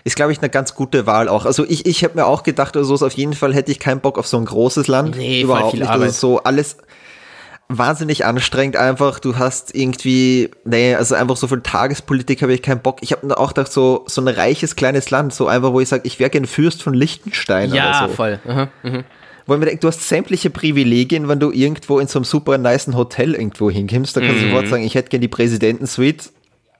Ist, 0.04 0.16
glaube 0.16 0.32
ich, 0.32 0.38
eine 0.38 0.50
ganz 0.50 0.74
gute 0.74 1.06
Wahl 1.06 1.28
auch. 1.28 1.44
Also 1.46 1.64
ich, 1.68 1.86
ich 1.86 2.02
habe 2.04 2.14
mir 2.16 2.26
auch 2.26 2.42
gedacht, 2.42 2.76
also 2.76 2.96
so 2.96 3.06
auf 3.06 3.12
jeden 3.14 3.34
Fall 3.34 3.54
hätte 3.54 3.70
ich 3.72 3.78
keinen 3.78 4.00
Bock 4.00 4.18
auf 4.18 4.26
so 4.26 4.36
ein 4.38 4.44
großes 4.44 4.88
Land. 4.88 5.16
Nee, 5.16 5.42
Überhaupt 5.42 5.70
viel 5.72 5.80
nicht. 5.80 5.88
Arbeit. 5.88 6.08
Ist 6.10 6.20
so 6.20 6.42
alles 6.42 6.76
wahnsinnig 7.68 8.24
anstrengend 8.26 8.76
einfach. 8.76 9.18
Du 9.18 9.38
hast 9.38 9.74
irgendwie, 9.74 10.50
nee, 10.64 10.94
also 10.94 11.14
einfach 11.14 11.36
so 11.36 11.46
für 11.46 11.62
Tagespolitik 11.62 12.42
habe 12.42 12.52
ich 12.52 12.62
keinen 12.62 12.80
Bock. 12.82 12.98
Ich 13.00 13.12
habe 13.12 13.26
mir 13.26 13.38
auch 13.38 13.48
gedacht, 13.54 13.72
so, 13.72 14.04
so 14.06 14.20
ein 14.20 14.28
reiches 14.28 14.76
kleines 14.76 15.10
Land, 15.10 15.32
so 15.32 15.46
einfach, 15.46 15.72
wo 15.72 15.80
ich 15.80 15.88
sage, 15.88 16.02
ich 16.04 16.18
wäre 16.18 16.30
gern 16.30 16.44
Fürst 16.46 16.82
von 16.82 16.92
Liechtenstein 16.94 17.72
Ja, 17.72 18.00
oder 18.00 18.08
so. 18.08 18.14
voll. 18.14 18.40
Aha, 18.46 18.68
ich 18.84 19.48
mir 19.48 19.66
denke, 19.66 19.80
du 19.80 19.88
hast 19.88 20.06
sämtliche 20.08 20.50
Privilegien, 20.50 21.28
wenn 21.28 21.40
du 21.40 21.50
irgendwo 21.50 21.98
in 21.98 22.06
so 22.06 22.18
einem 22.18 22.24
super 22.24 22.58
niceen 22.58 22.96
Hotel 22.96 23.34
irgendwo 23.34 23.70
hinkommst. 23.70 24.16
Da 24.16 24.20
kannst 24.20 24.36
Mhm. 24.36 24.42
du 24.42 24.48
sofort 24.50 24.68
sagen, 24.68 24.82
ich 24.84 24.94
hätte 24.94 25.08
gern 25.08 25.20
die 25.20 25.28
Präsidentensuite. 25.28 26.28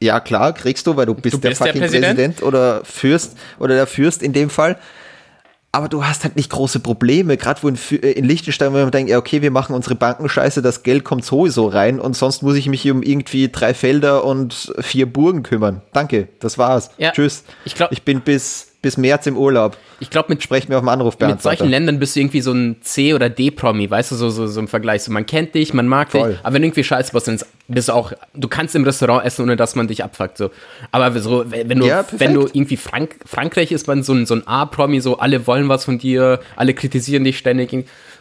Ja, 0.03 0.21
klar, 0.21 0.53
kriegst 0.53 0.87
du, 0.87 0.97
weil 0.97 1.07
du 1.07 1.15
bist, 1.15 1.35
Du 1.35 1.39
der 1.39 1.51
bist 1.51 1.61
der 1.61 1.69
fucking 1.69 1.81
Präsident. 1.83 2.17
Präsident. 2.17 2.43
oder 2.43 2.85
Fürst 2.85 3.37
oder 3.59 3.75
der 3.75 3.87
Fürst 3.87 4.23
in 4.23 4.33
dem 4.33 4.51
Fall. 4.51 4.77
Aber 5.75 5.89
du 5.89 6.05
hast 6.05 6.25
halt 6.25 6.37
nicht 6.37 6.51
große 6.51 6.81
Probleme, 6.81 7.39
gerade 7.39 7.63
wo 7.63 7.69
in, 7.69 7.79
äh, 7.93 8.11
in 8.11 8.27
Liechtenstein, 8.27 8.75
wo 8.75 8.77
man 8.77 8.91
denkt, 8.91 9.11
ja, 9.11 9.17
okay, 9.17 9.41
wir 9.41 9.51
machen 9.51 9.75
unsere 9.75 9.95
Bankenscheiße, 9.95 10.61
das 10.61 10.83
Geld 10.83 11.03
kommt 11.05 11.25
sowieso 11.25 11.67
rein 11.67 11.99
und 11.99 12.15
sonst 12.15 12.43
muss 12.43 12.57
ich 12.57 12.69
mich 12.69 12.91
um 12.91 13.03
irgendwie 13.03 13.49
drei 13.51 13.73
Felder 13.73 14.25
und 14.25 14.71
vier 14.81 15.11
Burgen 15.11 15.43
kümmern. 15.43 15.81
Danke, 15.95 16.29
das 16.41 16.59
war's. 16.59 16.91
Ja, 16.99 17.13
Tschüss. 17.13 17.45
ich 17.65 17.75
glaub- 17.75 17.91
ich 17.91 18.03
bin 18.03 18.21
bis, 18.21 18.72
bis 18.83 18.97
März 18.97 19.27
im 19.27 19.37
Urlaub. 19.37 19.77
Ich 20.01 20.11
glaube, 20.11 20.27
mit, 20.31 20.43
Sprech 20.43 20.69
mir 20.69 20.75
auf 20.77 20.83
dem 20.83 20.87
mit 20.87 20.93
Anrufbeantworter. 20.95 21.57
solchen 21.57 21.71
Ländern 21.71 22.01
bist 22.01 22.17
du 22.17 22.21
irgendwie 22.21 22.41
so 22.41 22.53
ein 22.53 22.77
C- 22.83 23.15
oder 23.15 23.31
D-Promi, 23.31 23.89
weißt 23.89 24.11
du, 24.11 24.17
so, 24.17 24.29
so, 24.29 24.49
so 24.49 24.59
im 24.59 24.67
Vergleich. 24.67 25.05
So, 25.05 25.13
man 25.13 25.25
kennt 25.25 25.55
dich, 25.55 25.73
man 25.73 25.87
mag 25.87 26.11
Voll. 26.11 26.31
dich, 26.33 26.39
aber 26.43 26.55
wenn 26.55 26.63
du 26.63 26.67
irgendwie 26.69 26.83
scheiße 26.85 27.13
bist, 27.13 27.29
dann 27.29 27.39
bist 27.69 27.89
du 27.89 27.93
auch, 27.93 28.13
du 28.35 28.49
kannst 28.49 28.75
im 28.75 28.83
Restaurant 28.83 29.25
essen, 29.25 29.43
ohne 29.43 29.55
dass 29.57 29.77
man 29.77 29.87
dich 29.87 30.03
abfuckt. 30.03 30.37
So. 30.37 30.51
Aber 30.91 31.17
so, 31.21 31.45
wenn 31.49 31.79
du, 31.79 31.87
Ja, 31.87 32.05
wenn 32.11 32.35
du 32.35 32.49
irgendwie 32.53 32.77
Frank 32.77 33.15
Frankreich 33.25 33.71
ist, 33.71 33.87
man 33.87 34.03
so 34.03 34.13
ein, 34.15 34.27
so 34.27 34.35
ein 34.35 34.47
A-Promi, 34.47 35.01
so 35.01 35.19
alle 35.19 35.47
wollen 35.47 35.69
was 35.69 35.85
von 35.85 35.99
dir, 35.99 36.41
alle 36.57 36.75
kritisieren 36.75 37.23
dich 37.23 37.39
ständig. 37.39 37.73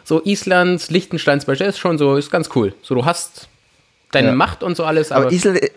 So 0.04 0.22
Island, 0.24 0.88
Liechtenstein 0.90 1.40
zum 1.40 1.48
Beispiel 1.48 1.66
ist 1.66 1.78
schon 1.80 1.98
so, 1.98 2.16
ist 2.16 2.30
ganz 2.30 2.48
cool. 2.54 2.72
So, 2.82 2.94
du 2.94 3.04
hast 3.04 3.48
deine 4.12 4.28
Ja. 4.28 4.34
Macht 4.34 4.62
und 4.62 4.76
so 4.76 4.84
alles, 4.84 5.10
aber, 5.10 5.26
Aber 5.26 5.32
Island, 5.32 5.60
ja, 5.62 5.68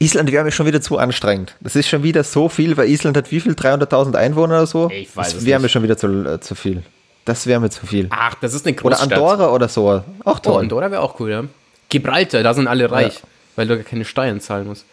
Island 0.00 0.30
wäre 0.30 0.44
mir 0.44 0.52
schon 0.52 0.66
wieder 0.66 0.80
zu 0.80 0.96
anstrengend. 0.98 1.56
Das 1.60 1.74
ist 1.74 1.88
schon 1.88 2.02
wieder 2.04 2.22
so 2.22 2.48
viel, 2.48 2.76
weil 2.76 2.88
Island 2.88 3.16
hat 3.16 3.30
wie 3.32 3.40
viel? 3.40 3.52
300.000 3.54 4.14
Einwohner 4.14 4.54
oder 4.58 4.66
so? 4.66 4.88
Ich 4.90 5.16
weiß 5.16 5.34
das 5.34 5.44
wäre 5.44 5.60
mir 5.60 5.68
schon 5.68 5.82
wieder 5.82 5.96
zu, 5.96 6.06
äh, 6.24 6.40
zu 6.40 6.54
viel. 6.54 6.82
Das 7.24 7.46
wäre 7.46 7.60
mir 7.60 7.68
zu 7.70 7.84
viel. 7.86 8.06
ach, 8.10 8.36
das 8.40 8.54
ist 8.54 8.66
eine 8.66 8.74
Oder 8.76 8.96
Großstadt. 8.96 9.12
Andorra 9.12 9.50
oder 9.50 9.68
so. 9.68 9.88
Auch 9.90 10.04
Oh, 10.24 10.34
toll. 10.40 10.62
Andorra 10.62 10.90
wäre 10.90 11.02
auch 11.02 11.18
cool, 11.20 11.30
ja. 11.30 11.44
Gibraltar, 11.88 12.42
da 12.42 12.54
sind 12.54 12.68
alle 12.68 12.90
reich, 12.90 13.22
weil 13.56 13.66
du 13.66 13.76
gar 13.76 13.84
keine 13.84 14.04
Steuern 14.04 14.40
zahlen 14.40 14.66
musst. 14.66 14.84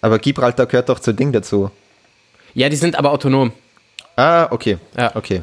Aber 0.00 0.18
Gibraltar 0.18 0.66
gehört 0.66 0.88
doch 0.88 0.98
zu 1.00 1.12
Ding 1.12 1.32
dazu. 1.32 1.70
Ja, 2.54 2.68
die 2.68 2.76
sind 2.76 2.96
aber 2.96 3.10
autonom. 3.10 3.52
Ah, 4.16 4.46
okay. 4.50 4.78
Ja. 4.96 5.14
Okay. 5.14 5.42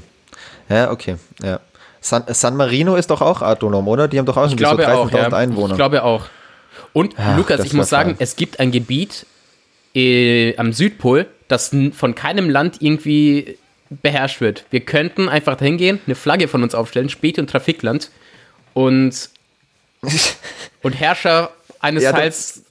Ja, 0.69 0.91
okay. 0.91 1.17
Ja. 1.43 1.59
San, 2.01 2.23
San 2.27 2.55
Marino 2.57 2.95
ist 2.95 3.09
doch 3.11 3.21
auch 3.21 3.41
autonom, 3.41 3.87
oder? 3.87 4.07
Die 4.07 4.17
haben 4.17 4.25
doch 4.25 4.35
auch 4.35 4.45
Ich 4.47 4.53
irgendwie 4.53 4.65
so 4.65 4.75
glaube 4.75 4.93
auch, 4.97 5.09
13.000 5.11 5.17
ja. 5.31 5.37
Einwohner. 5.37 5.73
Ich 5.73 5.77
glaube 5.77 6.03
auch. 6.03 6.23
Und 6.93 7.15
Ach, 7.17 7.37
Lukas, 7.37 7.65
ich 7.65 7.73
muss 7.73 7.89
sagen, 7.89 8.11
fein. 8.11 8.17
es 8.19 8.35
gibt 8.35 8.59
ein 8.59 8.71
Gebiet 8.71 9.25
äh, 9.95 10.55
am 10.57 10.73
Südpol, 10.73 11.27
das 11.47 11.75
von 11.93 12.15
keinem 12.15 12.49
Land 12.49 12.77
irgendwie 12.81 13.57
beherrscht 13.89 14.41
wird. 14.41 14.65
Wir 14.71 14.81
könnten 14.81 15.29
einfach 15.29 15.55
dahin 15.55 15.77
gehen, 15.77 15.99
eine 16.05 16.15
Flagge 16.15 16.47
von 16.47 16.63
uns 16.63 16.73
aufstellen, 16.73 17.09
Späti- 17.09 17.39
und 17.39 17.49
Trafikland 17.49 18.09
und, 18.73 19.29
und 20.81 20.93
Herrscher 20.93 21.51
eines 21.79 22.03
Ja, 22.03 22.11
Teils 22.11 22.62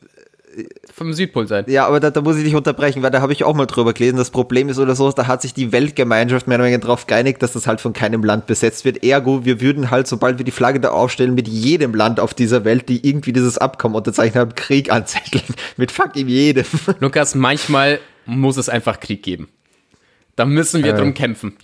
vom 0.95 1.13
Südpol 1.13 1.49
sein. 1.49 1.65
Ja, 1.69 1.87
aber 1.87 2.01
da, 2.01 2.11
da 2.11 2.21
muss 2.21 2.37
ich 2.37 2.45
dich 2.45 2.55
unterbrechen, 2.55 3.03
weil 3.03 3.11
da 3.11 3.21
habe 3.21 3.33
ich 3.33 3.45
auch 3.45 3.55
mal 3.55 3.67
drüber 3.67 3.93
gelesen. 3.93 4.17
Das 4.17 4.31
Problem 4.31 4.69
ist 4.69 4.79
oder 4.79 4.95
so, 4.95 5.11
da 5.11 5.27
hat 5.27 5.43
sich 5.43 5.55
die 5.55 5.73
Weltgemeinschaft 5.73 6.47
mehr 6.47 6.57
oder 6.59 6.65
weniger 6.67 6.81
darauf 6.83 7.07
geeinigt, 7.07 7.43
dass 7.43 7.53
das 7.53 7.67
halt 7.67 7.81
von 7.81 7.93
keinem 7.93 8.23
Land 8.23 8.47
besetzt 8.47 8.85
wird. 8.85 9.03
Ergo, 9.03 9.45
wir 9.45 9.61
würden 9.61 9.91
halt, 9.91 10.07
sobald 10.07 10.39
wir 10.39 10.45
die 10.45 10.51
Flagge 10.51 10.81
da 10.81 10.91
aufstellen, 10.91 11.35
mit 11.35 11.49
jedem 11.49 11.95
Land 11.95 12.21
auf 12.21 12.35
dieser 12.35 12.65
Welt, 12.65 12.89
die 12.89 13.07
irgendwie 13.09 13.33
dieses 13.33 13.59
Abkommen 13.59 13.95
unterzeichnet 13.97 14.37
haben, 14.41 14.55
Krieg 14.55 14.93
anzetteln. 14.93 15.45
mit 15.77 15.91
fucking 15.91 16.29
jedem. 16.29 16.67
Lukas, 17.01 17.35
manchmal 17.35 17.99
muss 18.27 18.57
es 18.57 18.69
einfach 18.69 19.01
Krieg 19.01 19.23
geben. 19.23 19.49
Da 20.37 20.45
müssen 20.45 20.83
wir 20.85 20.95
Äh. 20.95 20.99
drum 20.99 21.15
kämpfen. 21.15 21.57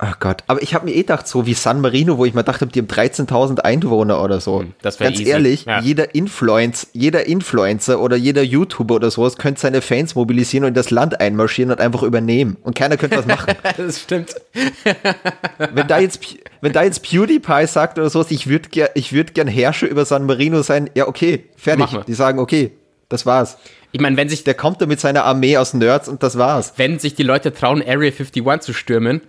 Ach 0.00 0.20
Gott, 0.20 0.44
aber 0.46 0.62
ich 0.62 0.74
habe 0.74 0.84
mir 0.84 0.92
eh 0.92 0.98
gedacht, 1.00 1.26
so 1.26 1.44
wie 1.44 1.54
San 1.54 1.80
Marino, 1.80 2.18
wo 2.18 2.24
ich 2.24 2.32
mir 2.32 2.44
dachte, 2.44 2.66
die 2.68 2.78
haben 2.78 2.86
13.000 2.86 3.58
Einwohner 3.64 4.22
oder 4.22 4.40
so. 4.40 4.60
Hm, 4.60 4.74
das 4.80 4.96
Ganz 4.98 5.18
easy. 5.18 5.28
ehrlich, 5.28 5.64
Ja. 5.64 5.80
jeder, 5.80 6.14
Influencer, 6.14 6.86
jeder 6.92 7.26
Influencer 7.26 7.98
oder 8.00 8.14
jeder 8.14 8.42
YouTuber 8.42 8.94
oder 8.94 9.10
sowas 9.10 9.36
könnte 9.36 9.60
seine 9.60 9.82
Fans 9.82 10.14
mobilisieren 10.14 10.64
und 10.64 10.68
in 10.68 10.74
das 10.74 10.90
Land 10.90 11.20
einmarschieren 11.20 11.72
und 11.72 11.80
einfach 11.80 12.04
übernehmen. 12.04 12.56
Und 12.62 12.76
keiner 12.76 12.96
könnte 12.96 13.16
was 13.18 13.26
machen. 13.26 13.54
Das 13.76 14.00
stimmt. 14.00 14.36
wenn, 15.74 15.86
da 15.88 15.98
jetzt, 15.98 16.20
wenn 16.60 16.72
da 16.72 16.82
jetzt 16.84 17.02
PewDiePie 17.02 17.66
sagt 17.66 17.98
oder 17.98 18.08
sowas, 18.08 18.30
ich 18.30 18.46
würde 18.48 18.68
ger 18.68 18.90
ich 18.94 19.12
würd 19.12 19.34
gern 19.34 19.48
Herrscher 19.48 19.88
über 19.88 20.04
San 20.04 20.26
Marino 20.26 20.62
sein, 20.62 20.90
ja 20.94 21.08
okay, 21.08 21.44
fertig. 21.56 21.86
Die 22.06 22.14
sagen, 22.14 22.38
okay, 22.38 22.70
das 23.08 23.26
war's. 23.26 23.58
Ich 23.90 24.00
meine, 24.00 24.16
wenn 24.16 24.28
sich, 24.28 24.44
Der 24.44 24.54
kommt 24.54 24.80
da 24.80 24.86
mit 24.86 25.00
seiner 25.00 25.24
Armee 25.24 25.56
aus 25.56 25.74
Nerds 25.74 26.08
und 26.08 26.22
das 26.22 26.38
war's. 26.38 26.74
wenn 26.76 26.98
sich 26.98 27.14
die 27.14 27.22
Leute 27.22 27.52
trauen, 27.52 27.82
Area 27.82 28.12
51 28.12 28.60
zu 28.60 28.72
stürmen, 28.72 29.22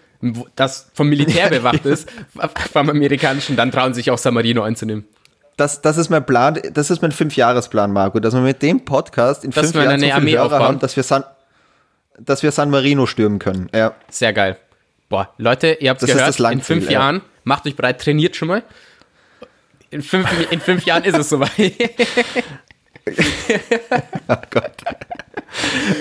das 0.56 0.90
vom 0.94 1.10
Militär 1.10 1.50
bewacht 1.50 1.86
ist, 1.86 2.10
vom 2.72 2.90
amerikanischen, 2.90 3.56
dann 3.56 3.72
trauen 3.72 3.94
sich 3.94 4.12
auch 4.12 4.18
San 4.18 4.34
Marino 4.34 4.64
einzunehmen. 4.64 5.06
Das, 5.58 5.82
das 5.82 5.98
ist 5.98 6.10
mein 6.10 6.26
Plan, 6.26 6.60
das 6.74 6.90
ist 6.90 7.02
mein 7.02 7.12
Fünfjahresplan, 7.12 7.92
Marco, 7.92 8.20
dass 8.20 8.34
wir 8.34 8.42
mit 8.42 8.62
dem 8.62 8.86
Podcast 8.86 9.44
in 9.44 9.52
Dass 9.52 9.72
fünf 9.72 9.76
Jahren 9.76 10.02
eine 10.02 10.14
Armee 10.14 10.38
Hörer 10.38 10.60
haben, 10.60 10.80
dass 10.80 10.96
wir, 10.96 11.04
San, 11.04 11.24
dass 12.18 12.44
wir 12.44 12.52
San 12.52 12.70
Marino 12.70 13.06
stürmen 13.06 13.40
können. 13.40 13.70
Ja. 13.74 13.94
Sehr 14.10 14.32
geil. 14.32 14.58
Boah, 15.10 15.34
Leute, 15.38 15.78
ihr 15.80 15.90
habt 15.90 16.02
Das 16.02 16.10
ist 16.10 16.16
gehört, 16.16 16.54
in 16.54 16.62
fünf 16.62 16.86
ja. 16.86 16.92
Jahren, 16.92 17.22
macht 17.44 17.66
euch 17.66 17.76
bereit, 17.76 18.00
trainiert 18.00 18.36
schon 18.36 18.48
mal. 18.48 18.64
In 19.90 20.02
fünf, 20.02 20.30
in 20.52 20.62
fünf 20.62 20.86
Jahren 20.86 21.04
ist 21.04 21.18
es 21.18 21.30
soweit. 21.30 21.52
Oh 24.28 24.36
Gott. 24.52 24.72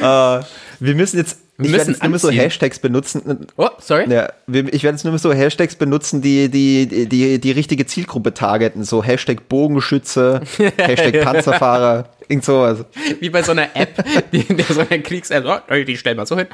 äh, 0.02 0.44
wir 0.80 0.94
müssen 0.94 1.16
jetzt, 1.16 1.40
Wir 1.58 1.66
ich 1.66 1.72
müssen 1.72 1.78
werde 1.78 1.90
jetzt 1.90 2.02
nur 2.02 2.10
mehr 2.10 2.18
so. 2.20 2.30
Hashtags 2.30 2.78
benutzen. 2.78 3.46
Oh, 3.56 3.68
sorry. 3.80 4.08
Ja, 4.08 4.32
ich 4.46 4.84
werde 4.84 4.94
jetzt 4.94 5.02
nur 5.02 5.10
mehr 5.10 5.18
so 5.18 5.32
Hashtags 5.32 5.74
benutzen, 5.74 6.22
die 6.22 6.48
die, 6.48 7.08
die, 7.08 7.40
die 7.40 7.50
richtige 7.50 7.84
Zielgruppe 7.84 8.32
targeten. 8.32 8.84
So 8.84 9.02
Hashtag 9.02 9.48
Bogenschütze, 9.48 10.40
Hashtag 10.76 11.20
Panzerfahrer, 11.24 12.10
irgend 12.28 12.44
sowas. 12.44 12.84
Wie 13.18 13.28
bei 13.30 13.42
so 13.42 13.50
einer 13.50 13.74
App, 13.74 14.04
die, 14.32 14.46
so 14.68 14.82
einer 14.82 15.02
Kriegs-App. 15.02 15.44
Oh, 15.68 15.74
die 15.84 15.96
stellen 15.96 16.16
wir 16.16 16.26
so 16.26 16.36
hin. 16.36 16.46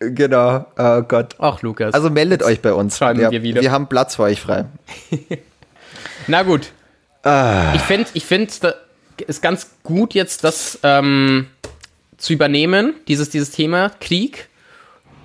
Genau, 0.00 0.66
oh 0.76 1.02
Gott. 1.02 1.36
Ach, 1.38 1.62
Lukas. 1.62 1.94
Also 1.94 2.10
meldet 2.10 2.42
euch 2.42 2.60
bei 2.60 2.72
uns. 2.72 2.98
schreiben 2.98 3.30
wir 3.30 3.42
wieder. 3.44 3.60
Wir 3.60 3.70
haben 3.70 3.88
Platz 3.88 4.16
für 4.16 4.24
euch 4.24 4.40
frei. 4.40 4.64
Na 6.26 6.42
gut. 6.42 6.72
Ah. 7.22 7.74
Ich 7.76 7.82
finde, 7.82 8.08
ich 8.14 8.24
find, 8.24 8.60
ist 9.26 9.40
ganz 9.40 9.70
gut 9.84 10.14
jetzt 10.14 10.42
das 10.42 10.80
ähm, 10.82 11.46
zu 12.18 12.32
übernehmen, 12.32 12.94
dieses, 13.06 13.30
dieses 13.30 13.50
Thema 13.52 13.90
Krieg, 14.00 14.48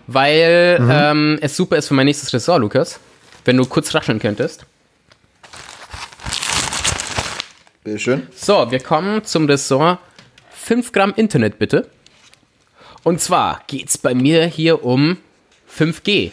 weil 0.07 0.79
mhm. 0.79 0.89
ähm, 0.91 1.39
es 1.41 1.57
super 1.57 1.77
ist 1.77 1.87
für 1.87 1.93
mein 1.95 2.05
nächstes 2.05 2.33
Ressort, 2.33 2.61
Lukas. 2.61 2.99
Wenn 3.45 3.57
du 3.57 3.65
kurz 3.65 3.93
rascheln 3.93 4.19
könntest. 4.19 4.65
Bitteschön. 7.83 8.27
So, 8.33 8.71
wir 8.71 8.79
kommen 8.79 9.25
zum 9.25 9.45
Ressort 9.47 9.99
5 10.51 10.93
Gramm 10.93 11.13
Internet, 11.17 11.59
bitte. 11.59 11.89
Und 13.03 13.19
zwar 13.19 13.63
geht 13.67 13.89
es 13.89 13.97
bei 13.97 14.15
mir 14.15 14.45
hier 14.45 14.85
um 14.85 15.17
5G. 15.69 16.31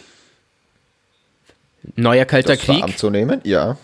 Neuer 1.95 2.25
kalter 2.25 2.55
das 2.55 2.63
Krieg. 2.63 2.81
anzunehmen, 2.81 3.41
ja. 3.43 3.77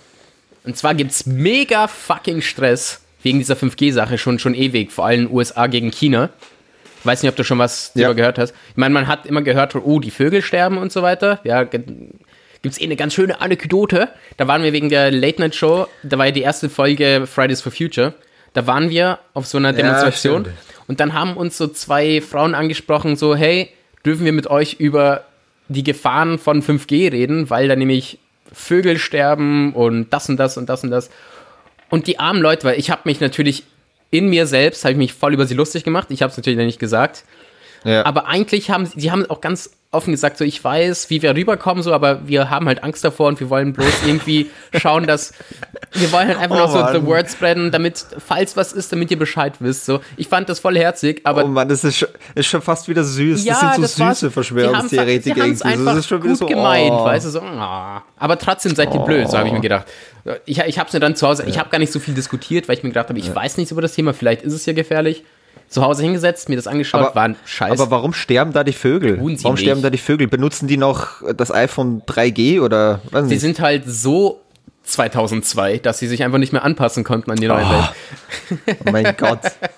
Und 0.63 0.77
zwar 0.77 0.95
gibt 0.95 1.11
es 1.11 1.25
mega 1.25 1.87
fucking 1.87 2.41
Stress 2.41 3.01
wegen 3.23 3.39
dieser 3.39 3.55
5G-Sache 3.55 4.17
schon, 4.17 4.39
schon 4.39 4.53
ewig, 4.53 4.91
vor 4.91 5.05
allem 5.05 5.29
USA 5.31 5.67
gegen 5.67 5.91
China. 5.91 6.29
Weiß 7.07 7.23
nicht, 7.23 7.29
ob 7.29 7.35
du 7.35 7.43
schon 7.43 7.57
was 7.57 7.91
ja. 7.95 8.03
darüber 8.03 8.15
gehört 8.15 8.37
hast. 8.37 8.53
Ich 8.71 8.77
meine, 8.77 8.93
man 8.93 9.07
hat 9.07 9.25
immer 9.25 9.41
gehört, 9.41 9.75
oh, 9.75 9.99
die 9.99 10.11
Vögel 10.11 10.41
sterben 10.41 10.77
und 10.77 10.91
so 10.91 11.01
weiter. 11.01 11.39
Ja, 11.43 11.63
gibt 11.63 11.93
es 12.63 12.81
eh 12.81 12.83
eine 12.83 12.95
ganz 12.95 13.13
schöne 13.13 13.39
Anekdote. 13.39 14.09
Da 14.35 14.47
waren 14.47 14.61
wir 14.61 14.73
wegen 14.73 14.89
der 14.89 15.09
Late 15.09 15.41
Night 15.41 15.55
Show, 15.55 15.87
da 16.03 16.17
war 16.17 16.25
ja 16.27 16.31
die 16.31 16.41
erste 16.41 16.69
Folge 16.69 17.25
Fridays 17.25 17.61
for 17.61 17.71
Future. 17.71 18.13
Da 18.53 18.67
waren 18.67 18.89
wir 18.89 19.19
auf 19.33 19.45
so 19.45 19.57
einer 19.57 19.73
Demonstration 19.73 20.45
ja, 20.45 20.51
und 20.87 20.99
dann 20.99 21.13
haben 21.13 21.37
uns 21.37 21.57
so 21.57 21.67
zwei 21.67 22.21
Frauen 22.21 22.55
angesprochen, 22.55 23.15
so, 23.15 23.35
hey, 23.35 23.69
dürfen 24.05 24.25
wir 24.25 24.33
mit 24.33 24.47
euch 24.47 24.75
über 24.79 25.25
die 25.67 25.83
Gefahren 25.83 26.39
von 26.39 26.63
5G 26.63 27.11
reden, 27.11 27.49
weil 27.49 27.67
da 27.67 27.75
nämlich 27.75 28.19
Vögel 28.51 28.97
sterben 28.97 29.73
und 29.73 30.11
das 30.11 30.29
und 30.29 30.37
das 30.37 30.57
und 30.57 30.67
das 30.67 30.83
und 30.83 30.91
das. 30.91 31.09
Und 31.89 32.07
die 32.07 32.19
armen 32.19 32.41
Leute, 32.41 32.63
weil 32.65 32.79
ich 32.79 32.89
habe 32.89 33.01
mich 33.05 33.19
natürlich 33.19 33.63
in 34.09 34.29
mir 34.29 34.47
selbst, 34.47 34.83
habe 34.83 34.93
ich 34.93 34.97
mich 34.97 35.13
voll 35.13 35.33
über 35.33 35.45
sie 35.45 35.55
lustig 35.55 35.83
gemacht. 35.83 36.07
Ich 36.11 36.21
habe 36.21 36.31
es 36.31 36.37
natürlich 36.37 36.57
nicht 36.57 36.79
gesagt. 36.79 37.23
Ja. 37.83 38.05
Aber 38.05 38.27
eigentlich 38.27 38.69
haben 38.69 38.85
sie 38.85 39.11
haben 39.11 39.25
auch 39.29 39.41
ganz 39.41 39.69
offen 39.91 40.11
gesagt, 40.11 40.37
so 40.37 40.43
ich 40.43 40.61
weiß, 40.61 41.09
wie 41.09 41.21
wir 41.21 41.33
rüberkommen, 41.35 41.81
so, 41.81 41.93
aber 41.93 42.27
wir 42.27 42.49
haben 42.49 42.67
halt 42.67 42.83
Angst 42.83 43.03
davor 43.05 43.27
und 43.27 43.39
wir 43.39 43.49
wollen 43.49 43.71
bloß 43.71 44.03
irgendwie 44.05 44.49
schauen, 44.77 45.07
dass 45.07 45.33
wir 45.93 46.11
wollen 46.11 46.27
halt 46.27 46.37
einfach 46.37 46.57
oh, 46.57 46.59
noch 46.59 46.71
so 46.71 46.79
Mann. 46.79 46.93
the 46.93 47.05
word 47.05 47.29
spreaden, 47.29 47.71
damit, 47.71 48.05
falls 48.17 48.57
was 48.57 48.73
ist, 48.73 48.91
damit 48.91 49.09
ihr 49.11 49.17
Bescheid 49.17 49.53
wisst. 49.59 49.85
So, 49.85 50.01
ich 50.17 50.27
fand 50.27 50.49
das 50.49 50.59
voll 50.59 50.77
herzig, 50.77 51.21
aber. 51.23 51.45
Oh 51.45 51.47
Mann, 51.47 51.69
das 51.69 51.85
ist 51.85 51.97
schon, 51.97 52.09
ist 52.35 52.47
schon 52.47 52.61
fast 52.61 52.89
wieder 52.89 53.03
süß. 53.03 53.45
Ja, 53.45 53.53
das 53.53 53.61
sind 53.61 53.75
so 53.75 53.81
das 53.81 54.19
süße 54.19 54.31
Verschwörungstheoretiker. 54.31 55.35
Die 55.35 55.41
einfach 55.63 55.85
das 55.85 55.97
ist 55.99 56.07
schon 56.07 56.21
gut 56.21 56.37
so, 56.37 56.45
gemeint, 56.45 56.91
oh. 56.91 57.05
weißt 57.05 57.25
du, 57.25 57.29
so, 57.29 57.39
oh. 57.39 58.01
aber 58.17 58.37
trotzdem 58.37 58.75
seid 58.75 58.93
ihr 58.93 58.99
oh. 58.99 59.05
blöd, 59.05 59.29
so 59.29 59.37
habe 59.37 59.47
ich 59.47 59.53
mir 59.53 59.61
gedacht. 59.61 59.87
Ich, 60.45 60.59
ich 60.59 60.79
habe 60.79 60.87
es 60.87 60.93
mir 60.93 60.99
dann 60.99 61.15
zu 61.15 61.27
Hause, 61.27 61.43
ja. 61.43 61.49
ich 61.49 61.59
habe 61.59 61.69
gar 61.69 61.79
nicht 61.79 61.91
so 61.91 61.99
viel 61.99 62.13
diskutiert, 62.13 62.67
weil 62.67 62.77
ich 62.77 62.83
mir 62.83 62.89
gedacht 62.89 63.09
habe, 63.09 63.19
ich 63.19 63.27
ja. 63.27 63.35
weiß 63.35 63.57
nichts 63.57 63.71
über 63.71 63.81
das 63.81 63.93
Thema, 63.93 64.13
vielleicht 64.13 64.41
ist 64.41 64.53
es 64.53 64.65
ja 64.65 64.73
gefährlich 64.73 65.23
zu 65.69 65.81
Hause 65.81 66.03
hingesetzt, 66.03 66.49
mir 66.49 66.55
das 66.55 66.67
angeschaut, 66.67 67.01
aber, 67.01 67.15
waren 67.15 67.35
scheiße. 67.45 67.73
Aber 67.73 67.91
warum 67.91 68.13
sterben 68.13 68.53
da 68.53 68.63
die 68.63 68.73
Vögel? 68.73 69.17
warum 69.17 69.33
nicht. 69.33 69.59
sterben 69.59 69.81
da 69.81 69.89
die 69.89 69.97
Vögel? 69.97 70.27
Benutzen 70.27 70.67
die 70.67 70.77
noch 70.77 71.21
das 71.35 71.51
iPhone 71.51 72.01
3G 72.03 72.61
oder 72.61 73.01
was? 73.11 73.27
Sie 73.27 73.37
sind 73.37 73.59
halt 73.59 73.83
so 73.85 74.41
2002, 74.83 75.79
dass 75.79 75.99
sie 75.99 76.07
sich 76.07 76.23
einfach 76.23 76.37
nicht 76.37 76.53
mehr 76.53 76.63
anpassen 76.63 77.03
konnten 77.03 77.31
an 77.31 77.37
die 77.37 77.47
neue 77.47 77.65
oh. 77.65 77.69
Welt. 77.69 78.77
Oh 78.85 78.91
mein 78.91 79.15
Gott. 79.17 79.41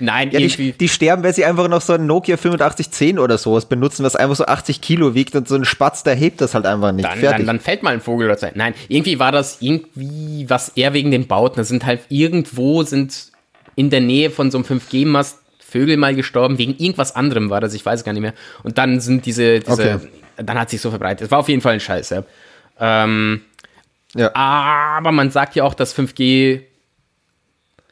Nein, 0.00 0.30
ja, 0.30 0.40
die, 0.40 0.72
die, 0.72 0.88
sterben, 0.88 1.22
weil 1.22 1.34
sie 1.34 1.44
einfach 1.44 1.68
noch 1.68 1.80
so 1.80 1.94
ein 1.94 2.06
Nokia 2.06 2.34
8510 2.34 3.18
oder 3.18 3.38
sowas 3.38 3.66
benutzen, 3.66 4.04
was 4.04 4.16
einfach 4.16 4.36
so 4.36 4.46
80 4.46 4.80
Kilo 4.80 5.14
wiegt 5.14 5.34
und 5.34 5.48
so 5.48 5.54
ein 5.54 5.64
Spatz, 5.64 6.02
der 6.02 6.14
hebt 6.14 6.40
das 6.40 6.54
halt 6.54 6.66
einfach 6.66 6.92
nicht. 6.92 7.08
Dann, 7.08 7.20
dann, 7.20 7.46
dann, 7.46 7.60
fällt 7.60 7.82
mal 7.82 7.94
ein 7.94 8.00
Vogel 8.00 8.26
oder 8.28 8.38
so. 8.38 8.46
Nein, 8.54 8.74
irgendwie 8.88 9.18
war 9.18 9.32
das 9.32 9.58
irgendwie, 9.60 10.48
was 10.48 10.70
eher 10.70 10.92
wegen 10.92 11.10
den 11.10 11.26
Bauten, 11.26 11.56
das 11.56 11.68
sind 11.68 11.84
halt 11.84 12.00
irgendwo 12.08 12.82
sind 12.82 13.32
in 13.74 13.90
der 13.90 14.00
Nähe 14.00 14.30
von 14.30 14.50
so 14.50 14.58
einem 14.58 14.66
5G-Mast 14.66 15.38
Vögel 15.58 15.96
mal 15.96 16.14
gestorben, 16.14 16.58
wegen 16.58 16.76
irgendwas 16.78 17.14
anderem 17.14 17.50
war 17.50 17.60
das, 17.60 17.74
ich 17.74 17.84
weiß 17.84 18.04
gar 18.04 18.12
nicht 18.12 18.22
mehr. 18.22 18.34
Und 18.62 18.78
dann 18.78 19.00
sind 19.00 19.26
diese, 19.26 19.60
diese 19.60 19.94
okay. 19.94 20.08
dann 20.36 20.58
hat 20.58 20.70
sich 20.70 20.80
so 20.80 20.90
verbreitet. 20.90 21.26
Es 21.26 21.30
war 21.30 21.40
auf 21.40 21.48
jeden 21.48 21.60
Fall 21.60 21.74
ein 21.74 21.80
Scheiß, 21.80 22.10
ja. 22.10 22.22
Ähm, 22.78 23.42
ja. 24.14 24.34
Aber 24.34 25.12
man 25.12 25.30
sagt 25.30 25.56
ja 25.56 25.64
auch, 25.64 25.74
dass 25.74 25.96
5G 25.96 26.62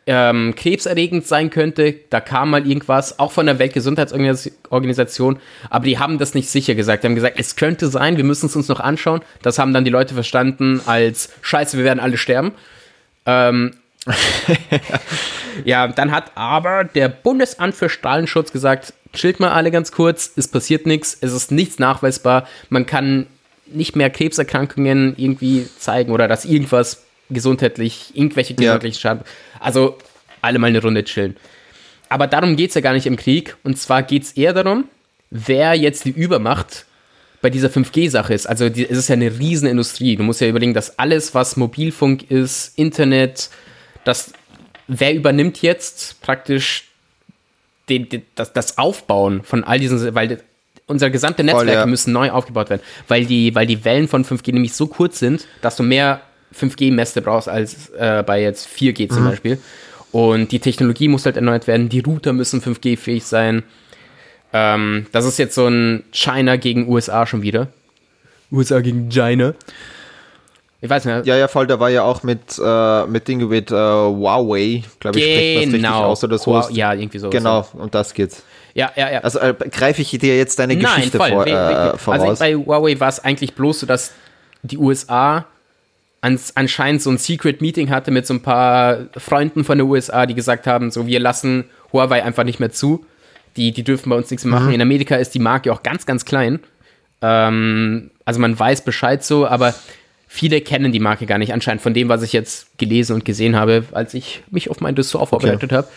ähm, 0.07 0.55
krebserregend 0.55 1.27
sein 1.27 1.51
könnte. 1.51 1.95
Da 2.11 2.21
kam 2.21 2.51
mal 2.51 2.67
irgendwas, 2.67 3.19
auch 3.19 3.33
von 3.33 3.47
der 3.47 3.59
Weltgesundheitsorganisation, 3.59 5.39
aber 5.71 5.85
die 5.85 5.99
haben 5.99 6.19
das 6.19 6.35
nicht 6.35 6.51
sicher 6.51 6.75
gesagt. 6.75 7.03
Die 7.03 7.09
haben 7.09 7.15
gesagt, 7.15 7.37
es 7.39 7.57
könnte 7.57 7.89
sein, 7.89 8.17
wir 8.17 8.25
müssen 8.25 8.47
es 8.47 8.57
uns 8.57 8.69
noch 8.69 8.81
anschauen. 8.81 9.23
Das 9.43 9.59
haben 9.59 9.73
dann 9.73 9.85
die 9.85 9.91
Leute 9.91 10.15
verstanden 10.15 10.81
als 10.87 11.31
Scheiße, 11.43 11.77
wir 11.77 11.85
werden 11.85 12.01
alle 12.01 12.19
sterben. 12.19 12.53
Ähm, 13.27 13.73
ja, 15.65 15.89
dann 15.89 16.13
hat 16.13 16.33
aber 16.35 16.85
der 16.85 17.09
Bundesamt 17.09 17.75
für 17.75 17.89
Strahlenschutz 17.89 18.53
gesagt, 18.53 18.93
chillt 19.15 19.41
mal 19.41 19.53
alle 19.53 19.71
ganz 19.71 19.93
kurz, 19.93 20.33
es 20.37 20.49
passiert 20.49 20.87
nichts, 20.87 21.17
es 21.21 21.33
ist 21.33 21.51
nichts 21.51 21.79
nachweisbar, 21.79 22.47
man 22.69 22.85
kann 22.85 23.27
nicht 23.67 23.97
mehr 23.97 24.11
Krebserkrankungen 24.11 25.15
irgendwie 25.17 25.67
zeigen 25.79 26.13
oder 26.13 26.29
dass 26.29 26.45
irgendwas 26.45 27.04
gesundheitlich, 27.31 28.13
irgendwelche 28.15 28.55
gesundheitlichen 28.55 28.97
ja. 28.97 29.01
Schaden. 29.01 29.25
Also 29.61 29.99
alle 30.41 30.59
mal 30.59 30.69
eine 30.69 30.83
Runde 30.83 31.05
chillen. 31.05 31.37
Aber 32.09 32.27
darum 32.27 32.57
geht 32.57 32.69
es 32.69 32.75
ja 32.75 32.81
gar 32.81 32.93
nicht 32.93 33.07
im 33.07 33.17
Krieg. 33.17 33.57
Und 33.65 33.79
zwar 33.79 34.03
geht 34.03 34.25
es 34.25 34.33
eher 34.33 34.53
darum, 34.53 34.85
wer 35.31 35.75
jetzt 35.75 36.05
die 36.05 36.11
Übermacht 36.11 36.87
bei 37.41 37.51
dieser 37.51 37.69
5G-Sache 37.69 38.33
ist. 38.33 38.47
Also 38.47 38.69
die, 38.69 38.89
es 38.89 38.97
ist 38.97 39.09
ja 39.09 39.15
eine 39.15 39.39
Riesenindustrie. 39.39 40.17
Du 40.17 40.23
musst 40.23 40.41
ja 40.41 40.49
überlegen, 40.49 40.75
dass 40.75 40.99
alles, 40.99 41.35
was 41.35 41.57
Mobilfunk 41.57 42.31
ist, 42.31 42.79
Internet, 42.79 43.51
das, 44.05 44.33
wer 44.87 45.15
übernimmt 45.15 45.61
jetzt 45.61 46.21
praktisch 46.23 46.85
den, 47.89 48.09
den, 48.09 48.23
das, 48.35 48.53
das 48.53 48.79
Aufbauen 48.79 49.43
von 49.43 49.65
all 49.65 49.79
diesen, 49.79 50.15
weil 50.15 50.41
unsere 50.87 51.11
gesamte 51.11 51.45
Netzwerke 51.45 51.71
Voll, 51.71 51.81
ja. 51.81 51.87
müssen 51.87 52.13
neu 52.13 52.31
aufgebaut 52.31 52.71
werden, 52.71 52.83
weil 53.09 53.27
die, 53.27 53.55
weil 53.55 53.67
die 53.67 53.85
Wellen 53.85 54.09
von 54.09 54.25
5G 54.25 54.53
nämlich 54.53 54.75
so 54.75 54.87
kurz 54.87 55.19
sind, 55.19 55.47
dass 55.61 55.77
du 55.77 55.83
mehr 55.83 56.23
5G-Mäste 56.59 57.23
brauchst 57.23 57.49
als 57.49 57.91
äh, 57.91 58.23
bei 58.25 58.41
jetzt 58.41 58.69
4G 58.69 59.09
zum 59.09 59.25
mhm. 59.25 59.29
Beispiel. 59.29 59.59
Und 60.13 60.53
die 60.53 60.61
Technologie 60.61 61.09
muss 61.09 61.27
halt 61.27 61.37
erneuert 61.37 61.67
werden, 61.67 61.89
die 61.89 62.01
Router 62.01 62.33
müssen 62.33 62.61
5G-fähig 62.61 63.25
sein. 63.25 63.65
Ähm, 64.53 65.07
das 65.11 65.25
ist 65.25 65.39
jetzt 65.39 65.57
so 65.57 65.67
ein 65.67 66.05
China 66.13 66.57
gegen 66.57 66.89
USA 66.89 67.27
schon 67.27 67.43
wieder. 67.43 67.69
USA 68.53 68.81
gegen 68.81 69.11
China. 69.11 69.55
Ich 70.81 70.91
weiß 70.91 71.07
nicht. 71.07 71.27
Ja, 71.27 71.35
ja, 71.35 71.49
voll, 71.49 71.67
da 71.67 71.81
war 71.81 71.89
ja 71.89 72.03
auch 72.03 72.23
mit, 72.23 72.61
äh, 72.63 73.07
mit 73.07 73.27
Dingen 73.27 73.49
mit 73.49 73.71
äh, 73.71 73.75
Huawei, 73.75 74.85
glaube 75.01 75.19
ich, 75.19 75.25
spricht 75.25 75.57
das 75.57 75.63
richtig 75.63 75.83
genau. 75.83 76.05
aus 76.05 76.23
oder 76.23 76.39
so. 76.39 76.63
Ja, 76.71 76.93
irgendwie 76.93 77.19
so. 77.19 77.31
Genau, 77.31 77.67
und 77.73 77.95
das 77.95 78.13
geht's. 78.13 78.43
Ja, 78.75 78.93
ja, 78.95 79.11
ja. 79.11 79.21
Also 79.21 79.39
äh, 79.39 79.55
greife 79.71 80.03
ich 80.03 80.11
dir 80.11 80.37
jetzt 80.37 80.59
deine 80.59 80.77
Nein, 80.77 80.85
Geschichte 80.85 81.17
voll, 81.17 81.31
vor, 81.31 81.47
äh, 81.47 81.97
voraus? 81.97 82.21
Also 82.21 82.39
bei 82.39 82.55
Huawei 82.55 83.01
war 83.01 83.09
es 83.09 83.19
eigentlich 83.19 83.55
bloß 83.55 83.81
so, 83.81 83.87
dass 83.87 84.13
die 84.63 84.77
USA 84.77 85.47
ans, 86.25 86.53
anscheinend 86.55 87.03
so 87.03 87.11
ein 87.11 87.19
Secret 87.19 87.61
Meeting 87.61 87.91
hatte 87.91 88.11
mit 88.11 88.27
so 88.27 88.35
ein 88.35 88.41
paar 88.41 89.07
Freunden 89.17 89.63
von 89.63 89.79
der 89.79 89.87
USA, 89.87 90.25
die 90.25 90.35
gesagt 90.35 90.67
haben, 90.67 90.91
so 90.91 91.07
wir 91.07 91.21
lassen 91.21 91.65
Huawei 91.93 92.25
einfach 92.25 92.45
nicht 92.45 92.61
mehr 92.61 92.73
zu. 92.73 93.05
Die, 93.57 93.73
die 93.73 93.85
dürfen 93.85 94.09
bei 94.11 94.17
uns 94.17 94.31
nichts 94.31 94.45
machen. 94.45 94.69
Mhm. 94.69 94.75
In 94.75 94.83
Amerika 94.83 95.17
ist 95.17 95.35
die 95.35 95.39
Marke 95.39 95.73
auch 95.73 95.83
ganz, 95.83 96.07
ganz 96.07 96.25
klein. 96.25 96.61
Ähm, 97.21 98.11
also 98.25 98.41
man 98.41 98.59
weiß 98.59 98.83
Bescheid 98.83 99.23
so, 99.23 99.47
aber 99.47 99.75
viele 100.27 100.61
kennen 100.63 100.93
die 100.93 100.99
Marke 100.99 101.27
gar 101.27 101.39
nicht, 101.39 101.53
anscheinend 101.53 101.83
von 101.83 101.95
dem, 101.95 102.09
was 102.09 102.23
ich 102.23 102.33
jetzt 102.33 102.77
gelesen 102.79 103.15
und 103.15 103.25
gesehen 103.25 103.55
habe, 103.55 103.85
als 103.93 104.15
ich 104.15 104.43
mich 104.51 104.71
auf 104.71 104.81
mein 104.81 104.95
Ressort 104.95 105.29
vorbereitet 105.29 105.73
okay. 105.73 105.77
habe. 105.77 105.89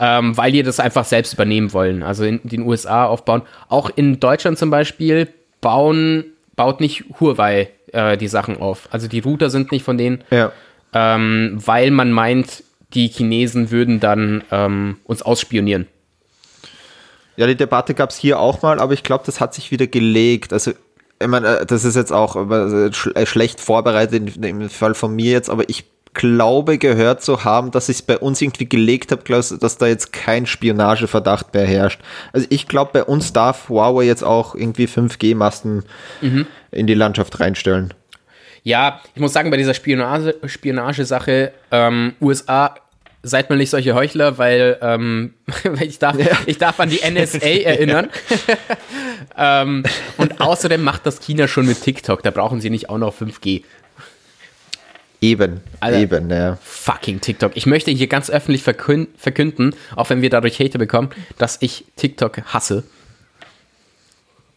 Ähm, 0.00 0.36
weil 0.36 0.52
die 0.52 0.62
das 0.62 0.80
einfach 0.80 1.04
selbst 1.04 1.32
übernehmen 1.32 1.72
wollen. 1.72 2.02
Also 2.02 2.24
in 2.24 2.40
den 2.42 2.62
USA 2.62 3.06
aufbauen. 3.06 3.42
Auch 3.68 3.90
in 3.94 4.20
Deutschland 4.20 4.58
zum 4.58 4.70
Beispiel 4.70 5.28
bauen, 5.60 6.24
baut 6.56 6.80
nicht 6.80 7.04
Huawei 7.18 7.70
äh, 7.92 8.16
die 8.16 8.28
Sachen 8.28 8.58
auf. 8.58 8.88
Also 8.90 9.08
die 9.08 9.20
Router 9.20 9.50
sind 9.50 9.72
nicht 9.72 9.84
von 9.84 9.98
denen, 9.98 10.24
ja. 10.30 10.52
ähm, 10.92 11.58
weil 11.64 11.90
man 11.90 12.12
meint, 12.12 12.62
die 12.94 13.08
Chinesen 13.08 13.70
würden 13.70 14.00
dann 14.00 14.44
ähm, 14.50 14.98
uns 15.04 15.22
ausspionieren. 15.22 15.86
Ja, 17.36 17.46
die 17.46 17.56
Debatte 17.56 17.94
gab 17.94 18.10
es 18.10 18.16
hier 18.16 18.40
auch 18.40 18.62
mal, 18.62 18.80
aber 18.80 18.94
ich 18.94 19.02
glaube, 19.02 19.24
das 19.24 19.40
hat 19.40 19.54
sich 19.54 19.70
wieder 19.70 19.86
gelegt. 19.86 20.52
Also 20.52 20.72
ich 21.20 21.28
meine, 21.28 21.58
äh, 21.58 21.66
das 21.66 21.84
ist 21.84 21.96
jetzt 21.96 22.12
auch 22.12 22.36
äh, 22.50 22.90
schlecht 22.92 23.60
vorbereitet 23.60 24.36
im 24.36 24.70
Fall 24.70 24.94
von 24.94 25.14
mir 25.14 25.32
jetzt, 25.32 25.50
aber 25.50 25.68
ich 25.68 25.84
glaube 26.14 26.78
gehört 26.78 27.22
zu 27.22 27.44
haben, 27.44 27.70
dass 27.70 27.88
ich 27.88 27.98
es 27.98 28.02
bei 28.02 28.18
uns 28.18 28.42
irgendwie 28.42 28.68
gelegt 28.68 29.12
habe, 29.12 29.22
dass 29.24 29.78
da 29.78 29.86
jetzt 29.86 30.12
kein 30.12 30.46
Spionageverdacht 30.46 31.54
mehr 31.54 31.66
herrscht. 31.66 32.00
Also 32.32 32.46
ich 32.50 32.66
glaube, 32.66 32.90
bei 32.92 33.04
uns 33.04 33.32
darf 33.32 33.68
Huawei 33.68 34.04
jetzt 34.04 34.24
auch 34.24 34.54
irgendwie 34.54 34.86
5G-Masten 34.86 35.84
mhm. 36.20 36.46
In 36.70 36.86
die 36.86 36.94
Landschaft 36.94 37.40
reinstellen. 37.40 37.94
Ja, 38.62 39.00
ich 39.14 39.20
muss 39.20 39.32
sagen, 39.32 39.50
bei 39.50 39.56
dieser 39.56 39.74
Spionage, 39.74 40.36
Spionagesache, 40.46 41.52
ähm, 41.70 42.14
USA 42.20 42.74
seid 43.22 43.50
mal 43.50 43.56
nicht 43.56 43.70
solche 43.70 43.94
Heuchler, 43.94 44.38
weil, 44.38 44.78
ähm, 44.80 45.34
ich, 45.80 45.98
darf, 45.98 46.18
ja. 46.18 46.36
ich 46.46 46.58
darf 46.58 46.78
an 46.80 46.90
die 46.90 47.00
NSA 47.08 47.38
erinnern. 47.64 48.08
ähm, 49.36 49.84
und 50.16 50.40
außerdem 50.40 50.82
macht 50.82 51.06
das 51.06 51.20
China 51.20 51.48
schon 51.48 51.66
mit 51.66 51.82
TikTok, 51.82 52.22
da 52.22 52.30
brauchen 52.30 52.60
sie 52.60 52.70
nicht 52.70 52.88
auch 52.90 52.98
noch 52.98 53.14
5G. 53.14 53.62
Eben, 55.20 55.60
Alter. 55.80 55.98
eben, 55.98 56.30
ja. 56.30 56.58
Fucking 56.62 57.20
TikTok. 57.20 57.56
Ich 57.56 57.66
möchte 57.66 57.90
hier 57.90 58.06
ganz 58.06 58.30
öffentlich 58.30 58.62
verkün 58.62 59.08
verkünden, 59.16 59.74
auch 59.96 60.10
wenn 60.10 60.22
wir 60.22 60.30
dadurch 60.30 60.60
Hater 60.60 60.78
bekommen, 60.78 61.10
dass 61.38 61.58
ich 61.60 61.86
TikTok 61.96 62.42
hasse. 62.52 62.84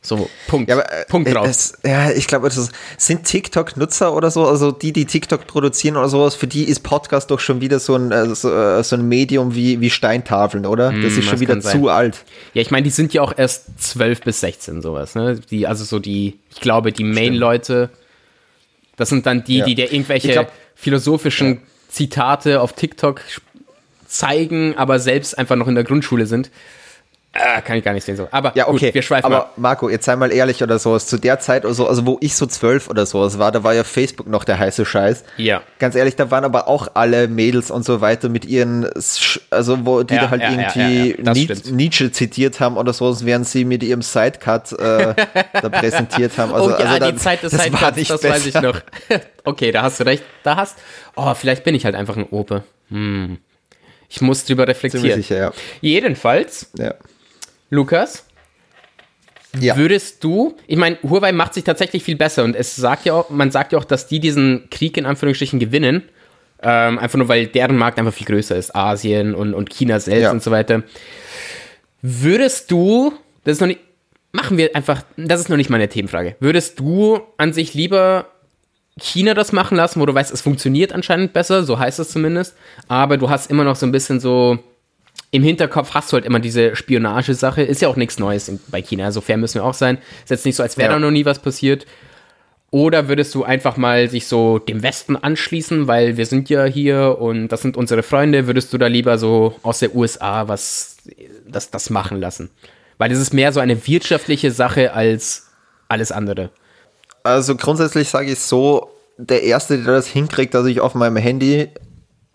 So, 0.04 0.30
Punkt. 0.48 0.68
Ja, 0.68 0.78
aber, 0.78 0.92
äh, 0.92 1.06
Punkt 1.06 1.30
äh, 1.30 1.34
drauf. 1.34 1.48
Es, 1.48 1.74
ja, 1.86 2.10
ich 2.10 2.26
glaube, 2.26 2.50
das 2.50 2.72
sind 2.98 3.24
TikTok-Nutzer 3.24 4.14
oder 4.16 4.32
so, 4.32 4.48
also 4.48 4.72
die, 4.72 4.94
die 4.94 5.06
TikTok 5.06 5.46
produzieren 5.46 5.96
oder 5.96 6.10
sowas, 6.10 6.34
für 6.34 6.48
die 6.48 6.64
ist 6.64 6.80
Podcast 6.82 7.30
doch 7.30 7.40
schon 7.40 7.62
wieder 7.62 7.80
so 7.80 7.94
ein, 7.96 8.12
äh, 8.12 8.34
so, 8.34 8.52
äh, 8.52 8.84
so 8.84 8.96
ein 8.96 9.08
Medium 9.08 9.54
wie, 9.54 9.80
wie 9.80 9.92
Steintafeln, 9.92 10.66
oder? 10.66 10.92
Das 10.92 11.18
ist 11.18 11.26
schon 11.26 11.40
wieder 11.40 11.62
sein. 11.62 11.80
zu 11.80 11.90
alt. 11.90 12.24
Ja, 12.56 12.64
ich 12.64 12.72
meine, 12.72 12.84
die 12.84 12.90
sind 12.90 13.14
ja 13.14 13.22
auch 13.22 13.34
erst 13.38 13.66
12 13.80 14.22
bis 14.22 14.40
16 14.40 14.82
sowas, 14.82 15.14
ne? 15.14 15.40
Die, 15.52 15.68
also 15.68 15.84
so 15.84 16.00
die, 16.00 16.40
ich 16.50 16.60
glaube, 16.62 16.92
die 16.92 17.04
Main-Leute, 17.04 17.92
das 18.98 19.10
sind 19.10 19.28
dann 19.28 19.44
die, 19.44 19.58
Ja. 19.60 19.66
die 19.66 19.76
dir 19.76 19.94
irgendwelche 19.94 20.32
glaub- 20.32 20.52
philosophischen 20.74 21.62
Zitate 21.90 22.60
auf 22.62 22.74
TikTok 22.74 23.22
zeigen, 24.08 24.76
aber 24.78 24.98
selbst 24.98 25.38
einfach 25.38 25.56
noch 25.56 25.68
in 25.68 25.76
der 25.76 25.84
Grundschule 25.84 26.26
sind. 26.26 26.50
Ah, 27.34 27.62
kann 27.62 27.78
ich 27.78 27.84
gar 27.86 27.94
nicht 27.94 28.04
sehen 28.04 28.18
so. 28.18 28.28
Aber 28.32 28.52
Ja, 28.56 28.68
okay. 28.68 28.88
gut, 28.88 28.94
wir 28.96 29.02
schweifen 29.04 29.26
aber 29.26 29.38
ab. 29.44 29.54
Marco, 29.56 29.88
jetzt 29.90 30.04
sei 30.04 30.18
mal 30.18 30.34
ehrlich 30.34 30.62
oder 30.64 30.78
sowas. 30.80 31.08
Zu 31.08 31.18
der 31.18 31.40
Zeit 31.40 31.64
oder 31.64 31.74
so, 31.74 31.88
also 31.88 32.06
wo 32.06 32.18
ich 32.20 32.36
so 32.36 32.46
zwölf 32.46 32.90
oder 32.90 33.06
sowas 33.06 33.40
war, 33.40 33.54
da 33.54 33.64
war 33.64 33.74
ja 33.74 33.86
Facebook 33.86 34.28
noch 34.28 34.44
der 34.44 34.60
heiße 34.60 34.86
Scheiß. 34.86 35.24
Ja. 35.38 35.62
Ganz 35.80 35.96
ehrlich, 35.96 36.18
da 36.18 36.30
waren 36.30 36.44
aber 36.44 36.68
auch 36.68 36.90
alle 36.94 37.30
Mädels 37.30 37.72
und 37.72 37.86
so 37.86 38.02
weiter 38.02 38.28
mit 38.28 38.44
ihren, 38.44 38.86
also 39.50 39.86
wo 39.86 40.04
die 40.04 40.14
Ja, 40.16 40.24
da 40.24 40.30
halt 40.30 40.42
ja, 40.42 40.50
irgendwie 40.52 41.10
ja, 41.10 41.16
ja, 41.16 41.24
das 41.24 41.38
Ni- 41.38 41.44
stimmt. 41.46 41.72
Nietzsche 41.72 42.12
zitiert 42.12 42.60
haben 42.60 42.76
oder 42.76 42.92
sowas, 42.92 43.26
während 43.26 43.48
sie 43.48 43.64
mit 43.64 43.82
ihrem 43.82 44.02
Sidecut 44.02 44.74
äh, 44.74 45.16
da 45.54 45.70
präsentiert 45.70 46.38
haben. 46.38 46.54
Also, 46.54 46.68
oh 46.68 46.72
ja, 46.72 46.86
also 46.86 47.00
da- 47.00 47.12
die 47.12 47.18
Zeit 47.18 47.44
des 47.44 47.54
das 47.54 47.64
Sidecuts, 47.64 47.96
nicht 47.96 48.12
das 48.12 48.24
weiß 48.26 48.46
ich 48.46 48.56
noch. 48.56 48.82
okay, 49.46 49.72
da 49.72 49.84
hast 49.84 50.02
du 50.02 50.04
recht. 50.06 50.24
Da 50.44 50.58
hast. 50.58 50.78
Oh, 51.16 51.34
vielleicht 51.34 51.64
bin 51.64 51.76
ich 51.76 51.86
halt 51.86 51.96
einfach 51.96 52.18
ein 52.18 52.26
Ope. 52.30 52.66
Hm. 52.90 53.38
Ich 54.10 54.20
muss 54.20 54.44
drüber 54.44 54.64
Ziemlich 54.66 54.76
reflektieren. 54.84 55.22
sicher, 55.22 55.38
ja. 55.38 55.52
Jedenfalls, 55.80 56.70
ja. 56.78 56.96
Lukas, 57.72 58.26
Ja. 59.60 59.76
Würdest 59.76 60.24
du, 60.24 60.56
ich 60.68 60.78
meine, 60.78 60.98
Huawei 61.04 61.32
macht 61.34 61.54
sich 61.56 61.64
tatsächlich 61.66 62.04
viel 62.04 62.16
besser 62.16 62.44
und 62.46 62.56
es 62.56 62.74
sagt 62.76 63.06
ja 63.06 63.14
auch, 63.16 63.30
man 63.30 63.52
sagt 63.52 63.74
ja 63.74 63.80
auch, 63.80 63.84
dass 63.84 64.08
die 64.08 64.20
diesen 64.22 64.70
Krieg 64.70 64.96
in 64.98 65.06
Anführungsstrichen 65.06 65.60
gewinnen. 65.60 66.04
Ähm, 66.64 67.00
einfach 67.00 67.18
nur, 67.18 67.28
weil 67.28 67.48
deren 67.48 67.76
Markt 67.76 67.98
einfach 68.00 68.14
viel 68.14 68.28
größer 68.28 68.56
ist. 68.56 68.76
Asien 68.76 69.34
und, 69.36 69.54
und 69.56 69.70
China 69.72 70.00
selbst 70.00 70.22
Ja. 70.24 70.32
und 70.32 70.42
so 70.44 70.52
weiter. 70.52 70.84
Würdest 72.02 72.72
du, 72.72 73.14
das 73.44 73.54
ist 73.54 73.60
noch 73.62 73.68
nicht, 73.68 73.80
machen 74.32 74.58
wir 74.58 74.76
einfach, 74.76 75.02
das 75.18 75.40
ist 75.42 75.50
noch 75.50 75.58
nicht 75.58 75.70
meine 75.70 75.90
Themenfrage. 75.90 76.36
Würdest 76.40 76.80
du 76.80 77.20
an 77.38 77.52
sich 77.52 77.74
lieber 77.74 78.28
China 79.00 79.34
das 79.34 79.52
machen 79.52 79.76
lassen, 79.76 80.00
wo 80.00 80.06
du 80.06 80.14
weißt, 80.14 80.32
es 80.34 80.42
funktioniert 80.42 80.94
anscheinend 80.94 81.34
besser, 81.34 81.64
so 81.64 81.78
heißt 81.80 82.00
es 82.00 82.10
zumindest, 82.10 82.56
aber 82.88 83.18
du 83.18 83.30
hast 83.30 83.50
immer 83.50 83.64
noch 83.64 83.76
so 83.76 83.86
ein 83.86 83.92
bisschen 83.92 84.20
so, 84.20 84.60
im 85.32 85.44
Hinterkopf 85.44 85.94
hast 85.94 86.12
du 86.12 86.16
halt 86.16 86.26
immer 86.26 86.40
diese 86.40 86.76
Spionagesache. 86.76 87.62
Ist 87.64 87.82
ja 87.82 87.88
auch 87.88 87.96
nichts 87.96 88.20
Neues 88.20 88.50
in, 88.50 88.60
bei 88.68 88.82
China, 88.82 89.12
so 89.12 89.22
fair 89.22 89.38
müssen 89.38 89.56
wir 89.56 89.64
auch 89.64 89.74
sein. 89.74 89.98
Ist 90.24 90.30
jetzt 90.30 90.46
nicht 90.46 90.56
so, 90.58 90.64
als 90.64 90.78
wäre 90.78 90.90
Ja. 90.90 90.94
da 90.94 91.00
noch 91.00 91.12
nie 91.12 91.26
was 91.26 91.40
passiert. 91.40 91.86
Oder 92.70 93.10
würdest 93.10 93.36
du 93.36 93.44
einfach 93.44 93.76
mal 93.76 94.10
sich 94.10 94.28
so 94.28 94.58
dem 94.60 94.82
Westen 94.82 95.18
anschließen, 95.18 95.88
weil 95.88 96.16
wir 96.16 96.26
sind 96.26 96.50
ja 96.50 96.64
hier 96.66 97.18
und 97.20 97.50
das 97.50 97.62
sind 97.62 97.76
unsere 97.76 98.02
Freunde, 98.04 98.48
würdest 98.48 98.72
du 98.72 98.78
da 98.78 98.88
lieber 98.88 99.18
so 99.18 99.56
aus 99.62 99.80
der 99.80 99.94
USA 99.94 100.48
was 100.48 100.98
das, 101.48 101.70
das 101.70 101.90
machen 101.90 102.20
lassen? 102.22 102.50
Weil 102.98 103.12
es 103.12 103.20
ist 103.20 103.34
mehr 103.34 103.52
so 103.52 103.60
eine 103.60 103.88
wirtschaftliche 103.88 104.52
Sache 104.52 104.94
als 104.94 105.50
alles 105.90 106.12
andere. 106.14 106.50
Also 107.24 107.56
grundsätzlich 107.56 108.08
sage 108.10 108.32
ich 108.32 108.40
so, 108.40 108.90
der 109.18 109.44
Erste, 109.44 109.78
der 109.78 109.94
das 109.94 110.08
hinkriegt, 110.08 110.54
dass 110.54 110.66
ich 110.66 110.80
auf 110.80 110.96
meinem 110.96 111.18
Handy 111.18 111.68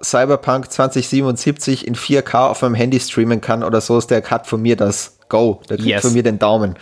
Cyberpunk 0.02 0.70
2077 0.70 1.86
in 1.86 1.94
4K 1.94 2.48
auf 2.50 2.62
meinem 2.62 2.74
Handy 2.74 3.00
streamen 3.00 3.40
kann 3.40 3.62
oder 3.64 3.80
so, 3.80 3.96
ist 3.98 4.10
der 4.10 4.20
Cut 4.22 4.46
von 4.46 4.60
mir 4.60 4.76
das 4.76 5.18
Go. 5.28 5.60
Der 5.68 5.76
kriegt 5.76 5.88
Yes. 5.88 6.02
von 6.02 6.12
mir 6.12 6.22
den 6.22 6.38
Daumen. 6.38 6.74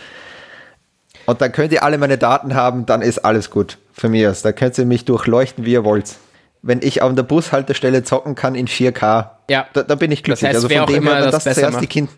Und 1.25 1.41
dann 1.41 1.51
könnt 1.51 1.71
ihr 1.71 1.81
alle 1.83 1.97
meine 1.97 2.17
Daten 2.17 2.53
haben, 2.55 2.85
dann 2.85 3.01
ist 3.01 3.19
alles 3.19 3.49
gut 3.49 3.77
für 3.93 4.09
mich. 4.09 4.27
Da 4.41 4.51
könnt 4.51 4.77
ihr 4.77 4.85
mich 4.85 5.05
durchleuchten, 5.05 5.65
wie 5.65 5.71
ihr 5.71 5.83
wollt. 5.83 6.15
Wenn 6.61 6.81
ich 6.81 7.01
an 7.01 7.15
der 7.15 7.23
Bushaltestelle 7.23 8.03
zocken 8.03 8.35
kann 8.35 8.53
in 8.55 8.67
4K, 8.67 9.31
Ja. 9.49 9.67
da, 9.73 9.83
da 9.83 9.95
bin 9.95 10.11
ich 10.11 10.23
glücklich. 10.23 10.47
heißt, 10.47 10.55
also 10.63 10.67
von 10.69 10.85
dem 10.87 11.03
her, 11.07 11.15
wenn 11.23 11.31
das 11.31 11.43
das 11.45 11.55
zuerst 11.55 11.77
die 11.79 11.83
macht. 11.83 11.89
Kind 11.89 12.09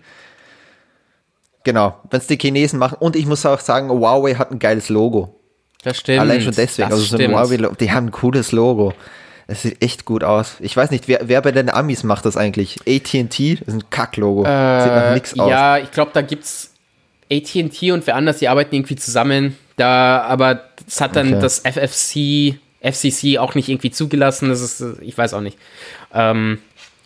Genau, 1.63 1.97
wenn 2.09 2.19
es 2.21 2.27
die 2.27 2.37
Chinesen 2.37 2.79
machen. 2.79 2.95
Und 2.99 3.15
ich 3.17 3.25
muss 3.25 3.45
auch 3.45 3.59
sagen, 3.59 3.89
Huawei 3.89 4.35
hat 4.35 4.51
ein 4.51 4.59
geiles 4.59 4.87
Logo. 4.89 5.35
Das 5.83 5.97
stimmt. 5.97 6.19
Allein 6.21 6.41
schon 6.41 6.53
deswegen. 6.55 6.89
Das 6.89 6.97
Also 6.97 7.03
so 7.05 7.15
ein 7.17 7.21
stimmt. 7.21 7.35
Huawei, 7.35 7.75
die 7.79 7.91
haben 7.91 8.07
ein 8.07 8.11
cooles 8.11 8.51
Logo. 8.53 8.93
Es 9.47 9.61
sieht 9.61 9.81
echt 9.81 10.03
gut 10.05 10.23
aus. 10.25 10.55
Ich 10.59 10.75
weiß 10.75 10.91
nicht, 10.91 11.07
wer, 11.07 11.21
wer 11.29 11.41
bei 11.41 11.51
den 11.53 11.69
Amis 11.69 12.03
macht 12.03 12.25
das 12.25 12.35
eigentlich? 12.35 12.77
AT&T? 12.87 13.55
Das 13.55 13.67
ist 13.67 13.73
ein 13.75 13.89
Kacklogo. 13.89 14.41
Sieht 14.43 14.93
nach 14.93 15.13
nix 15.13 15.39
aus. 15.39 15.47
Äh, 15.47 15.51
Ja, 15.51 15.77
ich 15.77 15.91
glaube, 15.91 16.11
da 16.13 16.21
gibt's 16.21 16.73
AT&T 17.31 17.91
und 17.91 18.05
wer 18.07 18.15
anders, 18.15 18.39
die 18.39 18.47
arbeiten 18.49 18.75
irgendwie 18.75 18.95
zusammen. 18.97 19.55
Da, 19.77 20.21
aber 20.23 20.63
das 20.85 20.99
hat 21.01 21.15
dann 21.15 21.27
Okay. 21.33 21.39
das 21.41 21.59
FFC, 21.59 22.59
FCC 22.81 23.37
auch 23.37 23.55
nicht 23.55 23.69
irgendwie 23.69 23.91
zugelassen. 23.91 24.49
Das 24.49 24.61
ist, 24.61 24.81
äh, 24.81 24.93
ich 25.01 25.17
weiß 25.17 25.33
auch 25.33 25.41
nicht. 25.41 25.57
Ähm, 26.13 26.59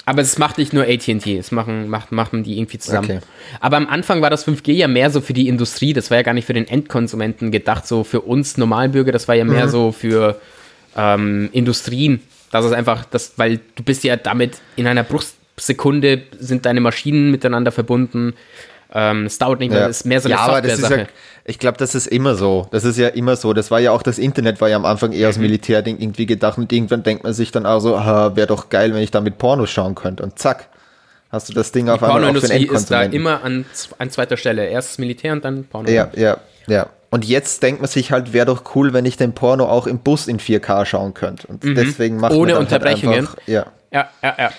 aber 0.06 0.24
es 0.24 0.38
macht 0.40 0.58
nicht 0.58 0.74
nur 0.74 0.84
AT&T, 0.86 1.38
es 1.38 1.52
machen, 1.52 1.88
macht, 1.90 2.12
machen 2.12 2.44
die 2.44 2.58
irgendwie 2.58 2.80
zusammen. 2.80 3.06
Okay. 3.18 3.20
Aber 3.60 3.78
am 3.78 3.88
Anfang 3.88 4.22
war 4.24 4.32
das 4.32 4.48
5G 4.48 4.72
ja 4.74 4.88
mehr 4.88 5.12
so 5.12 5.22
für 5.22 5.34
die 5.34 5.48
Industrie, 5.48 5.94
das 5.94 6.10
war 6.10 6.18
ja 6.18 6.24
gar 6.24 6.34
nicht 6.34 6.46
für 6.48 6.54
den 6.54 6.68
Endkonsumenten 6.68 7.52
gedacht, 7.52 7.86
so 7.86 8.04
für 8.04 8.22
uns 8.22 8.58
Normalbürger, 8.58 9.12
das 9.12 9.28
war 9.28 9.36
ja 9.36 9.44
Mhm. 9.46 9.52
mehr 9.52 9.70
so 9.70 9.92
für 9.92 10.42
ähm, 10.96 11.50
Industrien. 11.52 12.22
Das 12.52 12.66
ist 12.66 12.74
einfach, 12.74 13.06
das, 13.06 13.34
weil 13.38 13.60
du 13.76 13.84
bist 13.84 14.04
ja 14.04 14.16
damit 14.18 14.58
in 14.76 14.88
einer 14.88 15.04
Bruchsekunde 15.04 16.24
sind 16.40 16.66
deine 16.66 16.82
Maschinen 16.82 17.32
miteinander 17.32 17.72
verbunden. 17.72 18.34
Ähm, 18.94 19.26
es 19.26 19.38
dauert 19.38 19.60
nicht 19.62 19.70
mehr, 19.72 19.82
Ja. 19.82 19.88
es 19.88 19.98
ist 20.02 20.06
mehr 20.06 20.20
so 20.20 20.28
eine 20.28 20.36
ja, 20.36 20.42
aber 20.42 20.62
das 20.62 20.80
ist 20.80 20.90
ja, 20.90 21.06
ich 21.46 21.60
glaube, 21.60 21.78
das 21.78 21.96
ist 21.96 22.08
immer 22.08 22.36
so. 22.36 22.68
Das 22.72 22.84
ist 22.84 22.98
ja 22.98 23.08
immer 23.08 23.38
so. 23.38 23.54
Das 23.54 23.72
war 23.72 23.80
ja 23.80 23.92
auch 23.92 24.04
das 24.04 24.20
Internet, 24.20 24.60
war 24.60 24.68
ja 24.68 24.76
am 24.76 24.86
Anfang 24.86 25.14
eher 25.14 25.28
als 25.28 25.38
Mhm. 25.38 25.44
Militärding 25.44 25.98
irgendwie 26.00 26.26
gedacht 26.26 26.58
und 26.58 26.72
irgendwann 26.74 27.04
denkt 27.04 27.24
man 27.24 27.34
sich 27.34 27.52
dann 27.52 27.66
auch 27.66 27.80
so, 27.80 27.94
wäre 27.94 28.48
doch 28.48 28.68
geil, 28.70 28.94
wenn 28.94 29.02
ich 29.02 29.12
damit 29.12 29.38
Pornos 29.38 29.70
schauen 29.70 29.96
könnte. 29.96 30.24
Und 30.24 30.38
zack, 30.38 30.68
hast 31.30 31.48
du 31.48 31.54
das 31.54 31.72
Ding 31.72 31.88
auf 31.88 32.04
einmal 32.04 32.10
für 32.10 32.16
den 32.16 32.42
Pornoindustrie 32.42 32.66
ist 32.76 32.92
da 32.92 33.04
Endkonsumenten. 33.04 33.14
immer 33.14 33.44
an, 33.44 33.66
an 33.98 34.10
zweiter 34.10 34.36
Stelle. 34.36 34.66
Erst 34.68 34.90
das 34.92 34.98
Militär 34.98 35.32
und 35.32 35.46
dann 35.46 35.64
Porno. 35.64 35.90
Ja, 35.90 36.10
ja, 36.16 36.38
ja. 36.68 36.88
Und 37.14 37.26
jetzt 37.26 37.62
denkt 37.62 37.82
man 37.82 37.90
sich 37.90 38.12
halt, 38.12 38.32
wäre 38.34 38.46
doch 38.46 38.64
cool, 38.76 38.94
wenn 38.94 39.06
ich 39.06 39.18
den 39.18 39.34
Porno 39.34 39.66
auch 39.70 39.86
im 39.86 40.00
Bus 40.00 40.28
in 40.28 40.40
4K 40.40 40.86
schauen 40.86 41.14
könnte. 41.14 41.46
Und 41.48 41.62
deswegen 41.64 42.18
macht 42.18 42.32
Mhm. 42.32 42.40
Ohne 42.40 42.52
halt 42.54 42.62
Unterbrechungen. 42.62 43.18
einfach, 43.20 43.36
ja, 43.48 43.66
ja, 43.92 44.10
ja. 44.24 44.36
ja. 44.40 44.52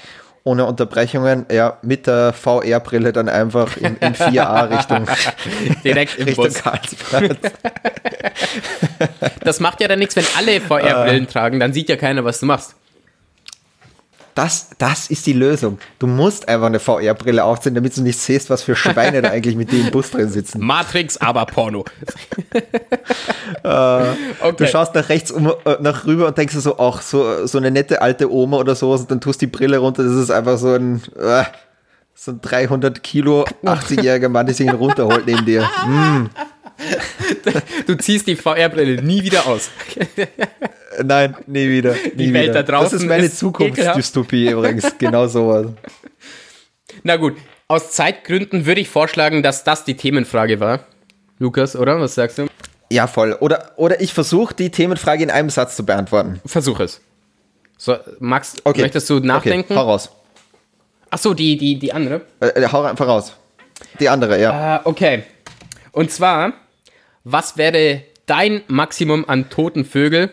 ohne 0.45 0.67
Unterbrechungen, 0.67 1.47
ja, 1.51 1.79
mit 1.83 2.07
der 2.07 2.33
VR-Brille 2.35 3.13
dann 3.13 3.29
einfach 3.31 3.77
in, 3.79 3.97
in 3.97 4.15
4A 4.15 4.71
Richtung, 4.79 5.07
Direkt 5.83 6.19
im 6.19 6.27
Richtung 6.27 6.45
Bus. 6.45 6.55
Karlsbad. 6.63 7.37
Das 9.45 9.61
macht 9.61 9.81
ja 9.81 9.89
dann 9.89 9.99
nichts, 9.99 10.17
wenn 10.17 10.27
alle 10.37 10.55
Äh. 10.55 10.61
VR-Brillen 10.61 11.27
tragen, 11.29 11.59
dann 11.61 11.73
sieht 11.73 11.89
ja 11.89 11.97
keiner, 11.97 12.25
was 12.25 12.41
du 12.41 12.47
machst. 12.47 12.75
Das, 14.35 14.71
das 14.79 15.11
ist 15.11 15.27
die 15.27 15.35
Lösung. 15.35 15.79
Du 15.99 16.07
musst 16.07 16.49
einfach 16.49 16.67
eine 16.67 16.81
VR-Brille 16.81 17.45
aufziehen, 17.45 17.75
damit 17.75 17.95
du 17.97 18.03
nicht 18.03 18.19
siehst, 18.19 18.49
was 18.49 18.63
für 18.63 18.75
Schweine 18.75 19.21
da 19.21 19.31
eigentlich 19.31 19.57
mit 19.57 19.71
dir 19.71 19.81
im 19.81 19.91
Bus 19.91 20.11
drin 20.11 20.31
sitzen. 20.31 20.65
Matrix, 20.65 21.19
aber 21.19 21.47
Porno. 21.47 21.85
Du 23.63 23.69
okay. 24.41 24.67
schaust 24.67 24.95
nach 24.95 25.09
rechts 25.09 25.31
um, 25.31 25.47
äh, 25.47 25.77
nach 25.81 26.05
rüber 26.05 26.27
und 26.27 26.37
denkst 26.37 26.55
so, 26.55 26.79
ach, 26.79 27.01
so, 27.03 27.47
so 27.47 27.59
eine 27.59 27.71
nette 27.71 28.03
alte 28.03 28.33
Oma 28.33 28.57
oder 28.59 28.75
sowas 28.75 29.03
und 29.03 29.11
dann 29.11 29.21
tust 29.21 29.41
die 29.41 29.47
Brille 29.47 29.79
runter, 29.79 30.03
das 30.03 30.15
ist 30.15 30.31
einfach 30.31 30.59
so 30.59 30.75
ein, 30.75 31.03
äh, 31.19 31.45
so 32.15 32.33
ein 32.33 32.41
300 32.41 33.03
Kilo 33.03 33.45
80-jähriger 33.65 34.29
Mann, 34.29 34.47
der 34.47 34.55
sich 34.55 34.67
ihn 34.67 34.75
runterholt 34.75 35.27
neben 35.27 35.45
dir. 35.45 35.69
Du 37.87 37.95
ziehst 37.95 38.27
die 38.27 38.35
VR-Brille 38.35 39.03
nie 39.03 39.23
wieder 39.23 39.47
aus. 39.47 39.71
Nein, 41.03 41.37
nie 41.47 41.69
wieder. 41.69 41.95
Nie 41.95 42.27
Die 42.27 42.35
Welt 42.35 42.51
wieder. 42.51 42.63
da 42.63 42.73
draußen 42.73 42.93
Das 42.93 43.03
ist 43.03 43.09
meine 43.09 43.31
Zukunftsdystopie 43.31 44.51
übrigens, 44.51 44.97
genau 44.99 45.27
sowas. 45.29 45.67
Na 47.03 47.17
gut, 47.17 47.37
aus 47.69 47.93
Zeitgründen 47.93 48.67
würde 48.67 48.81
ich 48.81 48.89
vorschlagen, 48.89 49.43
dass 49.43 49.65
das 49.65 49.85
die 49.85 49.97
Themenfrage 49.97 50.61
war. 50.61 50.81
Lukas, 51.39 51.75
oder? 51.77 52.01
Was 52.01 52.15
sagst 52.15 52.39
du? 52.39 52.47
Ja, 52.91 53.07
voll. 53.07 53.33
Oder, 53.41 53.73
oder 53.77 54.01
ich 54.01 54.13
versuche 54.13 54.55
die 54.55 54.71
Themenfrage 54.71 55.23
in 55.23 55.31
einem 55.31 55.49
Satz 55.51 55.77
zu 55.77 55.85
beantworten. 55.87 56.41
Versuch 56.45 56.81
es. 56.81 57.01
So, 57.79 57.97
Max, 58.21 58.57
Okay. 58.65 58.83
möchtest 58.83 59.09
du 59.11 59.19
nachdenken? 59.21 59.73
Okay, 59.73 59.81
hau 59.81 59.87
raus. 59.91 60.11
Ach 61.11 61.19
so, 61.19 61.35
die, 61.35 61.57
die, 61.57 61.79
die 61.79 61.93
andere. 61.93 62.23
Äh, 62.41 62.49
äh, 62.49 62.69
hau 62.71 62.83
einfach 62.83 63.07
raus. 63.09 63.35
Die 63.99 64.09
andere, 64.09 64.41
ja. 64.41 64.77
Äh, 64.77 64.81
okay. 64.85 65.23
Und 65.91 66.11
zwar, 66.11 66.53
was 67.25 67.57
wäre 67.57 68.03
dein 68.27 68.63
Maximum 68.69 69.29
an 69.29 69.51
toten 69.51 69.85
Vögel, 69.85 70.31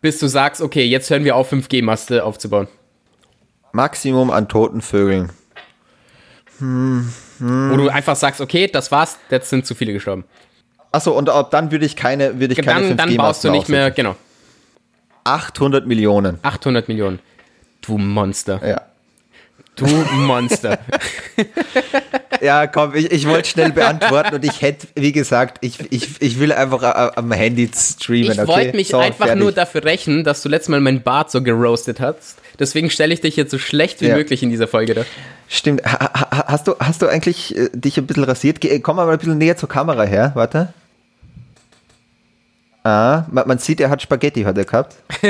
bis 0.00 0.18
du 0.18 0.26
sagst, 0.26 0.60
okay, 0.60 0.84
jetzt 0.84 1.10
hören 1.10 1.24
wir 1.24 1.36
auf, 1.36 1.52
5G-Maste 1.52 2.24
aufzubauen? 2.24 2.68
Maximum 3.72 4.30
an 4.30 4.48
toten 4.48 4.80
Vögeln. 4.80 5.30
Wo 6.60 7.76
du 7.76 7.88
einfach 7.88 8.16
sagst, 8.16 8.40
okay, 8.40 8.66
das 8.66 8.90
war's, 8.90 9.18
jetzt 9.30 9.50
sind 9.50 9.66
zu 9.66 9.74
viele 9.74 9.92
gestorben. 9.92 10.24
Achso, 10.90 11.12
und 11.12 11.28
ab 11.28 11.50
dann 11.50 11.70
würde 11.70 11.84
ich 11.84 11.94
keine, 11.94 12.40
würde 12.40 12.54
ich 12.54 12.62
keine 12.64 12.88
Dann, 12.88 12.96
dann 12.96 13.10
5G 13.10 13.16
baust 13.16 13.44
du 13.44 13.50
nicht 13.50 13.68
mehr, 13.68 13.90
genau. 13.90 14.16
800 15.24 15.86
Millionen. 15.86 16.38
800 16.42 16.88
Millionen. 16.88 17.20
Du 17.82 17.98
Monster. 17.98 18.66
Ja. 18.66 18.82
Du 19.78 19.86
Monster. 19.86 20.78
Ja, 22.40 22.66
komm, 22.66 22.94
ich, 22.94 23.10
ich 23.10 23.26
wollte 23.28 23.48
schnell 23.48 23.72
beantworten 23.72 24.34
und 24.36 24.44
ich 24.44 24.60
hätte, 24.62 24.86
wie 24.94 25.12
gesagt, 25.12 25.58
ich, 25.60 25.78
ich, 25.92 26.20
ich 26.20 26.38
will 26.38 26.52
einfach 26.52 26.82
äh, 26.82 27.10
am 27.16 27.32
Handy 27.32 27.68
streamen. 27.74 28.32
Ich 28.32 28.38
okay? 28.38 28.48
wollte 28.48 28.76
mich 28.76 28.88
So, 28.88 28.98
einfach 28.98 29.26
fertig. 29.26 29.42
nur 29.42 29.52
dafür 29.52 29.84
rächen, 29.84 30.24
dass 30.24 30.42
du 30.42 30.48
letztes 30.48 30.68
Mal 30.68 30.80
meinen 30.80 31.02
Bart 31.02 31.30
so 31.30 31.42
geroastet 31.42 32.00
hast. 32.00 32.36
Deswegen 32.58 32.90
stelle 32.90 33.14
ich 33.14 33.20
dich 33.20 33.36
jetzt 33.36 33.50
so 33.52 33.58
schlecht 33.58 34.00
wie 34.00 34.06
Ja. 34.08 34.16
möglich 34.16 34.42
in 34.42 34.50
dieser 34.50 34.68
Folge 34.68 34.94
da. 34.94 35.04
Stimmt. 35.48 35.84
Ha, 35.84 36.10
ha, 36.12 36.44
hast, 36.48 36.66
du, 36.68 36.74
hast 36.80 37.02
du 37.02 37.06
eigentlich 37.06 37.56
äh, 37.56 37.68
dich 37.72 37.96
ein 37.98 38.06
bisschen 38.06 38.24
rasiert? 38.24 38.60
Geh, 38.60 38.78
komm 38.80 38.96
mal 38.96 39.08
ein 39.08 39.18
bisschen 39.18 39.38
näher 39.38 39.56
zur 39.56 39.68
Kamera 39.68 40.02
her, 40.04 40.32
warte. 40.34 40.72
Ah, 42.84 43.24
man, 43.30 43.46
man 43.48 43.58
sieht, 43.58 43.80
er 43.80 43.90
hat 43.90 44.00
Spaghetti 44.02 44.42
heute 44.44 44.64
gehabt. 44.64 44.96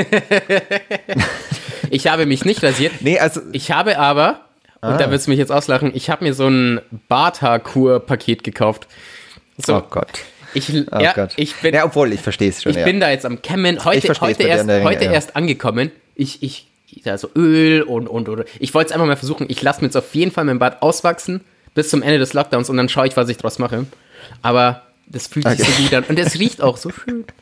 Ich 1.89 2.07
habe 2.07 2.25
mich 2.25 2.45
nicht 2.45 2.63
rasiert. 2.63 2.93
Nee, 3.01 3.19
also, 3.19 3.41
Ich 3.51 3.71
habe 3.71 3.97
aber, 3.99 4.41
und 4.81 4.89
Ah. 4.93 4.97
da 4.97 5.11
wirst 5.11 5.27
du 5.27 5.31
mich 5.31 5.39
jetzt 5.39 5.51
auslachen, 5.51 5.91
ich 5.93 6.09
habe 6.09 6.23
mir 6.23 6.33
so 6.33 6.47
ein 6.47 6.81
Barthaarkur-Paket 7.07 8.43
gekauft. 8.43 8.87
So, 9.57 9.75
oh 9.77 9.83
Gott. 9.89 10.07
ich, 10.53 10.69
Oh 10.91 10.99
ja, 10.99 11.13
Gott. 11.13 11.33
ich 11.35 11.55
bin, 11.55 11.73
ja, 11.75 11.85
obwohl, 11.85 12.13
ich 12.13 12.21
verstehe 12.21 12.49
es 12.49 12.63
schon. 12.63 12.71
ich 12.71 12.77
ja. 12.77 12.85
bin 12.85 12.99
da 12.99 13.09
jetzt 13.09 13.25
am 13.25 13.41
Kämmen. 13.41 13.83
Heute, 13.83 14.13
heute, 14.21 14.43
erst, 14.43 14.67
Ringe, 14.69 14.83
heute 14.83 15.05
ja. 15.05 15.11
erst 15.11 15.35
angekommen. 15.35 15.91
Ich, 16.15 16.41
ich, 16.43 16.67
also 17.05 17.29
Öl 17.35 17.81
und, 17.81 18.07
und, 18.07 18.29
oder. 18.29 18.45
Ich 18.59 18.73
wollte 18.73 18.87
es 18.89 18.93
einfach 18.93 19.05
mal 19.07 19.15
versuchen. 19.17 19.45
Ich 19.49 19.61
lasse 19.61 19.81
mir 19.81 19.87
jetzt 19.87 19.97
auf 19.97 20.13
jeden 20.15 20.31
Fall 20.31 20.45
mein 20.45 20.59
Bart 20.59 20.81
auswachsen 20.81 21.41
bis 21.75 21.89
zum 21.89 22.01
Ende 22.01 22.17
des 22.17 22.33
Lockdowns 22.33 22.69
und 22.69 22.77
dann 22.77 22.89
schaue 22.89 23.07
ich, 23.07 23.15
was 23.15 23.29
ich 23.29 23.37
draus 23.37 23.59
mache. 23.59 23.85
Aber 24.41 24.83
das 25.07 25.27
fühlt 25.27 25.47
sich 25.47 25.59
Okay. 25.61 25.71
so 25.71 25.83
gut 25.83 25.93
an. 25.93 26.03
Und 26.09 26.19
es 26.19 26.39
riecht 26.39 26.61
auch 26.61 26.77
so 26.77 26.89
schön. 26.91 27.25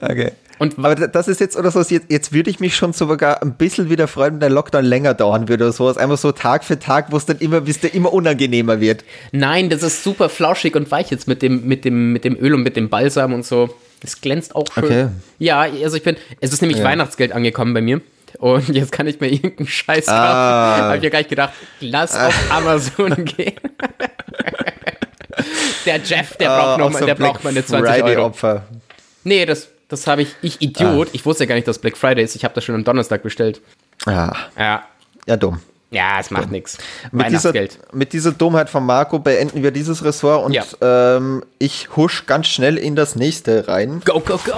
Okay. 0.00 0.32
Und 0.60 0.78
Aber 0.78 0.94
das 0.94 1.26
ist 1.26 1.40
jetzt 1.40 1.56
oder 1.56 1.70
so, 1.70 1.80
jetzt, 1.80 2.10
jetzt 2.10 2.34
würde 2.34 2.50
ich 2.50 2.60
mich 2.60 2.76
schon 2.76 2.92
sogar 2.92 3.40
ein 3.40 3.54
bisschen 3.54 3.88
wieder 3.88 4.06
freuen, 4.06 4.34
wenn 4.34 4.40
der 4.40 4.50
Lockdown 4.50 4.84
länger 4.84 5.14
dauern 5.14 5.48
würde 5.48 5.64
oder 5.64 5.72
sowas. 5.72 5.96
Einfach 5.96 6.18
so 6.18 6.32
Tag 6.32 6.64
für 6.64 6.78
Tag, 6.78 7.06
wo 7.10 7.16
es 7.16 7.24
dann 7.24 7.38
immer, 7.38 7.62
bis 7.62 7.80
der 7.80 7.94
immer 7.94 8.12
unangenehmer 8.12 8.78
wird. 8.78 9.02
Nein, 9.32 9.70
das 9.70 9.82
ist 9.82 10.04
super 10.04 10.28
flauschig 10.28 10.76
und 10.76 10.90
weich 10.90 11.10
jetzt 11.10 11.26
mit 11.26 11.40
dem, 11.40 11.66
mit 11.66 11.86
dem, 11.86 12.12
mit 12.12 12.24
dem 12.24 12.36
Öl 12.36 12.52
und 12.52 12.62
mit 12.62 12.76
dem 12.76 12.90
Balsam 12.90 13.32
und 13.32 13.46
so. 13.46 13.74
Das 14.02 14.20
glänzt 14.20 14.54
auch 14.54 14.66
schön. 14.70 14.84
Okay. 14.84 15.08
Ja, 15.38 15.60
also 15.62 15.96
ich 15.96 16.02
bin, 16.02 16.16
es 16.42 16.52
ist 16.52 16.60
nämlich 16.60 16.76
Ja. 16.76 16.84
Weihnachtsgeld 16.84 17.32
angekommen 17.32 17.72
bei 17.72 17.80
mir. 17.80 18.02
Und 18.36 18.68
jetzt 18.74 18.92
kann 18.92 19.06
ich 19.06 19.18
mir 19.18 19.28
irgendeinen 19.32 19.66
Scheiß 19.66 20.04
kaufen. 20.08 20.18
Ah. 20.18 20.88
Hab 20.90 20.96
ich 20.98 21.02
ja 21.02 21.08
gleich 21.08 21.28
gedacht, 21.28 21.54
lass 21.80 22.14
auf 22.14 22.34
Amazon 22.50 23.24
gehen. 23.24 23.54
der 25.86 26.00
Jeff, 26.04 26.36
der 26.36 26.48
braucht, 26.48 26.78
noch 26.80 26.86
auch 26.88 26.90
mal, 26.90 27.06
der 27.06 27.14
braucht 27.14 27.44
meine 27.44 27.64
20 27.64 27.94
Friday 27.94 28.16
Euro. 28.16 28.26
Opfer. 28.26 28.64
Nee, 29.24 29.46
das, 29.46 29.68
das 29.90 30.06
habe 30.06 30.22
ich, 30.22 30.34
ich 30.40 30.62
Idiot. 30.62 31.08
Ah. 31.08 31.10
Ich 31.12 31.26
wusste 31.26 31.44
ja 31.44 31.48
gar 31.48 31.56
nicht, 31.56 31.68
dass 31.68 31.78
Black 31.78 31.96
Friday 31.98 32.24
ist. 32.24 32.34
Ich 32.36 32.44
habe 32.44 32.54
das 32.54 32.64
schon 32.64 32.74
am 32.74 32.84
Donnerstag 32.84 33.22
bestellt. 33.22 33.60
Ja, 34.06 34.32
Ja, 34.56 34.84
ja 35.26 35.36
dumm. 35.36 35.60
ja, 35.90 36.18
es 36.18 36.30
macht 36.30 36.50
nichts. 36.50 36.78
Mit 37.12 37.30
dieser, 37.30 37.52
mit 37.92 38.12
dieser 38.14 38.32
Dummheit 38.32 38.70
von 38.70 38.86
Marco 38.86 39.18
beenden 39.18 39.62
wir 39.62 39.70
dieses 39.72 40.02
Ressort 40.04 40.46
und 40.46 40.52
Ja. 40.54 40.64
ähm, 40.80 41.44
ich 41.58 41.94
husch 41.96 42.24
ganz 42.26 42.46
schnell 42.46 42.78
in 42.78 42.96
das 42.96 43.14
nächste 43.16 43.68
rein. 43.68 44.00
Go, 44.06 44.20
go, 44.20 44.38
go. 44.38 44.52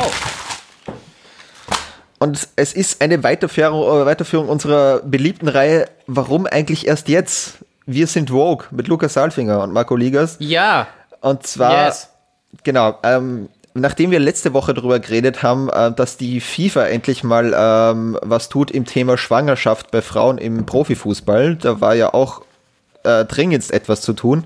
Und 2.19 2.49
es 2.55 2.73
ist 2.73 3.03
eine 3.03 3.25
Weiterführung, 3.25 3.83
äh, 4.03 4.07
Weiterführung 4.07 4.49
unserer 4.49 5.01
beliebten 5.01 5.49
Reihe 5.49 5.89
Warum 6.07 6.47
eigentlich 6.47 6.87
erst 6.87 7.09
jetzt? 7.09 7.59
Wir 7.87 8.07
sind 8.07 8.31
Vogue 8.31 8.67
mit 8.71 8.87
Lukas 8.87 9.15
Salfinger 9.15 9.63
und 9.63 9.73
Marco 9.73 9.97
Ligas. 9.97 10.37
Ja, 10.39 10.87
Und 11.21 11.47
zwar, 11.47 11.87
yes. 11.87 12.09
genau, 12.63 12.99
ähm, 13.03 13.49
nachdem 13.75 14.11
wir 14.11 14.19
letzte 14.19 14.53
Woche 14.53 14.75
darüber 14.75 15.01
geredet 15.01 15.43
haben, 15.43 15.69
äh, 15.69 15.93
dass 15.93 16.17
die 16.17 16.41
FIFA 16.41 16.87
endlich 16.87 17.25
mal 17.25 17.55
ähm, 17.57 18.19
was 18.23 18.49
tut 18.49 18.71
im 18.71 18.85
Thema 18.85 19.17
Schwangerschaft 19.17 19.91
bei 19.91 20.03
Frauen 20.03 20.39
im 20.39 20.67
Profifußball, 20.67 21.57
da 21.57 21.81
war 21.81 21.95
ja 21.95 22.13
auch 22.15 22.43
äh, 23.05 23.25
dringendst 23.25 23.73
etwas 23.73 24.03
zu 24.03 24.13
tun, 24.13 24.45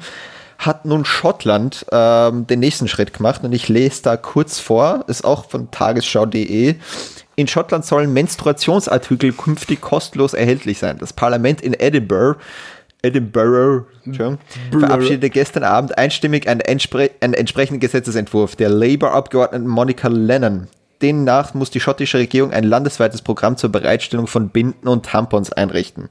hat 0.59 0.85
nun 0.85 1.05
Schottland 1.05 1.87
ähm, 1.93 2.47
den 2.47 2.61
nächsten 2.61 2.89
Schritt 2.89 3.13
gemacht 3.13 3.45
und 3.45 3.53
ich 3.53 3.69
lese 3.69 4.03
da 4.03 4.17
kurz 4.17 4.59
vor, 4.59 5.05
ist 5.07 5.25
auch 5.25 5.49
von 5.49 5.71
tagesschau.de. 5.71 6.77
In 7.39 7.49
Schottland 7.49 7.85
sollen 7.85 8.15
Menstruationsartikel 8.15 9.33
künftig 9.33 9.83
kostenlos 9.83 10.33
erhältlich 10.33 10.79
sein. 10.79 10.97
Das 10.97 11.13
Parlament 11.13 11.61
in 11.61 11.75
Edinburgh 11.75 12.41
Edinburgh 13.03 13.87
verabschiedete 14.71 15.31
gestern 15.31 15.65
Abend 15.65 15.97
einstimmig 15.97 16.49
einen, 16.49 16.61
entspre 16.61 17.11
einen 17.21 17.35
entsprechenden 17.35 17.81
Gesetzesentwurf 17.81 18.57
der 18.57 18.69
Labour-Abgeordneten 18.69 19.67
Monica 19.67 20.09
Lennon. 20.09 20.69
Demnach 21.03 21.55
muss 21.55 21.71
die 21.71 21.81
schottische 21.81 22.19
Regierung 22.19 22.53
ein 22.53 22.65
landesweites 22.65 23.23
Programm 23.23 23.57
zur 23.57 23.71
Bereitstellung 23.71 24.27
von 24.27 24.49
Binden 24.49 24.89
und 24.89 25.05
Tampons 25.07 25.53
einrichten. 25.53 26.09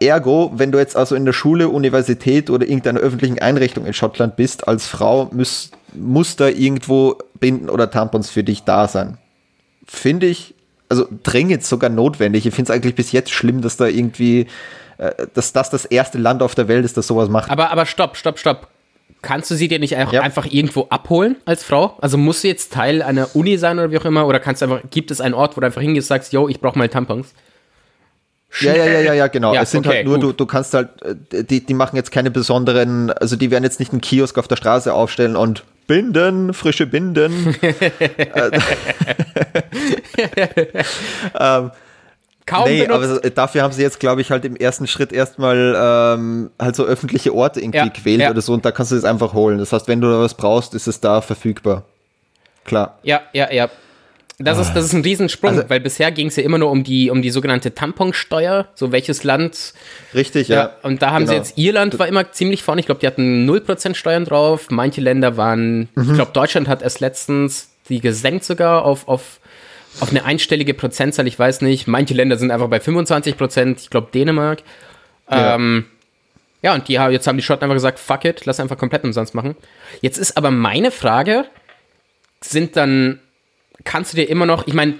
Ergo, 0.00 0.52
wenn 0.54 0.70
du 0.70 0.78
jetzt 0.78 0.96
also 0.96 1.16
in 1.16 1.24
der 1.24 1.32
Schule, 1.32 1.68
Universität 1.68 2.50
oder 2.50 2.66
irgendeiner 2.66 3.00
öffentlichen 3.00 3.40
Einrichtung 3.40 3.84
in 3.84 3.92
Schottland 3.92 4.36
bist, 4.36 4.68
als 4.68 4.86
Frau 4.86 5.28
muss, 5.32 5.72
muss 5.92 6.36
da 6.36 6.48
irgendwo 6.48 7.18
Binden 7.40 7.68
oder 7.68 7.90
Tampons 7.90 8.30
für 8.30 8.44
dich 8.44 8.62
da 8.62 8.86
sein. 8.86 9.18
Finde 9.84 10.26
ich, 10.26 10.54
also 10.88 11.06
dringend 11.22 11.64
sogar 11.64 11.90
notwendig. 11.90 12.46
Ich 12.46 12.54
finde 12.54 12.72
es 12.72 12.76
eigentlich 12.76 12.94
bis 12.94 13.12
jetzt 13.12 13.30
schlimm, 13.30 13.60
dass 13.60 13.76
da 13.76 13.86
irgendwie, 13.86 14.46
äh, 14.98 15.26
dass 15.34 15.52
das 15.52 15.70
das 15.70 15.84
erste 15.84 16.18
Land 16.18 16.42
auf 16.42 16.54
der 16.54 16.68
Welt 16.68 16.84
ist, 16.84 16.96
das 16.96 17.06
sowas 17.06 17.28
macht. 17.28 17.50
Aber, 17.50 17.70
aber 17.70 17.86
stopp, 17.86 18.16
stopp, 18.16 18.38
stopp. 18.38 18.68
Kannst 19.20 19.50
du 19.50 19.56
sie 19.56 19.66
dir 19.66 19.80
nicht 19.80 19.96
einfach, 19.96 20.12
Ja. 20.12 20.22
einfach 20.22 20.46
irgendwo 20.46 20.86
abholen 20.90 21.36
als 21.44 21.64
Frau? 21.64 21.96
Also 22.00 22.16
muss 22.16 22.40
sie 22.42 22.48
jetzt 22.48 22.72
Teil 22.72 23.02
einer 23.02 23.34
Uni 23.34 23.58
sein 23.58 23.78
oder 23.78 23.90
wie 23.90 23.98
auch 23.98 24.04
immer? 24.04 24.26
Oder 24.26 24.38
kannst 24.38 24.62
du 24.62 24.66
einfach, 24.66 24.80
gibt 24.90 25.10
es 25.10 25.20
einen 25.20 25.34
Ort, 25.34 25.56
wo 25.56 25.60
du 25.60 25.66
einfach 25.66 25.80
hingehst, 25.82 26.06
sagst, 26.08 26.32
yo, 26.32 26.48
ich 26.48 26.60
brauche 26.60 26.78
mal 26.78 26.88
Tampons? 26.88 27.34
Ja, 28.60 28.74
ja, 28.74 28.86
ja, 28.86 29.00
ja, 29.00 29.12
ja, 29.12 29.26
genau. 29.28 29.54
Ja, 29.54 29.62
es 29.62 29.70
sind 29.70 29.86
okay, 29.86 29.98
halt 29.98 30.06
nur, 30.06 30.16
gut. 30.16 30.24
du, 30.24 30.32
du 30.32 30.46
kannst 30.46 30.74
halt, 30.74 30.88
äh, 31.02 31.44
die, 31.44 31.64
die 31.64 31.74
machen 31.74 31.96
jetzt 31.96 32.10
keine 32.10 32.30
besonderen, 32.30 33.10
also 33.10 33.36
die 33.36 33.50
werden 33.50 33.64
jetzt 33.64 33.78
nicht 33.78 33.92
einen 33.92 34.00
Kiosk 34.00 34.38
auf 34.38 34.48
der 34.48 34.56
Straße 34.56 34.92
aufstellen 34.92 35.36
und 35.36 35.64
Binden, 35.86 36.54
frische 36.54 36.86
Binden. 36.86 37.54
Kaum 42.48 42.64
nee, 42.64 42.86
benutzt. 42.86 43.20
aber 43.20 43.30
dafür 43.30 43.62
haben 43.62 43.72
sie 43.72 43.82
jetzt, 43.82 44.00
glaube 44.00 44.22
ich, 44.22 44.30
halt 44.30 44.44
im 44.46 44.56
ersten 44.56 44.86
Schritt 44.86 45.12
erstmal 45.12 45.74
ähm, 45.76 46.50
halt 46.58 46.76
so 46.76 46.84
öffentliche 46.84 47.34
Orte 47.34 47.60
irgendwie 47.60 47.78
Ja, 47.78 47.88
gewählt 47.88 48.20
ja. 48.20 48.30
oder 48.30 48.40
so 48.40 48.54
und 48.54 48.64
da 48.64 48.72
kannst 48.72 48.90
du 48.90 48.96
es 48.96 49.04
einfach 49.04 49.34
holen. 49.34 49.58
Das 49.58 49.72
heißt, 49.72 49.86
wenn 49.86 50.00
du 50.00 50.10
da 50.10 50.18
was 50.18 50.32
brauchst, 50.32 50.74
ist 50.74 50.88
es 50.88 51.00
da 51.00 51.20
verfügbar. 51.20 51.84
Klar. 52.64 52.98
Ja, 53.02 53.20
ja, 53.34 53.52
ja. 53.52 53.68
Das 54.40 54.56
ist, 54.58 54.72
das 54.74 54.84
ist 54.84 54.92
ein 54.92 55.02
Riesensprung, 55.02 55.50
Also- 55.50 55.68
weil 55.68 55.80
bisher 55.80 56.12
ging 56.12 56.28
es 56.28 56.36
ja 56.36 56.44
immer 56.44 56.58
nur 56.58 56.70
um 56.70 56.84
die, 56.84 57.10
um 57.10 57.22
die 57.22 57.30
sogenannte 57.30 57.74
Tamponsteuer, 57.74 58.68
so 58.76 58.92
welches 58.92 59.24
Land. 59.24 59.74
Richtig, 60.14 60.46
Ja, 60.48 60.56
ja. 60.56 60.76
und 60.82 61.02
da 61.02 61.10
haben 61.10 61.26
sie 61.26 61.32
genau. 61.32 61.44
jetzt, 61.44 61.58
Irland 61.58 61.98
war 61.98 62.06
immer 62.06 62.30
ziemlich 62.30 62.62
vorne. 62.62 62.80
Ich 62.80 62.86
glaube, 62.86 63.00
die 63.00 63.06
hatten 63.08 63.44
0% 63.50 63.96
Steuern 63.96 64.24
drauf. 64.24 64.68
Manche 64.70 65.00
Länder 65.00 65.36
waren, 65.36 65.88
Mhm. 65.96 66.02
ich 66.10 66.14
glaube, 66.14 66.30
Deutschland 66.32 66.68
hat 66.68 66.82
erst 66.82 67.00
letztens 67.00 67.70
die 67.88 68.00
gesenkt 68.00 68.44
sogar 68.44 68.84
auf, 68.84 69.08
auf, 69.08 69.40
auf 70.00 70.10
eine 70.10 70.24
einstellige 70.24 70.72
Prozentzahl, 70.74 71.26
ich 71.26 71.36
weiß 71.38 71.62
nicht. 71.62 71.88
Manche 71.88 72.14
Länder 72.14 72.36
sind 72.36 72.50
einfach 72.52 72.68
bei 72.68 72.78
25%, 72.80 73.78
ich 73.80 73.90
glaube, 73.90 74.08
Dänemark. 74.14 74.60
Ja. 75.30 75.56
Ähm, 75.56 75.86
ja, 76.62 76.74
und 76.74 76.86
die, 76.86 76.98
haben- 77.00 77.12
jetzt 77.12 77.26
haben 77.26 77.36
die 77.38 77.42
Schotten 77.42 77.64
einfach 77.64 77.74
gesagt, 77.76 77.98
fuck 77.98 78.24
it, 78.24 78.44
lass 78.46 78.60
einfach 78.60 78.78
komplett 78.78 79.02
umsonst 79.04 79.34
machen. 79.34 79.56
Jetzt 80.00 80.18
ist 80.18 80.36
aber 80.36 80.50
meine 80.52 80.90
Frage, 80.92 81.44
sind 82.40 82.76
dann, 82.76 83.18
kannst 83.84 84.12
du 84.12 84.16
dir 84.16 84.28
immer 84.28 84.46
noch, 84.46 84.66
ich 84.66 84.74
meine, 84.74 84.94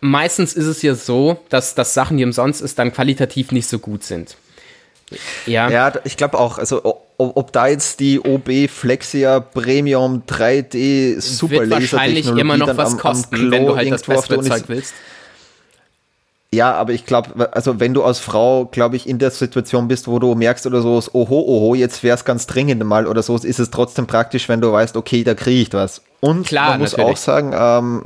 meistens 0.00 0.52
ist 0.54 0.66
es 0.66 0.82
ja 0.82 0.94
so, 0.94 1.38
dass, 1.48 1.74
dass 1.74 1.94
Sachen, 1.94 2.16
die 2.16 2.24
umsonst 2.24 2.60
ist, 2.62 2.78
dann 2.78 2.92
qualitativ 2.92 3.52
nicht 3.52 3.68
so 3.68 3.78
gut 3.78 4.02
sind. 4.04 4.36
Ja, 5.46 5.68
Ja, 5.68 5.92
ich 6.04 6.16
glaube 6.16 6.38
auch. 6.38 6.58
Also, 6.58 6.84
ob, 6.84 7.36
ob 7.36 7.52
da 7.52 7.66
jetzt 7.66 8.00
die 8.00 8.18
OB 8.18 8.68
Flexia 8.70 9.40
Premium 9.40 10.22
3D 10.26 11.20
Super 11.20 11.60
wird 11.60 11.70
wahrscheinlich 11.70 12.26
immer 12.28 12.56
noch 12.56 12.68
was 12.76 12.92
am, 12.92 12.92
am 12.94 12.98
kosten, 12.98 13.36
Klo 13.36 13.50
wenn 13.50 13.66
du 13.66 13.76
halt 13.76 13.90
das 13.92 14.28
Uni- 14.30 14.48
Zeug 14.48 14.64
willst. 14.68 14.94
Ja, 16.54 16.72
aber 16.74 16.92
ich 16.92 17.06
glaube, 17.06 17.50
also 17.54 17.80
wenn 17.80 17.94
du 17.94 18.04
als 18.04 18.18
Frau, 18.18 18.66
glaube 18.66 18.96
ich, 18.96 19.08
in 19.08 19.18
der 19.18 19.30
Situation 19.30 19.88
bist, 19.88 20.06
wo 20.06 20.18
du 20.18 20.34
merkst 20.34 20.66
oder 20.66 20.82
so, 20.82 21.02
oho, 21.12 21.40
oho, 21.40 21.74
jetzt 21.74 22.02
wäre 22.02 22.14
es 22.14 22.26
ganz 22.26 22.46
dringend 22.46 22.84
mal 22.84 23.06
oder 23.06 23.22
so, 23.22 23.36
ist 23.36 23.58
es 23.58 23.70
trotzdem 23.70 24.06
praktisch, 24.06 24.50
wenn 24.50 24.60
du 24.60 24.70
weißt, 24.70 24.96
okay, 24.98 25.24
da 25.24 25.32
kriege 25.34 25.62
ich 25.62 25.72
was. 25.72 26.02
Und 26.24 26.46
Klar, 26.46 26.70
man 26.70 26.80
muss 26.80 26.92
natürlich. 26.92 27.14
auch 27.14 27.16
sagen, 27.16 27.52
ähm, 27.52 28.04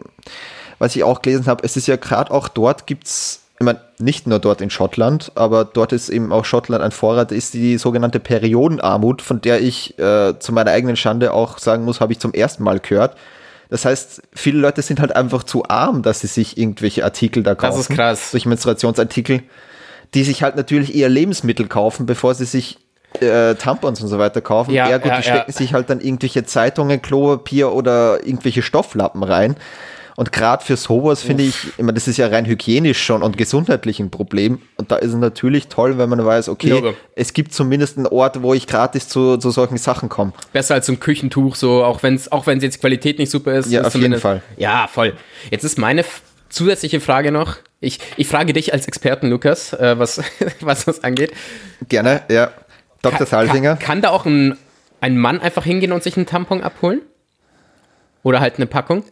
was 0.78 0.96
ich 0.96 1.04
auch 1.04 1.20
gelesen 1.20 1.46
habe, 1.46 1.62
es 1.64 1.76
ist 1.76 1.86
ja 1.86 1.96
gerade 1.96 2.30
auch 2.30 2.48
dort 2.48 2.86
gibt's, 2.86 3.42
ich 3.58 3.64
meine, 3.64 3.80
nicht 3.98 4.26
nur 4.26 4.38
dort 4.38 4.62
in 4.62 4.70
Schottland, 4.70 5.32
aber 5.34 5.66
dort 5.66 5.92
ist 5.92 6.08
eben 6.08 6.32
auch 6.32 6.46
Schottland 6.46 6.82
ein 6.82 6.92
Vorrat, 6.92 7.30
ist 7.30 7.52
die 7.52 7.76
sogenannte 7.76 8.18
Periodenarmut, 8.18 9.20
von 9.20 9.42
der 9.42 9.60
ich 9.60 9.98
äh, 9.98 10.38
zu 10.38 10.52
meiner 10.52 10.70
eigenen 10.70 10.96
Schande 10.96 11.34
auch 11.34 11.58
sagen 11.58 11.84
muss, 11.84 12.00
habe 12.00 12.14
ich 12.14 12.18
zum 12.18 12.32
ersten 12.32 12.62
Mal 12.62 12.80
gehört. 12.80 13.18
Das 13.68 13.84
heißt, 13.84 14.22
viele 14.32 14.60
Leute 14.60 14.80
sind 14.80 14.98
halt 14.98 15.14
einfach 15.14 15.42
zu 15.42 15.64
arm, 15.68 16.00
dass 16.00 16.20
sie 16.20 16.26
sich 16.26 16.56
irgendwelche 16.56 17.04
Artikel 17.04 17.42
da 17.42 17.54
kaufen. 17.54 17.76
Das 17.76 17.90
ist 17.90 17.94
krass. 17.94 18.30
Solche 18.30 18.48
Menstruationsartikel, 18.48 19.42
die 20.14 20.24
sich 20.24 20.42
halt 20.42 20.56
natürlich 20.56 20.94
eher 20.94 21.10
Lebensmittel 21.10 21.66
kaufen, 21.66 22.06
bevor 22.06 22.34
sie 22.34 22.46
sich 22.46 22.78
äh, 23.22 23.54
Tampons 23.54 24.00
und 24.00 24.08
so 24.08 24.18
weiter 24.18 24.40
kaufen. 24.40 24.72
Ja, 24.72 24.88
Ergo, 24.88 25.08
ja, 25.08 25.16
die 25.16 25.22
stecken 25.22 25.52
sich 25.52 25.74
halt 25.74 25.90
dann 25.90 26.00
irgendwelche 26.00 26.44
Zeitungen, 26.44 27.02
Klopapier 27.02 27.72
oder 27.72 28.24
irgendwelche 28.24 28.62
Stofflappen 28.62 29.22
rein. 29.22 29.56
Und 30.16 30.32
gerade 30.32 30.64
für 30.64 30.76
sowas 30.76 31.22
finde 31.22 31.42
ich, 31.42 31.78
immer, 31.78 31.92
das 31.92 32.08
ist 32.08 32.16
ja 32.16 32.28
rein 32.28 32.46
hygienisch 32.46 33.02
schon 33.02 33.22
und 33.22 33.36
gesundheitlich 33.36 34.00
ein 34.00 34.10
Problem. 34.10 34.62
Und 34.76 34.90
da 34.90 34.96
ist 34.96 35.10
es 35.10 35.16
natürlich 35.16 35.68
toll, 35.68 35.98
wenn 35.98 36.08
man 36.08 36.24
weiß, 36.24 36.48
okay, 36.48 36.70
Logo. 36.70 36.94
es 37.14 37.34
gibt 37.34 37.52
zumindest 37.52 37.98
einen 37.98 38.06
Ort, 38.06 38.40
wo 38.42 38.54
ich 38.54 38.66
gratis 38.66 39.08
zu, 39.08 39.36
zu 39.36 39.50
solchen 39.50 39.76
Sachen 39.76 40.08
komme. 40.08 40.32
Besser 40.54 40.74
als 40.74 40.86
so 40.86 40.92
ein 40.92 41.00
Küchentuch, 41.00 41.54
so, 41.54 41.84
auch 41.84 42.02
wenn 42.02 42.14
es 42.14 42.32
auch 42.32 42.46
wenn's 42.46 42.62
jetzt 42.62 42.80
Qualität 42.80 43.18
nicht 43.18 43.30
super 43.30 43.54
ist. 43.56 43.70
Ja, 43.70 43.82
ist 43.82 43.88
auf 43.88 43.94
jeden 43.94 44.18
Fall. 44.18 44.42
Ja, 44.56 44.88
voll. 44.90 45.12
Jetzt 45.50 45.64
ist 45.64 45.76
meine 45.76 46.02
zusätzliche 46.48 47.00
Frage 47.00 47.30
noch. 47.30 47.56
Ich, 47.80 47.98
ich 48.16 48.26
frage 48.26 48.54
dich 48.54 48.72
als 48.72 48.88
Experten, 48.88 49.28
Lukas, 49.28 49.74
äh, 49.74 49.98
was, 49.98 50.22
was 50.60 50.86
das 50.86 51.04
angeht. 51.04 51.32
Gerne, 51.88 52.22
ja. 52.30 52.52
Dr. 53.11 53.26
Salsinger. 53.26 53.76
Kann, 53.76 53.86
kann 53.86 54.02
da 54.02 54.11
auch 54.11 54.26
ein, 54.26 54.57
ein 55.00 55.18
Mann 55.18 55.40
einfach 55.40 55.64
hingehen 55.64 55.92
und 55.92 56.02
sich 56.02 56.16
einen 56.16 56.26
Tampon 56.26 56.62
abholen? 56.62 57.02
Oder 58.22 58.40
halt 58.40 58.57
eine 58.57 58.66
Packung? 58.66 59.04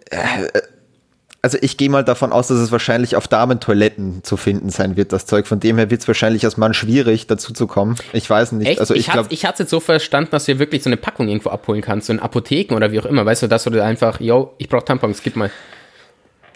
Also 1.41 1.59
ich 1.61 1.77
gehe 1.77 1.91
mal 1.91 2.03
davon 2.03 2.33
aus, 2.33 2.49
dass 2.49 2.57
es 2.57 2.73
wahrscheinlich 2.73 3.17
auf 3.17 3.29
Damentoiletten 3.29 4.25
zu 4.25 4.39
finden 4.39 4.71
sein 4.71 4.97
wird, 4.97 5.13
das 5.13 5.27
Zeug. 5.27 5.47
Von 5.47 5.61
dem 5.61 5.77
her 5.77 5.91
wird 5.91 6.01
es 6.01 6.09
wahrscheinlich 6.09 6.45
als 6.45 6.57
Mann 6.57 6.73
schwierig, 6.73 7.27
dazu 7.27 7.53
zu 7.53 7.67
kommen. 7.67 7.97
Ich 8.15 8.29
weiß 8.29 8.53
nicht. 8.53 8.67
Echt? 8.67 8.81
Also 8.81 8.95
ich, 8.95 9.01
ich 9.01 9.09
hatte 9.09 9.19
glaube, 9.19 9.35
ich 9.35 9.45
hat's 9.45 9.59
jetzt 9.59 9.71
so 9.71 9.79
verstanden, 9.79 10.31
dass 10.31 10.47
du 10.47 10.55
dir 10.55 10.59
wirklich 10.59 10.83
so 10.83 10.89
eine 10.89 10.97
Packung 10.97 11.29
irgendwo 11.29 11.51
abholen 11.51 11.83
kannst, 11.83 12.07
so 12.07 12.15
in 12.15 12.19
Apotheken 12.19 12.75
oder 12.75 12.93
wie 12.93 13.01
auch 13.01 13.05
immer. 13.05 13.27
Weißt 13.27 13.43
du, 13.43 13.47
dass 13.47 13.65
du 13.65 13.71
dir 13.71 13.85
einfach, 13.85 14.21
yo, 14.21 14.55
ich 14.57 14.71
brauche 14.71 14.87
Tampons, 14.87 15.23
gib 15.23 15.37
mal. 15.37 15.51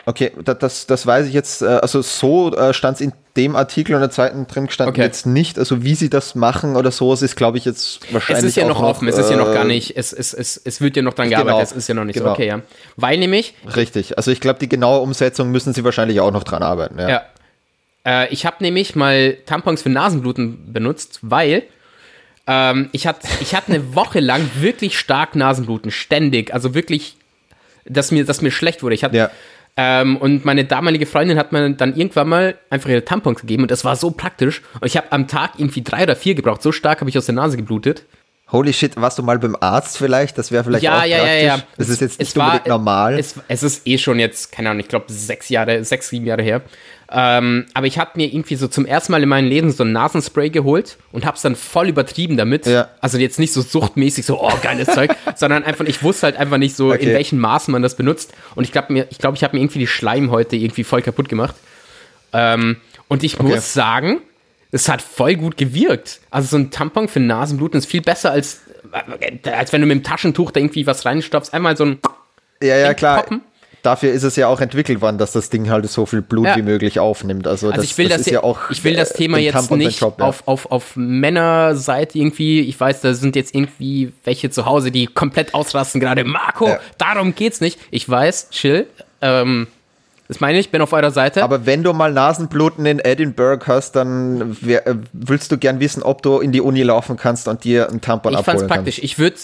Okay, 0.09 0.33
da- 0.43 0.55
das, 0.55 0.87
das 0.87 1.07
weiß 1.07 1.27
ich 1.27 1.35
jetzt, 1.35 1.63
äh, 1.63 1.67
also 1.67 2.01
so 2.03 2.55
äh, 2.57 2.73
stand 2.73 2.97
es 2.97 3.01
in 3.03 3.13
dem 3.37 3.55
Artikel 3.55 3.95
und 3.95 4.01
der 4.01 4.11
zweiten 4.11 4.47
drin 4.47 4.67
gestanden 4.67 4.95
Okay. 4.95 5.03
jetzt 5.03 5.27
nicht. 5.27 5.59
Also 5.59 5.85
wie 5.85 5.95
sie 5.95 6.09
das 6.11 6.35
machen 6.35 6.75
oder 6.77 6.91
so, 6.91 7.13
es 7.13 7.23
ist, 7.23 7.37
glaube 7.37 7.59
ich, 7.59 7.65
jetzt 7.65 8.01
wahrscheinlich 8.13 8.45
Es 8.45 8.49
ist 8.51 8.57
ja 8.57 8.67
noch 8.67 8.81
offen, 8.83 9.07
es 9.07 9.19
ist 9.19 9.31
ja 9.31 9.37
noch 9.37 9.53
gar 9.53 9.65
äh, 9.65 9.69
nicht, 9.69 9.97
es, 9.97 10.13
es, 10.13 10.33
es, 10.35 10.57
es 10.65 10.81
wird 10.81 10.97
ja 10.97 11.03
noch 11.03 11.15
dran 11.15 11.29
Genau. 11.29 11.45
gearbeitet, 11.45 11.71
es 11.71 11.77
ist 11.77 11.89
ja 11.89 11.95
noch 11.95 12.05
nicht 12.05 12.15
Genau. 12.17 12.31
so, 12.31 12.33
okay, 12.33 12.49
ja. 12.49 12.61
Weil 12.97 13.19
nämlich, 13.19 13.55
Richtig. 13.77 14.17
Also 14.17 14.31
ich 14.33 14.41
glaube, 14.41 14.59
die 14.59 14.69
genaue 14.69 15.01
Umsetzung 15.01 15.51
müssen 15.51 15.73
sie 15.75 15.85
wahrscheinlich 15.85 16.19
auch 16.21 16.33
noch 16.33 16.43
dran 16.43 16.63
arbeiten. 16.63 16.99
Ja. 16.99 17.09
ja, 17.09 17.23
äh, 18.07 18.29
ich 18.33 18.45
habe 18.47 18.57
nämlich 18.61 18.97
mal 18.97 19.35
Tampons 19.47 19.83
für 19.83 19.91
Nasenbluten 19.91 20.73
benutzt, 20.73 21.21
weil 21.23 21.63
ähm, 22.47 22.89
ich 22.93 23.07
hatte 23.07 23.29
ich 23.41 23.55
hatte 23.55 23.73
eine 23.73 23.95
Woche 23.95 24.21
lang 24.21 24.51
wirklich 24.59 24.99
stark 24.99 25.37
Nasenbluten, 25.37 25.91
ständig, 25.91 26.53
also 26.55 26.75
wirklich, 26.75 27.17
dass 27.85 28.11
mir, 28.11 28.25
dass 28.25 28.41
mir 28.43 28.51
schlecht 28.51 28.83
wurde. 28.83 28.95
Ich 28.95 29.05
hatte 29.05 29.17
Ja. 29.17 29.31
Ähm, 29.81 30.17
und 30.17 30.45
meine 30.45 30.65
damalige 30.65 31.07
Freundin 31.07 31.39
hat 31.39 31.53
mir 31.53 31.71
dann 31.71 31.95
irgendwann 31.95 32.29
mal 32.29 32.57
einfach 32.69 32.89
ihre 32.91 33.05
Tampons 33.05 33.41
gegeben 33.41 33.63
und 33.63 33.71
das 33.71 33.85
war 33.85 33.95
so 33.95 34.11
praktisch. 34.11 34.61
Und 34.81 34.87
ich 34.89 34.97
habe 34.97 35.13
am 35.13 35.29
Tag 35.29 35.53
irgendwie 35.57 35.83
drei 35.83 36.03
oder 36.03 36.17
vier 36.17 36.35
gebraucht. 36.35 36.63
So 36.63 36.73
stark 36.73 36.99
habe 37.01 37.09
ich 37.09 37.17
aus 37.17 37.27
der 37.27 37.37
Nase 37.37 37.57
geblutet. 37.57 38.05
Holy 38.51 38.73
shit, 38.73 38.97
warst 38.97 39.19
du 39.19 39.23
mal 39.23 39.39
beim 39.39 39.57
Arzt 39.61 39.97
vielleicht? 39.99 40.37
Das 40.37 40.51
wäre 40.51 40.65
vielleicht 40.65 40.83
Ja, 40.83 40.99
auch 40.99 41.05
ja, 41.05 41.07
ja, 41.07 41.19
praktisch. 41.19 41.43
ja. 41.45 41.59
Das 41.77 41.89
ist 41.91 42.01
jetzt 42.01 42.15
Es 42.15 42.19
nicht 42.29 42.37
war- 42.37 42.47
unbedingt 42.47 42.67
normal. 42.67 43.19
Es, 43.19 43.35
es 43.47 43.63
ist 43.63 43.87
eh 43.87 43.99
schon 43.99 44.19
jetzt, 44.19 44.51
keine 44.51 44.71
Ahnung, 44.71 44.81
ich 44.81 44.89
glaube 44.89 45.05
sechs 45.13 45.49
Jahre, 45.49 45.85
sechs, 45.85 46.09
sieben 46.09 46.27
Jahre 46.27 46.43
her. 46.43 46.63
Ähm, 47.11 47.65
aber 47.73 47.87
ich 47.87 47.99
habe 47.99 48.11
mir 48.17 48.27
irgendwie 48.27 48.57
so 48.57 48.69
zum 48.69 48.85
ersten 48.85 49.13
Mal 49.13 49.23
in 49.23 49.29
meinem 49.31 49.49
Leben 49.49 49.71
so 49.71 49.83
ein 49.83 49.93
Nasenspray 49.93 50.51
geholt 50.51 50.99
und 51.11 51.25
habe 51.25 51.37
es 51.37 51.43
dann 51.43 51.57
voll 51.57 51.89
übertrieben 51.89 52.37
damit. 52.37 52.67
Ja. 52.67 52.89
Also 53.01 53.17
jetzt 53.17 53.39
nicht 53.39 53.53
so 53.53 53.63
suchtmäßig, 53.63 54.27
so, 54.27 54.43
oh, 54.43 54.53
geiles 54.63 54.89
Zeug, 54.89 55.13
sondern 55.37 55.65
einfach, 55.65 55.87
ich 55.87 56.03
wusste 56.03 56.27
halt 56.27 56.37
einfach 56.37 56.59
nicht 56.59 56.77
so, 56.77 56.93
in 56.93 56.99
Okay. 56.99 57.15
welchen 57.15 57.39
Maßen 57.39 57.73
man 57.73 57.83
das 57.83 57.97
benutzt. 57.97 58.35
Und 58.55 58.65
ich 58.65 58.73
glaube, 58.73 59.07
ich, 59.11 59.19
glaub, 59.19 59.35
ich 59.35 59.43
habe 59.43 59.57
mir 59.57 59.63
irgendwie 59.63 59.79
die 59.79 59.87
Schleimhäute 59.87 60.57
irgendwie 60.57 60.85
voll 60.85 61.01
kaputt 61.01 61.31
gemacht. 61.31 61.55
Ähm, 62.35 62.77
und 63.09 63.25
ich 63.25 63.39
muss 63.39 63.73
sagen, 63.73 64.21
es 64.71 64.89
hat 64.91 65.01
voll 65.01 65.37
gut 65.37 65.57
gewirkt. 65.57 66.21
Also 66.31 66.49
so 66.49 66.57
ein 66.59 66.71
Tampon 66.71 67.09
für 67.09 67.21
Nasenbluten 67.21 67.79
ist 67.79 67.87
viel 67.87 68.03
besser 68.03 68.33
als, 68.33 68.61
als 69.45 69.73
wenn 69.73 69.81
du 69.81 69.87
mit 69.87 69.97
dem 69.97 70.03
Taschentuch 70.03 70.51
da 70.51 70.61
irgendwie 70.61 70.87
was 70.87 71.07
reinstopfst. 71.07 71.55
Einmal 71.55 71.75
so 71.77 71.85
ein 71.87 71.99
ja, 72.63 72.77
ja, 72.77 72.93
klar. 72.93 73.23
Poppen. 73.23 73.41
Dafür 73.89 74.13
ist 74.13 74.23
es 74.23 74.37
ja 74.37 74.49
auch 74.49 74.61
entwickelt 74.61 75.01
worden, 75.01 75.17
dass 75.17 75.33
das 75.33 75.49
Ding 75.49 75.71
halt 75.71 75.89
so 75.89 76.05
viel 76.05 76.21
Blut 76.21 76.45
Ja. 76.45 76.57
wie 76.57 76.63
möglich 76.63 77.01
aufnimmt. 77.01 77.47
Also, 77.47 77.69
Also 77.69 77.77
das, 77.81 77.91
ich 77.91 77.97
will 77.97 78.11
das, 78.11 78.21
ist 78.21 78.31
ja 78.31 78.43
auch. 78.43 78.69
ich 78.71 78.85
will 78.85 78.95
das 78.95 79.13
äh, 79.13 79.17
Thema 79.17 79.39
jetzt 79.39 79.67
sein 79.67 79.79
nicht 79.79 79.99
Job, 79.99 80.17
ja. 80.19 80.27
auf, 80.27 80.43
auf, 80.47 80.71
auf 80.71 80.95
Männerseite 80.95 82.19
irgendwie. 82.19 82.61
Ich 82.61 82.79
weiß, 82.79 83.01
da 83.01 83.15
sind 83.15 83.35
jetzt 83.35 83.55
irgendwie 83.55 84.13
welche 84.25 84.51
zu 84.51 84.67
Hause, 84.67 84.91
die 84.91 85.07
komplett 85.07 85.55
ausrasten 85.55 86.03
gerade. 86.03 86.25
Marco, 86.25 86.69
Ja. 86.69 86.81
darum 86.99 87.35
geht's 87.35 87.63
nicht. 87.63 87.79
Ich 87.91 88.07
weiß, 88.07 88.51
chill. 88.51 88.87
Ähm, 89.23 89.69
das 90.29 90.41
meine 90.41 90.59
ich, 90.59 90.71
bin 90.71 90.83
auf 90.83 90.93
eurer 90.93 91.11
Seite. 91.11 91.43
Aber 91.43 91.65
wenn 91.65 91.83
du 91.83 91.95
mal 91.95 92.13
Nasenbluten 92.13 92.85
in 92.85 92.99
Edinburgh 92.99 93.65
hast, 93.67 93.93
dann 93.93 94.55
wär, 94.61 94.87
äh, 94.87 94.97
willst 95.15 95.51
du 95.51 95.57
gern 95.57 95.81
wissen, 95.81 96.03
ob 96.03 96.21
du 96.23 96.41
in 96.41 96.53
die 96.53 96.61
Uni 96.61 96.83
laufen 96.83 97.17
kannst 97.17 97.49
und 97.49 97.65
dir 97.65 97.89
einen 97.89 98.03
Tampon 98.03 98.33
ich 98.35 98.39
abholen 98.39 98.59
fand's 98.59 98.71
praktisch. 98.75 98.97
kannst. 98.97 99.05
Ich 99.13 99.19
würde, 99.19 99.37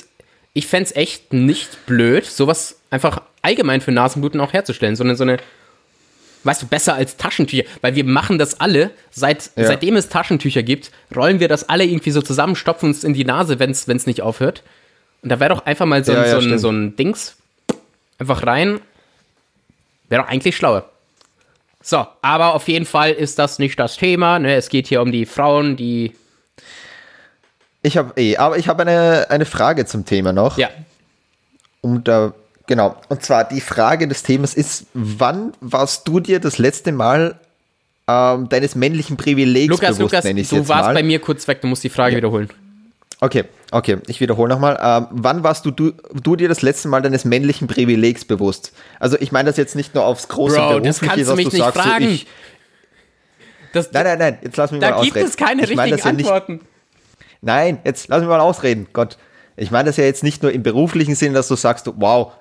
ich 0.53 0.67
fänd's 0.67 0.93
echt 0.95 1.33
nicht 1.33 1.87
blöd, 1.87 2.27
sowas 2.27 2.77
einfach 2.95 3.21
allgemein 3.43 3.81
für 3.81 3.93
Nasenbluten 3.93 4.41
auch 4.41 4.53
herzustellen, 4.53 4.95
sondern 4.97 5.17
so 5.17 5.25
eine, 5.25 5.39
weißt 6.45 6.63
du, 6.63 6.67
besser 6.67 6.95
als 6.95 7.17
Taschentücher, 7.17 7.65
weil 7.81 7.95
wir 7.97 8.05
machen 8.05 8.39
das 8.39 8.61
alle, 8.61 8.91
seit, 9.11 9.51
Ja. 9.57 9.67
seitdem 9.67 9.97
es 9.97 10.09
Taschentücher 10.09 10.63
gibt, 10.63 10.91
rollen 11.15 11.41
wir 11.41 11.49
das 11.49 11.69
alle 11.69 11.85
irgendwie 11.85 12.13
so 12.13 12.23
zusammen, 12.23 12.55
stopfen 12.57 12.87
uns 12.91 13.03
in 13.05 13.13
die 13.15 13.25
Nase, 13.25 13.59
wenn's, 13.59 13.89
wenn's 13.89 14.07
nicht 14.07 14.23
aufhört. 14.23 14.63
Und 15.23 15.29
da 15.31 15.41
wäre 15.41 15.55
doch 15.55 15.67
einfach 15.67 15.87
mal 15.87 16.05
so, 16.05 16.13
Ja, 16.13 16.23
ein, 16.23 16.29
ja, 16.29 16.41
so, 16.41 16.49
ein, 16.49 16.59
so 16.59 16.71
ein 16.71 16.97
Dings, 16.97 17.37
einfach 18.19 18.47
rein, 18.47 18.81
wäre 20.09 20.23
doch 20.23 20.29
eigentlich 20.29 20.57
schlauer. 20.57 20.89
So, 21.83 22.07
aber 22.23 22.55
auf 22.55 22.69
jeden 22.69 22.87
Fall 22.87 23.11
ist 23.13 23.39
das 23.39 23.59
nicht 23.59 23.79
das 23.79 23.97
Thema. 23.97 24.39
Ne? 24.39 24.55
Es 24.55 24.69
geht 24.71 24.87
hier 24.87 25.03
um 25.03 25.13
die 25.13 25.27
Frauen, 25.27 25.77
die. 25.77 26.15
Ich 27.83 27.97
habe 27.99 28.19
eh, 28.19 28.37
aber 28.39 28.57
ich 28.57 28.69
habe 28.69 28.83
eine, 28.83 29.27
eine 29.29 29.45
Frage 29.45 29.85
zum 29.85 30.07
Thema 30.07 30.33
noch. 30.33 30.57
Ja, 30.57 30.71
Um 31.83 32.03
da, 32.03 32.33
genau. 32.67 32.97
Und 33.09 33.23
zwar 33.23 33.45
die 33.45 33.61
Frage 33.61 34.09
des 34.09 34.23
Themas 34.23 34.55
ist, 34.55 34.87
wann 34.95 35.53
warst 35.61 36.07
du 36.09 36.21
dir 36.21 36.41
das 36.41 36.59
letzte 36.59 36.93
Mal 36.93 37.39
ähm, 38.09 38.49
deines 38.49 38.75
männlichen 38.75 39.17
Privilegs 39.17 39.71
Lukas, 39.71 39.97
bewusst, 39.97 40.13
Lukas, 40.13 40.25
ich's 40.25 40.51
du 40.51 40.69
warst 40.69 40.89
mal? 40.89 40.95
bei 40.95 41.03
mir 41.03 41.21
kurz 41.21 41.47
weg, 41.49 41.61
du 41.61 41.67
musst 41.69 41.85
die 41.85 41.89
Frage 41.91 42.17
wiederholen. 42.17 42.51
Okay, 43.21 43.45
okay, 43.71 43.99
ich 44.07 44.21
wiederhole 44.21 44.51
nochmal. 44.51 44.79
Ähm, 44.83 45.07
wann 45.11 45.43
warst 45.43 45.65
du, 45.65 45.71
du, 45.71 45.93
du 46.13 46.37
dir 46.37 46.49
das 46.49 46.61
letzte 46.61 46.89
Mal 46.89 47.01
deines 47.01 47.25
männlichen 47.25 47.69
Privilegs 47.69 48.25
bewusst? 48.25 48.73
Also 49.01 49.17
ich 49.19 49.33
meine 49.33 49.49
das 49.49 49.57
jetzt 49.57 49.77
nicht 49.77 49.95
nur 49.95 50.05
aufs 50.05 50.29
große 50.29 50.57
Bro, 50.57 50.81
das 50.81 50.99
Berufliche, 50.99 51.07
kannst 51.07 51.31
du 51.31 51.37
mich 51.37 51.53
nicht 51.53 51.57
sagst, 51.65 51.81
fragen. 51.81 52.05
So, 52.05 52.11
ich, 52.11 52.27
Das, 53.73 53.93
nein, 53.93 54.05
nein, 54.05 54.19
nein, 54.19 54.39
jetzt 54.43 54.57
lass 54.57 54.71
mich 54.73 54.81
da 54.81 54.91
mal 54.91 55.01
gibt 55.01 55.13
ausreden. 55.13 55.29
es 55.29 55.37
keine 55.37 55.65
ich 55.65 55.75
meine 55.75 55.95
richtigen 55.95 55.97
das 55.97 56.05
ja 56.05 56.13
nicht, 56.13 56.31
Antworten. 56.31 56.61
Nein, 57.41 57.79
jetzt 57.85 58.09
lass 58.09 58.21
mich 58.21 58.29
mal 58.29 58.41
ausreden. 58.41 58.89
Gott, 58.93 59.17
ich 59.57 59.71
meine 59.71 59.87
das 59.87 59.97
ja 59.97 60.05
jetzt 60.05 60.23
nicht 60.23 60.43
nur 60.43 60.53
im 60.53 60.63
beruflichen 60.63 61.15
Sinn, 61.15 61.33
dass 61.33 61.49
du 61.49 61.57
sagst, 61.57 61.89
wow, 61.97 62.33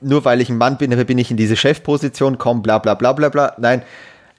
nur 0.00 0.24
weil 0.24 0.40
ich 0.40 0.48
ein 0.48 0.58
Mann 0.58 0.78
bin, 0.78 0.90
bin 1.06 1.18
ich 1.18 1.30
in 1.30 1.36
diese 1.36 1.56
Chefposition, 1.56 2.38
komm, 2.38 2.62
bla 2.62 2.78
bla 2.78 2.94
bla 2.94 3.12
bla 3.12 3.28
bla. 3.28 3.54
Nein, 3.58 3.82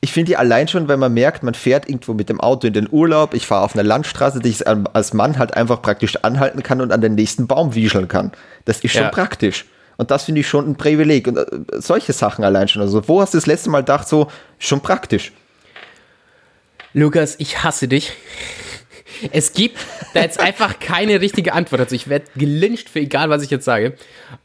ich 0.01 0.11
finde 0.11 0.31
die 0.31 0.37
allein 0.37 0.67
schon, 0.67 0.87
wenn 0.89 0.99
man 0.99 1.13
merkt, 1.13 1.43
man 1.43 1.53
fährt 1.53 1.87
irgendwo 1.87 2.13
mit 2.13 2.27
dem 2.27 2.41
Auto 2.41 2.67
in 2.67 2.73
den 2.73 2.89
Urlaub, 2.91 3.33
ich 3.33 3.47
fahre 3.47 3.63
auf 3.63 3.73
einer 3.73 3.83
Landstraße, 3.83 4.39
die 4.39 4.49
ich 4.49 4.67
als 4.67 5.13
Mann 5.13 5.39
halt 5.39 5.53
einfach 5.55 5.81
praktisch 5.81 6.17
anhalten 6.23 6.61
kann 6.61 6.81
und 6.81 6.91
an 6.91 6.99
den 6.99 7.15
nächsten 7.15 7.47
Baum 7.47 7.73
wiescheln 7.73 8.09
kann. 8.09 8.33
Das 8.65 8.79
ist 8.81 8.91
schon 8.91 9.03
Ja. 9.03 9.09
praktisch. 9.09 9.65
Und 9.95 10.11
das 10.11 10.23
finde 10.23 10.41
ich 10.41 10.47
schon 10.49 10.69
ein 10.69 10.75
Privileg. 10.75 11.27
Und 11.27 11.37
äh, 11.37 11.45
solche 11.79 12.11
Sachen 12.13 12.43
allein 12.43 12.67
schon. 12.67 12.81
Also, 12.81 13.07
wo 13.07 13.21
hast 13.21 13.33
du 13.33 13.37
das 13.37 13.45
letzte 13.45 13.69
Mal 13.69 13.79
gedacht, 13.79 14.07
so, 14.07 14.27
schon 14.59 14.81
praktisch? 14.81 15.31
Lukas, 16.93 17.35
ich 17.39 17.63
hasse 17.63 17.87
dich. 17.87 18.13
Es 19.31 19.53
gibt 19.53 19.77
da 20.13 20.21
jetzt 20.21 20.39
einfach 20.39 20.79
keine 20.79 21.21
richtige 21.21 21.53
Antwort 21.53 21.81
dazu. 21.81 21.95
Ich 21.95 22.07
werde 22.07 22.25
gelyncht 22.35 22.89
für 22.89 22.99
egal, 22.99 23.29
was 23.29 23.43
ich 23.43 23.49
jetzt 23.49 23.65
sage. 23.65 23.93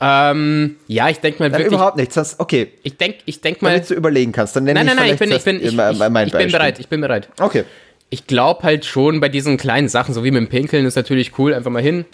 Ähm, 0.01 0.77
ja, 0.87 1.09
ich 1.09 1.19
denke 1.19 1.41
mal 1.43 1.51
Nein, 1.51 1.61
wirklich. 1.61 1.75
überhaupt 1.75 1.97
nichts. 1.97 2.15
Das, 2.15 2.39
okay, 2.41 2.73
Ich 2.83 2.97
denke 2.97 3.19
ich 3.25 3.41
denk 3.41 3.63
mal. 3.63 3.71
damit 3.73 3.91
du 3.91 3.95
überlegen 3.95 4.33
kannst, 4.33 4.55
dann 4.57 4.65
nenne 4.65 4.79
Nein, 4.81 4.87
nein, 4.87 4.97
nein, 4.97 5.13
ich 5.15 5.19
vielleicht 5.19 5.45
bin, 5.45 5.57
ich 5.57 5.63
bin, 5.63 5.79
das- 5.79 5.93
ich, 5.93 5.99
mein- 5.99 6.09
ich, 6.09 6.13
mein 6.13 6.27
ich 6.29 6.33
bin 6.33 6.53
bereit, 6.53 6.79
ich 6.79 6.89
bin 6.89 7.01
bereit. 7.01 7.29
Okay. 7.41 7.65
Ich 8.11 8.27
glaube 8.27 8.63
halt 8.63 8.85
schon 8.87 9.21
bei 9.21 9.29
diesen 9.29 9.57
kleinen 9.59 9.89
Sachen, 9.89 10.15
so 10.15 10.25
wie 10.25 10.31
mit 10.31 10.41
dem 10.41 10.49
Pinkeln, 10.49 10.87
ist 10.87 10.97
natürlich 10.97 11.39
cool. 11.39 11.53
Einfach 11.55 11.71
mal 11.71 11.83
hin, 11.83 12.05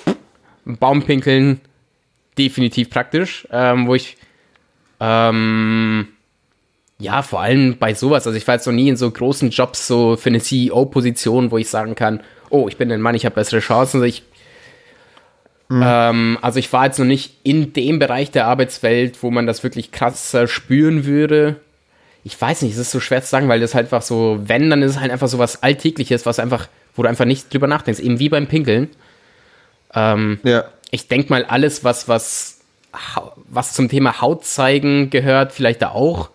Baum 0.65 1.03
pinkeln, 1.03 1.61
definitiv 2.37 2.91
praktisch. 2.91 3.47
Ähm, 3.53 3.87
wo 3.87 3.95
ich, 3.95 4.17
ähm, 5.01 6.09
ja, 6.99 7.23
vor 7.23 7.41
allem 7.41 7.79
bei 7.79 7.95
sowas, 7.95 8.27
also 8.27 8.37
ich 8.37 8.47
war 8.47 8.55
jetzt 8.55 8.67
noch 8.67 8.73
nie 8.73 8.89
in 8.89 8.97
so 8.97 9.11
großen 9.11 9.51
Jobs, 9.51 9.87
so 9.87 10.17
für 10.17 10.31
eine 10.31 10.41
CEO-Position, 10.41 11.51
wo 11.51 11.59
ich 11.59 11.69
sagen 11.69 11.95
kann, 11.95 12.21
oh, 12.51 12.69
ich 12.69 12.77
bin 12.77 12.91
ein 12.93 13.01
Mann, 13.01 13.15
ich 13.15 13.25
habe 13.25 13.35
bessere 13.35 13.61
Chancen. 13.61 13.99
Also 13.99 14.07
ich, 14.07 14.23
ähm, 15.71 16.39
also 16.41 16.59
ich 16.59 16.73
war 16.73 16.87
jetzt 16.87 16.99
noch 16.99 17.07
nicht 17.07 17.39
in 17.43 17.73
dem 17.73 17.99
Bereich 17.99 18.31
der 18.31 18.47
Arbeitswelt, 18.47 19.23
wo 19.23 19.31
man 19.31 19.47
das 19.47 19.63
wirklich 19.63 19.91
krasser 19.93 20.47
spüren 20.47 21.05
würde 21.05 21.57
ich 22.25 22.41
weiß 22.41 22.63
nicht, 22.63 22.73
es 22.73 22.79
ist 22.79 22.91
so 22.91 23.01
schwer 23.01 23.23
zu 23.23 23.29
sagen, 23.29 23.49
weil 23.49 23.61
das 23.61 23.75
halt 23.75 23.87
einfach 23.87 24.03
so, 24.03 24.41
wenn, 24.47 24.71
dann 24.71 24.83
ist 24.83 24.93
es 24.93 25.01
halt 25.01 25.13
einfach 25.13 25.29
so 25.29 25.39
was 25.39 25.63
Alltägliches, 25.63 26.25
was 26.25 26.39
einfach, 26.39 26.69
wo 26.97 27.03
du 27.03 27.09
einfach 27.09 27.27
nicht 27.27 27.53
drüber 27.53 27.67
nachdenkst, 27.67 28.01
eben 28.01 28.19
wie 28.19 28.31
beim 28.31 28.47
Pinkeln. 28.47 28.89
Ähm, 29.95 30.41
Ja. 30.43 30.65
ich 30.91 31.07
denke 31.07 31.29
mal, 31.29 31.45
alles, 31.45 31.85
was, 31.85 32.09
was, 32.09 32.61
was 33.49 33.75
zum 33.75 33.91
Thema 33.91 34.23
Haut 34.23 34.47
zeigen 34.47 35.11
gehört, 35.11 35.53
vielleicht 35.53 35.83
da 35.83 35.91
auch. 35.91 36.31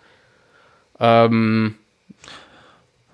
Ähm, 1.00 1.74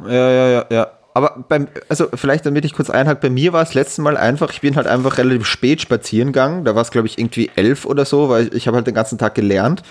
Ja, 0.04 0.30
ja, 0.30 0.48
ja, 0.48 0.66
ja. 0.70 0.86
Aber 1.14 1.44
beim, 1.48 1.68
also 1.88 2.08
vielleicht 2.12 2.44
damit 2.44 2.66
ich 2.66 2.74
kurz 2.74 2.90
einhake, 2.90 3.20
bei 3.22 3.30
mir 3.30 3.54
war 3.54 3.62
es 3.62 3.72
letztes 3.72 3.98
Mal 3.98 4.18
einfach, 4.18 4.52
ich 4.52 4.60
bin 4.60 4.76
halt 4.76 4.86
einfach 4.86 5.16
relativ 5.16 5.46
spät 5.46 5.80
spazieren 5.80 6.28
gegangen, 6.28 6.66
da 6.66 6.74
war 6.74 6.82
es 6.82 6.90
glaube 6.90 7.06
ich 7.06 7.18
irgendwie 7.18 7.50
elf 7.56 7.86
oder 7.86 8.04
so, 8.04 8.28
weil 8.28 8.48
ich, 8.48 8.52
ich 8.52 8.66
habe 8.66 8.76
halt 8.76 8.86
den 8.86 8.94
ganzen 8.94 9.16
Tag 9.16 9.34
gelernt 9.34 9.82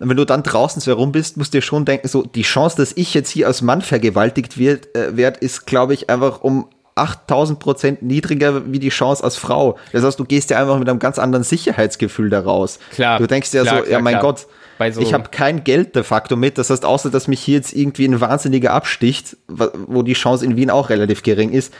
wenn 0.00 0.16
du 0.16 0.24
dann 0.24 0.42
draußen 0.42 0.80
so 0.80 0.90
herum 0.90 1.12
bist, 1.12 1.36
musst 1.36 1.52
du 1.52 1.58
dir 1.58 1.62
schon 1.62 1.84
denken, 1.84 2.08
so 2.08 2.22
die 2.22 2.42
Chance, 2.42 2.76
dass 2.78 2.92
ich 2.96 3.12
jetzt 3.12 3.30
hier 3.30 3.46
als 3.46 3.60
Mann 3.60 3.82
vergewaltigt 3.82 4.56
wird, 4.56 4.94
äh, 4.96 5.16
werd, 5.16 5.36
ist, 5.38 5.66
glaube 5.66 5.92
ich, 5.92 6.08
einfach 6.08 6.40
um 6.40 6.68
8000 6.94 7.58
Prozent 7.58 8.02
niedriger 8.02 8.72
wie 8.72 8.78
die 8.78 8.88
Chance 8.88 9.22
als 9.22 9.36
Frau. 9.36 9.78
Das 9.92 10.02
heißt, 10.02 10.18
du 10.18 10.24
gehst 10.24 10.50
ja 10.50 10.58
einfach 10.58 10.78
mit 10.78 10.88
einem 10.88 10.98
ganz 10.98 11.18
anderen 11.18 11.44
Sicherheitsgefühl 11.44 12.30
da 12.30 12.40
raus. 12.40 12.78
Klar. 12.92 13.18
Du 13.18 13.26
denkst 13.26 13.50
dir 13.50 13.62
klar, 13.62 13.76
so, 13.76 13.82
klar, 13.82 13.92
ja 13.92 14.00
mein 14.00 14.14
klar. 14.14 14.22
Gott, 14.22 14.46
so- 14.92 15.00
ich 15.00 15.12
habe 15.14 15.28
kein 15.30 15.64
Geld 15.64 15.94
de 15.96 16.02
facto 16.02 16.36
mit. 16.36 16.58
Das 16.58 16.70
heißt, 16.70 16.84
außer 16.84 17.10
dass 17.10 17.28
mich 17.28 17.40
hier 17.40 17.56
jetzt 17.56 17.72
irgendwie 17.72 18.06
ein 18.06 18.20
Wahnsinniger 18.20 18.72
absticht, 18.72 19.36
wo 19.48 20.02
die 20.02 20.14
Chance 20.14 20.44
in 20.44 20.56
Wien 20.56 20.70
auch 20.70 20.88
relativ 20.90 21.22
gering 21.22 21.50
ist, 21.52 21.72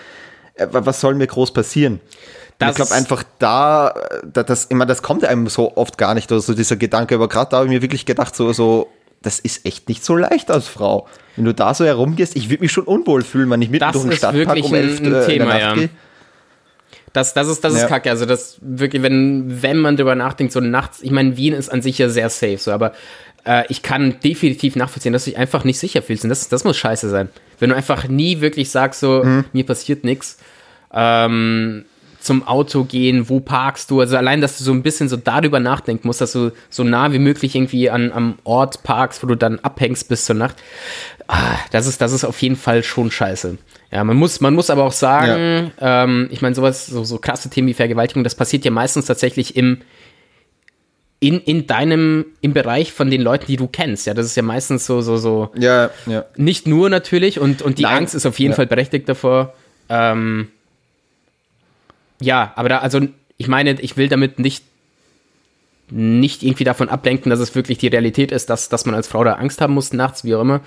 äh, 0.55 0.67
wa- 0.71 0.85
was 0.85 1.01
soll 1.01 1.15
mir 1.15 1.27
groß 1.27 1.53
passieren? 1.53 2.01
Ich 2.63 2.75
glaube 2.75 2.93
einfach 2.93 3.23
da, 3.39 3.89
äh, 3.89 4.27
da 4.31 4.43
das, 4.43 4.67
ich 4.69 4.77
meine, 4.77 4.89
das 4.89 5.03
kommt 5.03 5.25
einem 5.25 5.47
so 5.47 5.77
oft 5.79 5.97
gar 5.97 6.13
nicht, 6.15 6.31
also 6.31 6.53
dieser 6.53 6.77
Gedanke, 6.77 7.15
aber 7.15 7.27
gerade 7.29 7.51
da 7.51 7.57
habe 7.59 7.67
ich 7.67 7.73
mir 7.73 7.81
wirklich 7.81 8.05
gedacht, 8.05 8.37
so, 8.37 8.53
so, 8.53 8.89
das 9.23 9.39
ist 9.39 9.65
echt 9.65 9.89
nicht 9.89 10.05
so 10.05 10.15
leicht 10.15 10.51
als 10.51 10.69
Frau. 10.69 11.07
Wenn 11.37 11.47
du 11.47 11.55
da 11.55 11.73
so 11.73 11.87
herumgehst, 11.87 12.37
ich 12.37 12.51
würde 12.51 12.63
mich 12.63 12.73
schon 12.73 12.85
unwohl 12.85 13.23
fühlen, 13.23 13.49
wenn 13.49 13.63
ich 13.63 13.71
mitten 13.71 13.81
Das 13.85 13.93
durch 13.93 14.05
den 14.09 14.13
Stadtpark 14.17 14.59
um 14.63 14.75
ein- 14.75 14.81
elf 14.83 14.99
ein 15.01 15.05
äh, 15.05 15.07
in 15.07 15.13
der 15.15 15.27
Thema, 15.27 15.45
Nacht 15.47 15.61
ja. 15.61 15.75
gehe. 15.75 15.89
Das, 17.13 17.35
das 17.35 17.49
ist, 17.49 17.65
das 17.65 17.75
ist 17.75 17.83
Ja. 17.83 17.89
kacke. 17.89 18.11
Also 18.11 18.25
das 18.27 18.59
wirklich, 18.61 19.03
wenn, 19.03 19.63
wenn 19.63 19.79
man 19.79 19.97
drüber 19.97 20.15
nachdenkt, 20.15 20.53
so 20.53 20.61
nachts, 20.61 21.03
ich 21.03 21.11
meine, 21.11 21.37
Wien 21.37 21.55
ist 21.55 21.69
an 21.69 21.83
sich 21.83 21.99
ja 21.99 22.09
sehr 22.09 22.31
safe, 22.31 22.59
so, 22.59 22.71
aber 22.73 22.93
äh, 23.45 23.65
ich 23.69 23.83
kann 23.83 24.21
definitiv 24.23 24.77
nachvollziehen, 24.77 25.13
dass 25.13 25.25
du 25.25 25.31
dich 25.31 25.39
einfach 25.39 25.65
nicht 25.65 25.79
sicher 25.79 26.03
fühlst. 26.03 26.25
Und 26.25 26.31
das, 26.31 26.49
das 26.49 26.63
muss 26.65 26.77
scheiße 26.77 27.09
sein. 27.09 27.29
Wenn 27.59 27.71
du 27.71 27.77
einfach 27.77 28.07
nie 28.09 28.41
wirklich 28.41 28.71
sagst, 28.71 29.01
so, 29.01 29.25
Mhm. 29.25 29.45
mir 29.53 29.65
passiert 29.67 30.05
nichts, 30.05 30.39
ähm, 30.93 31.85
zum 32.21 32.47
Auto 32.47 32.85
gehen, 32.85 33.29
wo 33.29 33.41
parkst 33.41 33.91
du? 33.91 34.01
Also 34.01 34.17
allein, 34.17 34.41
dass 34.41 34.59
du 34.59 34.65
so 34.65 34.73
ein 34.73 34.83
bisschen 34.83 35.09
so 35.09 35.17
darüber 35.17 35.59
nachdenken 35.59 36.07
musst, 36.07 36.21
dass 36.21 36.33
du 36.33 36.53
so 36.69 36.85
nah 36.85 37.13
wie 37.13 37.19
möglich 37.19 37.55
irgendwie 37.55 37.89
an, 37.91 38.13
am 38.13 38.35
Ort 38.45 38.83
parkst, 38.83 39.23
wo 39.23 39.27
du 39.27 39.35
dann 39.37 39.59
abhängst 39.61 40.09
bis 40.09 40.27
zur 40.27 40.37
Nacht. 40.37 40.57
Ah, 41.29 41.57
das 41.71 41.87
ist, 41.87 42.01
das 42.01 42.13
ist 42.13 42.25
auf 42.25 42.41
jeden 42.43 42.57
Fall 42.57 42.83
schon 42.83 43.11
scheiße. 43.11 43.57
Ja, 43.91 44.05
man 44.05 44.17
muss, 44.17 44.41
man 44.41 44.55
muss 44.55 44.69
aber 44.71 44.85
auch 44.85 44.93
sagen, 44.93 45.73
ähm, 45.81 46.29
ich 46.31 46.43
meine, 46.43 46.55
sowas, 46.55 46.87
so, 46.87 47.03
so 47.05 47.19
krasse 47.19 47.49
Themen 47.51 47.69
wie 47.69 47.75
Vergewaltigung, 47.75 48.23
das 48.23 48.35
passiert 48.35 48.65
ja 48.65 48.71
meistens 48.71 49.07
tatsächlich 49.07 49.57
im, 49.57 49.79
in, 51.21 51.41
in 51.41 51.67
deinem, 51.67 52.27
im 52.41 52.53
Bereich 52.53 52.93
von 52.93 53.11
den 53.11 53.21
Leuten, 53.23 53.47
die 53.47 53.57
du 53.57 53.67
kennst. 53.67 54.07
Ja, 54.07 54.15
das 54.15 54.27
ist 54.27 54.37
ja 54.37 54.43
meistens 54.43 54.87
so, 54.87 55.01
so, 55.01 55.17
so, 55.17 55.51
Ja, 55.57 55.91
ja. 56.07 56.25
nicht 56.37 56.67
nur 56.67 56.89
natürlich 56.91 57.41
und, 57.41 57.63
und 57.63 57.79
die 57.79 57.83
Nein. 57.83 57.99
Angst 57.99 58.15
ist 58.15 58.27
auf 58.27 58.39
jeden 58.39 58.53
Ja. 58.53 58.57
Fall 58.57 58.67
berechtigt 58.67 59.09
davor. 59.09 59.55
Ähm, 59.89 60.49
ja, 62.21 62.53
aber 62.57 62.69
da, 62.69 62.79
also 62.79 63.01
ich 63.37 63.49
meine, 63.49 63.81
ich 63.81 63.97
will 63.97 64.09
damit 64.09 64.39
nicht, 64.39 64.65
nicht 65.91 66.43
irgendwie 66.43 66.65
davon 66.65 66.89
ablenken, 66.89 67.31
dass 67.31 67.41
es 67.41 67.55
wirklich 67.55 67.79
die 67.79 67.89
Realität 67.89 68.31
ist, 68.33 68.49
dass, 68.51 68.69
dass 68.69 68.87
man 68.87 68.95
als 68.95 69.09
Frau 69.09 69.25
da 69.25 69.35
Angst 69.35 69.61
haben 69.61 69.75
muss 69.75 69.93
nachts, 69.93 70.25
wie 70.25 70.35
auch 70.35 70.43
immer. 70.43 70.61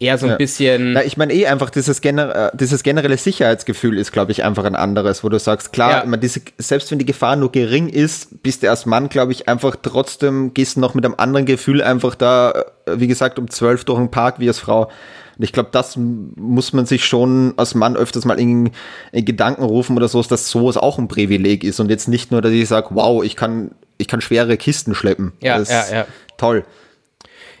Eher 0.00 0.16
so 0.16 0.26
ein 0.26 0.30
Ja. 0.32 0.36
bisschen. 0.36 0.92
Na, 0.92 1.02
ich 1.04 1.16
meine 1.16 1.32
eh 1.32 1.46
einfach, 1.48 1.70
dieses, 1.70 2.00
gener 2.00 2.52
äh, 2.52 2.56
dieses 2.56 2.84
generelle 2.84 3.16
Sicherheitsgefühl 3.16 3.98
ist, 3.98 4.12
glaube 4.12 4.30
ich, 4.30 4.44
einfach 4.44 4.62
ein 4.64 4.76
anderes, 4.76 5.24
wo 5.24 5.28
du 5.28 5.40
sagst, 5.40 5.72
klar, 5.72 5.90
Ja. 5.90 6.04
meine, 6.04 6.18
diese, 6.18 6.40
selbst 6.58 6.92
wenn 6.92 7.00
die 7.00 7.04
Gefahr 7.04 7.34
nur 7.34 7.50
gering 7.50 7.88
ist, 7.88 8.40
bist 8.44 8.62
du 8.62 8.70
als 8.70 8.86
Mann, 8.86 9.08
glaube 9.08 9.32
ich, 9.32 9.48
einfach 9.48 9.74
trotzdem, 9.82 10.54
gehst 10.54 10.76
du 10.76 10.80
noch 10.80 10.94
mit 10.94 11.04
einem 11.04 11.14
anderen 11.16 11.46
Gefühl 11.46 11.82
einfach 11.82 12.14
da, 12.14 12.52
äh, 12.86 12.92
wie 13.00 13.08
gesagt, 13.08 13.40
um 13.40 13.50
zwölf 13.50 13.84
durch 13.86 13.98
den 13.98 14.12
Park 14.12 14.38
wie 14.38 14.46
als 14.46 14.60
Frau. 14.60 14.88
Und 15.38 15.44
ich 15.44 15.52
glaube, 15.52 15.68
das 15.70 15.96
muss 15.96 16.72
man 16.72 16.84
sich 16.84 17.04
schon 17.04 17.54
als 17.56 17.76
Mann 17.76 17.96
öfters 17.96 18.24
mal 18.24 18.40
in, 18.40 18.72
in 19.12 19.24
Gedanken 19.24 19.62
rufen 19.62 19.96
oder 19.96 20.08
so, 20.08 20.20
dass 20.20 20.50
sowas 20.50 20.76
auch 20.76 20.98
ein 20.98 21.06
Privileg 21.06 21.62
ist 21.62 21.78
und 21.78 21.90
jetzt 21.90 22.08
nicht 22.08 22.32
nur, 22.32 22.42
dass 22.42 22.50
ich 22.50 22.66
sage, 22.66 22.88
wow, 22.90 23.22
ich 23.22 23.36
kann, 23.36 23.70
ich 23.98 24.08
kann 24.08 24.20
schwere 24.20 24.56
Kisten 24.56 24.96
schleppen. 24.96 25.32
Ja, 25.40 25.58
das 25.58 25.70
ja, 25.70 25.84
ja. 25.92 26.06
Toll. 26.38 26.64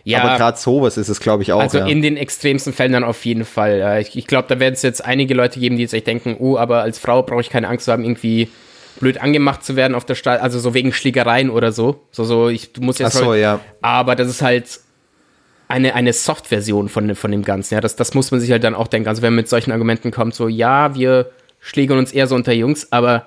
ja, 0.02 0.22
Aber 0.22 0.36
gerade 0.36 0.58
sowas 0.58 0.96
ist 0.96 1.08
es, 1.08 1.20
glaube 1.20 1.44
ich, 1.44 1.52
auch. 1.52 1.60
Also 1.60 1.78
ja. 1.78 1.86
in 1.86 2.02
den 2.02 2.16
extremsten 2.16 2.72
Fällen 2.72 2.92
dann 2.92 3.04
auf 3.04 3.24
jeden 3.24 3.44
Fall. 3.44 4.00
Ich, 4.00 4.16
ich 4.16 4.26
glaube, 4.26 4.48
da 4.48 4.58
werden 4.58 4.74
es 4.74 4.82
jetzt 4.82 5.04
einige 5.04 5.34
Leute 5.34 5.60
geben, 5.60 5.76
die 5.76 5.82
jetzt 5.82 5.94
echt 5.94 6.08
denken, 6.08 6.36
oh, 6.40 6.56
aber 6.56 6.82
als 6.82 6.98
Frau 6.98 7.22
brauche 7.22 7.42
ich 7.42 7.50
keine 7.50 7.68
Angst 7.68 7.84
zu 7.84 7.92
haben, 7.92 8.02
irgendwie 8.02 8.48
blöd 8.98 9.20
angemacht 9.20 9.64
zu 9.64 9.76
werden 9.76 9.94
auf 9.94 10.04
der 10.04 10.16
Straße, 10.16 10.42
also 10.42 10.58
so 10.58 10.74
wegen 10.74 10.92
Schlägereien 10.92 11.50
oder 11.50 11.70
so. 11.70 12.02
So, 12.10 12.24
so, 12.24 12.48
ich, 12.48 12.72
du 12.72 12.80
musst 12.80 12.98
jetzt 12.98 13.14
Ach 13.14 13.20
so, 13.20 13.34
ja. 13.34 13.60
Aber 13.80 14.16
das 14.16 14.28
ist 14.28 14.42
halt 14.42 14.80
eine, 15.68 15.94
eine 15.94 16.12
Soft-Version 16.12 16.88
von, 16.88 17.14
von 17.14 17.30
dem 17.30 17.44
Ganzen. 17.44 17.74
Ja, 17.74 17.80
das, 17.80 17.94
das 17.94 18.14
muss 18.14 18.30
man 18.30 18.40
sich 18.40 18.50
halt 18.50 18.64
dann 18.64 18.74
auch 18.74 18.88
denken. 18.88 19.08
Also 19.08 19.22
wenn 19.22 19.32
man 19.32 19.42
mit 19.42 19.48
solchen 19.48 19.70
Argumenten 19.70 20.10
kommt, 20.10 20.34
so, 20.34 20.48
ja, 20.48 20.94
wir 20.94 21.30
schlägern 21.60 21.98
uns 21.98 22.12
eher 22.12 22.26
so 22.26 22.34
unter 22.34 22.52
Jungs, 22.52 22.90
aber 22.90 23.26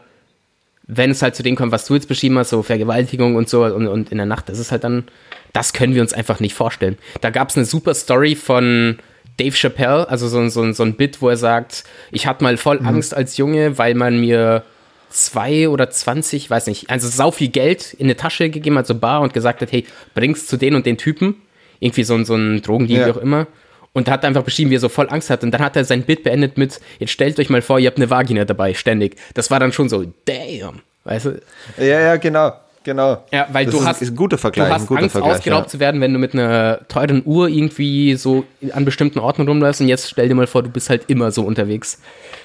wenn 0.87 1.11
es 1.11 1.21
halt 1.21 1.35
zu 1.35 1.43
dem 1.43 1.55
kommt, 1.55 1.71
was 1.71 1.85
du 1.85 1.93
jetzt 1.93 2.07
beschrieben 2.07 2.37
hast, 2.37 2.49
so 2.49 2.63
Vergewaltigung 2.63 3.35
und 3.35 3.47
so 3.47 3.63
und, 3.63 3.87
und 3.87 4.11
in 4.11 4.17
der 4.17 4.25
Nacht, 4.25 4.49
das 4.49 4.57
ist 4.59 4.71
halt 4.71 4.83
dann, 4.83 5.05
das 5.53 5.73
können 5.73 5.93
wir 5.93 6.01
uns 6.01 6.13
einfach 6.13 6.39
nicht 6.39 6.55
vorstellen. 6.55 6.97
Da 7.21 7.29
gab 7.29 7.49
es 7.49 7.55
eine 7.55 7.65
super 7.65 7.93
Story 7.93 8.35
von 8.35 8.97
Dave 9.37 9.55
Chappelle, 9.55 10.09
also 10.09 10.27
so, 10.27 10.39
ein- 10.39 10.49
so, 10.49 10.71
so 10.73 10.83
ein 10.83 10.95
Bit, 10.95 11.21
wo 11.21 11.29
er 11.29 11.37
sagt, 11.37 11.83
ich 12.11 12.25
hatte 12.27 12.43
mal 12.43 12.57
voll 12.57 12.79
Angst 12.83 13.15
als 13.15 13.37
Junge, 13.37 13.77
weil 13.77 13.93
man 13.93 14.19
mir 14.19 14.63
zwei 15.09 15.69
oder 15.69 15.89
zwanzig, 15.89 16.49
weiß 16.49 16.67
nicht, 16.67 16.89
also 16.89 17.07
sau 17.07 17.31
viel 17.31 17.49
Geld 17.49 17.93
in 17.93 18.07
eine 18.07 18.15
Tasche 18.15 18.49
gegeben 18.49 18.77
hat, 18.77 18.87
so 18.87 18.95
bar 18.95 19.21
und 19.21 19.33
gesagt 19.33 19.61
hat, 19.61 19.71
hey, 19.71 19.85
bring's 20.15 20.47
zu 20.47 20.57
den 20.57 20.73
und 20.75 20.85
den 20.85 20.97
Typen. 20.97 21.35
Irgendwie 21.81 22.03
so, 22.05 22.13
ein- 22.15 22.23
so 22.23 22.35
ein 22.35 22.61
Drogendeal, 22.61 23.01
Ja. 23.01 23.07
wie 23.07 23.11
auch 23.11 23.21
immer. 23.21 23.47
Und 23.93 24.09
hat 24.09 24.23
einfach 24.23 24.43
beschrieben, 24.43 24.69
wie 24.71 24.75
er 24.75 24.79
so 24.79 24.87
voll 24.87 25.09
Angst 25.09 25.29
hat. 25.29 25.43
Und 25.43 25.51
dann 25.51 25.61
hat 25.61 25.75
er 25.75 25.83
sein 25.83 26.03
Bit 26.03 26.23
beendet 26.23 26.57
mit, 26.57 26.79
jetzt 26.99 27.11
stellt 27.11 27.37
euch 27.39 27.49
mal 27.49 27.61
vor, 27.61 27.77
ihr 27.79 27.87
habt 27.87 27.97
eine 27.97 28.09
Vagina 28.09 28.45
dabei, 28.45 28.73
ständig. 28.73 29.17
Das 29.33 29.51
war 29.51 29.59
dann 29.59 29.73
schon 29.73 29.89
so, 29.89 30.05
damn. 30.23 30.79
Weißt 31.03 31.25
du? 31.25 31.41
Ja, 31.77 31.83
ja, 31.99 32.15
genau, 32.15 32.53
genau. 32.85 33.25
Ja, 33.33 33.47
weil 33.51 33.65
das 33.65 33.73
du 33.73 33.81
ist, 33.81 33.85
hast, 33.87 34.01
ist 34.01 34.11
ein 34.11 34.15
guter 34.15 34.37
Vergleich. 34.37 34.69
du 34.69 34.73
hast 34.75 34.87
guter 34.87 35.01
Angst, 35.01 35.11
Vergleich, 35.11 35.33
ausgeraubt 35.39 35.65
ja. 35.65 35.69
zu 35.71 35.79
werden, 35.81 35.99
wenn 35.99 36.13
du 36.13 36.19
mit 36.19 36.33
einer 36.33 36.87
teuren 36.87 37.23
Uhr 37.25 37.49
irgendwie 37.49 38.15
so 38.15 38.45
an 38.71 38.85
bestimmten 38.85 39.19
Orten 39.19 39.45
rumläufst. 39.45 39.81
Und 39.81 39.89
jetzt 39.89 40.09
stell 40.09 40.29
dir 40.29 40.35
mal 40.35 40.47
vor, 40.47 40.63
du 40.63 40.69
bist 40.69 40.89
halt 40.89 41.09
immer 41.09 41.31
so 41.31 41.43
unterwegs, 41.43 41.99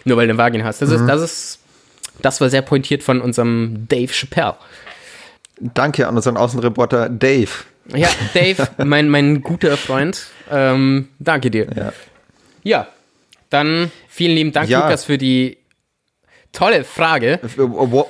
nur 0.04 0.16
weil 0.16 0.26
du 0.26 0.32
eine 0.32 0.38
Vagina 0.38 0.64
hast. 0.64 0.80
Das 0.82 0.88
Mhm. 0.88 0.96
ist, 0.96 1.06
das 1.06 1.20
ist, 1.20 1.58
das 2.22 2.40
war 2.40 2.48
sehr 2.50 2.62
pointiert 2.62 3.02
von 3.04 3.20
unserem 3.20 3.86
Dave 3.88 4.10
Chappelle. 4.12 4.54
Danke 5.60 6.08
an 6.08 6.16
unseren 6.16 6.36
Außenreporter 6.36 7.08
Dave. 7.08 7.50
Ja, 7.94 8.08
Dave, 8.34 8.68
mein, 8.84 9.08
mein 9.08 9.42
guter 9.42 9.76
Freund, 9.76 10.26
ähm, 10.50 11.08
danke 11.18 11.50
dir. 11.50 11.66
Ja. 11.76 11.92
Ja, 12.62 12.86
dann 13.50 13.90
vielen 14.08 14.34
lieben 14.34 14.52
Dank, 14.52 14.68
Ja. 14.68 14.82
Lukas, 14.84 15.04
für 15.04 15.18
die 15.18 15.58
tolle 16.52 16.84
Frage. 16.84 17.38
Wo- 17.56 18.08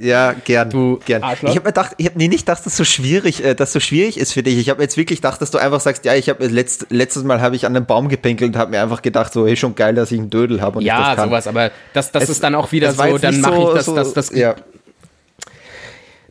Ja, 0.00 0.34
gern. 0.44 0.68
Du 0.68 0.98
gern. 1.06 1.22
Arschloch. 1.22 1.48
Ich 1.50 1.56
habe 1.56 1.64
mir 1.68 1.72
gedacht, 1.72 1.92
ich 1.96 2.06
habe 2.06 2.18
nee, 2.18 2.28
nicht 2.28 2.40
gedacht, 2.44 2.58
dass 2.58 2.64
das 2.64 2.76
so 2.76 2.84
schwierig, 2.84 3.42
äh, 3.42 3.54
dass 3.54 3.72
so 3.72 3.78
schwierig 3.80 4.18
ist 4.18 4.32
für 4.32 4.42
dich. 4.42 4.58
Ich 4.58 4.68
habe 4.68 4.82
jetzt 4.82 4.96
wirklich 4.96 5.20
gedacht, 5.22 5.40
dass 5.40 5.52
du 5.52 5.58
einfach 5.58 5.80
sagst, 5.80 6.04
ja, 6.04 6.14
ich 6.14 6.28
habe 6.28 6.44
letzt, 6.48 6.86
letztes 6.90 7.22
Mal 7.22 7.40
habe 7.40 7.54
ich 7.56 7.64
an 7.64 7.74
einem 7.74 7.86
Baum 7.86 8.08
gepinkelt 8.08 8.54
und 8.54 8.58
habe 8.58 8.72
mir 8.72 8.82
einfach 8.82 9.00
gedacht, 9.00 9.32
so, 9.32 9.46
hey, 9.46 9.56
schon 9.56 9.74
geil, 9.76 9.94
dass 9.94 10.10
ich 10.12 10.18
einen 10.18 10.28
Dödel 10.28 10.60
habe 10.60 10.78
und 10.78 10.82
ich 10.82 10.88
Ja, 10.88 10.98
das 11.10 11.16
kann. 11.16 11.28
sowas, 11.28 11.46
aber 11.46 11.70
das, 11.94 12.10
das 12.12 12.24
Es- 12.24 12.30
ist 12.30 12.42
dann 12.42 12.54
auch 12.56 12.72
wieder 12.72 12.88
Das 12.88 12.96
so, 12.96 13.16
dann 13.18 13.40
mache 13.40 13.54
so- 13.54 13.68
ich 13.68 13.74
das, 13.76 13.84
so, 13.86 13.94
das, 13.94 14.12
das, 14.12 14.30
ja. 14.34 14.56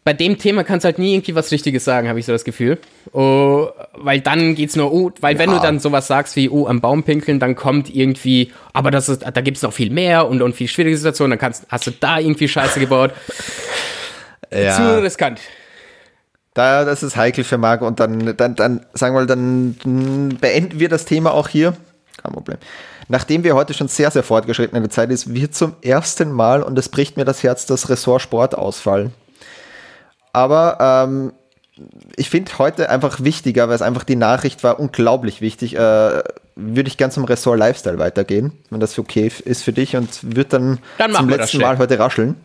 Bei 0.05 0.13
dem 0.13 0.37
Thema 0.37 0.63
kannst 0.63 0.83
du 0.83 0.85
halt 0.85 0.99
nie 0.99 1.15
irgendwie 1.15 1.33
was 1.33 1.51
Richtiges 1.51 1.83
sagen, 1.83 2.07
habe 2.07 2.19
ich 2.19 2.27
so 2.27 2.31
das 2.31 2.43
Gefühl. 2.43 2.77
Oh, 3.11 3.69
weil 3.95 4.21
dann 4.21 4.53
geht's 4.53 4.75
nur, 4.75 4.93
oh, 4.93 5.11
weil 5.19 5.39
wenn 5.39 5.49
Ja. 5.49 5.57
du 5.57 5.63
dann 5.63 5.79
sowas 5.79 6.05
sagst 6.05 6.35
wie, 6.35 6.47
oh, 6.47 6.67
am 6.67 6.79
Baum 6.79 7.01
pinkeln, 7.03 7.39
dann 7.39 7.55
kommt 7.55 7.93
irgendwie, 7.93 8.53
aber 8.71 8.91
das 8.91 9.09
ist, 9.09 9.23
da 9.25 9.41
gibt's 9.41 9.63
noch 9.63 9.73
viel 9.73 9.89
mehr 9.89 10.27
und, 10.29 10.43
und 10.43 10.53
viel 10.55 10.67
schwierige 10.67 10.95
Situationen, 10.95 11.31
dann 11.31 11.39
kannst, 11.39 11.65
hast 11.69 11.87
du 11.87 11.91
da 11.91 12.19
irgendwie 12.19 12.47
Scheiße 12.47 12.79
gebaut. 12.79 13.11
Zu 14.51 14.61
ja. 14.61 14.97
riskant. 14.99 15.39
Da, 16.53 16.85
das 16.85 17.01
ist 17.01 17.15
heikel 17.17 17.43
für 17.43 17.57
Marco 17.57 17.87
und 17.87 17.99
dann, 17.99 18.37
dann, 18.37 18.55
dann, 18.55 18.85
sagen 18.93 19.15
wir 19.15 19.21
mal, 19.21 19.25
dann 19.27 20.37
beenden 20.39 20.79
wir 20.79 20.87
das 20.87 21.05
Thema 21.05 21.33
auch 21.33 21.47
hier. 21.49 21.75
Kein 22.21 22.31
Problem. 22.31 22.57
Nachdem 23.07 23.43
wir 23.43 23.55
heute 23.55 23.73
schon 23.73 23.87
sehr, 23.87 24.11
sehr 24.11 24.23
fortgeschritten 24.23 24.77
in 24.77 24.83
der 24.83 24.91
Zeit 24.91 25.09
ist, 25.09 25.33
wird 25.33 25.55
zum 25.55 25.73
ersten 25.81 26.31
Mal, 26.31 26.61
und 26.61 26.77
es 26.77 26.89
bricht 26.89 27.17
mir 27.17 27.25
das 27.25 27.41
Herz, 27.41 27.65
das 27.65 27.89
Ressort 27.89 28.21
Sport 28.21 28.55
ausfallen. 28.55 29.11
Aber 30.35 30.77
ähm, 31.07 31.31
ich 32.17 32.29
finde 32.29 32.51
heute 32.57 32.89
einfach 32.89 33.23
wichtiger, 33.23 33.69
weil 33.69 33.75
es 33.75 33.81
einfach 33.81 34.03
die 34.03 34.17
Nachricht 34.17 34.65
war 34.65 34.81
unglaublich 34.81 35.39
wichtig, 35.39 35.77
äh, 35.77 35.79
würde 36.57 36.87
ich 36.89 36.97
ganz 36.97 37.13
zum 37.13 37.23
Ressort 37.23 37.57
Lifestyle 37.57 37.99
weitergehen, 37.99 38.51
wenn 38.69 38.81
das 38.81 38.99
okay 38.99 39.31
ist 39.45 39.63
für 39.63 39.71
dich 39.71 39.95
und 39.95 40.35
wird 40.35 40.51
dann, 40.51 40.79
Dann 40.97 41.13
zum 41.13 41.29
letzten. 41.29 41.61
Mal 41.61 41.77
heute 41.77 41.97
rascheln. 41.99 42.35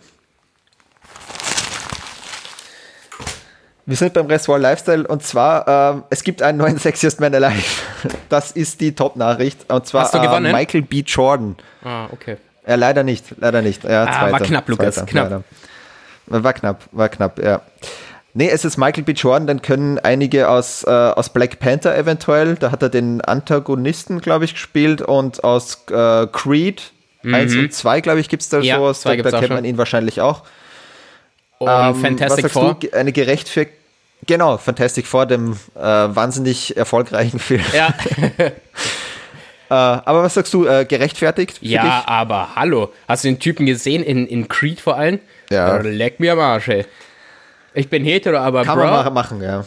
Wir 3.86 3.96
sind 3.96 4.14
beim 4.14 4.26
Ressort 4.26 4.60
Lifestyle 4.62 5.04
und 5.08 5.24
zwar, 5.24 5.66
ähm, 5.66 6.04
es 6.10 6.22
gibt 6.22 6.42
einen 6.42 6.58
neuen 6.58 6.78
Sexiest 6.78 7.18
Man 7.18 7.34
Alive. 7.34 7.82
Das 8.28 8.52
ist 8.52 8.80
die 8.80 8.94
Top-Nachricht. 8.94 9.68
Und 9.72 9.84
zwar 9.84 10.14
äh? 10.14 10.52
Michael 10.52 10.82
B. 10.82 11.00
Jordan. 11.00 11.56
Ah, 11.82 12.06
okay. 12.12 12.36
Ja, 12.68 12.76
leider 12.76 13.02
nicht, 13.02 13.24
leider 13.40 13.62
nicht. 13.62 13.82
Ja, 13.82 14.04
Ah, 14.04 14.30
war 14.30 14.38
knapp, 14.38 14.68
Lukas, 14.68 15.04
knapp. 15.06 15.24
leider. 15.30 15.42
War 16.30 16.52
knapp, 16.52 16.84
war 16.92 17.08
knapp, 17.08 17.42
ja. 17.42 17.60
Nee, 18.32 18.48
es 18.48 18.64
ist 18.64 18.76
Michael 18.76 19.02
B. 19.02 19.12
Jordan, 19.12 19.46
den 19.46 19.62
können 19.62 19.98
einige 19.98 20.48
aus, 20.48 20.84
äh, 20.84 20.90
aus 20.90 21.30
Black 21.30 21.58
Panther 21.58 21.96
eventuell, 21.96 22.54
da 22.54 22.70
hat 22.70 22.82
er 22.82 22.88
den 22.88 23.20
Antagonisten, 23.20 24.20
glaube 24.20 24.44
ich, 24.44 24.52
gespielt 24.52 25.02
und 25.02 25.42
aus 25.42 25.84
äh, 25.90 26.26
Creed 26.28 26.92
1 27.24 27.54
und 27.56 27.74
2, 27.74 28.00
glaube 28.00 28.20
ich, 28.20 28.28
gibt 28.28 28.42
es 28.42 28.48
da 28.48 28.58
Mhm. 28.58 28.64
Ja, 28.64 28.76
sowas, 28.76 29.00
da, 29.02 29.14
da 29.16 29.30
kennt 29.30 29.46
schon. 29.46 29.56
man 29.56 29.64
ihn 29.64 29.78
wahrscheinlich 29.78 30.20
auch. 30.20 30.44
Und 31.58 31.68
Ähm, 31.68 31.74
was 31.74 32.00
Fantastic 32.00 32.42
sagst 32.44 32.52
Four. 32.52 32.76
Du, 32.80 32.92
eine 32.92 33.12
gerechtfertigte 33.12 33.80
Genau, 34.26 34.58
Fantastic 34.58 35.06
Four, 35.06 35.26
dem 35.26 35.52
äh, 35.74 35.80
wahnsinnig 35.80 36.76
erfolgreichen 36.76 37.38
Film. 37.38 37.62
Ja. 37.74 37.94
äh, 38.38 38.50
aber 39.70 40.22
was 40.22 40.34
sagst 40.34 40.52
du, 40.52 40.66
äh, 40.66 40.84
gerechtfertigt? 40.84 41.58
ja, 41.62 41.82
dich? 41.82 42.08
aber 42.08 42.54
hallo. 42.54 42.92
Hast 43.08 43.24
du 43.24 43.28
den 43.28 43.38
Typen 43.38 43.66
gesehen 43.66 44.02
in, 44.02 44.26
in 44.26 44.48
Creed 44.48 44.80
vor 44.80 44.96
allem? 44.96 45.20
Ja. 45.50 45.76
Äh, 45.78 45.88
Leck 45.90 46.20
mir 46.20 46.32
am 46.32 46.40
Arsch, 46.40 46.68
ey. 46.68 46.84
Ich 47.74 47.88
bin 47.88 48.04
hetero, 48.04 48.38
aber 48.38 48.64
Kann 48.64 48.78
Bro. 48.78 48.84
man 48.86 49.04
ma- 49.04 49.10
machen, 49.10 49.42
ja. 49.42 49.64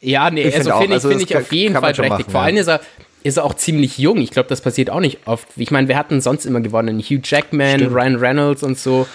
Ja, 0.00 0.30
nee, 0.30 0.42
Ich 0.42 0.54
also 0.56 0.70
finde 0.72 0.84
ich, 0.86 0.92
also 0.92 1.08
find 1.08 1.22
ich 1.22 1.36
auf 1.36 1.52
jeden 1.52 1.74
Fall 1.74 1.92
berechtigt. 1.94 2.30
Vor 2.30 2.40
ja. 2.40 2.46
allem 2.46 2.56
ist 2.56 2.68
er, 2.68 2.80
ist 3.22 3.36
er 3.38 3.44
auch 3.44 3.54
ziemlich 3.54 3.98
jung. 3.98 4.18
Ich 4.18 4.30
glaube, 4.30 4.48
das 4.48 4.60
passiert 4.60 4.90
auch 4.90 5.00
nicht 5.00 5.18
oft. 5.26 5.48
Ich 5.56 5.70
meine, 5.70 5.88
wir 5.88 5.96
hatten 5.96 6.20
sonst 6.20 6.44
immer 6.44 6.60
gewonnen. 6.60 7.00
Hugh 7.00 7.20
Jackman, 7.24 7.76
Stimmt. 7.80 7.94
Ryan 7.94 8.16
Reynolds 8.16 8.62
und 8.62 8.78
so. 8.78 9.06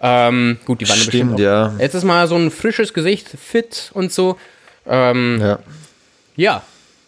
Ähm, 0.00 0.58
gut, 0.64 0.80
die 0.80 0.88
waren 0.88 0.98
ja 0.98 1.04
bestimmt 1.04 1.32
Stimmt, 1.32 1.34
auch. 1.34 1.38
ja. 1.38 1.74
Jetzt 1.78 1.94
ist 1.94 2.04
mal 2.04 2.26
so 2.28 2.36
ein 2.36 2.50
frisches 2.50 2.94
Gesicht, 2.94 3.28
fit 3.28 3.90
und 3.94 4.12
so. 4.12 4.36
Ähm, 4.86 5.38
ja. 5.40 5.58
ja, 6.36 6.62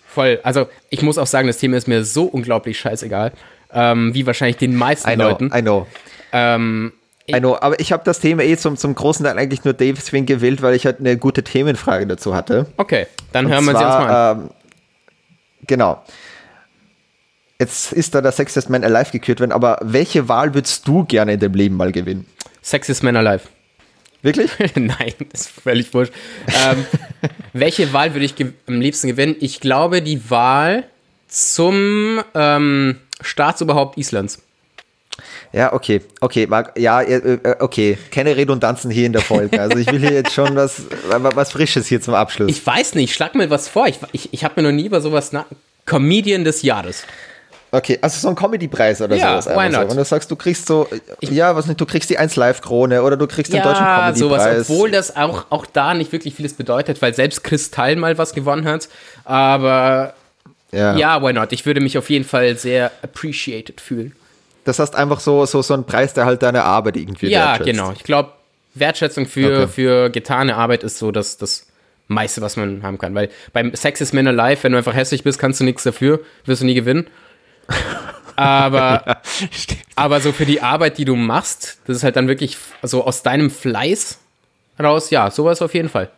voll. 0.07 0.39
Also 0.43 0.69
ich 0.91 1.03
muss 1.03 1.19
auch 1.19 1.27
sagen, 1.27 1.47
das 1.49 1.59
Thema 1.59 1.77
ist 1.77 1.89
mir 1.89 2.05
so 2.05 2.25
unglaublich 2.25 2.79
scheißegal. 2.79 3.33
Ähm, 3.73 4.15
wie 4.15 4.27
wahrscheinlich 4.27 4.59
den 4.59 4.77
meisten 4.77 5.09
I 5.11 5.15
know, 5.15 5.29
Leuten. 5.29 5.51
I 5.55 5.63
know. 5.63 5.87
Ähm, 6.35 6.93
I 7.31 7.39
know, 7.39 7.57
aber 7.59 7.81
ich 7.81 7.91
habe 7.93 8.03
das 8.05 8.21
Thema 8.21 8.43
eh 8.43 8.57
zum, 8.59 8.77
zum 8.77 8.95
großen 8.95 9.25
Teil 9.25 9.39
eigentlich 9.39 9.65
nur 9.65 9.73
deswegen 9.73 10.27
gewählt, 10.27 10.61
weil 10.61 10.75
ich 10.75 10.85
halt 10.85 11.01
eine 11.01 11.17
gute 11.17 11.43
Themenfrage 11.43 12.07
dazu 12.07 12.35
hatte. 12.35 12.67
okay, 12.77 13.07
dann 13.33 13.47
Und 13.47 13.53
hören 13.53 13.65
wir 13.65 13.77
sie 13.77 13.85
uns 13.85 13.95
zwar, 13.95 14.07
mal 14.07 14.31
an. 14.31 14.41
Ähm, 14.41 14.51
genau. 15.67 16.03
Jetzt 17.59 17.93
ist 17.93 18.15
da 18.15 18.21
der 18.21 18.33
Sexiest 18.33 18.69
Man 18.69 18.85
Alive 18.85 19.11
gekürt 19.13 19.41
worden, 19.41 19.53
aber 19.53 19.79
welche 19.81 20.29
Wahl 20.29 20.53
würdest 20.55 20.87
du 20.87 21.05
gerne 21.05 21.35
in 21.35 21.41
dem 21.41 21.55
Leben 21.55 21.77
mal 21.77 21.93
gewinnen? 21.93 22.27
Sexiest 22.61 23.03
Man 23.03 23.17
Alive. 23.17 23.45
Wirklich? 24.21 24.51
Nein, 24.75 25.13
das 25.31 25.43
ist 25.43 25.51
völlig 25.63 25.95
wurscht. 25.95 26.13
Ähm, 26.49 26.85
welche 27.53 27.93
Wahl 27.93 28.13
würde 28.13 28.27
ich 28.27 28.35
am 28.67 28.81
liebsten 28.81 29.07
gewinnen? 29.09 29.37
Ich 29.41 29.61
glaube, 29.61 30.03
die 30.03 30.29
Wahl 30.31 30.85
zum 31.29 32.21
ähm, 32.35 32.97
Staatsoberhaupt 33.21 33.97
Islands. 33.97 34.43
Ja, 35.55 35.73
okay, 35.73 36.01
okay, 36.21 36.47
Marc, 36.49 36.77
ja, 36.79 37.01
äh, 37.01 37.15
äh, 37.15 37.57
okay, 37.61 37.97
keine 38.11 38.37
Redundanzen 38.37 38.91
hier 38.91 39.07
in 39.07 39.13
der 39.13 39.23
Folge. 39.23 39.61
Also 39.61 39.79
ich 39.79 39.87
will 39.91 40.01
hier 40.01 40.11
jetzt 40.13 40.33
schon 40.33 40.57
was, 40.57 40.83
was 41.09 41.53
Frisches 41.53 41.87
hier 41.87 42.01
zum 42.01 42.15
Abschluss. 42.15 42.51
Ich 42.51 42.67
weiß 42.67 42.97
nicht, 42.97 43.15
schlag 43.15 43.37
mir 43.37 43.49
was 43.51 43.69
vor. 43.69 43.87
Ich, 43.87 43.99
ich, 44.13 44.33
ich 44.33 44.43
habe 44.45 44.61
mir 44.61 44.69
noch 44.69 44.75
nie 44.75 44.87
über 44.87 45.01
sowas 45.01 45.31
nach. 45.33 45.45
Comedian 45.87 46.43
des 46.45 46.63
Jahres. 46.63 47.05
Okay, 47.71 47.99
also 48.01 48.19
so 48.21 48.29
ein 48.29 48.35
Comedy-Preis 48.35 49.01
oder 49.03 49.15
Ja, 49.17 49.41
sowas. 49.43 49.55
why 49.57 49.61
einfach 49.61 49.73
So. 49.75 49.81
not? 49.83 49.91
Wenn 49.91 49.97
du 49.99 50.05
sagst, 50.05 50.31
du 50.31 50.37
kriegst 50.37 50.67
so, 50.67 50.89
ja, 51.21 51.55
was 51.55 51.67
nicht, 51.67 51.81
du 51.81 51.87
kriegst 51.87 52.09
die 52.11 52.19
1 52.19 52.35
Live-Krone 52.37 53.03
oder 53.03 53.17
du 53.17 53.27
kriegst 53.27 53.53
den 53.53 53.63
deutschen 53.63 53.85
Ja, 53.85 54.13
sowas, 54.15 54.43
Comedy-Preis. 54.43 54.71
obwohl 54.71 54.91
das 54.91 55.17
auch, 55.17 55.47
auch 55.51 55.67
da 55.67 55.95
nicht 55.95 56.11
wirklich 56.11 56.35
vieles 56.35 56.55
bedeutet, 56.55 57.01
weil 57.03 57.15
selbst 57.15 57.45
Kristall 57.45 57.97
mal 57.97 58.17
was 58.19 58.33
gewonnen 58.33 58.67
hat. 58.67 58.89
Aber 59.25 60.15
ja. 60.73 60.97
ja, 60.97 61.23
why 61.23 61.33
not? 61.33 61.53
Ich 61.53 61.67
würde 61.67 61.81
mich 61.81 61.99
auf 61.99 62.11
jeden 62.11 62.25
Fall 62.25 62.57
sehr 62.57 62.91
appreciated 63.03 63.81
fühlen. 63.81 64.15
Das 64.65 64.79
heißt 64.79 64.95
einfach 64.95 65.21
so, 65.21 65.45
so, 65.47 65.63
so 65.63 65.75
ein 65.75 65.85
Preis, 65.85 66.15
der 66.15 66.25
halt 66.27 66.43
deine 66.43 66.65
Arbeit 66.65 66.97
irgendwie 66.97 67.29
Ja, 67.29 67.47
wertschätzt. 67.59 67.67
genau. 67.71 67.93
Ich 67.93 68.03
glaube, 68.05 68.31
Wertschätzung 68.75 69.27
für, 69.27 69.63
Okay. 69.63 69.69
für 69.69 70.11
getane 70.11 70.57
Arbeit 70.57 70.83
ist 70.83 70.99
so 70.99 71.11
das, 71.13 71.37
das 71.37 71.67
meiste, 72.09 72.41
was 72.43 72.57
man 72.57 72.83
haben 72.83 72.99
kann. 72.99 73.15
Weil 73.15 73.31
beim 73.53 73.75
Sex 73.75 74.01
is 74.01 74.13
Men 74.13 74.27
Alive, 74.27 74.63
wenn 74.65 74.73
du 74.73 74.79
einfach 74.79 74.95
hässlich 74.95 75.23
bist, 75.23 75.39
kannst 75.39 75.61
du 75.61 75.65
nichts 75.65 75.83
dafür, 75.85 76.21
wirst 76.47 76.63
du 76.63 76.67
nie 76.67 76.75
gewinnen. 76.75 77.07
Aber, 78.37 79.19
aber 79.95 80.21
so 80.21 80.33
für 80.33 80.45
die 80.45 80.61
Arbeit, 80.61 80.99
die 80.99 81.05
du 81.05 81.15
machst, 81.15 81.79
das 81.87 81.99
ist 81.99 82.03
halt 82.03 82.17
dann 82.17 82.27
wirklich 82.27 82.59
so 82.83 83.05
aus 83.05 83.23
deinem 83.23 83.49
Fleiß 83.49 84.19
raus, 84.83 85.11
ja, 85.11 85.31
sowas 85.31 85.63
auf 85.63 85.73
jeden 85.73 85.89
Fall. 85.89 86.11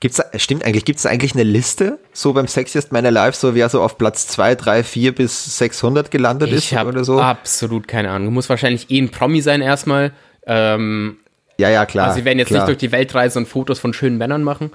Gibt's 0.00 0.18
da, 0.18 0.38
stimmt 0.38 0.64
eigentlich, 0.64 0.84
gibt 0.84 0.98
es 0.98 1.06
eigentlich 1.06 1.32
eine 1.34 1.42
Liste, 1.42 1.98
so 2.12 2.34
beim 2.34 2.46
Sexiest 2.46 2.92
Man 2.92 3.06
Alive, 3.06 3.32
so 3.32 3.54
wer 3.54 3.68
so 3.70 3.80
auf 3.80 3.96
Platz 3.96 4.28
2, 4.28 4.54
3, 4.54 4.84
4 4.84 5.14
bis 5.14 5.56
600 5.58 6.10
gelandet 6.10 6.52
Ich 6.52 6.72
ist 6.72 6.84
oder 6.84 7.02
so? 7.02 7.18
absolut 7.18 7.88
keine 7.88 8.10
Ahnung. 8.10 8.26
Du 8.28 8.30
musst 8.32 8.50
wahrscheinlich 8.50 8.90
eh 8.90 8.98
ein 8.98 9.10
Promi 9.10 9.40
sein 9.40 9.62
erstmal. 9.62 10.12
Ähm, 10.46 11.16
ja, 11.58 11.70
ja, 11.70 11.86
klar. 11.86 12.08
Also 12.08 12.18
sie 12.18 12.24
werden 12.26 12.38
jetzt 12.38 12.48
klar. 12.48 12.60
nicht 12.60 12.68
durch 12.68 12.78
die 12.78 12.92
Welt 12.92 13.14
reisen 13.14 13.38
und 13.38 13.46
Fotos 13.46 13.78
von 13.78 13.94
schönen 13.94 14.18
Männern 14.18 14.42
machen. 14.42 14.70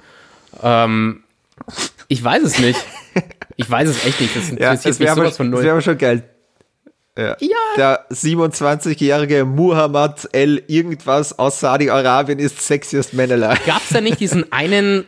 Ähm, 0.60 1.22
ich 2.08 2.22
weiß 2.22 2.42
es 2.42 2.58
nicht. 2.58 2.80
Ich 3.56 3.70
weiß 3.70 3.86
es 3.86 4.06
echt 4.06 4.18
nicht. 4.18 4.34
Das 4.34 4.48
ja, 4.48 4.52
interessiert 4.54 4.86
das 4.86 4.98
mich 4.98 5.06
wäre 5.06 5.14
sowas 5.14 5.36
von 5.36 5.50
das 5.50 5.58
null. 5.58 5.64
wär 5.64 5.72
aber 5.72 5.82
schon 5.82 5.98
geil. 5.98 6.22
Ja. 7.16 7.36
Ja. 7.38 7.56
Der 7.76 8.06
27-jährige 8.10 9.44
Muhammad 9.44 10.26
El 10.32 10.62
irgendwas 10.66 11.38
aus 11.38 11.60
Saudi-Arabien 11.60 12.38
ist 12.38 12.60
Sexiest 12.62 13.12
Man 13.12 13.30
Alive. 13.30 13.60
Gab 13.66 13.82
es 13.82 13.90
da 13.90 14.00
nicht 14.00 14.20
diesen 14.20 14.50
einen 14.52 15.04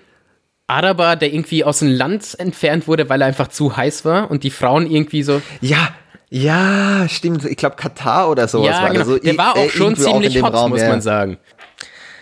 Araber, 0.66 1.16
der 1.16 1.32
irgendwie 1.32 1.64
aus 1.64 1.80
dem 1.80 1.88
Land 1.88 2.38
entfernt 2.38 2.88
wurde, 2.88 3.08
weil 3.08 3.20
er 3.20 3.26
einfach 3.26 3.48
zu 3.48 3.76
heiß 3.76 4.04
war 4.04 4.30
und 4.30 4.44
die 4.44 4.50
Frauen 4.50 4.90
irgendwie 4.90 5.22
so. 5.22 5.42
Ja, 5.60 5.94
ja, 6.30 7.06
stimmt. 7.08 7.44
Ich 7.44 7.56
glaube 7.56 7.76
Katar 7.76 8.30
oder 8.30 8.48
sowas 8.48 8.70
ja, 8.70 8.82
war 8.82 8.88
genau. 8.88 9.00
das. 9.00 9.08
So, 9.08 9.18
der 9.18 9.36
war 9.36 9.56
äh, 9.56 9.60
auch 9.60 9.70
schon 9.70 9.92
irgendwo 9.92 10.04
in 10.04 10.12
ziemlich 10.12 10.32
dem 10.32 10.44
hot, 10.44 10.54
Raum, 10.54 10.70
muss 10.70 10.80
ja. 10.80 10.88
man 10.88 11.00
sagen. 11.00 11.38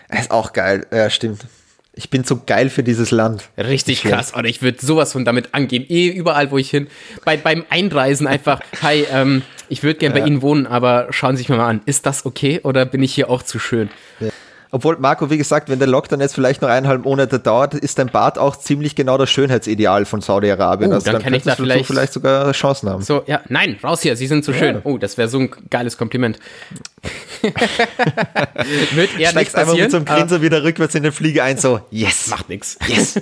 Er 0.09 0.21
ist 0.21 0.31
auch 0.31 0.53
geil. 0.53 0.87
Ja, 0.93 1.09
stimmt. 1.09 1.47
Ich 1.95 2.11
bin 2.11 2.25
so 2.25 2.41
geil 2.45 2.69
für 2.69 2.83
dieses 2.83 3.11
Land. 3.11 3.49
Richtig 3.57 4.01
Schlimm. 4.01 4.15
krass. 4.15 4.35
Oder 4.35 4.49
ich 4.49 4.61
würde 4.61 4.85
sowas 4.85 5.13
von 5.13 5.25
damit 5.25 5.51
angeben. 5.53 5.87
Eh, 5.89 6.09
überall, 6.09 6.51
wo 6.51 6.59
ich 6.59 6.71
hin. 6.71 6.89
Bei, 7.25 7.37
beim 7.37 7.65
Einreisen 7.71 8.27
einfach, 8.27 8.61
hi, 8.83 9.07
ähm, 9.11 9.43
ich 9.69 9.83
würde 9.83 9.99
gern 9.99 10.13
bei 10.13 10.21
Ihnen 10.21 10.43
wohnen, 10.43 10.67
aber 10.67 11.09
schauen 11.11 11.37
Sie 11.37 11.43
sich 11.43 11.49
mal 11.49 11.61
an. 11.61 11.81
Ist 11.87 12.05
das 12.05 12.27
okay 12.27 12.61
oder 12.63 12.85
bin 12.85 13.03
ich 13.03 13.15
hier 13.15 13.31
auch 13.31 13.43
zu 13.43 13.59
schön? 13.59 13.89
Obwohl, 14.75 14.97
Marco, 14.99 15.29
wie 15.29 15.37
gesagt, 15.37 15.69
wenn 15.69 15.79
der 15.79 15.87
Lockdown 15.87 16.21
jetzt 16.23 16.35
vielleicht 16.35 16.63
noch 16.63 16.71
eineinhalb 16.71 17.05
Monate 17.05 17.39
dauert, 17.39 17.75
ist 17.75 17.99
dein 17.99 18.07
Bart 18.09 18.39
auch 18.39 18.57
ziemlich 18.57 18.97
genau 18.97 19.19
das 19.19 19.29
Schönheitsideal 19.29 20.07
von 20.07 20.23
Saudi-Arabien. 20.23 20.91
Oh, 20.91 20.95
also 20.95 21.13
dann 21.13 21.21
kann 21.23 21.35
ich 21.35 21.43
da 21.43 21.51
könntest 21.55 21.59
du 21.61 21.65
vielleicht- 21.65 21.87
vielleicht 21.87 22.13
sogar 22.15 22.53
Chancen 22.53 22.89
haben. 22.89 23.03
So, 23.03 23.23
ja, 23.27 23.43
nein, 23.51 23.79
raus 23.85 24.01
hier, 24.01 24.17
Sie 24.17 24.27
sind 24.27 24.47
zu 24.47 24.55
schön. 24.55 24.81
Oh, 24.85 24.97
das 24.97 25.19
wäre 25.19 25.29
so 25.29 25.41
ein 25.41 25.51
geiles 25.69 25.99
Kompliment. 25.99 26.39
Wird 28.95 29.11
eher 29.13 29.19
nicht 29.19 29.29
Steigst 29.31 29.57
einfach 29.57 29.73
passieren. 29.73 29.83
mit 29.83 29.91
so 29.91 29.97
einem 29.99 30.07
Grinser 30.07 30.41
wieder 30.41 30.63
rückwärts 30.65 30.95
in 30.95 31.03
den 31.03 31.13
Flieger 31.13 31.45
ein, 31.45 31.59
so, 31.59 31.81
yes. 31.91 32.29
Macht 32.29 32.49
nix. 32.49 32.79
Yes. 32.87 33.21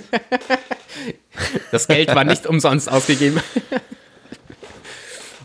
das 1.71 1.87
Geld 1.87 2.15
war 2.15 2.23
nicht 2.23 2.47
umsonst 2.47 2.89
ausgegeben. 2.91 3.41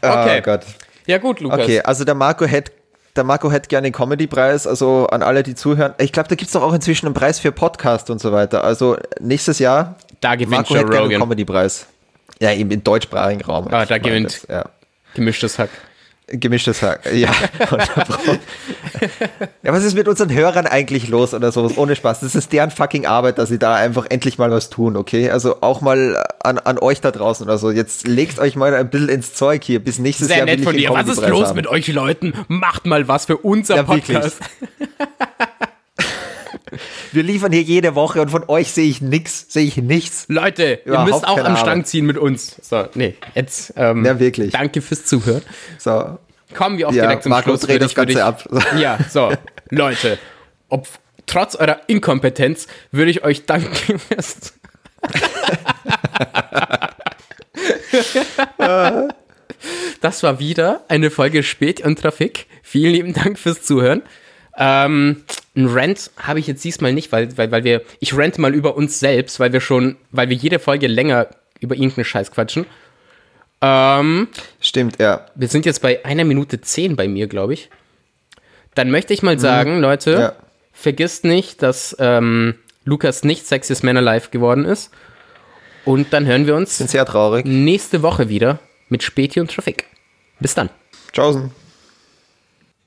Okay. 0.03 0.39
Oh 0.39 0.43
Gott. 0.43 0.61
Ja 1.07 1.19
gut, 1.19 1.41
Lukas. 1.41 1.61
Okay, 1.61 1.81
also 1.81 2.05
der 2.05 2.15
Marco 2.15 2.45
hätte 2.45 2.71
der 3.17 3.25
Marco 3.25 3.51
hätte 3.51 3.69
gerne 3.69 3.87
den 3.89 3.93
Comedy-Preis, 3.93 4.67
also 4.67 5.07
an 5.09 5.23
alle, 5.23 5.43
die 5.43 5.55
zuhören. 5.55 5.95
Ich 5.99 6.13
glaube, 6.13 6.29
da 6.29 6.35
gibt 6.35 6.49
es 6.49 6.53
doch 6.53 6.63
auch 6.63 6.73
inzwischen 6.73 7.07
einen 7.07 7.15
Preis 7.15 7.39
für 7.39 7.53
Podcast 7.53 8.11
und 8.11 8.21
so 8.21 8.33
weiter. 8.33 8.63
Also 8.65 8.97
nächstes 9.21 9.59
Jahr, 9.59 9.97
Da 10.21 10.35
gewinnt 10.35 10.51
Marco 10.53 10.75
Joe 10.75 10.79
hätte 10.81 10.91
gerne 10.91 11.05
einen 11.05 11.13
Rogan. 11.15 11.21
Comedy-Preis. 11.29 11.87
Ja, 12.41 12.51
im, 12.51 12.71
im 12.71 12.85
deutschsprachigen 12.85 13.43
Raum. 13.43 13.69
Ah, 13.71 13.87
da 13.87 13.99
gewinnt- 13.99 14.43
das, 14.43 14.47
Ja. 14.49 14.65
Gemischtes 15.15 15.59
Hack. 15.59 15.71
Gemischtes 16.29 16.83
Hack, 16.83 17.07
ja. 17.15 17.31
ja, 19.63 19.73
was 19.73 19.85
ist 19.85 19.95
mit 19.95 20.09
unseren 20.09 20.33
Hörern 20.33 20.67
eigentlich 20.67 21.07
los 21.07 21.33
oder 21.35 21.53
sowas? 21.53 21.79
Ohne 21.79 21.95
Spaß. 21.95 22.19
Das 22.21 22.35
ist 22.35 22.53
deren 22.53 22.73
fucking 22.73 23.07
Arbeit, 23.07 23.39
dass 23.39 23.49
sie 23.49 23.61
da 23.61 23.77
einfach 23.77 24.07
endlich 24.11 24.37
mal 24.37 24.51
was 24.51 24.69
tun, 24.69 24.97
okay? 24.97 25.31
Also 25.31 25.61
auch 25.61 25.83
mal 25.83 26.21
an, 26.41 26.59
an 26.59 26.79
euch 26.81 27.01
da 27.01 27.13
draußen 27.13 27.47
oder 27.47 27.59
so. 27.59 27.71
Jetzt 27.71 28.09
legt 28.09 28.41
euch 28.41 28.57
mal 28.57 28.75
ein 28.75 28.91
bisschen 28.91 29.09
ins 29.09 29.35
Zeug 29.35 29.63
hier. 29.63 29.79
Bis 29.79 30.01
nächstes 30.01 30.27
Sehr 30.27 30.39
Jahr 30.39 30.47
nett 30.47 30.59
will 30.59 30.65
von 30.65 30.77
dir. 30.77 30.91
Was 30.91 31.07
ist 31.07 31.29
los 31.29 31.49
haben. 31.49 31.57
mit 31.57 31.69
euch 31.69 31.87
Leuten? 31.89 32.33
Macht 32.49 32.87
mal 32.87 33.07
was 33.07 33.27
für 33.27 33.37
unser 33.37 33.77
Ja. 33.77 33.83
Podcast. 33.85 34.39
Wir 37.13 37.23
liefern 37.23 37.53
hier 37.53 37.63
jede 37.63 37.95
Woche 37.95 38.21
und 38.21 38.31
von 38.31 38.45
euch 38.49 38.73
sehe 38.73 38.89
ich 38.89 39.01
nix, 39.01 39.47
sehe 39.49 39.65
ich 39.65 39.77
nichts. 39.77 40.27
Leute, 40.29 40.81
ihr 40.85 40.93
Überhaupt 40.93 41.11
müsst 41.11 41.27
auch 41.29 41.39
am 41.45 41.57
Strang 41.57 41.85
ziehen 41.85 42.07
mit 42.07 42.19
uns. 42.19 42.57
So, 42.63 42.87
nee, 42.95 43.15
jetzt 43.35 43.73
ähm, 43.77 44.05
Ja, 44.05 44.19
wirklich. 44.19 44.53
danke 44.53 44.83
fürs 44.83 45.05
Zuhören. 45.05 45.43
So, 45.79 46.19
Kommen 46.55 46.79
wir 46.79 46.89
auch 46.89 46.93
ja, 46.93 47.03
direkt 47.05 47.25
zum 47.25 47.31
Marco, 47.31 47.51
Schluss. 47.51 47.61
dreh 47.63 47.75
würde 47.75 47.85
das 47.87 47.95
Ganze 47.95 48.13
ich- 48.19 48.23
ab. 48.23 48.45
Ja, 48.79 48.99
so, 49.11 49.33
Leute, 49.71 50.19
ob, 50.69 50.87
trotz 51.27 51.55
eurer 51.57 51.81
Inkompetenz 51.87 52.67
würde 52.93 53.11
ich 53.11 53.25
euch 53.25 53.47
danken. 53.47 54.01
das 60.01 60.23
war 60.23 60.39
wieder 60.39 60.85
eine 60.89 61.11
Folge 61.11 61.43
Spät 61.43 61.81
und 61.85 61.99
Trafik. 62.01 62.47
Vielen 62.63 62.93
lieben 62.93 63.13
Dank 63.15 63.39
fürs 63.39 63.63
Zuhören. 63.63 64.03
Ähm, 64.59 65.23
ein 65.55 65.67
Rant 65.69 66.11
habe 66.19 66.39
ich 66.39 66.47
jetzt 66.47 66.65
diesmal 66.65 66.93
nicht, 66.93 67.13
weil, 67.13 67.37
weil, 67.37 67.51
weil 67.51 67.65
wir, 67.65 67.83
ich 68.01 68.17
rante 68.17 68.41
mal 68.41 68.55
über 68.55 68.77
uns 68.77 68.99
selbst, 69.01 69.41
weil 69.41 69.53
wir 69.53 69.61
schon, 69.61 69.97
weil 70.11 70.29
wir 70.29 70.37
jede 70.37 70.59
Folge 70.59 70.87
länger 70.87 71.29
über 71.61 71.75
irgendeinen 71.75 72.05
Scheiß 72.05 72.31
quatschen. 72.31 72.67
Ähm, 73.63 74.29
Stimmt, 74.61 74.99
ja. 74.99 75.27
wir 75.35 75.49
sind 75.49 75.65
jetzt 75.67 75.81
bei 75.81 76.05
einer 76.05 76.25
Minute 76.25 76.61
zehn 76.61 76.95
bei 76.97 77.09
mir, 77.09 77.27
glaube 77.27 77.55
ich. 77.55 77.71
Dann 78.75 78.91
möchte 78.91 79.15
ich 79.15 79.23
mal 79.23 79.39
sagen, 79.39 79.81
Leute, 79.81 80.11
Ja. 80.13 80.33
vergisst 80.73 81.25
nicht, 81.25 81.63
dass 81.63 81.97
ähm, 81.99 82.55
Lukas 82.85 83.25
nicht 83.25 83.47
Sexiest 83.47 83.83
Man 83.83 83.97
Alive 83.97 84.29
geworden 84.31 84.67
ist. 84.67 84.91
Und 85.87 86.13
dann 86.13 86.27
hören 86.27 86.47
wir 86.47 86.55
uns 86.57 86.77
sehr 86.79 87.07
traurig. 87.07 87.47
nächste 87.47 88.03
Woche 88.03 88.29
wieder 88.29 88.59
mit 88.89 89.03
Späti 89.03 89.41
und 89.41 89.51
Traffic. 89.51 89.87
Bis 90.41 90.55
dann. 90.55 90.69
Tschaußen. 91.13 91.51